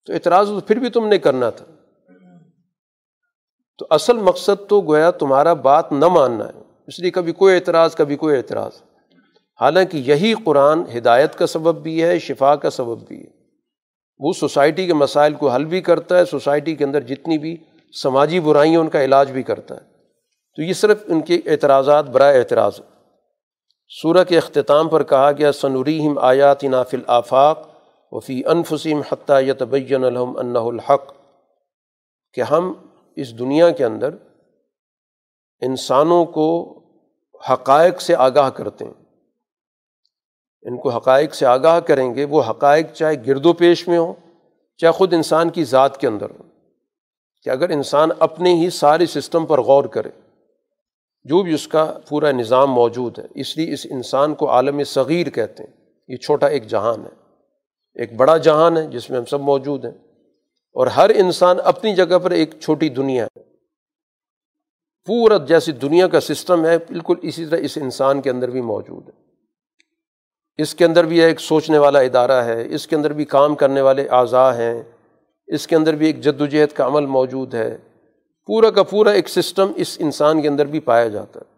تو 0.06 0.12
اعتراض 0.12 0.50
پھر 0.66 0.78
بھی 0.78 0.90
تم 0.90 1.06
نے 1.06 1.18
کرنا 1.18 1.50
تھا۔ 1.50 1.64
تو 3.78 3.86
اصل 3.90 4.16
مقصد 4.16 4.68
تو 4.68 4.80
گویا 4.80 5.10
تمہارا 5.10 5.52
بات 5.52 5.92
نہ 5.92 6.08
ماننا 6.08 6.46
ہے۔ 6.46 6.62
اس 6.86 7.00
لیے 7.00 7.10
کبھی 7.10 7.32
کوئی 7.32 7.54
اعتراض، 7.54 7.94
کبھی 7.94 8.16
کوئی 8.16 8.36
اعتراض۔ 8.36 8.93
حالانکہ 9.60 9.96
یہی 9.96 10.34
قرآن 10.44 10.82
ہدایت 10.98 11.34
کا 11.34 11.46
سبب 11.46 11.82
بھی 11.82 12.04
ہے، 12.04 12.18
شفا 12.18 12.56
کا 12.56 12.70
سبب 12.70 13.08
بھی 13.08 13.20
ہے۔ 13.20 13.30
وہ 14.18 14.32
سوسائٹی 14.32 14.86
کے 14.86 14.94
مسائل 14.94 15.34
کو 15.34 15.48
حل 15.48 15.64
بھی 15.64 15.80
کرتا 15.80 16.18
ہے، 16.18 16.24
سوسائٹی 16.24 16.74
کے 16.74 16.84
اندر 16.84 17.00
جتنی 17.00 17.38
بھی 17.38 17.56
سماجی 18.02 18.40
برائیاں 18.40 18.80
ان 18.80 18.88
کا 18.88 19.04
علاج 19.04 19.30
بھی 19.30 19.42
کرتا 19.42 19.74
ہے۔ 19.74 19.80
تو 20.56 20.62
یہ 20.62 20.72
صرف 20.72 21.02
ان 21.06 21.20
کے 21.20 21.40
اعتراضات 21.46 22.04
برائے 22.04 22.38
اعتراض 22.38 22.80
سورہ 23.88 24.24
کے 24.24 24.36
اختتام 24.38 24.88
پر 24.88 25.02
کہا 25.02 25.30
گیا 25.32 25.52
سنوریم 25.52 26.18
آیات 26.18 26.64
نافل 26.64 27.00
آفاق 27.06 27.68
وفی 28.12 28.42
انفسیم 28.46 29.00
حتیٰ 29.12 29.48
یتبین 29.48 30.04
الحم 30.04 30.36
انّا 30.36 30.60
الحق۔ 30.60 31.14
کہ 32.34 32.40
ہم 32.40 32.72
اس 33.16 33.38
دنیا 33.38 33.70
کے 33.70 33.84
اندر 33.84 34.10
انسانوں 35.60 36.24
کو 36.24 36.78
حقائق 37.52 38.00
سے 38.00 38.16
آگاہ 38.16 38.50
کرتے 38.50 38.84
ہیں۔ 38.84 39.03
ان 40.64 40.76
کو 40.76 40.90
حقائق 40.90 41.34
سے 41.34 41.46
آگاہ 41.46 41.80
کریں 41.80 42.14
گے، 42.14 42.24
وہ 42.24 42.42
حقائق 42.50 42.92
چاہے 42.92 43.14
گرد 43.26 43.46
و 43.46 43.52
پیش 43.52 43.88
میں 43.88 43.98
ہوں، 43.98 44.12
چاہے 44.76 44.92
خود 44.92 45.12
انسان 45.12 45.50
کی 45.50 45.64
ذات 45.64 46.00
کے 46.00 46.06
اندر 46.06 46.30
ہو 46.30 46.42
کہ 47.44 47.50
اگر 47.50 47.68
انسان 47.68 48.08
اپنے 48.18 48.54
ہی 48.54 48.70
سارے 48.70 49.06
سسٹم 49.06 49.46
پر 49.46 49.60
غور 49.60 49.84
کرے، 49.84 50.10
جو 51.24 51.42
بھی 51.42 51.54
اس 51.54 51.68
کا 51.68 51.92
پورا 52.08 52.30
نظام 52.30 52.70
موجود 52.70 53.18
ہے، 53.18 53.24
اس 53.34 53.56
لیے 53.56 53.72
اس 53.72 53.86
انسان 53.90 54.34
کو 54.34 54.50
عالم 54.50 54.84
صغیر 54.84 55.30
کہتے 55.30 55.62
ہیں۔ 55.62 55.70
یہ 56.08 56.16
چھوٹا 56.16 56.46
ایک 56.46 56.66
جہان 56.66 57.00
ہے۔ 57.00 57.24
ایک 57.94 58.16
بڑا 58.16 58.36
جہان 58.36 58.76
ہے 58.76 58.86
جس 58.86 59.10
میں 59.10 59.18
ہم 59.18 59.24
سب 59.24 59.40
موجود 59.40 59.84
ہیں۔ 59.84 59.92
اور 60.72 60.86
ہر 60.86 61.10
انسان 61.10 61.56
اپنی 61.64 61.94
جگہ 61.94 62.18
پر 62.18 62.30
ایک 62.30 62.50
چھوٹی 62.60 62.88
دنیا 62.88 63.24
ہے۔ 63.24 63.42
پورا 65.06 65.36
جیسی 65.36 65.72
دنیا 65.72 66.08
کا 66.08 66.20
سسٹم 66.20 66.66
ہے، 66.66 66.78
بالکل 66.78 67.14
اسی 67.22 67.46
طرح 67.46 67.58
اس 67.58 67.78
انسان 67.82 68.20
کے 68.20 68.30
اندر 68.30 68.50
بھی 68.50 68.60
موجود 68.60 69.08
ہے۔ 69.08 69.23
اس 70.58 70.74
کے 70.74 70.84
اندر 70.84 71.04
بھی 71.04 71.22
ایک 71.22 71.40
سوچنے 71.40 71.78
والا 71.78 71.98
ادارہ 71.98 72.44
ہے، 72.44 72.66
اس 72.70 72.86
کے 72.86 72.96
اندر 72.96 73.12
بھی 73.12 73.24
کام 73.24 73.54
کرنے 73.54 73.80
والے 73.80 74.08
اعضاء 74.08 74.50
ہیں، 74.50 74.82
اس 75.46 75.66
کے 75.66 75.76
اندر 75.76 75.94
بھی 75.94 76.06
ایک 76.06 76.20
جد 76.20 76.40
و 76.40 76.46
جہد 76.46 76.76
کا 76.76 76.86
عمل 76.86 77.06
موجود 77.06 77.54
ہے۔ 77.54 77.78
پورا 78.46 78.70
کا 78.70 78.82
پورا 78.82 79.10
ایک 79.10 79.28
سسٹم 79.28 79.72
اس 79.76 79.96
انسان 80.00 80.42
کے 80.42 80.48
اندر 80.48 80.66
بھی 80.66 80.80
پایا 80.80 81.08
جاتا 81.08 81.40
ہے۔ 81.40 81.54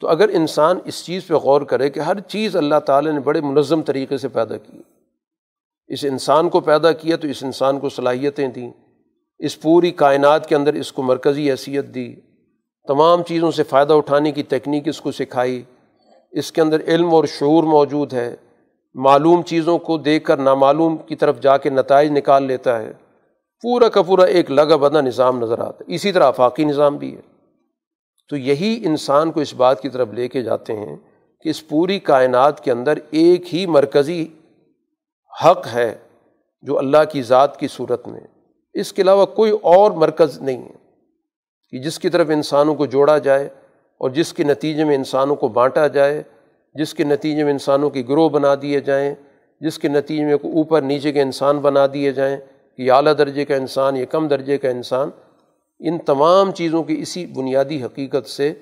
تو 0.00 0.08
اگر 0.08 0.28
انسان 0.28 0.78
اس 0.84 1.04
چیز 1.04 1.26
پہ 1.26 1.34
غور 1.34 1.62
کرے 1.62 1.90
کہ 1.90 2.00
ہر 2.00 2.20
چیز 2.20 2.56
اللہ 2.56 2.74
تعالیٰ 2.86 3.12
نے 3.12 3.20
بڑے 3.20 3.40
منظم 3.40 3.82
طریقے 3.82 4.18
سے 4.18 4.28
پیدا 4.28 4.56
کی 4.56 4.82
اس 5.86 6.04
انسان 6.04 6.48
کو 6.48 6.60
پیدا 6.60 6.92
کیا 6.92 7.16
تو 7.16 7.28
اس 7.28 7.44
انسان 7.44 7.80
کو 7.80 7.88
صلاحیتیں 7.88 8.48
دیں۔ 8.48 8.70
اس 9.38 9.60
پوری 9.60 9.90
کائنات 9.90 10.48
کے 10.48 10.54
اندر 10.54 10.74
اس 10.74 10.92
کو 10.92 11.02
مرکزی 11.02 11.50
حیثیت 11.50 11.84
دی۔ 11.84 12.14
تمام 12.88 13.22
چیزوں 13.22 13.50
سے 13.50 13.62
فائدہ 13.62 13.92
اٹھانے 13.92 14.32
کی 14.32 14.42
تکنیک 14.42 14.88
اس 14.88 15.00
کو 15.00 15.12
سکھائی۔ 15.12 15.62
اس 16.30 16.52
کے 16.52 16.60
اندر 16.60 16.80
علم 16.84 17.14
اور 17.14 17.24
شعور 17.24 17.62
موجود 17.62 18.12
ہے۔ 18.12 18.36
معلوم 18.94 19.42
چیزوں 19.42 19.78
کو 19.78 19.98
دیکھ 19.98 20.24
کر 20.24 20.36
نامعلوم 20.36 20.96
کی 20.96 21.16
طرف 21.16 21.40
جا 21.40 21.56
کے 21.56 21.70
نتائج 21.70 22.10
نکال 22.10 22.42
لیتا 22.42 22.78
ہے۔ 22.78 22.92
پورا 23.62 23.88
کا 23.88 24.02
پورا 24.02 24.24
ایک 24.24 24.50
لگا 24.50 24.76
بدا 24.76 25.00
نظام 25.00 25.38
نظر 25.38 25.58
آتا 25.58 25.84
ہے۔ 25.88 25.94
اسی 25.94 26.12
طرح 26.12 26.24
آفاقی 26.24 26.64
نظام 26.64 26.96
بھی 26.96 27.16
ہے۔ 27.16 27.20
تو 28.30 28.36
یہی 28.36 28.80
انسان 28.84 29.32
کو 29.32 29.40
اس 29.40 29.54
بات 29.54 29.80
کی 29.80 29.88
طرف 29.88 30.08
لے 30.12 30.28
کے 30.28 30.42
جاتے 30.42 30.72
ہیں 30.76 30.96
کہ 31.40 31.48
اس 31.48 31.68
پوری 31.68 31.98
کائنات 31.98 32.64
کے 32.64 32.72
اندر 32.72 32.98
ایک 33.10 33.54
ہی 33.54 33.66
مرکزی 33.66 34.26
حق 35.44 35.66
ہے 35.74 35.98
جو 36.62 36.78
اللہ 36.78 37.04
کی 37.12 37.22
ذات 37.22 37.60
کی 37.60 37.68
صورت 37.68 38.08
میں۔ 38.08 38.20
اس 38.74 38.92
کے 38.92 39.02
علاوہ 39.02 39.26
کوئی 39.26 39.52
اور 39.62 39.90
مرکز 39.90 40.40
نہیں 40.40 40.62
ہے 40.62 40.74
کہ 41.70 41.78
جس 41.78 41.98
کی 41.98 42.08
طرف 42.08 42.26
انسانوں 42.30 42.74
کو 42.74 42.86
جوڑا 42.86 43.18
جائے۔ 43.18 43.48
اور 44.00 44.10
جس 44.10 44.32
کے 44.32 44.44
نتیجے 44.44 44.84
میں 44.84 44.94
انسانوں 44.94 45.36
کو 45.36 45.48
بانٹا 45.50 45.86
جائے، 45.86 46.22
جس 46.74 46.94
کے 46.94 47.04
نتیجے 47.04 47.44
میں 47.44 47.52
انسانوں 47.52 47.90
کی 47.90 48.08
گروہ 48.08 48.28
بنا 48.28 48.54
دیے 48.62 48.80
جائیں، 48.80 49.14
جس 49.60 49.78
کے 49.78 49.88
نتیجے 49.88 50.24
میں 50.24 50.34
اوپر 50.34 50.82
نیچے 50.82 51.12
کے 51.12 51.22
انسان 51.22 51.58
بنا 51.58 51.86
دیے 51.92 52.12
جائیں، 52.12 52.36
کہ 52.78 52.82
یہ 52.82 52.92
اعلیٰ 52.92 53.12
درجے 53.18 53.44
کا 53.44 53.56
انسان، 53.56 53.96
یہ 53.96 54.06
کم 54.06 54.28
درجے 54.28 54.58
کا 54.58 54.68
انسان، 54.68 55.10
ان 55.80 55.98
تمام 56.06 56.50
چیزوں 56.52 56.82
کی 56.82 57.00
اسی 57.00 57.24
بنیادی 57.26 57.82
حقیقت 57.82 58.28
سے 58.28 58.52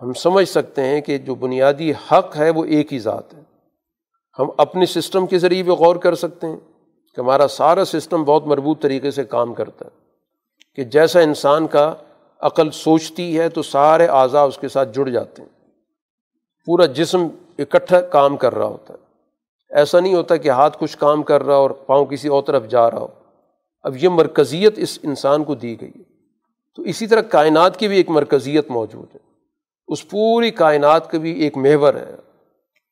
ہم 0.00 0.12
سمجھ 0.12 0.48
سکتے 0.48 0.84
ہیں 0.84 1.00
کہ 1.00 1.18
جو 1.18 1.34
بنیادی 1.34 1.92
حق 2.10 2.36
ہے 2.36 2.50
وہ 2.50 2.64
ایک 2.64 2.92
ہی 2.92 2.98
ذات 2.98 3.34
ہے۔ 3.34 3.42
ہم 4.36 4.50
اپنے 4.56 4.86
سسٹم 4.86 5.26
کے 5.26 5.38
ذریعے 5.38 5.62
بھی 5.62 5.72
غور 5.72 5.96
کر 5.96 6.14
سکتے 6.14 6.46
ہیں 6.46 6.56
کہ 7.16 7.20
ہمارا 7.20 7.48
سارا 7.48 7.84
سسٹم 7.84 8.24
بہت 8.24 8.46
مربوط 8.46 8.82
طریقے 8.82 9.10
سے 9.10 9.24
کام 9.26 9.54
کرتا 9.54 9.84
ہے، 9.84 9.90
کہ 10.74 10.84
جیسا 10.90 11.20
انسان 11.20 11.66
کا 11.66 11.92
عقل 12.40 12.70
سوچتی 12.70 13.38
ہے 13.38 13.48
تو 13.48 13.62
سارے 13.62 14.06
اعضاء 14.06 14.44
اس 14.44 14.58
کے 14.58 14.68
ساتھ 14.68 14.92
جڑ 14.92 15.08
جاتے 15.08 15.42
ہیں۔ 15.42 15.48
پورا 16.66 16.86
جسم 16.86 17.26
اکٹھا 17.58 18.00
کام 18.00 18.36
کر 18.36 18.54
رہا 18.54 18.64
ہوتا 18.64 18.94
ہے۔ 18.94 18.98
ایسا 19.70 20.00
نہیں 20.00 20.14
ہوتا 20.14 20.36
کہ 20.36 20.48
ہاتھ 20.48 20.76
کچھ 20.80 20.98
کام 20.98 21.22
کر 21.22 21.42
رہا 21.42 21.54
اور 21.54 21.70
پاؤں 21.70 22.06
کسی 22.06 22.28
اور 22.28 22.42
طرف 22.42 22.68
جا 22.68 22.90
رہا 22.90 22.98
ہو۔ 22.98 23.06
اب 23.82 23.96
یہ 23.96 24.08
مرکزیت 24.08 24.78
اس 24.78 24.98
انسان 25.02 25.44
کو 25.44 25.54
دی 25.54 25.80
گئی 25.80 25.90
ہے۔ 25.96 26.02
تو 26.76 26.82
اسی 26.82 27.06
طرح 27.06 27.20
کائنات 27.20 27.76
کی 27.76 27.88
بھی 27.88 27.96
ایک 27.96 28.10
مرکزیت 28.10 28.70
موجود 28.70 29.14
ہے۔ 29.14 29.20
اس 29.88 30.08
پوری 30.08 30.50
کائنات 30.50 31.10
کا 31.10 31.18
بھی 31.18 31.32
ایک 31.40 31.56
محور 31.56 31.94
ہے۔ 31.94 32.16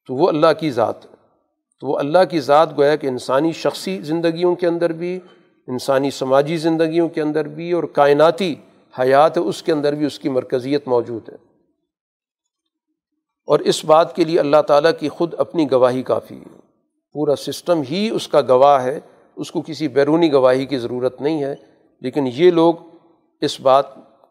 تو 0.07 0.15
وہ 0.15 0.29
اللہ 0.29 0.47
کی 0.61 0.71
ذات 0.71 1.05
ہے۔ 1.05 1.11
تو 1.81 1.87
وہ 1.87 1.99
اللہ 1.99 2.19
کی 2.31 2.41
ذات 2.41 2.79
گویا 2.79 2.97
کہ 2.97 3.07
انسانی 3.07 3.53
شخصی 3.53 4.01
زندگیوں 4.01 4.55
کے 4.55 4.67
اندر 4.67 4.93
بھی، 4.93 5.21
انسانی 5.67 6.11
سماجی 6.11 6.57
زندگیوں 6.57 7.09
کے 7.09 7.23
اندر 7.23 7.49
بھی 7.49 7.73
اور 7.73 7.85
کائناتی 7.85 8.55
حیات 8.99 9.37
ہے، 9.37 9.43
اس 9.43 9.63
کے 9.63 9.73
اندر 9.73 9.95
بھی 9.95 10.07
اس 10.07 10.19
کی 10.19 10.29
مرکزیت 10.29 10.89
موجود 10.89 11.29
ہے۔ 11.29 11.37
اور 13.47 13.59
اس 13.59 13.85
بات 13.85 14.17
کے 14.17 14.25
لیے 14.25 14.41
اللہ 14.41 14.63
تعالیٰ 14.67 14.91
کی 15.01 15.09
خود 15.09 15.35
اپنی 15.39 15.71
گواہی 15.71 16.03
کافی 16.03 16.37
ہے۔ 16.37 16.61
پورا 17.13 17.37
سسٹم 17.37 17.83
ہی 17.91 18.11
اس 18.11 18.29
کا 18.29 18.41
گواہ 18.49 18.85
ہے، 18.85 19.01
اس 19.37 19.51
کو 19.51 19.63
کسی 19.67 19.89
بیرونی 19.89 20.33
گواہی 20.33 20.67
کی 20.67 20.79
ضرورت 20.79 21.23
نہیں 21.23 21.45
ہے۔ 21.45 21.55
لیکن 22.01 22.29
یہ 22.35 22.51
لوگ 22.51 22.75
اس 23.41 23.61
بات 23.61 23.85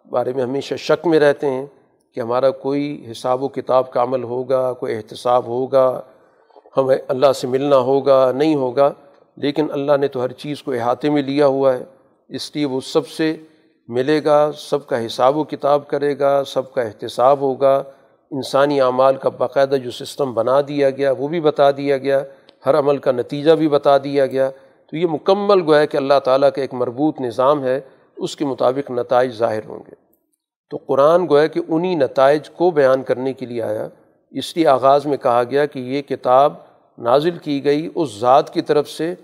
بارے 0.10 0.34
میں 0.34 0.44
ہمیشہ 0.44 0.76
شک 0.76 1.08
میں 1.08 1.20
رہتے 1.20 1.50
ہیں 1.50 1.66
کہ 2.16 2.20
ہمارا 2.20 2.50
کوئی 2.50 3.08
حساب 3.12 3.44
و 3.44 3.48
کتاب 3.48 3.92
کا 3.92 4.04
عمل 4.04 4.24
ہوگا، 4.24 4.74
کوئی 4.74 4.96
احتساب 4.96 5.48
ہوگا، 5.48 6.02
ہمیں 6.78 6.98
اللہ 7.08 7.34
سے 7.34 7.48
ملنا 7.48 7.78
ہوگا، 7.78 8.32
نہیں 8.32 8.56
ہوگا۔ 8.56 8.94
لیکن 9.36 9.68
اللہ 9.72 9.98
نے 9.98 10.08
تو 10.08 10.24
ہر 10.24 10.32
چیز 10.32 10.64
کو 10.64 10.72
احاطے 10.72 11.10
میں 11.10 11.22
لیا 11.22 11.48
ہوا 11.48 11.74
ہے۔ 11.74 11.84
اس 12.30 12.56
لیے 12.56 12.66
وہ 12.66 12.82
سب 12.82 13.08
سے 13.08 13.38
ملے 13.88 14.24
گا، 14.24 14.52
سب 14.58 14.88
کا 14.88 15.06
حساب 15.06 15.38
و 15.38 15.44
کتاب 15.44 15.88
کرے 15.88 16.20
گا، 16.20 16.44
سب 16.48 16.74
کا 16.74 16.82
احتساب 16.82 17.42
ہوگا۔ 17.42 17.84
انسانی 18.32 18.82
اعمال 18.82 19.16
کا 19.16 19.30
باقاعدہ 19.30 19.76
جو 19.76 19.92
سسٹم 19.92 20.34
بنا 20.34 20.62
دیا 20.68 20.90
گیا، 20.90 21.12
وہ 21.18 21.28
بھی 21.28 21.42
بتا 21.42 21.72
دیا 21.72 21.98
گیا۔ 21.98 22.24
ہر 22.66 22.80
عمل 22.80 22.98
کا 22.98 23.12
نتیجہ 23.12 23.52
بھی 23.52 23.68
بتا 23.68 23.98
دیا 23.98 24.26
گیا۔ 24.26 24.50
تو 24.92 24.98
یہ 24.98 25.06
مکمل 25.08 25.62
گویا 25.62 25.86
کہ 25.86 25.98
اللہ 25.98 26.20
تعالیٰ 26.24 26.50
کا 26.56 26.62
ایک 26.62 26.74
مربوط 26.74 27.22
نظام 27.22 27.64
ہے، 27.64 27.82
اس 28.18 28.36
کے 28.36 28.46
مطابق 28.46 28.92
نتائج 28.92 29.32
ظاہر 29.32 29.66
ہوں 29.66 29.80
گے۔ 29.80 29.96
تو 30.70 30.78
قرآن 30.78 31.30
گویا 31.30 31.48
کہ 31.48 31.62
انہی 31.68 31.96
نتائج 31.96 32.50
کو 32.50 32.72
بیان 32.72 33.04
کرنے 33.04 33.34
کے 33.34 33.46
لیے 33.46 33.62
آیا۔ 33.62 33.88
اس 34.32 34.58
لیے 34.58 34.68
آغاز 34.68 35.06
میں 35.06 35.18
کہا 35.18 35.44
گیا 35.52 35.66
کہ 35.66 35.80
یہ 35.80 36.02
کتاب 36.02 36.54
نازل 36.98 37.38
کی 37.38 37.64
گئی 37.64 37.90
اس 37.96 38.20
ذات 38.20 38.54
کی 38.54 38.62
طرف 38.62 38.90
سے 38.90 39.16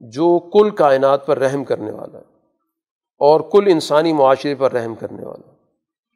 جو 0.00 0.38
کل 0.38 0.70
کائنات 0.70 1.26
پر 1.26 1.38
رحم 1.38 1.64
کرنے 1.64 1.90
والا 1.90 2.18
ہے۔ 2.18 2.39
اور 3.20 3.40
کل 3.40 3.64
انسانی 3.66 4.12
معاشرے 4.12 4.54
پر 4.54 4.72
رحم 4.72 4.94
کرنے 4.94 5.24
والا۔ 5.24 5.50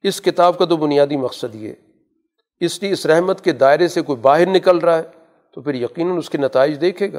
اس 0.02 0.20
کتاب 0.20 0.58
کا 0.58 0.64
تو 0.64 0.76
بنیادی 0.76 1.16
مقصد 1.16 1.54
یہ 1.54 1.72
اس 2.60 2.82
لیے 2.82 2.92
اس 2.92 3.06
رحمت 3.06 3.40
کے 3.40 3.52
دائرے 3.52 3.88
سے 3.88 4.02
کوئی 4.02 4.18
باہر 4.18 4.46
نکل 4.46 4.78
رہا 4.78 4.98
ہے 4.98 5.02
تو 5.54 5.62
پھر 5.62 5.74
یقیناً 5.74 6.16
اس 6.16 6.30
کے 6.30 6.38
نتائج 6.38 6.80
دیکھے 6.80 7.12
گا۔ 7.12 7.18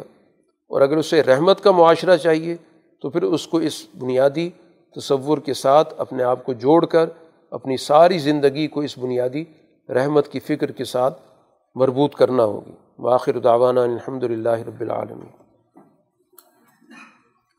اور 0.68 0.82
اگر 0.82 0.98
اسے 0.98 1.24
رحمت 1.24 1.62
کا 1.62 1.72
معاشرہ 1.72 2.18
چاہیے 2.18 2.56
تو 3.02 3.10
پھر 3.10 3.24
اس 3.24 3.48
کو 3.48 3.58
اس 3.58 3.86
بنیادی 4.00 4.50
تصور 4.96 5.38
کے 5.38 5.54
ساتھ 5.54 5.94
اپنے 5.98 6.24
آپ 6.24 6.46
کو 6.46 6.54
جوڑ 6.54 6.86
کر 6.86 7.10
اپنی 7.52 7.78
ساری 7.78 8.18
زندگی 8.18 8.68
کو 8.68 8.82
اس 8.82 8.98
بنیادی 8.98 9.44
رحمت 9.90 10.28
کی 10.28 10.40
فکر 10.40 10.72
کے 10.72 10.84
ساتھ 10.84 11.22
مربوط 11.76 12.16
کرنا 12.16 12.44
ہوگی۔ 12.44 12.72
واخر 13.00 13.40
دعوانا 13.40 13.84
الحمد 13.84 14.24
للہ 14.24 14.50
رب 14.50 14.82
العالمین۔ 14.82 15.80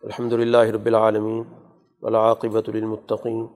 الحمد 0.03 0.33
للہ 0.33 0.57
رب 0.57 0.87
العالمین۔ 0.87 1.43
ولاقبۃ 2.03 2.69
المطقین 2.75 3.47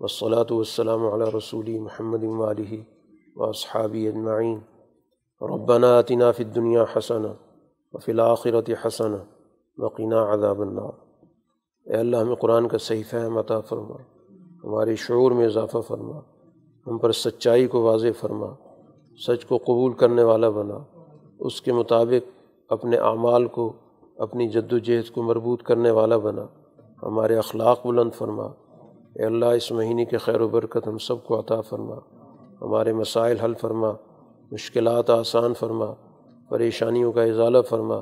وصلاۃ 0.00 0.50
والسلام 0.50 1.06
علی 1.06 1.24
رسول 1.36 1.68
محمد 1.78 2.22
علیہ 2.24 2.82
و 3.36 3.52
صحابی 3.52 4.06
اجمعین 4.08 4.58
ربنا 5.40 5.98
آتنا 5.98 6.30
فی 6.32 6.44
الدنیا 6.44 6.84
حسن 6.96 7.24
وفی 7.94 8.12
الآخرت 8.12 8.70
حسن 8.84 9.14
وقینہ 9.78 10.14
عذاب 10.14 10.60
النار. 10.60 10.92
اے 11.86 11.96
اللہ، 11.96 12.16
ہمیں 12.16 12.34
قرآن 12.34 12.68
کا 12.68 12.78
صحیح 12.78 13.02
فہم 13.10 13.38
عطا 13.38 13.60
فرما، 13.60 13.96
ہمارے 14.64 14.96
شعور 14.96 15.30
میں 15.30 15.46
اضافہ 15.46 15.78
فرما، 15.86 16.18
ہم 16.86 16.98
پر 16.98 17.12
سچائی 17.12 17.66
کو 17.66 17.82
واضح 17.82 18.20
فرما، 18.20 18.46
سچ 19.26 19.44
کو 19.44 19.58
قبول 19.58 19.92
کرنے 19.92 20.22
والا 20.22 20.50
بنا، 20.50 20.78
اس 21.38 21.60
کے 21.60 21.72
مطابق 21.72 22.30
اپنے 22.72 22.96
اعمال 22.96 23.46
کو، 23.48 23.72
اپنی 24.18 24.48
جد 24.48 24.72
و 24.72 24.78
جہد 24.78 25.10
کو 25.14 25.22
مربوط 25.22 25.62
کرنے 25.62 25.90
والا 25.90 26.16
بنا۔ 26.16 26.46
ہمارے 27.02 27.36
اخلاق 27.36 27.86
بلند 27.86 28.10
فرما۔ 28.14 28.44
اے 29.14 29.24
اللہ، 29.24 29.46
اس 29.46 29.72
مہینے 29.72 30.04
کے 30.04 30.18
خیر 30.18 30.40
و 30.40 30.48
برکت 30.48 30.88
ہم 30.88 30.98
سب 30.98 31.24
کو 31.24 31.40
عطا 31.40 31.60
فرما۔ 31.60 31.94
ہمارے 32.62 32.92
مسائل 32.92 33.38
حل 33.40 33.54
فرما۔ 33.54 33.92
مشکلات 34.52 35.10
آسان 35.10 35.54
فرما۔ 35.54 35.86
پریشانیوں 36.48 37.12
کا 37.12 37.22
اضالہ 37.22 37.62
فرما۔ 37.68 38.00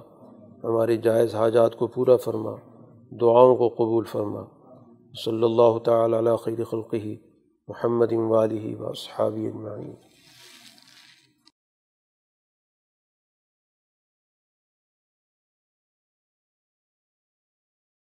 ہماری 0.65 0.97
جائز 0.97 1.35
حاجات 1.35 1.77
کو 1.77 1.87
پورا 1.87 2.17
فرما۔ 2.17 2.53
دعاؤں 3.21 3.57
کو 3.57 3.69
قبول 3.69 4.05
فرما۔ 4.05 4.43
صلی 5.25 5.43
اللہ 5.43 5.79
تعالیٰ 5.79 6.19
علیہ 6.19 6.37
خیر 6.37 6.65
خلقی 6.65 7.17
محمد 7.69 8.13
والی 8.13 8.75
و 8.81 8.93
صحابی 8.93 9.47
اجمعین۔ 9.47 10.08